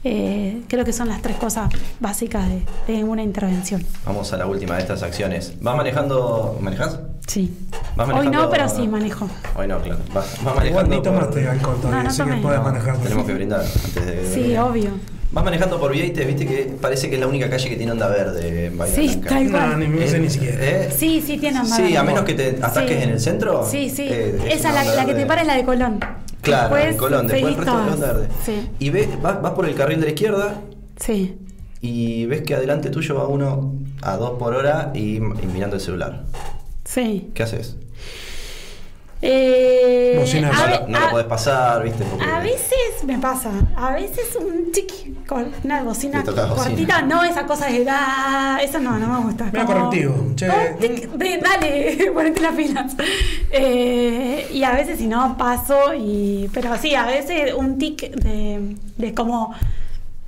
Eh, 0.07 0.61
creo 0.69 0.85
que 0.85 0.93
son 0.93 1.09
las 1.09 1.23
tres 1.23 1.36
cosas 1.36 1.70
básicas 1.99 2.47
de, 2.49 2.62
de 2.93 3.05
una 3.05 3.23
intervención. 3.23 3.82
Vamos 4.05 4.31
a 4.35 4.36
la 4.36 4.47
última 4.47 4.74
de 4.74 4.82
estas 4.82 5.03
acciones. 5.03 5.55
¿Vas 5.62 5.77
manejando? 5.78 6.59
¿Manejas? 6.61 7.01
Sí. 7.27 7.51
¿Vas 7.97 8.07
Hoy 8.09 8.15
manejando? 8.16 8.43
no, 8.43 8.51
pero 8.51 8.69
sí 8.69 8.86
manejo. 8.86 9.27
Hoy 9.57 9.66
no, 9.66 9.81
claro. 9.81 10.01
Vas, 10.12 10.45
vas 10.45 10.65
Igual 10.66 10.89
manejando. 10.89 10.97
ni 10.97 11.03
tomaste 11.03 11.49
alcohol 11.49 11.77
todavía, 11.81 11.97
No, 11.97 12.03
no 12.05 12.11
así 12.11 12.23
que 12.23 12.43
puedes 12.43 12.62
manejar. 12.62 12.99
Tenemos 12.99 13.24
que 13.24 13.32
brindar 13.35 13.61
antes 13.61 14.07
de. 14.07 14.31
Sí, 14.35 14.57
obvio. 14.59 14.91
Vas 15.35 15.44
manejando 15.44 15.81
por 15.81 15.90
Vieites, 15.93 16.24
viste 16.27 16.47
que 16.47 16.73
parece 16.81 17.09
que 17.09 17.16
es 17.16 17.20
la 17.20 17.27
única 17.27 17.51
calle 17.51 17.69
que 17.69 17.74
tiene 17.77 17.90
onda 17.90 18.06
verde 18.09 18.66
en 18.66 18.78
Bahía 18.78 18.94
Sí, 18.94 19.09
Blanca. 19.20 19.28
tal 19.31 19.51
No, 19.52 19.77
ni 19.78 19.89
me 19.89 20.06
sé 20.06 20.16
Eh, 20.16 20.20
ni 20.20 20.31
siquiera. 20.31 20.56
¿eh? 20.65 20.90
Sí, 20.97 21.20
sí, 21.27 21.39
tiene 21.39 21.61
onda 21.61 21.74
Sí, 21.74 21.82
verde. 21.82 21.98
a 21.98 22.02
menos 22.05 22.24
que 22.24 22.35
te 22.35 22.59
ataques 22.62 22.97
Sí. 22.97 23.02
en 23.02 23.11
el 23.11 23.20
centro. 23.20 23.66
Sí, 23.69 23.90
sí. 23.90 24.06
eh, 24.09 24.39
es 24.47 24.61
Esa, 24.61 24.70
una 24.70 24.85
la, 24.85 24.90
onda 24.90 24.94
la 24.97 25.02
que 25.02 25.09
te 25.09 25.15
verde. 25.15 25.27
para 25.27 25.40
es 25.43 25.47
la 25.48 25.56
de 25.56 25.65
Colón. 25.65 26.01
Claro, 26.40 26.62
Después 26.74 26.93
en 26.93 26.97
Colón, 26.98 27.27
después 27.27 27.52
el 27.52 27.56
resto 27.56 27.70
es 27.73 27.77
todas. 27.85 27.94
onda 27.94 28.06
verde. 28.12 28.28
Sí, 28.44 28.69
Y 28.78 28.90
ves, 28.90 29.09
vas, 29.20 29.43
vas 29.43 29.52
por 29.52 29.66
el 29.66 29.74
carril 29.74 29.98
de 29.98 30.05
la 30.06 30.12
izquierda 30.12 30.61
sí. 31.01 31.35
y 31.81 32.27
ves 32.27 32.43
que 32.43 32.55
adelante 32.55 32.90
tuyo 32.90 33.16
va 33.16 33.27
uno 33.27 33.73
a 34.02 34.16
dos 34.16 34.39
por 34.39 34.55
hora 34.55 34.93
y, 34.94 35.16
y 35.16 35.20
mirando 35.52 35.74
el 35.77 35.82
celular. 35.82 36.23
Sí. 36.85 37.31
¿Qué 37.35 37.43
haces? 37.43 37.77
Eh, 39.27 40.17
Bocina. 40.21 40.51
No, 40.53 40.65
ve- 40.67 40.81
lo- 40.81 40.89
no 40.89 40.99
a- 40.99 41.01
lo 41.01 41.11
podés 41.13 41.27
pasar, 41.27 41.83
viste. 41.83 42.05
Porque 42.05 42.25
A 42.25 42.41
veces 42.41 43.05
me 43.07 43.19
pasa, 43.19 43.51
a 43.77 43.93
veces 43.93 44.37
un 44.39 44.71
chiqui 44.71 45.17
con 45.27 45.51
una 45.65 45.83
bocina 45.83 46.23
cortita, 46.23 47.01
no 47.03 47.25
esa 47.25 47.47
cosa 47.47 47.67
de 47.67 47.87
ah, 47.89 48.59
eso 48.63 48.79
no, 48.81 48.99
no 48.99 49.07
me 49.09 49.25
gusta. 49.27 49.45
Mira, 49.51 49.65
correctivo, 49.65 50.15
che. 50.37 50.47
No, 50.47 50.55
tic, 50.79 51.09
de- 51.13 51.39
dale, 51.39 52.11
ponete 52.15 52.41
las 52.43 52.55
pilas. 52.55 52.95
Eh, 53.51 54.47
y 54.53 54.63
a 54.63 54.73
veces 54.73 54.99
si 54.99 55.07
no 55.07 55.37
paso 55.39 55.95
y. 55.95 56.51
Pero 56.53 56.77
sí, 56.77 56.95
a 56.95 57.07
veces 57.07 57.55
un 57.55 57.79
tic 57.79 58.11
de, 58.17 58.77
de 58.99 59.15
como 59.15 59.55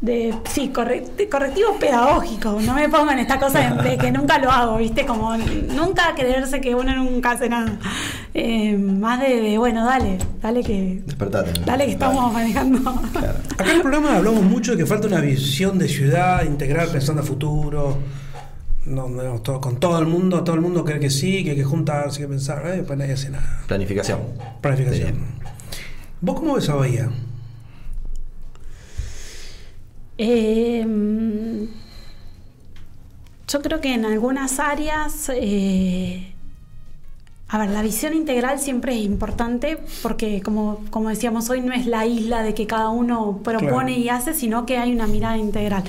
de 0.00 0.34
sí, 0.52 0.70
corre- 0.74 1.04
de 1.16 1.28
correctivo 1.28 1.74
pedagógico. 1.78 2.58
No 2.60 2.74
me 2.74 2.88
pongo 2.88 3.10
en 3.12 3.18
esta 3.18 3.38
cosa 3.40 3.60
de, 3.60 3.90
de 3.90 3.98
que 3.98 4.10
nunca 4.12 4.38
lo 4.38 4.50
hago, 4.50 4.76
¿viste? 4.76 5.04
Como 5.06 5.36
nunca 5.36 6.14
creerse 6.14 6.60
que 6.60 6.74
uno 6.74 6.94
nunca 6.94 7.32
hace 7.32 7.48
nada. 7.48 7.72
Eh, 8.38 8.76
más 8.76 9.18
de, 9.18 9.40
de, 9.40 9.56
bueno, 9.56 9.86
dale, 9.86 10.18
dale 10.42 10.62
que. 10.62 11.02
Despertate. 11.06 11.58
Dale 11.64 11.86
que 11.86 11.92
estamos 11.92 12.30
manejando. 12.34 12.80
Claro. 13.12 13.38
Acá 13.54 13.64
en 13.70 13.76
el 13.76 13.80
programa 13.80 14.14
hablamos 14.16 14.42
mucho 14.42 14.72
de 14.72 14.76
que 14.76 14.84
falta 14.84 15.06
una 15.06 15.22
visión 15.22 15.78
de 15.78 15.88
ciudad 15.88 16.44
integral 16.44 16.90
pensando 16.92 17.22
a 17.22 17.24
futuro. 17.24 17.96
No, 18.84 19.08
no, 19.08 19.40
todo- 19.40 19.58
con 19.62 19.80
todo 19.80 19.98
el 19.98 20.06
mundo, 20.06 20.44
todo 20.44 20.54
el 20.54 20.60
mundo 20.60 20.84
cree 20.84 21.00
que 21.00 21.08
sí, 21.08 21.44
que 21.44 21.52
hay 21.52 21.56
que 21.56 21.64
juntarse, 21.64 22.20
que 22.20 22.28
pensar, 22.28 22.62
eh, 22.66 22.84
pues 22.86 22.98
nadie 22.98 23.14
hace 23.14 23.30
nada. 23.30 23.62
Planificación. 23.68 24.20
Planificación. 24.60 25.14
Sí. 25.14 25.46
¿Vos 26.20 26.38
cómo 26.38 26.56
ves 26.56 26.68
a 26.68 26.74
Bahía? 26.74 27.08
Eh, 30.18 31.68
yo 33.48 33.62
creo 33.62 33.80
que 33.80 33.94
en 33.94 34.04
algunas 34.04 34.58
áreas, 34.60 35.30
eh, 35.34 36.32
a 37.48 37.58
ver, 37.58 37.70
la 37.70 37.82
visión 37.82 38.12
integral 38.14 38.58
siempre 38.58 38.96
es 38.98 39.04
importante 39.04 39.78
porque, 40.02 40.42
como, 40.42 40.80
como 40.90 41.08
decíamos 41.10 41.48
hoy, 41.48 41.60
no 41.60 41.72
es 41.72 41.86
la 41.86 42.04
isla 42.06 42.42
de 42.42 42.54
que 42.54 42.66
cada 42.66 42.88
uno 42.88 43.40
propone 43.44 43.68
Claro. 43.94 44.00
y 44.02 44.08
hace, 44.08 44.34
sino 44.34 44.66
que 44.66 44.78
hay 44.78 44.92
una 44.92 45.06
mirada 45.06 45.36
integral. 45.38 45.84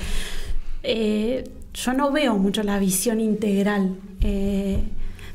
Eh, 0.84 1.50
yo 1.74 1.92
no 1.94 2.12
veo 2.12 2.36
mucho 2.36 2.62
la 2.62 2.78
visión 2.78 3.20
integral. 3.20 3.96
Eh, 4.20 4.82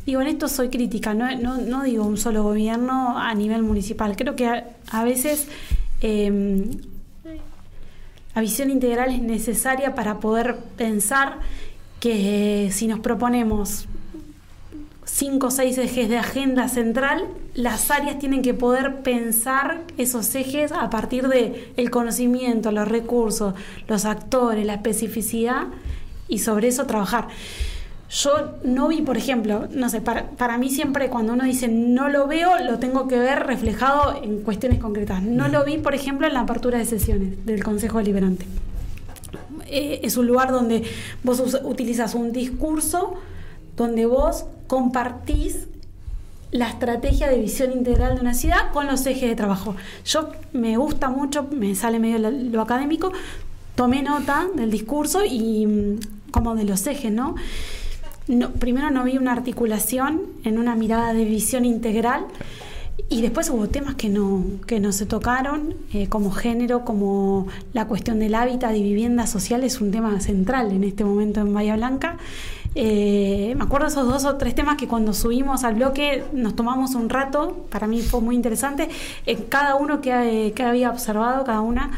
digo, 0.05 0.21
en 0.21 0.27
esto 0.27 0.47
soy 0.47 0.69
crítica, 0.69 1.13
no, 1.13 1.33
no, 1.35 1.57
no 1.57 1.83
digo 1.83 2.05
un 2.05 2.17
solo 2.17 2.41
gobierno 2.43 3.17
a 3.17 3.33
nivel 3.33 3.63
municipal. 3.63 4.15
Creo 4.15 4.35
que 4.37 4.47
a, 4.47 4.65
a 4.91 5.03
veces 5.03 5.47
eh, 6.01 6.65
la 8.33 8.41
visión 8.41 8.71
integral 8.71 9.13
es 9.13 9.21
necesaria 9.21 9.93
para 9.93 10.19
poder 10.19 10.57
pensar 10.77 11.39
que 11.99 12.69
si 12.71 12.87
nos 12.87 12.99
proponemos 12.99 13.87
cinco 15.05 15.47
o 15.47 15.51
seis 15.51 15.77
ejes 15.77 16.09
de 16.09 16.17
agenda 16.17 16.67
central, 16.69 17.25
las 17.53 17.91
áreas 17.91 18.19
tienen 18.19 18.41
que 18.41 18.53
poder 18.53 19.01
pensar 19.01 19.81
esos 19.97 20.33
ejes 20.35 20.71
a 20.71 20.89
partir 20.89 21.27
de 21.27 21.73
el 21.77 21.91
conocimiento, 21.91 22.71
los 22.71 22.87
recursos, 22.87 23.53
los 23.87 24.05
actores, 24.05 24.65
la 24.65 24.75
especificidad 24.75 25.67
y 26.27 26.39
sobre 26.39 26.69
eso 26.69 26.85
trabajar. 26.85 27.27
Yo 28.09 28.59
no 28.63 28.87
vi, 28.89 29.01
por 29.01 29.17
ejemplo, 29.17 29.67
no 29.71 29.89
sé, 29.89 29.99
para, 29.99 30.29
para 30.31 30.57
mí 30.59 30.69
siempre 30.69 31.09
cuando 31.09 31.33
uno 31.33 31.45
dice 31.45 31.67
no 31.67 32.09
lo 32.09 32.27
veo, 32.27 32.59
lo 32.59 32.77
tengo 32.77 33.07
que 33.07 33.17
ver 33.17 33.47
reflejado 33.47 34.21
en 34.21 34.41
cuestiones 34.41 34.79
concretas. 34.79 35.23
No 35.23 35.47
lo 35.47 35.65
vi, 35.65 35.79
por 35.79 35.95
ejemplo, 35.95 36.27
en 36.27 36.33
la 36.33 36.41
apertura 36.41 36.77
de 36.77 36.85
sesiones 36.85 37.43
del 37.45 37.63
Consejo 37.63 37.97
Deliberante. 37.97 38.45
Eh, 39.65 40.01
es 40.03 40.17
un 40.17 40.27
lugar 40.27 40.51
donde 40.51 40.83
vos 41.23 41.41
utilizas 41.63 42.13
un 42.13 42.31
discurso 42.31 43.15
donde 43.75 44.05
vos 44.05 44.45
compartís 44.67 45.67
la 46.51 46.69
estrategia 46.69 47.29
de 47.29 47.39
visión 47.39 47.71
integral 47.71 48.15
de 48.15 48.21
una 48.21 48.35
ciudad 48.35 48.71
con 48.71 48.85
los 48.85 49.05
ejes 49.07 49.29
de 49.29 49.35
trabajo. 49.35 49.75
Yo 50.05 50.29
me 50.53 50.77
gusta 50.77 51.09
mucho, 51.09 51.47
me 51.51 51.73
sale 51.73 51.99
medio 51.99 52.29
lo, 52.29 52.61
académico, 52.61 53.11
tomé 53.75 54.03
nota 54.03 54.47
del 54.55 54.69
discurso 54.69 55.25
y 55.25 55.65
mm, 55.65 55.99
como 56.31 56.55
de 56.55 56.63
los 56.63 56.85
ejes, 56.85 57.11
¿no? 57.11 57.35
No, 58.27 58.51
primero 58.51 58.91
no 58.91 59.03
vi 59.03 59.17
una 59.17 59.33
articulación 59.33 60.21
en 60.43 60.57
una 60.57 60.75
mirada 60.75 61.13
de 61.13 61.25
visión 61.25 61.65
integral 61.65 62.25
y 63.09 63.21
después 63.21 63.49
hubo 63.49 63.67
temas 63.67 63.95
que 63.95 64.09
no, 64.09 64.43
que 64.67 64.79
no 64.79 64.91
se 64.91 65.05
tocaron, 65.05 65.73
eh, 65.93 66.07
como 66.07 66.31
género, 66.31 66.85
como 66.85 67.47
la 67.73 67.87
cuestión 67.87 68.19
del 68.19 68.35
hábitat 68.35 68.75
y 68.75 68.83
vivienda 68.83 69.25
social 69.25 69.63
es 69.63 69.81
un 69.81 69.91
tema 69.91 70.19
central 70.21 70.71
en 70.71 70.83
este 70.83 71.03
momento 71.03 71.41
en 71.41 71.53
Bahía 71.53 71.75
Blanca. 71.75 72.17
Eh, 72.75 73.53
me 73.55 73.63
acuerdo 73.63 73.87
esos 73.87 74.07
dos 74.07 74.25
o 74.25 74.35
tres 74.35 74.55
temas 74.55 74.77
que 74.77 74.87
cuando 74.87 75.13
subimos 75.13 75.63
al 75.63 75.75
bloque 75.75 76.23
nos 76.33 76.55
tomamos 76.55 76.95
un 76.95 77.09
rato, 77.09 77.65
para 77.69 77.85
mí 77.87 78.01
fue 78.01 78.19
muy 78.21 78.35
interesante, 78.35 78.89
en 79.25 79.43
cada 79.43 79.75
uno 79.75 80.01
que, 80.01 80.53
que 80.55 80.63
había 80.63 80.89
observado, 80.89 81.43
cada 81.43 81.61
una, 81.61 81.91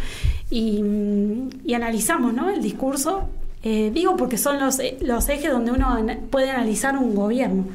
y, 0.49 0.83
mm, 0.83 1.49
y 1.65 1.73
analizamos 1.73 2.33
¿no? 2.33 2.49
el 2.49 2.61
discurso. 2.61 3.23
Eh, 3.63 3.89
digo 3.93 4.15
porque 4.15 4.37
son 4.37 4.59
los, 4.59 4.79
eh, 4.79 4.97
los 5.01 5.27
ejes 5.29 5.51
donde 5.51 5.71
uno 5.71 5.97
puede 6.29 6.51
analizar 6.51 6.95
un 6.97 7.15
gobierno. 7.15 7.65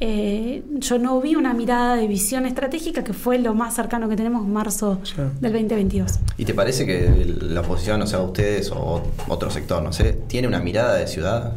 Eh, 0.00 0.62
yo 0.78 0.98
no 0.98 1.20
vi 1.20 1.36
una 1.36 1.52
mirada 1.54 1.96
de 1.96 2.06
visión 2.08 2.46
estratégica 2.46 3.04
que 3.04 3.12
fue 3.12 3.38
lo 3.38 3.54
más 3.54 3.74
cercano 3.74 4.08
que 4.08 4.16
tenemos 4.16 4.44
en 4.44 4.52
marzo 4.52 4.98
Sí. 5.02 5.14
del 5.40 5.52
2022. 5.52 6.18
¿Y 6.38 6.44
te 6.44 6.54
parece 6.54 6.84
que 6.86 7.36
la 7.42 7.60
oposición, 7.60 8.00
o 8.02 8.06
sea, 8.06 8.20
ustedes 8.20 8.70
o 8.72 9.02
otro 9.28 9.50
sector, 9.50 9.82
no 9.82 9.92
sé, 9.92 10.12
tiene 10.26 10.48
una 10.48 10.60
mirada 10.60 10.94
de 10.96 11.06
ciudad? 11.06 11.52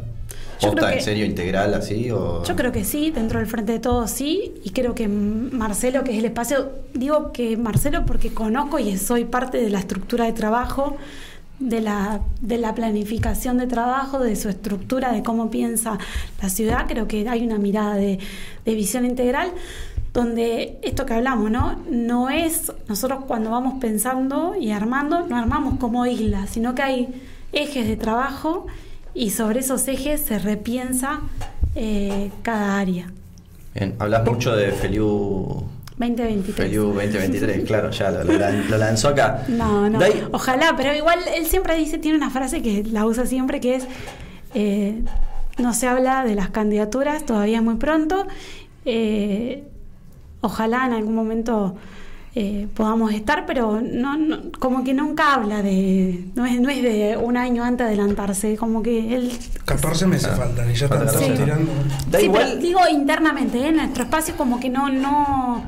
Yo 0.59 0.69
¿Posta 0.71 0.75
creo 0.81 0.89
que- 0.89 0.97
en 0.97 1.03
serio 1.03 1.25
integral 1.25 1.73
así? 1.73 2.09
O... 2.11 2.43
Yo 2.43 2.55
creo 2.55 2.71
que 2.71 2.83
sí, 2.83 3.11
dentro 3.11 3.39
del 3.39 3.47
Frente 3.47 3.73
de 3.73 3.79
Todos 3.79 4.09
sí, 4.11 4.53
y 4.63 4.71
creo 4.71 4.95
que 4.95 5.07
Marcelo, 5.07 6.03
que 6.03 6.11
es 6.13 6.17
el 6.19 6.25
espacio, 6.25 6.71
digo 6.93 7.31
que 7.31 7.57
Marcelo 7.57 8.05
porque 8.05 8.33
conozco 8.33 8.79
y 8.79 8.97
soy 8.97 9.25
parte 9.25 9.57
de 9.61 9.69
la 9.69 9.79
estructura 9.79 10.25
de 10.25 10.33
trabajo 10.33 10.97
de 11.59 11.81
la, 11.81 12.21
de 12.41 12.57
la 12.59 12.75
planificación 12.75 13.57
de 13.57 13.65
trabajo, 13.67 14.19
de 14.19 14.35
su 14.35 14.47
estructura, 14.49 15.11
de 15.11 15.23
cómo 15.23 15.49
piensa 15.49 15.97
la 16.41 16.49
ciudad. 16.49 16.85
Creo 16.87 17.07
que 17.07 17.27
hay 17.27 17.43
una 17.43 17.57
mirada 17.57 17.95
de, 17.95 18.19
de 18.63 18.75
visión 18.75 19.05
integral 19.05 19.51
donde 20.13 20.77
esto 20.83 21.05
que 21.05 21.13
hablamos, 21.13 21.51
¿no? 21.51 21.79
No 21.89 22.29
es, 22.29 22.71
nosotros 22.87 23.25
cuando 23.27 23.51
vamos 23.51 23.75
pensando 23.79 24.55
y 24.59 24.71
armando, 24.71 25.25
no 25.27 25.35
armamos 25.35 25.79
como 25.79 26.05
isla, 26.05 26.47
sino 26.47 26.73
que 26.75 26.81
hay 26.81 27.07
ejes 27.53 27.87
de 27.87 27.95
trabajo 27.97 28.67
y 29.17 29.31
sobre 29.31 29.59
esos 29.61 29.87
ejes 29.87 30.21
se 30.21 30.37
repiensa 30.39 31.21
eh, 31.75 32.29
cada 32.43 32.77
área. 32.79 33.11
Bien, 33.73 33.95
hablas 33.99 34.23
mucho 34.25 34.55
de 34.55 34.71
Feliu 34.71 35.63
2023. 35.97 36.55
Feliu 36.55 36.83
2023, 36.93 37.63
claro, 37.65 37.89
ya 37.91 38.11
lo, 38.11 38.23
lo 38.23 38.33
lan- 38.33 38.65
lo 38.69 38.77
lanzó 38.77 39.09
acá. 39.09 39.43
No, 39.49 39.89
no. 39.89 39.99
Dai- 39.99 40.27
Ojalá, 40.31 40.75
pero 40.77 40.93
igual 40.93 41.19
él 41.35 41.45
siempre 41.45 41.75
dice, 41.75 41.97
tiene 41.97 42.17
una 42.17 42.29
frase 42.29 42.61
que 42.61 42.83
la 42.83 43.05
usa 43.05 43.25
siempre, 43.25 43.59
que 43.59 43.75
es, 43.75 43.87
eh, 44.53 45.01
no 45.57 45.73
se 45.73 45.87
habla 45.87 46.23
de 46.23 46.35
las 46.35 46.49
candidaturas, 46.49 47.25
todavía 47.25 47.57
es 47.57 47.63
muy 47.63 47.75
pronto. 47.75 48.27
eh, 48.85 49.63
ojalá 50.41 50.85
en 50.85 50.93
algún 50.93 51.15
momento 51.15 51.75
eh, 52.39 52.67
podamos 52.75 53.11
estar, 53.13 53.45
pero 53.47 53.81
no, 53.81 54.15
no- 54.17 54.51
como 54.59 54.83
que 54.83 54.93
nunca 54.93 55.33
habla 55.33 55.61
de, 55.63 56.25
no 56.35 56.45
es, 56.45 56.59
no 56.61 56.69
es 56.69 56.83
de 56.83 57.17
un 57.17 57.35
año 57.35 57.63
antes 57.63 57.87
de 57.87 57.93
adelantarse, 57.93 58.55
como 58.57 58.83
que 58.83 59.15
él 59.15 59.31
14 59.65 60.05
meses 60.07 60.29
Ah, 60.31 60.35
faltan 60.35 60.69
y 60.69 60.75
ya 60.75 60.85
están 60.85 61.05
14. 61.05 61.29
tirando. 61.31 61.71
Da 62.11 62.19
sí, 62.19 62.25
igual. 62.25 62.43
pero 62.49 62.61
digo 62.61 62.79
internamente, 62.91 63.57
¿eh? 63.59 63.69
en 63.69 63.77
nuestro 63.77 64.03
espacio 64.03 64.35
como 64.37 64.59
que 64.59 64.69
no, 64.69 64.89
no. 64.89 65.63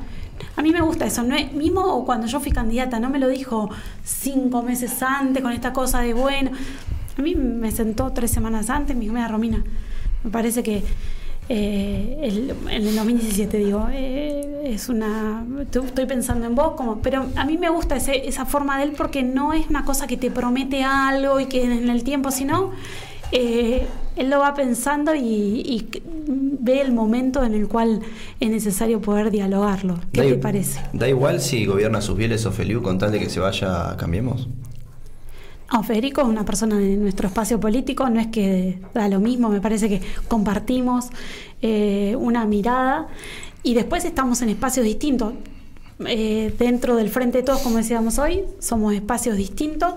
A 0.56 0.62
mí 0.62 0.72
me 0.72 0.82
gusta 0.82 1.06
eso, 1.06 1.24
no 1.24 1.36
es- 1.36 1.52
mismo 1.54 2.06
cuando 2.06 2.28
yo 2.28 2.40
fui 2.40 2.52
candidata, 2.52 3.00
no 3.00 3.10
me 3.10 3.18
lo 3.20 3.28
dijo 3.30 3.70
cinco 4.04 4.62
meses 4.62 5.02
antes 5.02 5.42
con 5.42 5.52
esta 5.54 5.74
cosa 5.74 6.02
de 6.02 6.14
bueno. 6.14 6.52
A 7.18 7.22
mí 7.22 7.36
me 7.36 7.72
sentó 7.72 8.12
tres 8.12 8.30
semanas 8.32 8.70
antes, 8.70 8.96
me 8.96 9.02
dijo, 9.02 9.14
mira 9.14 9.28
Romina, 9.28 9.64
me 10.24 10.30
parece 10.30 10.62
que 10.64 10.84
eh, 11.50 12.20
el- 12.22 12.54
en 12.70 12.88
el 12.88 12.96
2017 12.96 13.58
digo, 13.58 13.88
eh, 13.92 14.62
es 14.66 14.88
una, 14.90 15.44
estoy 15.62 16.06
pensando 16.06 16.46
en 16.46 16.56
vos, 16.56 16.74
como, 16.76 17.00
pero 17.02 17.26
a 17.36 17.46
mí 17.46 17.58
me 17.58 17.70
gusta 17.70 17.96
ese- 17.96 18.28
esa 18.28 18.46
forma 18.46 18.78
de 18.78 18.84
él 18.86 18.94
porque 18.96 19.24
no 19.24 19.54
es 19.54 19.68
una 19.70 19.84
cosa 19.84 20.06
que 20.08 20.16
te 20.18 20.30
promete 20.32 20.84
algo 20.84 21.40
y 21.40 21.48
que 21.48 21.64
en 21.64 21.90
el 21.90 22.04
tiempo, 22.04 22.30
sino 22.32 22.72
eh, 23.32 23.86
él 24.16 24.30
lo 24.30 24.40
va 24.40 24.54
pensando 24.54 25.14
y, 25.16 25.22
y 25.22 25.88
ve 26.28 26.82
el 26.82 26.92
momento 26.92 27.44
en 27.44 27.54
el 27.54 27.68
cual 27.68 28.02
es 28.40 28.50
necesario 28.50 29.02
poder 29.02 29.30
dialogarlo. 29.32 30.00
¿Qué 30.12 30.22
da 30.24 30.28
te 30.30 30.36
parece? 30.36 30.80
Da 30.94 31.08
igual 31.08 31.40
si 31.42 31.66
gobierna 31.66 32.02
sus 32.02 32.16
bieles 32.18 32.46
o 32.46 32.52
Feliu 32.52 32.82
con 32.82 32.98
tal 32.98 33.12
de 33.12 33.20
que 33.20 33.30
se 33.30 33.40
vaya 33.40 33.96
Cambiemos. 33.98 34.48
No, 35.72 35.84
Federico 35.84 36.22
es 36.22 36.28
una 36.28 36.46
persona 36.46 36.78
de 36.78 36.98
nuestro 36.98 37.28
espacio 37.28 37.60
político, 37.60 38.10
no 38.10 38.20
es 38.20 38.28
que 38.28 38.80
da 38.94 39.08
lo 39.08 39.20
mismo, 39.20 39.50
me 39.50 39.62
parece 39.62 39.88
que 39.88 40.02
compartimos 40.28 41.10
eh, 41.62 42.16
una 42.18 42.46
mirada 42.46 43.08
y 43.62 43.74
después 43.76 44.06
estamos 44.06 44.42
en 44.42 44.50
espacios 44.50 44.86
distintos. 44.86 45.34
Eh, 46.06 46.56
dentro 46.58 46.96
del 46.96 47.10
Frente 47.10 47.40
de 47.40 47.44
Todos, 47.44 47.60
como 47.60 47.78
decíamos 47.78 48.20
hoy, 48.20 48.46
somos 48.60 48.94
espacios 48.94 49.36
distintos. 49.36 49.96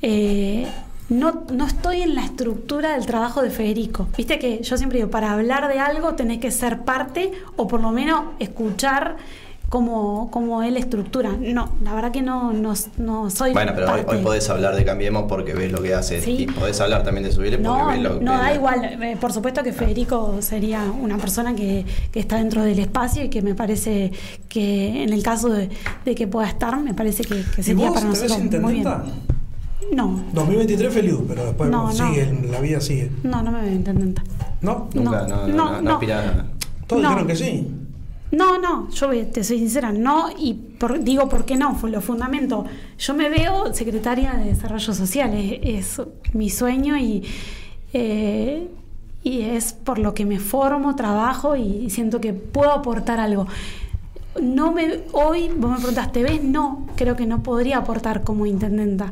Eh, 0.00 0.66
no, 1.08 1.44
no 1.52 1.66
estoy 1.66 2.02
en 2.02 2.14
la 2.14 2.24
estructura 2.24 2.92
del 2.92 3.04
trabajo 3.04 3.42
de 3.42 3.50
Federico. 3.50 4.06
Viste 4.16 4.38
que 4.38 4.62
yo 4.62 4.76
siempre 4.76 4.98
digo, 4.98 5.10
para 5.10 5.32
hablar 5.32 5.66
de 5.66 5.80
algo 5.80 6.14
tenés 6.14 6.38
que 6.38 6.52
ser 6.52 6.84
parte 6.84 7.32
o 7.56 7.66
por 7.66 7.82
lo 7.82 7.90
menos 7.90 8.26
escuchar 8.38 9.16
cómo, 9.70 10.28
cómo 10.32 10.62
él 10.62 10.76
estructura. 10.76 11.30
No, 11.40 11.70
la 11.82 11.94
verdad 11.94 12.10
que 12.12 12.20
no, 12.22 12.52
no, 12.52 12.74
no 12.98 13.30
soy 13.30 13.52
Bueno, 13.52 13.72
pero 13.74 13.86
hoy, 13.92 14.00
parte. 14.02 14.16
hoy 14.16 14.22
podés 14.22 14.50
hablar 14.50 14.74
de 14.74 14.84
Cambiemos 14.84 15.24
porque 15.28 15.54
ves 15.54 15.70
lo 15.72 15.80
que 15.80 15.94
hace. 15.94 16.20
Sí. 16.20 16.32
Y 16.40 16.46
podés 16.46 16.78
hablar 16.80 17.04
también 17.04 17.24
de 17.24 17.30
sus 17.32 17.40
bieles 17.40 17.60
porque 17.64 17.80
No, 17.80 17.86
ves 17.88 18.00
lo 18.02 18.08
no 18.20 18.32
ves 18.32 18.40
da 18.40 18.42
la- 18.42 18.54
igual. 18.54 19.02
Eh, 19.02 19.16
Por 19.18 19.32
supuesto 19.32 19.62
que 19.62 19.72
Federico 19.72 20.36
sería 20.42 20.82
una 20.90 21.16
persona 21.18 21.54
que, 21.54 21.86
que 22.12 22.20
está 22.20 22.36
dentro 22.36 22.62
del 22.64 22.80
espacio 22.80 23.24
y 23.24 23.28
que 23.30 23.42
me 23.42 23.54
parece 23.54 24.10
que 24.48 25.04
en 25.04 25.12
el 25.12 25.22
caso 25.22 25.48
de, 25.48 25.70
de 26.04 26.14
que 26.16 26.26
pueda 26.26 26.48
estar, 26.48 26.78
me 26.80 26.92
parece 26.92 27.22
que, 27.22 27.36
que 27.54 27.60
¿Y 27.60 27.64
sería 27.64 27.90
vos 27.90 27.94
para 28.00 28.12
te 28.12 28.20
ves 28.20 28.22
nosotros 28.30 28.60
muy 28.60 28.72
bien. 28.74 28.86
intendenta? 28.88 29.04
No, 29.94 30.20
2023 30.34 30.92
Feliu, 30.92 31.24
pero 31.26 31.44
después 31.46 31.70
No, 31.70 31.86
no. 31.86 31.92
sigue, 31.92 32.46
la 32.50 32.60
vida 32.60 32.80
sigue. 32.80 33.10
no, 33.22 33.40
no 33.42 33.50
me 33.52 33.62
veo 33.62 33.72
intendenta. 33.72 34.22
¿No? 34.60 34.88
Nunca, 34.94 35.26
no, 35.28 35.28
no, 35.28 35.46
no, 35.46 35.46
no, 35.46 35.70
no, 35.70 35.82
no 35.82 36.00
no. 36.00 36.44
Todos 36.86 37.02
No. 37.02 37.08
dijeron 37.08 37.26
que 37.28 37.36
sí. 37.36 37.68
No, 38.32 38.58
no, 38.58 38.88
yo 38.90 39.26
te 39.26 39.42
soy 39.42 39.58
sincera, 39.58 39.90
no, 39.90 40.30
y 40.30 40.56
digo 41.00 41.28
por 41.28 41.44
qué 41.44 41.56
no, 41.56 41.74
fue 41.74 41.90
lo 41.90 42.00
fundamento. 42.00 42.64
Yo 42.98 43.14
me 43.14 43.28
veo 43.28 43.74
secretaria 43.74 44.34
de 44.34 44.44
Desarrollo 44.44 44.94
Social, 44.94 45.34
es, 45.34 45.98
es 45.98 46.06
mi 46.32 46.48
sueño 46.48 46.96
y, 46.96 47.24
eh, 47.92 48.68
y 49.24 49.40
es 49.42 49.72
por 49.72 49.98
lo 49.98 50.14
que 50.14 50.24
me 50.24 50.38
formo, 50.38 50.94
trabajo 50.94 51.56
y 51.56 51.90
siento 51.90 52.20
que 52.20 52.32
puedo 52.32 52.70
aportar 52.70 53.18
algo. 53.18 53.48
No 54.40 54.70
me, 54.70 55.00
hoy 55.12 55.50
vos 55.56 55.72
me 55.72 55.76
preguntaste, 55.78 56.22
¿ves? 56.22 56.42
No, 56.44 56.86
creo 56.94 57.16
que 57.16 57.26
no 57.26 57.42
podría 57.42 57.78
aportar 57.78 58.22
como 58.22 58.46
intendenta. 58.46 59.10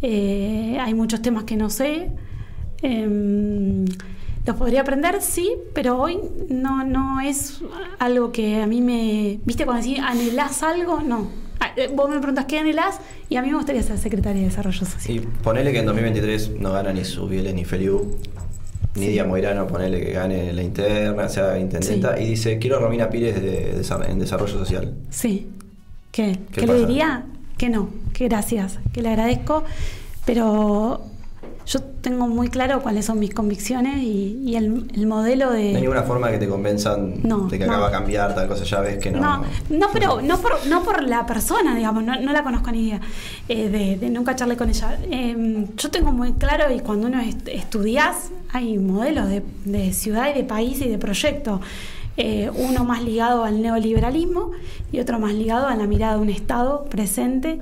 Eh, 0.00 0.78
hay 0.80 0.94
muchos 0.94 1.20
temas 1.20 1.44
que 1.44 1.56
no 1.56 1.68
sé. 1.68 2.10
Em, 2.80 3.84
los 4.46 4.56
podría 4.56 4.82
aprender, 4.82 5.22
sí, 5.22 5.50
pero 5.72 5.98
hoy 5.98 6.18
no, 6.48 6.84
no 6.84 7.20
es 7.20 7.60
algo 7.98 8.30
que 8.32 8.60
a 8.60 8.66
mí 8.66 8.80
me... 8.80 9.38
¿Viste 9.44 9.64
cuando 9.64 9.82
decís 9.86 10.00
anhelás 10.04 10.62
algo? 10.62 11.00
No. 11.00 11.28
Ah, 11.60 11.70
eh, 11.76 11.90
Vos 11.94 12.10
me 12.10 12.18
preguntas 12.18 12.44
qué 12.44 12.58
anhelás 12.58 13.00
y 13.30 13.36
a 13.36 13.42
mí 13.42 13.48
me 13.48 13.56
gustaría 13.56 13.82
ser 13.82 13.96
secretaria 13.98 14.42
de 14.42 14.48
Desarrollo 14.48 14.84
Social. 14.84 15.16
Y 15.16 15.20
ponele 15.20 15.72
que 15.72 15.78
en 15.78 15.86
2023 15.86 16.60
no 16.60 16.72
gana 16.72 16.92
ni 16.92 17.04
sus 17.04 17.28
bieles 17.30 17.54
ni 17.54 17.64
Feliu. 17.64 18.16
Nidia 18.96 19.24
Moirano, 19.24 19.66
ponele 19.66 20.00
que 20.04 20.12
gane 20.12 20.52
la 20.52 20.62
interna, 20.62 21.28
sea 21.28 21.58
intendenta, 21.58 22.16
Sí. 22.16 22.22
y 22.22 22.26
dice, 22.28 22.58
quiero 22.60 22.76
a 22.76 22.80
Romina 22.80 23.10
Pires 23.10 23.42
de, 23.42 23.82
en 24.08 24.18
desarrollo 24.20 24.52
social. 24.58 24.94
Sí. 25.10 25.48
¿Qué? 26.12 26.38
¿Qué 26.52 26.60
¿Qué, 26.60 26.66
le 26.68 26.74
diría? 26.74 27.24
Que 27.58 27.70
no, 27.70 27.88
que 28.12 28.28
gracias, 28.28 28.78
que 28.92 29.02
le 29.02 29.08
agradezco, 29.08 29.64
pero 30.24 31.02
yo 31.66 31.80
tengo 31.82 32.28
muy 32.28 32.48
claro 32.48 32.82
cuáles 32.82 33.06
son 33.06 33.18
mis 33.18 33.32
convicciones 33.32 34.02
y, 34.02 34.42
y 34.44 34.56
el, 34.56 34.90
el 34.94 35.06
modelo 35.06 35.50
de... 35.50 35.70
No 35.70 35.76
hay 35.76 35.82
ninguna 35.82 36.02
forma 36.02 36.30
que 36.30 36.38
te 36.38 36.46
convenzan 36.48 37.14
No, 37.22 37.48
de 37.48 37.58
que 37.58 37.66
no. 37.66 37.72
acá 37.72 37.80
va 37.80 37.88
a 37.88 37.90
cambiar 37.90 38.34
tal 38.34 38.46
cosa, 38.48 38.64
ya 38.64 38.80
ves 38.80 38.98
que 38.98 39.10
no. 39.10 39.20
No, 39.20 39.42
no, 39.70 39.86
pero 39.92 40.20
no 40.22 40.38
por, 40.38 40.66
no 40.66 40.82
por 40.82 41.02
la 41.02 41.24
persona, 41.24 41.74
digamos, 41.74 42.04
no, 42.04 42.20
no 42.20 42.32
la 42.32 42.42
conozco 42.42 42.70
ni 42.70 42.88
idea, 42.88 43.00
eh, 43.48 43.68
de, 43.68 43.96
de 43.96 44.10
nunca 44.10 44.36
charlé 44.36 44.56
con 44.56 44.68
ella. 44.68 44.98
Eh, 45.10 45.66
yo 45.76 45.90
tengo 45.90 46.12
muy 46.12 46.34
claro, 46.34 46.74
y 46.74 46.80
cuando 46.80 47.06
uno 47.06 47.20
est- 47.20 47.48
estudias, 47.48 48.30
hay 48.52 48.78
modelos 48.78 49.28
de, 49.28 49.42
de 49.64 49.92
ciudad 49.92 50.28
y 50.30 50.34
de 50.34 50.44
país 50.44 50.80
y 50.82 50.88
de 50.88 50.98
proyecto. 50.98 51.60
Eh, 52.16 52.48
uno 52.54 52.84
más 52.84 53.02
ligado 53.02 53.42
al 53.42 53.60
neoliberalismo 53.60 54.52
y 54.92 55.00
otro 55.00 55.18
más 55.18 55.32
ligado 55.34 55.66
a 55.66 55.74
la 55.74 55.86
mirada 55.88 56.14
de 56.14 56.20
un 56.22 56.28
Estado 56.30 56.84
presente, 56.84 57.58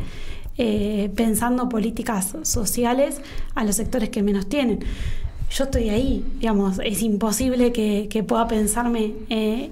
eh, 0.65 1.11
pensando 1.17 1.69
políticas 1.69 2.37
sociales 2.43 3.21
a 3.57 3.65
los 3.65 3.75
sectores 3.75 4.11
que 4.11 4.23
menos 4.23 4.49
tienen. 4.49 4.79
Yo 5.51 5.65
estoy 5.65 5.89
ahí, 5.89 6.25
digamos, 6.39 6.79
es 6.85 7.03
imposible 7.03 7.73
que, 7.73 8.25
pueda 8.29 8.47
pensarme 8.47 9.13
eh, 9.29 9.71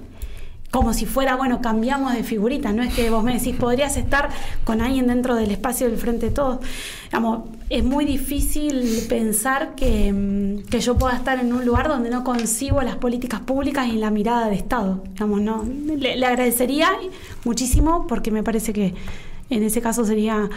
como 0.72 0.92
si 0.92 1.06
fuera, 1.06 1.36
bueno, 1.36 1.60
cambiamos 1.62 2.12
de 2.12 2.24
figurita, 2.24 2.72
no 2.72 2.82
es 2.82 2.92
que 2.92 3.08
vos 3.08 3.22
me 3.22 3.34
decís, 3.34 3.54
podrías 3.54 3.96
estar 3.96 4.30
con 4.64 4.80
alguien 4.80 5.06
dentro 5.06 5.36
del 5.36 5.52
espacio 5.52 5.88
del 5.88 5.96
frente 5.96 6.26
de 6.26 6.32
todos. 6.32 6.58
Digamos, 7.04 7.50
es 7.68 7.84
muy 7.84 8.04
difícil 8.04 9.04
pensar 9.08 9.76
que, 9.76 10.12
mm, 10.12 10.68
que 10.70 10.80
yo 10.80 10.98
pueda 10.98 11.14
estar 11.14 11.38
en 11.38 11.52
un 11.52 11.64
lugar 11.64 11.86
donde 11.86 12.10
no 12.10 12.24
concibo 12.24 12.82
las 12.82 12.96
políticas 12.96 13.42
públicas 13.42 13.86
y 13.86 13.92
la 13.92 14.10
mirada 14.10 14.48
de 14.48 14.56
Estado. 14.56 15.04
Digamos, 15.12 15.40
no, 15.40 15.64
le 15.64 16.26
agradecería 16.26 16.88
muchísimo 17.44 18.08
porque 18.08 18.32
me 18.32 18.42
parece 18.42 18.72
que 18.72 18.94
en 19.50 19.64
ese 19.64 19.80
caso 19.82 20.04
sería 20.04 20.48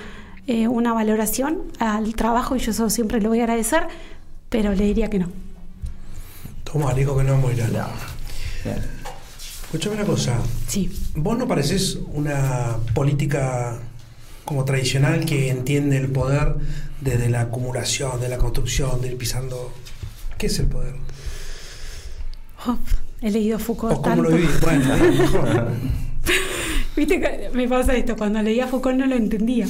eh, 0.48 0.68
una 0.68 0.94
valoración 0.94 1.62
al 1.80 2.16
trabajo 2.16 2.56
y 2.56 2.60
yo 2.60 2.72
eso 2.72 2.90
siempre 2.90 3.22
lo 3.22 3.30
voy 3.30 3.40
a 3.40 3.44
agradecer, 3.44 3.88
pero 4.50 4.74
le 4.74 4.86
diría 4.86 5.10
que 5.10 5.20
no. 5.20 5.30
Toma, 6.64 6.94
dijo 6.94 7.18
que 7.18 7.24
no 7.24 7.38
morirá. 7.38 7.68
No. 7.68 7.88
Escuchame 9.64 9.96
una 9.96 10.06
cosa. 10.06 10.38
Sí. 10.68 10.92
¿Vos 11.16 11.38
no 11.38 11.48
pareces 11.48 11.98
una 12.14 12.78
política 12.94 13.80
como 14.46 14.66
tradicional 14.66 15.26
que 15.26 15.50
entiende 15.50 15.98
el 15.98 16.10
poder 16.10 16.56
desde 17.02 17.30
la 17.30 17.42
acumulación, 17.42 18.20
de 18.20 18.30
la 18.30 18.38
construcción, 18.38 19.02
de 19.02 19.08
ir 19.08 19.18
pisando? 19.18 19.74
¿Qué 20.38 20.48
es 20.48 20.60
el 20.60 20.68
poder? 20.68 20.96
Uf, 22.68 22.78
he 23.22 23.32
leído 23.32 23.60
Foucault 23.60 23.98
¿O 23.98 24.02
cómo 24.02 24.24
lo 24.24 24.30
vivís? 24.30 24.60
Bueno, 24.62 24.96
mejor. 25.18 25.72
Viste 26.96 27.20
que 27.20 27.50
me 27.54 27.68
pasa 27.68 27.96
esto, 27.96 28.16
cuando 28.16 28.42
leía 28.42 28.68
Foucault 28.68 28.98
no 28.98 29.06
lo 29.08 29.16
entendía. 29.16 29.68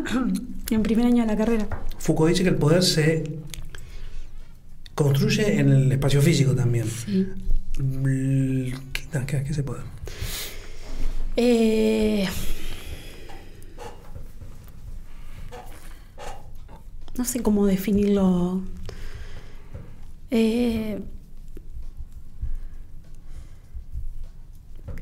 en 0.70 0.82
primer 0.82 1.06
año 1.06 1.22
de 1.22 1.26
la 1.26 1.36
carrera. 1.36 1.66
Foucault 1.98 2.30
dice 2.30 2.42
que 2.44 2.50
el 2.50 2.56
poder 2.56 2.82
se 2.82 3.24
construye 4.94 5.58
en 5.58 5.70
el 5.70 5.92
espacio 5.92 6.22
físico 6.22 6.54
también. 6.54 6.86
Sí. 6.88 7.26
¿Qué, 8.92 9.02
qué- 9.26 9.42
qué 9.44 9.50
es 9.50 9.58
el 9.58 9.64
poder? 9.64 9.82
Eh, 11.36 12.28
no 17.16 17.24
sé 17.24 17.42
cómo 17.42 17.66
definirlo. 17.66 18.62
Eh, 20.30 21.00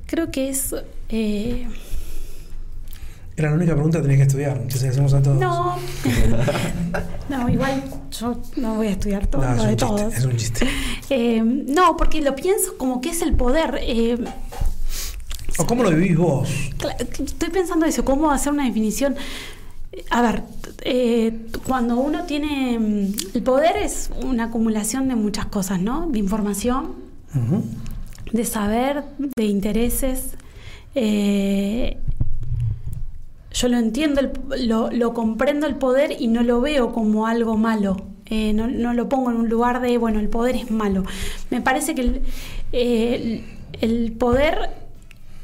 creo 0.07 0.31
que 0.31 0.49
es... 0.49 0.75
eh, 1.11 1.67
Era 3.37 3.51
la 3.51 3.57
única 3.57 3.73
pregunta 3.75 3.99
que 3.99 4.03
tenías 4.03 4.19
que 4.19 4.27
estudiar, 4.27 4.67
que 4.67 4.77
se 4.79 4.89
hacemos 4.89 5.13
a 5.15 5.23
todos. 5.23 5.39
no, 5.39 5.77
no, 7.29 7.49
igual 7.49 7.83
yo 8.19 8.41
no 8.57 8.75
voy 8.77 8.89
a 8.89 8.91
estudiar 8.91 9.27
todo 9.27 9.43
No, 9.43 9.51
es 9.53 9.57
lo 9.59 9.65
de 9.65 9.71
un 9.71 9.77
chiste, 9.77 9.87
todos. 9.87 10.15
es 10.15 10.25
un 10.25 10.37
chiste. 10.37 10.69
Eh, 11.13 11.43
no, 11.43 11.97
porque 11.97 12.21
lo 12.21 12.37
pienso 12.37 12.77
como 12.79 13.01
que 13.01 13.11
es 13.11 13.23
el 13.23 13.35
poder. 13.35 13.81
eh, 13.83 14.17
¿O 15.59 15.67
cómo 15.67 15.83
lo 15.83 15.91
vivís 15.91 16.17
vos? 16.17 16.49
Estoy 17.19 17.51
pensando 17.51 17.85
eso, 17.85 18.05
cómo 18.05 18.31
hacer 18.31 18.53
una 18.53 18.65
definición. 18.67 19.17
A 20.11 20.23
ver, 20.23 20.45
eh, 20.83 21.37
cuando 21.67 21.97
uno 21.97 22.27
tiene... 22.27 22.79
mm, 22.79 23.13
El 23.35 23.43
poder 23.43 23.77
es 23.79 24.11
una 24.23 24.45
acumulación 24.45 25.09
de 25.09 25.17
muchas 25.17 25.47
cosas, 25.47 25.81
¿no? 25.81 26.07
De 26.09 26.21
información, 26.21 26.93
de 28.33 28.45
saber, 28.45 29.03
de 29.37 29.45
intereses. 29.45 30.35
Eh, 30.95 31.97
yo 33.53 33.69
lo 33.69 33.79
entiendo, 33.79 34.21
lo, 34.59 35.15
comprendo 35.15 35.67
el 35.67 35.77
poder 35.77 36.17
y 36.19 36.29
no 36.29 36.43
lo 36.43 36.61
veo 36.61 36.93
como 36.93 37.27
algo 37.27 37.57
malo. 37.57 37.97
Eh, 38.27 38.53
no, 38.53 38.69
no 38.69 38.95
lo 38.95 39.09
pongo 39.09 39.31
en 39.31 39.37
un 39.37 39.49
lugar 39.49 39.81
de, 39.81 39.99
bueno, 39.99 40.21
el 40.21 40.29
poder 40.29 40.55
es 40.57 40.71
malo. 40.71 41.05
Me 41.51 41.61
parece 41.61 41.95
que 41.97 42.03
el, 42.03 42.23
eh, 42.73 43.45
el- 43.81 44.13
poder, 44.13 44.71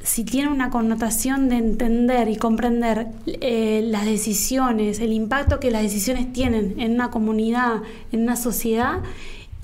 si 0.05 0.23
tiene 0.25 0.51
una 0.53 0.71
connotación 0.71 1.49
de 1.49 1.57
entender 1.57 2.29
y 2.29 2.37
comprender 2.37 3.09
las 3.43 4.05
decisiones, 4.05 5.01
el 5.01 5.13
impacto 5.13 5.59
que 5.59 5.73
las 5.73 5.83
decisiones 5.83 6.33
tienen 6.33 6.79
en 6.79 6.93
una 6.95 7.11
comunidad, 7.11 7.83
en 8.13 8.23
una 8.23 8.37
sociedad, 8.37 9.01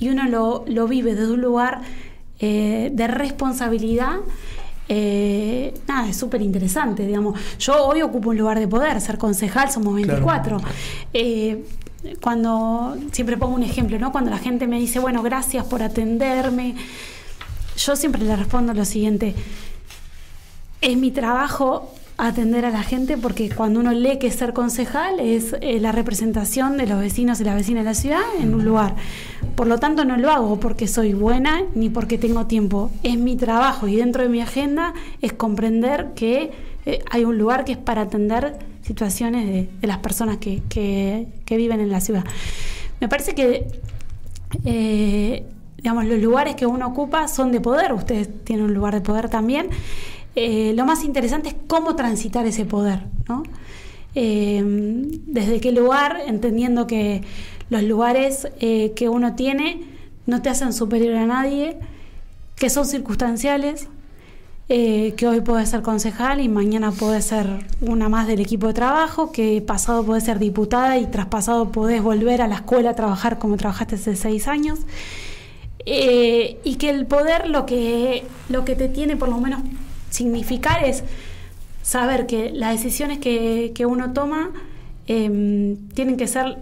y 0.01 0.09
uno 0.09 0.29
lo, 0.29 0.65
lo 0.67 0.89
vive 0.89 1.15
desde 1.15 1.33
un 1.33 1.43
lugar 1.43 1.83
de 2.41 3.07
responsabilidad, 3.09 4.17
eh, 4.89 5.75
nada, 5.87 6.09
es 6.09 6.17
súper 6.17 6.43
interesante, 6.43 7.07
digamos. 7.07 7.39
Yo 7.59 7.87
hoy 7.87 8.03
ocupo 8.03 8.31
un 8.31 8.39
lugar 8.39 8.59
de 8.59 8.69
poder, 8.69 9.01
ser 9.01 9.19
concejal, 9.19 9.71
somos 9.71 9.95
24. 9.95 10.59
Eh, 11.13 11.65
cuando, 12.21 12.97
siempre 13.13 13.37
pongo 13.37 13.55
un 13.55 13.63
ejemplo, 13.63 13.99
¿no? 13.99 14.11
Cuando 14.13 14.31
la 14.31 14.39
gente 14.39 14.67
me 14.67 14.79
dice, 14.79 14.99
bueno, 14.99 15.23
gracias 15.23 15.65
por 15.67 15.83
atenderme, 15.83 16.75
yo 17.77 17.97
siempre 17.97 18.23
le 18.23 18.35
respondo 18.37 18.75
lo 18.75 18.85
siguiente, 18.85 19.35
es 20.81 20.97
mi 20.97 21.11
trabajo 21.11 21.95
atender 22.29 22.65
a 22.65 22.71
la 22.71 22.83
gente 22.83 23.17
porque 23.19 23.51
cuando 23.51 23.81
uno 23.81 23.93
lee 23.93 24.19
que 24.19 24.31
ser 24.31 24.53
concejal 24.53 25.19
es 25.21 25.55
eh, 25.61 25.81
la 25.81 25.93
representación 25.93 26.77
de 26.77 26.87
los 26.87 27.01
vecinos 27.01 27.41
y 27.41 27.45
las 27.45 27.55
vecinas 27.57 27.85
de 27.85 27.91
la 27.91 27.95
ciudad 27.95 28.21
en 28.41 28.55
un 28.55 28.65
lugar. 28.65 28.95
Por 29.57 29.67
lo 29.67 29.79
tanto 29.79 30.05
no 30.05 30.17
lo 30.17 30.31
hago 30.31 30.61
porque 30.61 30.87
soy 30.87 31.15
buena 31.15 31.63
ni 31.75 31.89
porque 31.91 32.19
tengo 32.19 32.47
tiempo. 32.47 32.91
Es 33.03 33.19
mi 33.19 33.37
trabajo 33.37 33.89
y 33.89 33.97
dentro 33.97 34.23
de 34.23 34.29
mi 34.29 34.41
agenda 34.41 34.95
es 35.21 35.33
comprender 35.33 36.11
que 36.15 36.51
eh, 36.87 37.01
hay 37.11 37.25
un 37.25 37.39
lugar 37.39 37.65
que 37.65 37.73
es 37.73 37.79
para 37.79 38.03
atender 38.03 38.57
situaciones 38.83 39.47
de, 39.81 39.87
las 39.87 39.99
personas 39.99 40.37
que, 40.39 40.63
que- 40.69 41.27
que 41.45 41.57
viven 41.57 41.81
en 41.81 41.91
la 41.91 42.01
ciudad. 42.01 42.25
Me 43.01 43.09
parece 43.09 43.35
que 43.35 43.67
eh, 44.65 45.45
digamos, 45.77 46.05
los 46.05 46.21
lugares 46.21 46.55
que 46.55 46.67
uno 46.67 46.87
ocupa 46.87 47.27
son 47.29 47.51
de 47.53 47.61
poder, 47.61 47.93
ustedes 47.93 48.29
tienen 48.45 48.67
un 48.67 48.75
lugar 48.75 48.95
de 48.95 49.01
poder 49.01 49.29
también. 49.29 49.69
Eh, 50.35 50.73
lo 50.75 50.87
más 50.87 51.05
interesante 51.05 51.51
es 51.51 51.55
cómo 51.67 51.95
transitar 51.95 52.47
ese 52.47 52.65
poder, 52.65 53.01
¿no? 53.29 53.43
Eh, 54.15 54.63
desde 55.27 55.61
qué 55.61 55.73
lugar, 55.73 56.19
entendiendo 56.27 56.87
que 56.87 57.23
los 57.71 57.83
lugares 57.83 58.49
eh, 58.61 58.93
que 58.95 59.09
uno 59.09 59.35
tiene 59.35 59.83
no 60.27 60.43
te 60.43 60.51
hacen 60.51 60.73
superior 60.73 61.17
a 61.17 61.27
nadie, 61.27 61.77
que 62.57 62.71
son 62.71 62.87
circunstanciales, 62.87 63.89
que 64.69 65.27
hoy 65.29 65.43
puede 65.43 65.67
ser 65.67 65.83
concejal 65.83 66.41
y 66.41 66.49
mañana 66.49 66.93
puede 66.93 67.21
ser 67.21 67.47
una 67.83 68.09
más 68.09 68.27
del 68.27 68.41
equipo 68.41 68.69
de 68.69 68.73
trabajo, 68.73 69.31
que 69.31 69.61
pasado 69.61 70.03
puede 70.03 70.23
ser 70.23 70.39
diputada 70.39 70.97
y 70.97 71.05
traspasado 71.05 71.71
podés 71.71 72.03
volver 72.03 72.41
a 72.41 72.49
la 72.49 72.55
escuela 72.55 72.91
a 72.91 72.95
trabajar 72.95 73.39
como 73.39 73.59
trabajaste 73.59 73.97
hace 73.97 74.17
seis 74.17 74.49
años. 74.49 74.79
Y 75.85 76.77
que 76.77 76.89
el 76.89 77.05
poder 77.05 77.51
lo 77.51 77.67
que, 77.67 78.25
lo 78.49 78.65
que 78.65 78.75
te 78.75 78.89
tiene 78.89 79.15
por 79.15 79.29
lo 79.29 79.37
menos 79.37 79.61
significar 80.13 80.85
es 80.85 81.03
saber 81.83 82.27
que 82.27 82.51
las 82.51 82.73
decisiones 82.73 83.19
que, 83.19 83.73
que 83.75 83.87
uno 83.87 84.13
toma 84.13 84.51
eh, 85.09 85.77
tienen 85.95 86.17
que 86.17 86.29
ser 86.29 86.59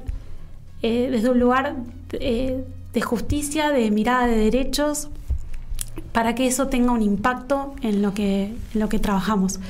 eh, 0.82 1.08
desde 1.10 1.30
un 1.30 1.38
lugar 1.38 1.76
eh, 2.12 2.64
de 2.92 3.00
justicia, 3.00 3.70
de 3.70 3.90
mirada 3.90 4.26
de 4.26 4.36
derechos, 4.36 5.08
para 6.12 6.34
que 6.34 6.46
eso 6.46 6.68
tenga 6.68 6.92
un 6.92 7.02
impacto 7.02 7.74
en 7.82 8.02
lo 8.02 8.14
que, 8.14 8.44
en 8.74 8.80
lo 8.80 8.88
que 8.88 8.98
trabajamos. 8.98 9.60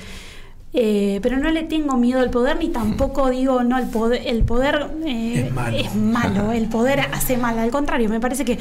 Eh, 0.72 1.18
pero 1.20 1.36
no 1.36 1.50
le 1.50 1.64
tengo 1.64 1.96
miedo 1.96 2.20
al 2.20 2.30
poder 2.30 2.56
ni 2.58 2.68
tampoco 2.68 3.28
digo 3.28 3.64
no 3.64 3.76
el 3.76 3.88
poder 3.88 4.22
el 4.24 4.44
poder 4.44 4.88
eh, 5.04 5.46
Es 5.48 5.52
malo. 5.52 5.76
es 5.76 5.94
malo, 5.96 6.52
el 6.52 6.68
poder 6.68 7.00
hace 7.12 7.36
mal 7.36 7.58
al 7.58 7.72
contrario 7.72 8.08
me 8.08 8.20
parece 8.20 8.44
que 8.44 8.56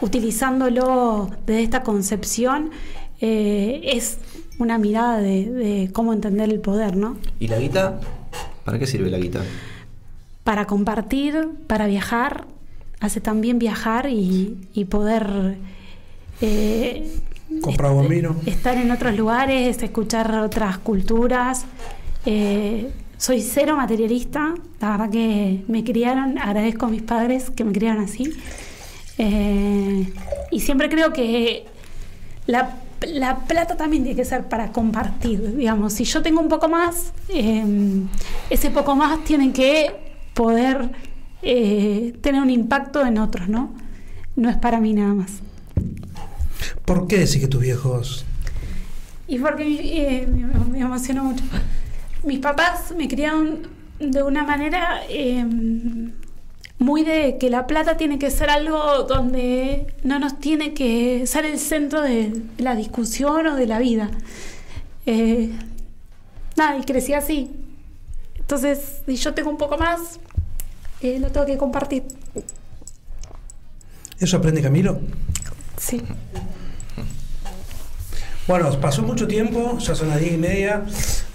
utilizándolo 0.00 1.30
desde 1.46 1.62
esta 1.62 1.84
concepción 1.84 2.72
eh, 3.20 3.80
es 3.84 4.18
una 4.58 4.78
mirada 4.78 5.18
de, 5.18 5.50
de 5.50 5.90
cómo 5.92 6.12
entender 6.12 6.50
el 6.50 6.60
poder 6.60 6.96
no 6.96 7.16
¿Y 7.40 7.48
la 7.48 7.58
guita? 7.58 8.00
¿Para 8.64 8.78
qué 8.78 8.86
sirve 8.86 9.10
la 9.10 9.18
guita? 9.18 9.42
para 10.44 10.66
compartir 10.66 11.50
para 11.68 11.86
viajar 11.86 12.46
hace 13.00 13.20
también 13.20 13.58
viajar 13.60 14.08
y, 14.08 14.56
y 14.74 14.84
poder 14.86 15.56
eh, 16.40 17.08
Comprar 17.60 17.92
buen 17.92 18.08
vino. 18.08 18.36
estar 18.46 18.76
en 18.78 18.90
otros 18.90 19.16
lugares, 19.16 19.82
escuchar 19.82 20.34
otras 20.40 20.78
culturas. 20.78 21.66
Eh, 22.24 22.90
soy 23.18 23.40
cero 23.42 23.76
materialista, 23.76 24.54
la 24.80 24.90
verdad 24.92 25.10
que 25.10 25.62
me 25.68 25.84
criaron, 25.84 26.38
agradezco 26.38 26.86
a 26.86 26.88
mis 26.88 27.02
padres 27.02 27.50
que 27.50 27.62
me 27.64 27.72
criaron 27.72 28.02
así. 28.02 28.32
Eh, 29.18 30.12
y 30.50 30.60
siempre 30.60 30.88
creo 30.88 31.12
que 31.12 31.66
la, 32.46 32.76
la 33.08 33.40
plata 33.40 33.76
también 33.76 34.04
tiene 34.04 34.16
que 34.16 34.24
ser 34.24 34.48
para 34.48 34.72
compartir, 34.72 35.56
digamos. 35.56 35.92
Si 35.92 36.04
yo 36.04 36.22
tengo 36.22 36.40
un 36.40 36.48
poco 36.48 36.68
más, 36.68 37.12
eh, 37.28 37.64
ese 38.50 38.70
poco 38.70 38.94
más 38.94 39.24
tiene 39.24 39.52
que 39.52 39.90
poder 40.34 40.90
eh, 41.42 42.14
tener 42.20 42.40
un 42.40 42.50
impacto 42.50 43.04
en 43.04 43.18
otros, 43.18 43.48
¿no? 43.48 43.72
No 44.36 44.48
es 44.48 44.56
para 44.56 44.80
mí 44.80 44.94
nada 44.94 45.14
más. 45.14 45.40
¿Por 46.84 47.06
qué 47.06 47.18
decís 47.18 47.38
que 47.38 47.48
tus 47.48 47.60
viejos 47.60 48.24
Y 49.28 49.38
porque 49.38 49.64
eh, 49.64 50.26
me, 50.26 50.80
emocionó 50.80 51.24
mucho. 51.24 51.44
Mis 52.24 52.38
papás 52.38 52.94
me 52.96 53.08
criaron 53.08 53.66
de 53.98 54.22
una 54.22 54.44
manera 54.44 55.00
eh, 55.08 55.44
muy 56.82 57.04
de 57.04 57.38
que 57.38 57.48
la 57.50 57.66
plata 57.66 57.96
tiene 57.96 58.18
que 58.18 58.30
ser 58.30 58.50
algo 58.50 59.04
donde 59.04 59.86
no 60.02 60.18
nos 60.18 60.38
tiene 60.40 60.74
que 60.74 61.26
ser 61.26 61.44
el 61.46 61.58
centro 61.58 62.02
de 62.02 62.32
la 62.58 62.74
discusión 62.74 63.46
o 63.46 63.56
de 63.56 63.66
la 63.66 63.78
vida. 63.78 64.10
Eh, 65.06 65.50
nada, 66.56 66.76
y 66.78 66.82
crecí 66.82 67.14
así. 67.14 67.50
Entonces, 68.38 68.78
si 69.06 69.16
yo 69.16 69.32
tengo 69.34 69.50
un 69.50 69.56
poco 69.58 69.78
más, 69.78 70.18
eh, 71.00 71.18
lo 71.20 71.30
tengo 71.30 71.46
que 71.46 71.56
compartir. 71.56 72.02
¿Eso 74.18 74.36
aprende 74.36 74.62
Camilo? 74.62 75.00
Sí. 75.78 76.02
Bueno, 78.46 78.70
pasó 78.80 79.02
mucho 79.02 79.26
tiempo, 79.28 79.78
ya 79.78 79.94
son 79.94 80.08
las 80.08 80.20
10 80.20 80.34
y 80.34 80.36
media. 80.36 80.84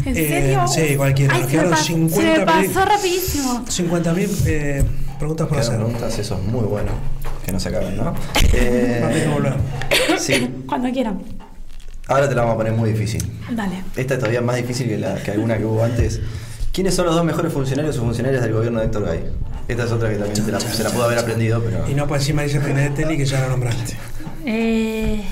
¿En 0.06 0.16
Eh, 0.18 0.28
serio? 0.28 0.68
Sí, 0.68 0.96
cualquiera. 0.98 1.36
Ay, 1.36 1.42
Nos 1.42 1.50
se 1.52 1.58
me, 1.58 1.64
quedaron 1.64 1.74
pas- 1.74 1.78
se 1.78 1.84
50 1.94 2.46
me 2.46 2.52
peli- 2.62 2.68
pasó 2.74 2.86
rapidísimo. 2.86 3.66
50.000 3.68 4.30
eh, 4.46 4.86
preguntas 5.18 5.48
por 5.48 5.58
hacer. 5.58 5.76
preguntas, 5.76 6.18
eso 6.20 6.36
es 6.36 6.44
muy 6.52 6.66
bueno. 6.66 6.92
Que 7.46 7.52
no 7.52 7.60
se 7.60 7.70
acaben, 7.70 7.98
¿no? 7.98 8.14
Volver. 9.34 9.56
sí. 10.20 10.64
Cuando 10.68 10.92
quieran. 10.92 11.22
Ahora 12.08 12.30
te 12.30 12.36
la 12.36 12.42
vamos 12.42 12.56
a 12.56 12.58
poner 12.58 12.74
muy 12.74 12.92
difícil. 12.92 13.24
Dale. 13.52 13.84
Esta 13.96 14.14
es 14.14 14.20
todavía 14.20 14.42
más 14.42 14.56
difícil 14.56 14.88
que, 14.88 14.98
la, 14.98 15.16
que 15.16 15.32
alguna 15.32 15.58
que 15.58 15.66
hubo 15.66 15.84
antes. 15.84 16.22
¿Quiénes 16.72 16.94
son 16.94 17.06
los 17.06 17.16
dos 17.16 17.26
mejores 17.26 17.52
funcionarios 17.52 17.98
o 17.98 18.02
funcionarias 18.02 18.44
del 18.44 18.54
gobierno 18.54 18.80
de 18.80 18.86
Héctor 18.86 19.06
Gay? 19.06 19.24
Esta 19.68 19.84
es 19.84 19.92
otra 19.92 20.10
que 20.10 20.16
también 20.16 20.36
se 20.36 20.52
la, 20.52 20.60
se 20.60 20.84
la 20.84 20.90
pudo 20.90 21.04
haber 21.04 21.20
aprendido, 21.20 21.62
pero. 21.62 21.90
Y 21.90 21.94
no 21.94 22.08
puedes 22.08 22.24
decir 22.24 22.36
Marisa 22.36 22.60
Pinetelli 22.60 23.18
que 23.18 23.26
ya 23.26 23.42
la 23.42 23.50
nombraste. 23.50 23.98
Eh, 24.46 25.24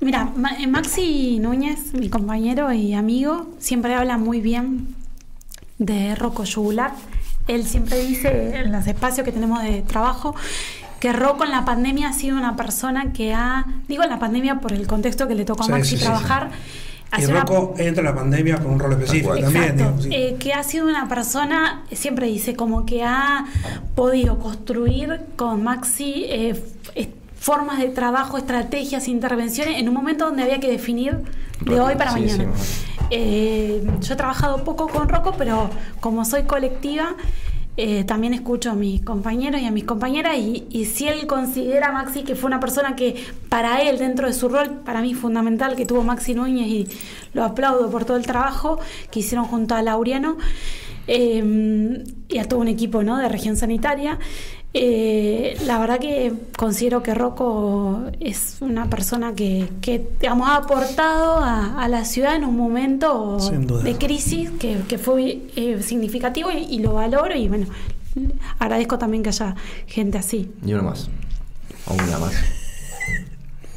mira, 0.00 0.30
eh, 0.58 0.66
Maxi 0.66 1.38
Núñez, 1.38 1.94
mi 1.94 2.10
compañero 2.10 2.70
y 2.72 2.92
amigo, 2.94 3.46
siempre 3.58 3.94
habla 3.94 4.18
muy 4.18 4.40
bien 4.40 4.94
de 5.78 6.14
Rocco 6.14 6.44
Yugular. 6.44 6.92
Él 7.48 7.64
siempre 7.66 7.98
dice 8.04 8.56
en 8.58 8.72
los 8.72 8.86
espacios 8.86 9.24
que 9.24 9.32
tenemos 9.32 9.62
de 9.62 9.82
trabajo 9.82 10.34
que 11.00 11.12
Rocco 11.12 11.44
en 11.44 11.50
la 11.50 11.64
pandemia 11.66 12.08
ha 12.08 12.12
sido 12.14 12.36
una 12.38 12.56
persona 12.56 13.12
que 13.12 13.34
ha, 13.34 13.66
digo 13.88 14.02
en 14.02 14.08
la 14.10 14.18
pandemia 14.18 14.60
por 14.60 14.72
el 14.72 14.86
contexto 14.86 15.28
que 15.28 15.34
le 15.34 15.44
tocó 15.44 15.62
a 15.64 15.66
Sí, 15.66 15.72
Maxi 15.72 15.90
sí, 15.90 15.96
sí, 15.98 16.02
trabajar, 16.04 16.50
Y 17.18 17.26
una- 17.26 17.40
Rocco 17.40 17.74
entra 17.76 18.00
en 18.00 18.04
la 18.06 18.14
pandemia 18.14 18.56
con 18.56 18.72
un 18.72 18.78
rol 18.80 18.92
específico 18.94 19.34
también. 19.38 19.62
Exacto, 19.62 19.76
digamos, 19.76 20.02
sí. 20.04 20.08
eh, 20.12 20.36
que 20.40 20.52
ha 20.54 20.62
sido 20.62 20.88
una 20.88 21.06
persona, 21.08 21.82
siempre 21.92 22.26
dice, 22.26 22.56
como 22.56 22.86
que 22.86 23.04
ha 23.04 23.44
podido 23.94 24.38
construir 24.38 25.20
con 25.36 25.62
Maxi 25.62 26.24
eh, 26.28 26.60
formas 27.44 27.78
de 27.78 27.90
trabajo, 27.90 28.38
estrategias, 28.38 29.06
intervenciones 29.06 29.78
en 29.78 29.86
un 29.86 29.94
momento 29.94 30.24
donde 30.24 30.42
había 30.42 30.60
que 30.60 30.70
definir 30.70 31.18
de 31.60 31.78
hoy 31.78 31.94
para 31.94 32.12
mañana. 32.12 32.46
Eh, 33.10 33.86
yo 34.00 34.14
he 34.14 34.16
trabajado 34.16 34.64
poco 34.64 34.88
con 34.88 35.10
Rocco, 35.10 35.34
pero 35.36 35.68
como 36.00 36.24
soy 36.24 36.44
colectiva, 36.44 37.16
eh, 37.76 38.04
también 38.04 38.32
escucho 38.32 38.70
a 38.70 38.74
mis 38.74 39.02
compañeros 39.02 39.60
y 39.60 39.66
a 39.66 39.70
mis 39.70 39.84
compañeras 39.84 40.38
y, 40.38 40.66
y 40.70 40.86
si 40.86 41.06
él 41.06 41.26
considera 41.26 41.88
a 41.88 41.92
Maxi 41.92 42.22
que 42.22 42.34
fue 42.34 42.46
una 42.46 42.60
persona 42.60 42.96
que 42.96 43.22
para 43.50 43.82
él 43.82 43.98
dentro 43.98 44.26
de 44.26 44.32
su 44.32 44.48
rol, 44.48 44.80
para 44.82 45.02
mí 45.02 45.12
fundamental 45.12 45.76
que 45.76 45.84
tuvo 45.84 46.02
Maxi 46.02 46.34
Núñez 46.34 46.66
y 46.66 46.88
lo 47.34 47.44
aplaudo 47.44 47.90
por 47.90 48.06
todo 48.06 48.16
el 48.16 48.24
trabajo 48.24 48.78
que 49.10 49.20
hicieron 49.20 49.44
junto 49.44 49.74
a 49.74 49.82
Laureano 49.82 50.38
eh, 51.08 52.04
y 52.26 52.38
a 52.38 52.48
todo 52.48 52.60
un 52.60 52.68
equipo 52.68 53.02
¿no? 53.02 53.18
de 53.18 53.28
región 53.28 53.58
sanitaria. 53.58 54.18
Eh, 54.76 55.56
la 55.66 55.78
verdad 55.78 56.00
que 56.00 56.32
considero 56.56 57.00
que 57.00 57.14
Rocco 57.14 58.02
es 58.18 58.56
una 58.60 58.90
persona 58.90 59.32
que, 59.32 59.68
que 59.80 60.04
digamos, 60.20 60.48
ha 60.48 60.56
aportado 60.56 61.36
a, 61.38 61.80
a 61.80 61.86
la 61.88 62.04
ciudad 62.04 62.34
en 62.34 62.44
un 62.44 62.56
momento 62.56 63.38
de 63.84 63.94
crisis 63.96 64.50
que, 64.58 64.78
que 64.88 64.98
fue 64.98 65.42
eh, 65.54 65.80
significativo 65.80 66.50
y, 66.50 66.64
y 66.64 66.80
lo 66.80 66.94
valoro 66.94 67.36
y 67.36 67.46
bueno, 67.46 67.66
agradezco 68.58 68.98
también 68.98 69.22
que 69.22 69.28
haya 69.28 69.54
gente 69.86 70.18
así. 70.18 70.50
Y 70.66 70.72
uno 70.72 70.82
más. 70.82 71.08
O 71.86 71.94
una 71.94 72.18
más. 72.18 72.34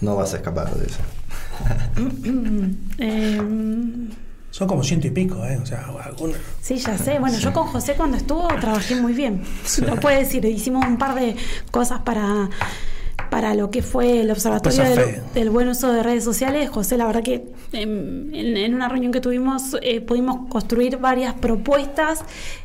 No 0.02 0.16
vas 0.16 0.34
a 0.34 0.38
escapar 0.38 0.74
de 0.76 0.86
eso. 0.88 1.00
Eh, 3.00 3.42
Son 4.58 4.68
como 4.68 4.84
ciento 4.84 5.06
y 5.06 5.12
pico, 5.12 5.46
¿eh? 5.46 5.60
O 5.62 5.66
sea, 5.68 5.86
alguna. 6.04 6.34
Sí, 6.62 6.78
ya 6.78 6.98
sé. 6.98 7.20
Bueno, 7.20 7.38
yo 7.38 7.54
con 7.54 7.68
José 7.68 7.94
cuando 7.94 8.18
estuvo 8.18 8.48
trabajé 8.60 8.96
muy 8.96 9.14
bien. 9.14 9.44
Lo 9.86 9.98
puede 9.98 10.18
decir. 10.18 10.44
Hicimos 10.46 10.84
un 10.84 10.98
par 10.98 11.14
de 11.14 11.36
cosas 11.70 12.00
para, 12.00 12.50
para 13.30 13.54
lo 13.54 13.70
que 13.70 13.84
fue 13.84 14.22
el 14.22 14.32
Observatorio 14.32 14.84
del, 15.36 15.52
Buen 15.52 15.68
Uso 15.68 15.94
de 15.94 16.02
Redes 16.02 16.24
Sociales. 16.24 16.72
José, 16.72 16.98
la 16.98 17.06
verdad 17.06 17.22
que 17.22 17.46
en, 17.72 18.32
en 18.34 18.74
una 18.74 18.90
reunión 18.90 19.12
que 19.12 19.22
tuvimos 19.22 19.78
eh, 19.84 20.02
pudimos 20.02 20.50
construir 20.50 20.98
varias 20.98 21.36
propuestas. 21.36 22.24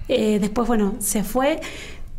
Eh, 0.08 0.38
después, 0.40 0.66
bueno, 0.66 0.94
se 0.98 1.22
fue. 1.22 1.60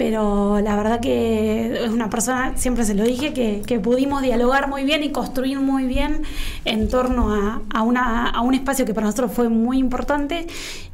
Pero 0.05 0.59
la 0.59 0.75
verdad 0.75 0.99
que 0.99 1.85
es 1.85 1.89
una 1.89 2.09
persona, 2.09 2.57
siempre 2.57 2.83
se 2.83 2.93
lo 2.93 3.05
dije, 3.05 3.31
que, 3.31 3.61
que 3.65 3.79
pudimos 3.79 4.21
dialogar 4.21 4.67
muy 4.67 4.83
bien 4.83 5.01
y 5.01 5.13
construir 5.13 5.61
muy 5.61 5.85
bien 5.85 6.23
en 6.65 6.89
torno 6.89 7.33
a, 7.33 7.61
a 7.69 8.41
un 8.41 8.53
espacio 8.53 8.83
que 8.85 8.93
para 8.93 9.07
nosotros 9.07 9.31
fue 9.31 9.47
muy 9.47 9.77
importante 9.77 10.45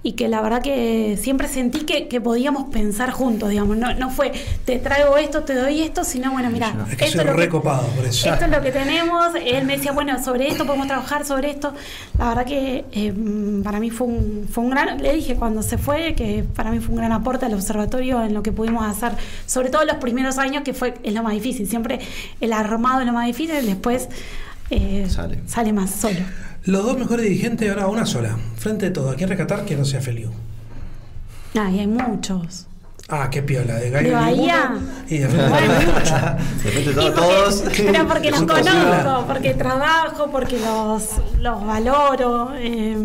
y 0.01 0.13
que 0.13 0.29
la 0.29 0.41
verdad 0.41 0.61
que 0.61 1.17
siempre 1.21 1.49
sentí 1.49 1.81
que, 1.81 2.07
que 2.07 2.21
podíamos 2.21 2.69
pensar 2.71 3.11
juntos, 3.11 3.49
digamos. 3.49 3.75
No, 3.75 3.93
no 3.95 4.09
fue 4.09 4.31
te 4.65 4.79
traigo 4.79 5.17
esto, 5.17 5.43
te 5.43 5.53
doy 5.53 5.81
esto, 5.81 6.05
sino 6.05 6.31
bueno, 6.31 6.49
mira, 6.49 6.73
Es 6.89 6.95
que 6.95 7.07
soy 7.07 7.19
es 7.19 7.25
lo 7.25 7.33
recopado 7.33 7.85
por 7.87 8.05
eso. 8.05 8.31
esto 8.31 8.45
es 8.45 8.51
lo 8.51 8.61
que 8.61 8.71
tenemos. 8.71 9.33
Él 9.43 9.65
me 9.65 9.75
decía, 9.75 9.91
bueno, 9.91 10.23
sobre 10.23 10.47
esto 10.47 10.65
podemos 10.65 10.87
trabajar, 10.87 11.25
sobre 11.25 11.49
esto. 11.49 11.73
La 12.17 12.29
verdad 12.29 12.45
que 12.45 12.85
eh, 12.93 13.13
para 13.61 13.81
mí 13.81 13.89
fue 13.89 14.07
un, 14.07 14.47
fue 14.49 14.63
un 14.63 14.69
gran, 14.69 15.01
le 15.01 15.13
dije 15.13 15.35
cuando 15.35 15.61
se 15.61 15.77
fue, 15.77 16.15
que 16.15 16.45
para 16.55 16.71
mí 16.71 16.79
fue 16.79 16.91
un 16.91 16.97
gran 16.97 17.11
aporte 17.11 17.45
al 17.45 17.53
observatorio 17.53 18.23
en 18.23 18.33
lo 18.33 18.41
que 18.41 18.53
pudimos 18.53 18.85
hacer, 18.85 19.11
sobre 19.45 19.69
todo 19.69 19.81
en 19.81 19.89
los 19.89 19.97
primeros 19.97 20.37
años, 20.37 20.63
que 20.63 20.73
fue 20.73 20.93
es 21.03 21.13
lo 21.13 21.23
más 21.23 21.33
difícil. 21.33 21.67
Siempre 21.67 21.99
el 22.39 22.53
armado 22.53 23.01
es 23.01 23.05
lo 23.05 23.11
más 23.11 23.25
difícil, 23.27 23.65
después 23.65 24.07
eh, 24.69 25.07
Sale. 25.09 25.39
sale 25.47 25.73
más 25.73 25.91
solo. 25.91 26.19
Los 26.65 26.83
dos 26.85 26.97
mejores 26.97 27.25
dirigentes 27.25 27.69
ahora 27.69 27.87
una 27.87 28.05
sola. 28.05 28.37
Frente 28.57 28.85
de 28.87 28.91
todo. 28.91 29.09
¿A 29.11 29.15
quién 29.15 29.29
rescatar 29.29 29.65
que 29.65 29.75
no 29.75 29.85
sea 29.85 30.01
Feliu? 30.01 30.29
Ay, 31.59 31.79
hay 31.79 31.87
muchos. 31.87 32.67
Ah, 33.11 33.29
qué 33.31 33.41
piola. 33.41 33.75
De 33.75 33.85
¿De 33.85 33.89
Gallo 33.89 34.13
Bahía? 34.13 34.69
ninguno, 34.73 34.91
Y 35.09 35.17
de 35.17 35.27
frente 35.27 35.49
Bueno, 35.49 35.73
De 36.63 36.81
Y 36.81 36.85
todo- 36.93 36.93
porque- 36.93 37.21
todos. 37.21 37.63
Pero 37.77 38.07
porque 38.07 38.31
los 38.31 38.39
conozco, 38.43 39.25
porque 39.27 39.53
trabajo, 39.55 40.29
porque 40.31 40.59
los, 40.59 41.03
los 41.39 41.65
valoro. 41.65 42.51
eh, 42.55 42.95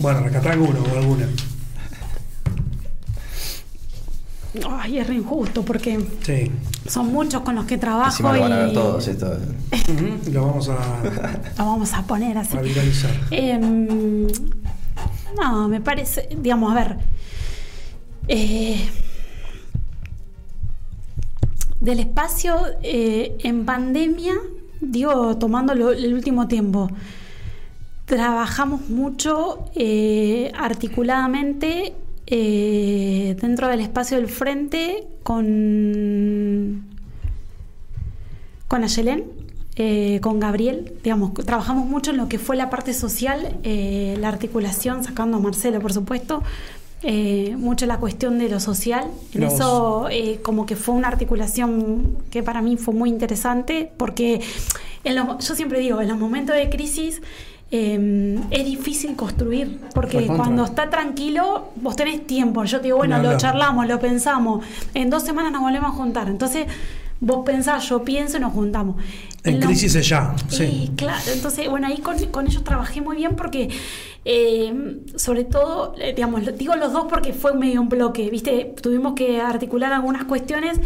Bueno, 0.00 0.20
rescatar 0.20 0.52
alguno 0.52 0.80
o 0.82 0.98
alguna. 0.98 1.26
Ay, 4.70 4.98
es 4.98 5.06
re 5.06 5.14
injusto 5.16 5.64
porque 5.64 5.98
Sí. 6.22 6.50
son 6.88 7.12
muchos 7.12 7.42
con 7.42 7.54
los 7.56 7.64
que 7.64 7.76
trabajo 7.78 8.22
lo 8.22 8.36
y 8.36 8.40
van 8.40 8.52
a 8.52 8.56
ver 8.58 8.72
todos. 8.72 9.08
Esto. 9.08 9.26
Ujú, 9.92 10.30
Lo 10.32 10.46
vamos 10.46 10.68
a, 10.68 10.74
lo 11.58 11.64
vamos 11.66 11.92
a 11.92 12.02
poner 12.06 12.38
así. 12.38 12.56
a 12.56 12.60
viralizar. 12.60 13.10
Em, 13.30 14.26
no, 15.36 15.68
me 15.68 15.80
parece, 15.80 16.28
digamos, 16.40 16.70
a 16.72 16.74
ver. 16.76 16.96
eh, 18.28 18.88
del 21.80 21.98
espacio 22.00 22.56
eh, 22.82 23.36
en 23.40 23.64
pandemia, 23.66 24.32
digo, 24.80 25.36
tomando 25.36 25.74
lo- 25.74 25.92
el 25.92 26.14
último 26.14 26.48
tiempo, 26.48 26.88
trabajamos 28.06 28.88
mucho 28.88 29.66
eh, 29.74 30.50
articuladamente 30.56 31.94
eh, 32.26 33.36
dentro 33.40 33.68
del 33.68 33.80
espacio 33.80 34.16
del 34.16 34.28
frente 34.28 35.06
con 35.22 36.84
con 38.68 38.82
Ayelén, 38.82 39.24
eh, 39.76 40.18
con 40.20 40.40
Gabriel, 40.40 40.94
digamos, 41.04 41.34
trabajamos 41.34 41.86
mucho 41.86 42.10
en 42.10 42.16
lo 42.16 42.28
que 42.28 42.38
fue 42.38 42.56
la 42.56 42.70
parte 42.70 42.92
social, 42.94 43.56
eh, 43.62 44.16
la 44.20 44.28
articulación, 44.28 45.04
sacando 45.04 45.36
a 45.36 45.40
Marcelo, 45.40 45.80
por 45.80 45.92
supuesto, 45.92 46.42
mucho 47.58 47.84
la 47.84 47.98
cuestión 47.98 48.38
de 48.38 48.48
lo 48.48 48.60
social. 48.60 49.04
En 49.34 49.42
eso, 49.48 50.08
como 50.42 50.64
que 50.64 50.74
fue 50.74 50.94
una 50.94 51.08
articulación 51.08 52.16
que 52.30 52.42
para 52.42 52.62
mí 52.62 52.78
fue 52.78 52.94
muy 52.94 53.10
interesante, 53.10 53.92
porque 53.98 54.40
en 55.04 55.14
los- 55.14 55.46
yo 55.46 55.54
siempre 55.54 55.80
digo, 55.80 56.00
en 56.00 56.08
los 56.08 56.18
momentos 56.18 56.56
de 56.56 56.70
crisis. 56.70 57.20
Eh, 57.76 58.38
es 58.52 58.64
difícil 58.64 59.16
construir 59.16 59.80
porque 59.92 60.28
cuando 60.28 60.64
está 60.64 60.90
tranquilo 60.90 61.72
vos 61.74 61.96
tenés 61.96 62.24
tiempo. 62.24 62.62
Yo 62.62 62.78
te 62.78 62.84
digo 62.84 62.98
bueno 62.98 63.20
lo 63.20 63.36
charlamos 63.36 63.88
lo 63.88 63.98
pensamos. 63.98 64.64
En 64.94 65.10
dos 65.10 65.24
semanas 65.24 65.50
nos 65.50 65.60
volvemos 65.60 65.90
a 65.90 65.92
juntar. 65.92 66.28
Entonces 66.28 66.68
vos 67.24 67.44
pensás, 67.44 67.88
yo 67.88 68.04
pienso 68.04 68.36
y 68.36 68.40
nos 68.40 68.52
juntamos. 68.52 68.96
En 69.44 69.56
los- 69.60 69.66
crisis 69.66 69.94
es 69.94 70.08
ya, 70.08 70.34
Sí, 70.48 70.56
sí. 70.56 70.90
claro. 70.96 71.20
Entonces, 71.32 71.68
bueno, 71.68 71.86
ahí 71.86 71.98
con, 71.98 72.18
con 72.26 72.46
ellos 72.46 72.64
trabajé 72.64 73.00
muy 73.02 73.16
bien 73.16 73.36
porque, 73.36 73.68
eh, 74.24 75.00
sobre 75.16 75.44
todo, 75.44 75.94
eh, 75.98 76.14
digamos, 76.14 76.42
digo 76.56 76.74
los 76.76 76.92
dos 76.94 77.04
porque 77.10 77.34
fue 77.34 77.54
medio 77.54 77.82
un 77.82 77.90
bloque, 77.90 78.30
¿viste? 78.30 78.74
Tuvimos 78.80 79.12
que 79.14 79.40
articular 79.42 79.92
algunas 79.92 80.24
cuestiones 80.24 80.80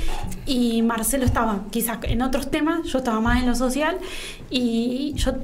y 0.45 0.83
Marcelo 0.83 1.25
estaba 1.25 1.61
quizás 1.71 1.99
en 2.03 2.21
otros 2.23 2.51
temas, 2.51 2.85
yo 2.89 2.99
estaba 2.99 3.21
más 3.21 3.41
en 3.41 3.47
lo 3.49 3.55
social 3.55 3.97
y 4.51 5.13
yo 5.17 5.35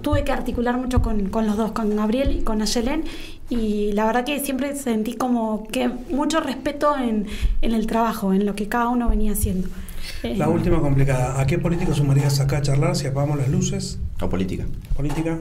tuve 0.00 0.22
que 0.22 0.30
articular 0.30 0.76
mucho 0.78 1.02
con, 1.02 1.30
con 1.30 1.46
los 1.48 1.56
dos, 1.56 1.72
con 1.72 1.96
Gabriel 1.96 2.30
y 2.38 2.42
con 2.42 2.62
Ayelen 2.62 3.02
y 3.50 3.90
la 3.92 4.04
verdad 4.06 4.24
que 4.24 4.38
siempre 4.38 4.76
sentí 4.76 5.14
como 5.14 5.66
que 5.66 5.88
mucho 6.10 6.38
respeto 6.40 6.96
en, 6.96 7.26
en 7.60 7.72
el 7.72 7.88
trabajo, 7.88 8.32
en 8.32 8.46
lo 8.46 8.54
que 8.54 8.68
cada 8.68 8.88
uno 8.88 9.08
venía 9.08 9.32
haciendo. 9.32 9.68
Eh, 10.22 10.34
La 10.36 10.48
última 10.48 10.80
complicada. 10.80 11.40
¿A 11.40 11.46
qué 11.46 11.58
político 11.58 11.94
sumarías 11.94 12.40
acá 12.40 12.58
a 12.58 12.62
charlar 12.62 12.96
si 12.96 13.06
apagamos 13.06 13.38
las 13.38 13.48
luces? 13.48 13.98
O 14.20 14.28
política. 14.28 14.64
¿Política? 14.96 15.38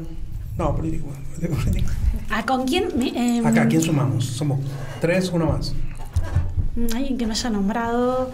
No, 0.58 0.76
político. 0.76 1.06
bueno, 1.40 1.56
política. 1.56 1.92
¿A 2.30 2.46
con 2.46 2.66
quién? 2.68 2.86
Me- 2.98 3.38
em, 3.38 3.46
Acá, 3.46 3.68
¿quién 3.68 3.82
sumamos? 3.82 4.26
Somos 4.26 4.60
tres, 5.00 5.30
uno 5.32 5.46
más. 5.48 5.74
Alguien 6.96 7.18
que 7.18 7.26
me 7.26 7.34
haya 7.34 7.50
nombrado. 7.50 8.32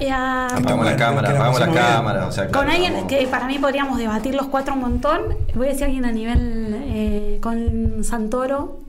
Eh, 0.00 0.10
a- 0.10 0.46
Apagamos 0.48 0.84
la 0.84 0.96
cámara, 0.96 1.28
que 1.28 1.32
la 1.34 1.38
apagamos 1.40 1.60
la 1.60 1.66
bien. 1.66 1.78
cámara. 1.78 2.26
O 2.26 2.32
sea, 2.32 2.44
con 2.44 2.52
claro, 2.52 2.70
alguien 2.70 2.92
vamos- 2.92 3.08
que 3.08 3.26
para 3.28 3.46
mí 3.46 3.58
podríamos 3.58 3.98
debatir 3.98 4.34
los 4.34 4.46
cuatro 4.48 4.74
un 4.74 4.80
montón. 4.80 5.20
Voy 5.54 5.66
a 5.68 5.70
decir 5.70 5.84
alguien 5.84 6.04
a 6.04 6.12
nivel 6.12 6.76
eh, 6.84 7.38
con 7.40 8.04
Santoro. 8.04 8.80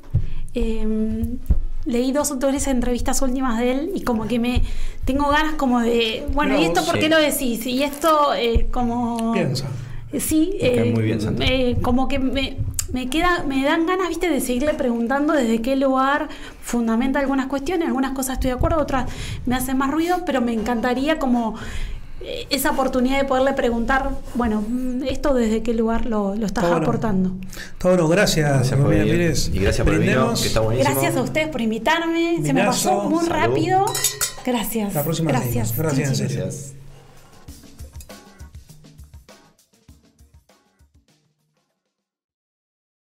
Eh, 0.54 1.38
leí 1.86 2.12
dos 2.12 2.32
o 2.32 2.38
tres 2.38 2.68
entrevistas 2.68 3.22
últimas 3.22 3.60
de 3.60 3.72
él 3.72 3.92
y 3.96 4.02
como 4.02 4.28
que 4.28 4.40
me 4.40 4.62
tengo 5.06 5.30
ganas 5.30 5.54
como 5.54 5.80
de 5.80 6.26
bueno 6.34 6.60
y 6.60 6.66
esto 6.66 6.86
por 6.86 7.00
qué 7.00 7.10
lo 7.10 7.18
decís 7.18 7.66
y 7.66 7.84
esto 7.84 8.34
eh, 8.36 8.68
como 8.72 9.34
Piensa. 9.34 9.68
Sí, 10.20 10.58
eh, 10.60 10.92
muy 10.94 11.04
bien, 11.04 11.20
eh, 11.40 11.78
como 11.82 12.10
que 12.10 12.20
me, 12.20 12.58
me 12.92 13.10
queda, 13.10 13.46
me 13.48 13.64
dan 13.64 13.86
ganas, 13.86 14.10
viste, 14.10 14.30
de 14.30 14.42
seguirle 14.42 14.74
preguntando 14.74 15.32
desde 15.32 15.62
qué 15.62 15.78
lugar 15.78 16.28
fundamenta 16.62 17.20
algunas 17.20 17.48
cuestiones, 17.48 17.88
algunas 17.88 18.12
cosas 18.12 18.34
estoy 18.34 18.50
de 18.50 18.58
acuerdo, 18.58 18.80
otras 18.80 19.10
me 19.46 19.56
hacen 19.56 19.78
más 19.78 19.90
ruido, 19.90 20.24
pero 20.26 20.42
me 20.42 20.52
encantaría 20.52 21.18
como 21.18 21.56
esa 22.50 22.72
oportunidad 22.72 23.18
de 23.18 23.26
poderle 23.26 23.54
preguntar, 23.54 24.10
bueno, 24.36 24.64
mm, 24.68 25.04
esto 25.04 25.34
desde 25.34 25.64
qué 25.64 25.74
lugar 25.74 26.06
lo, 26.06 26.36
lo 26.36 26.46
estás 26.46 26.64
Está 26.64 26.76
bueno. 26.76 26.86
aportando. 26.86 27.32
Bueno, 27.82 28.08
gracias, 28.08 28.50
Gracias 28.52 28.80
por 28.80 28.90
venir. 28.90 29.34
Y 29.54 29.60
gracias 29.60 29.86
por 29.86 30.00
que 30.00 30.48
está 30.48 30.60
buenísimo. 30.60 30.94
Gracias 30.94 31.16
a 31.18 31.22
ustedes 31.22 31.48
por 31.50 31.62
invitarme, 31.62 32.40
se 32.44 32.54
me 32.54 32.64
pasó 32.64 33.04
muy 33.04 33.26
salud. 33.26 33.32
rápido. 33.32 33.86
Gracias. 34.46 34.94
La 34.94 35.04
próxima 35.04 35.32
Gracias. 35.32 35.78
Gracias, 35.78 36.18
serio. 36.18 36.38
Gracias. 36.42 36.81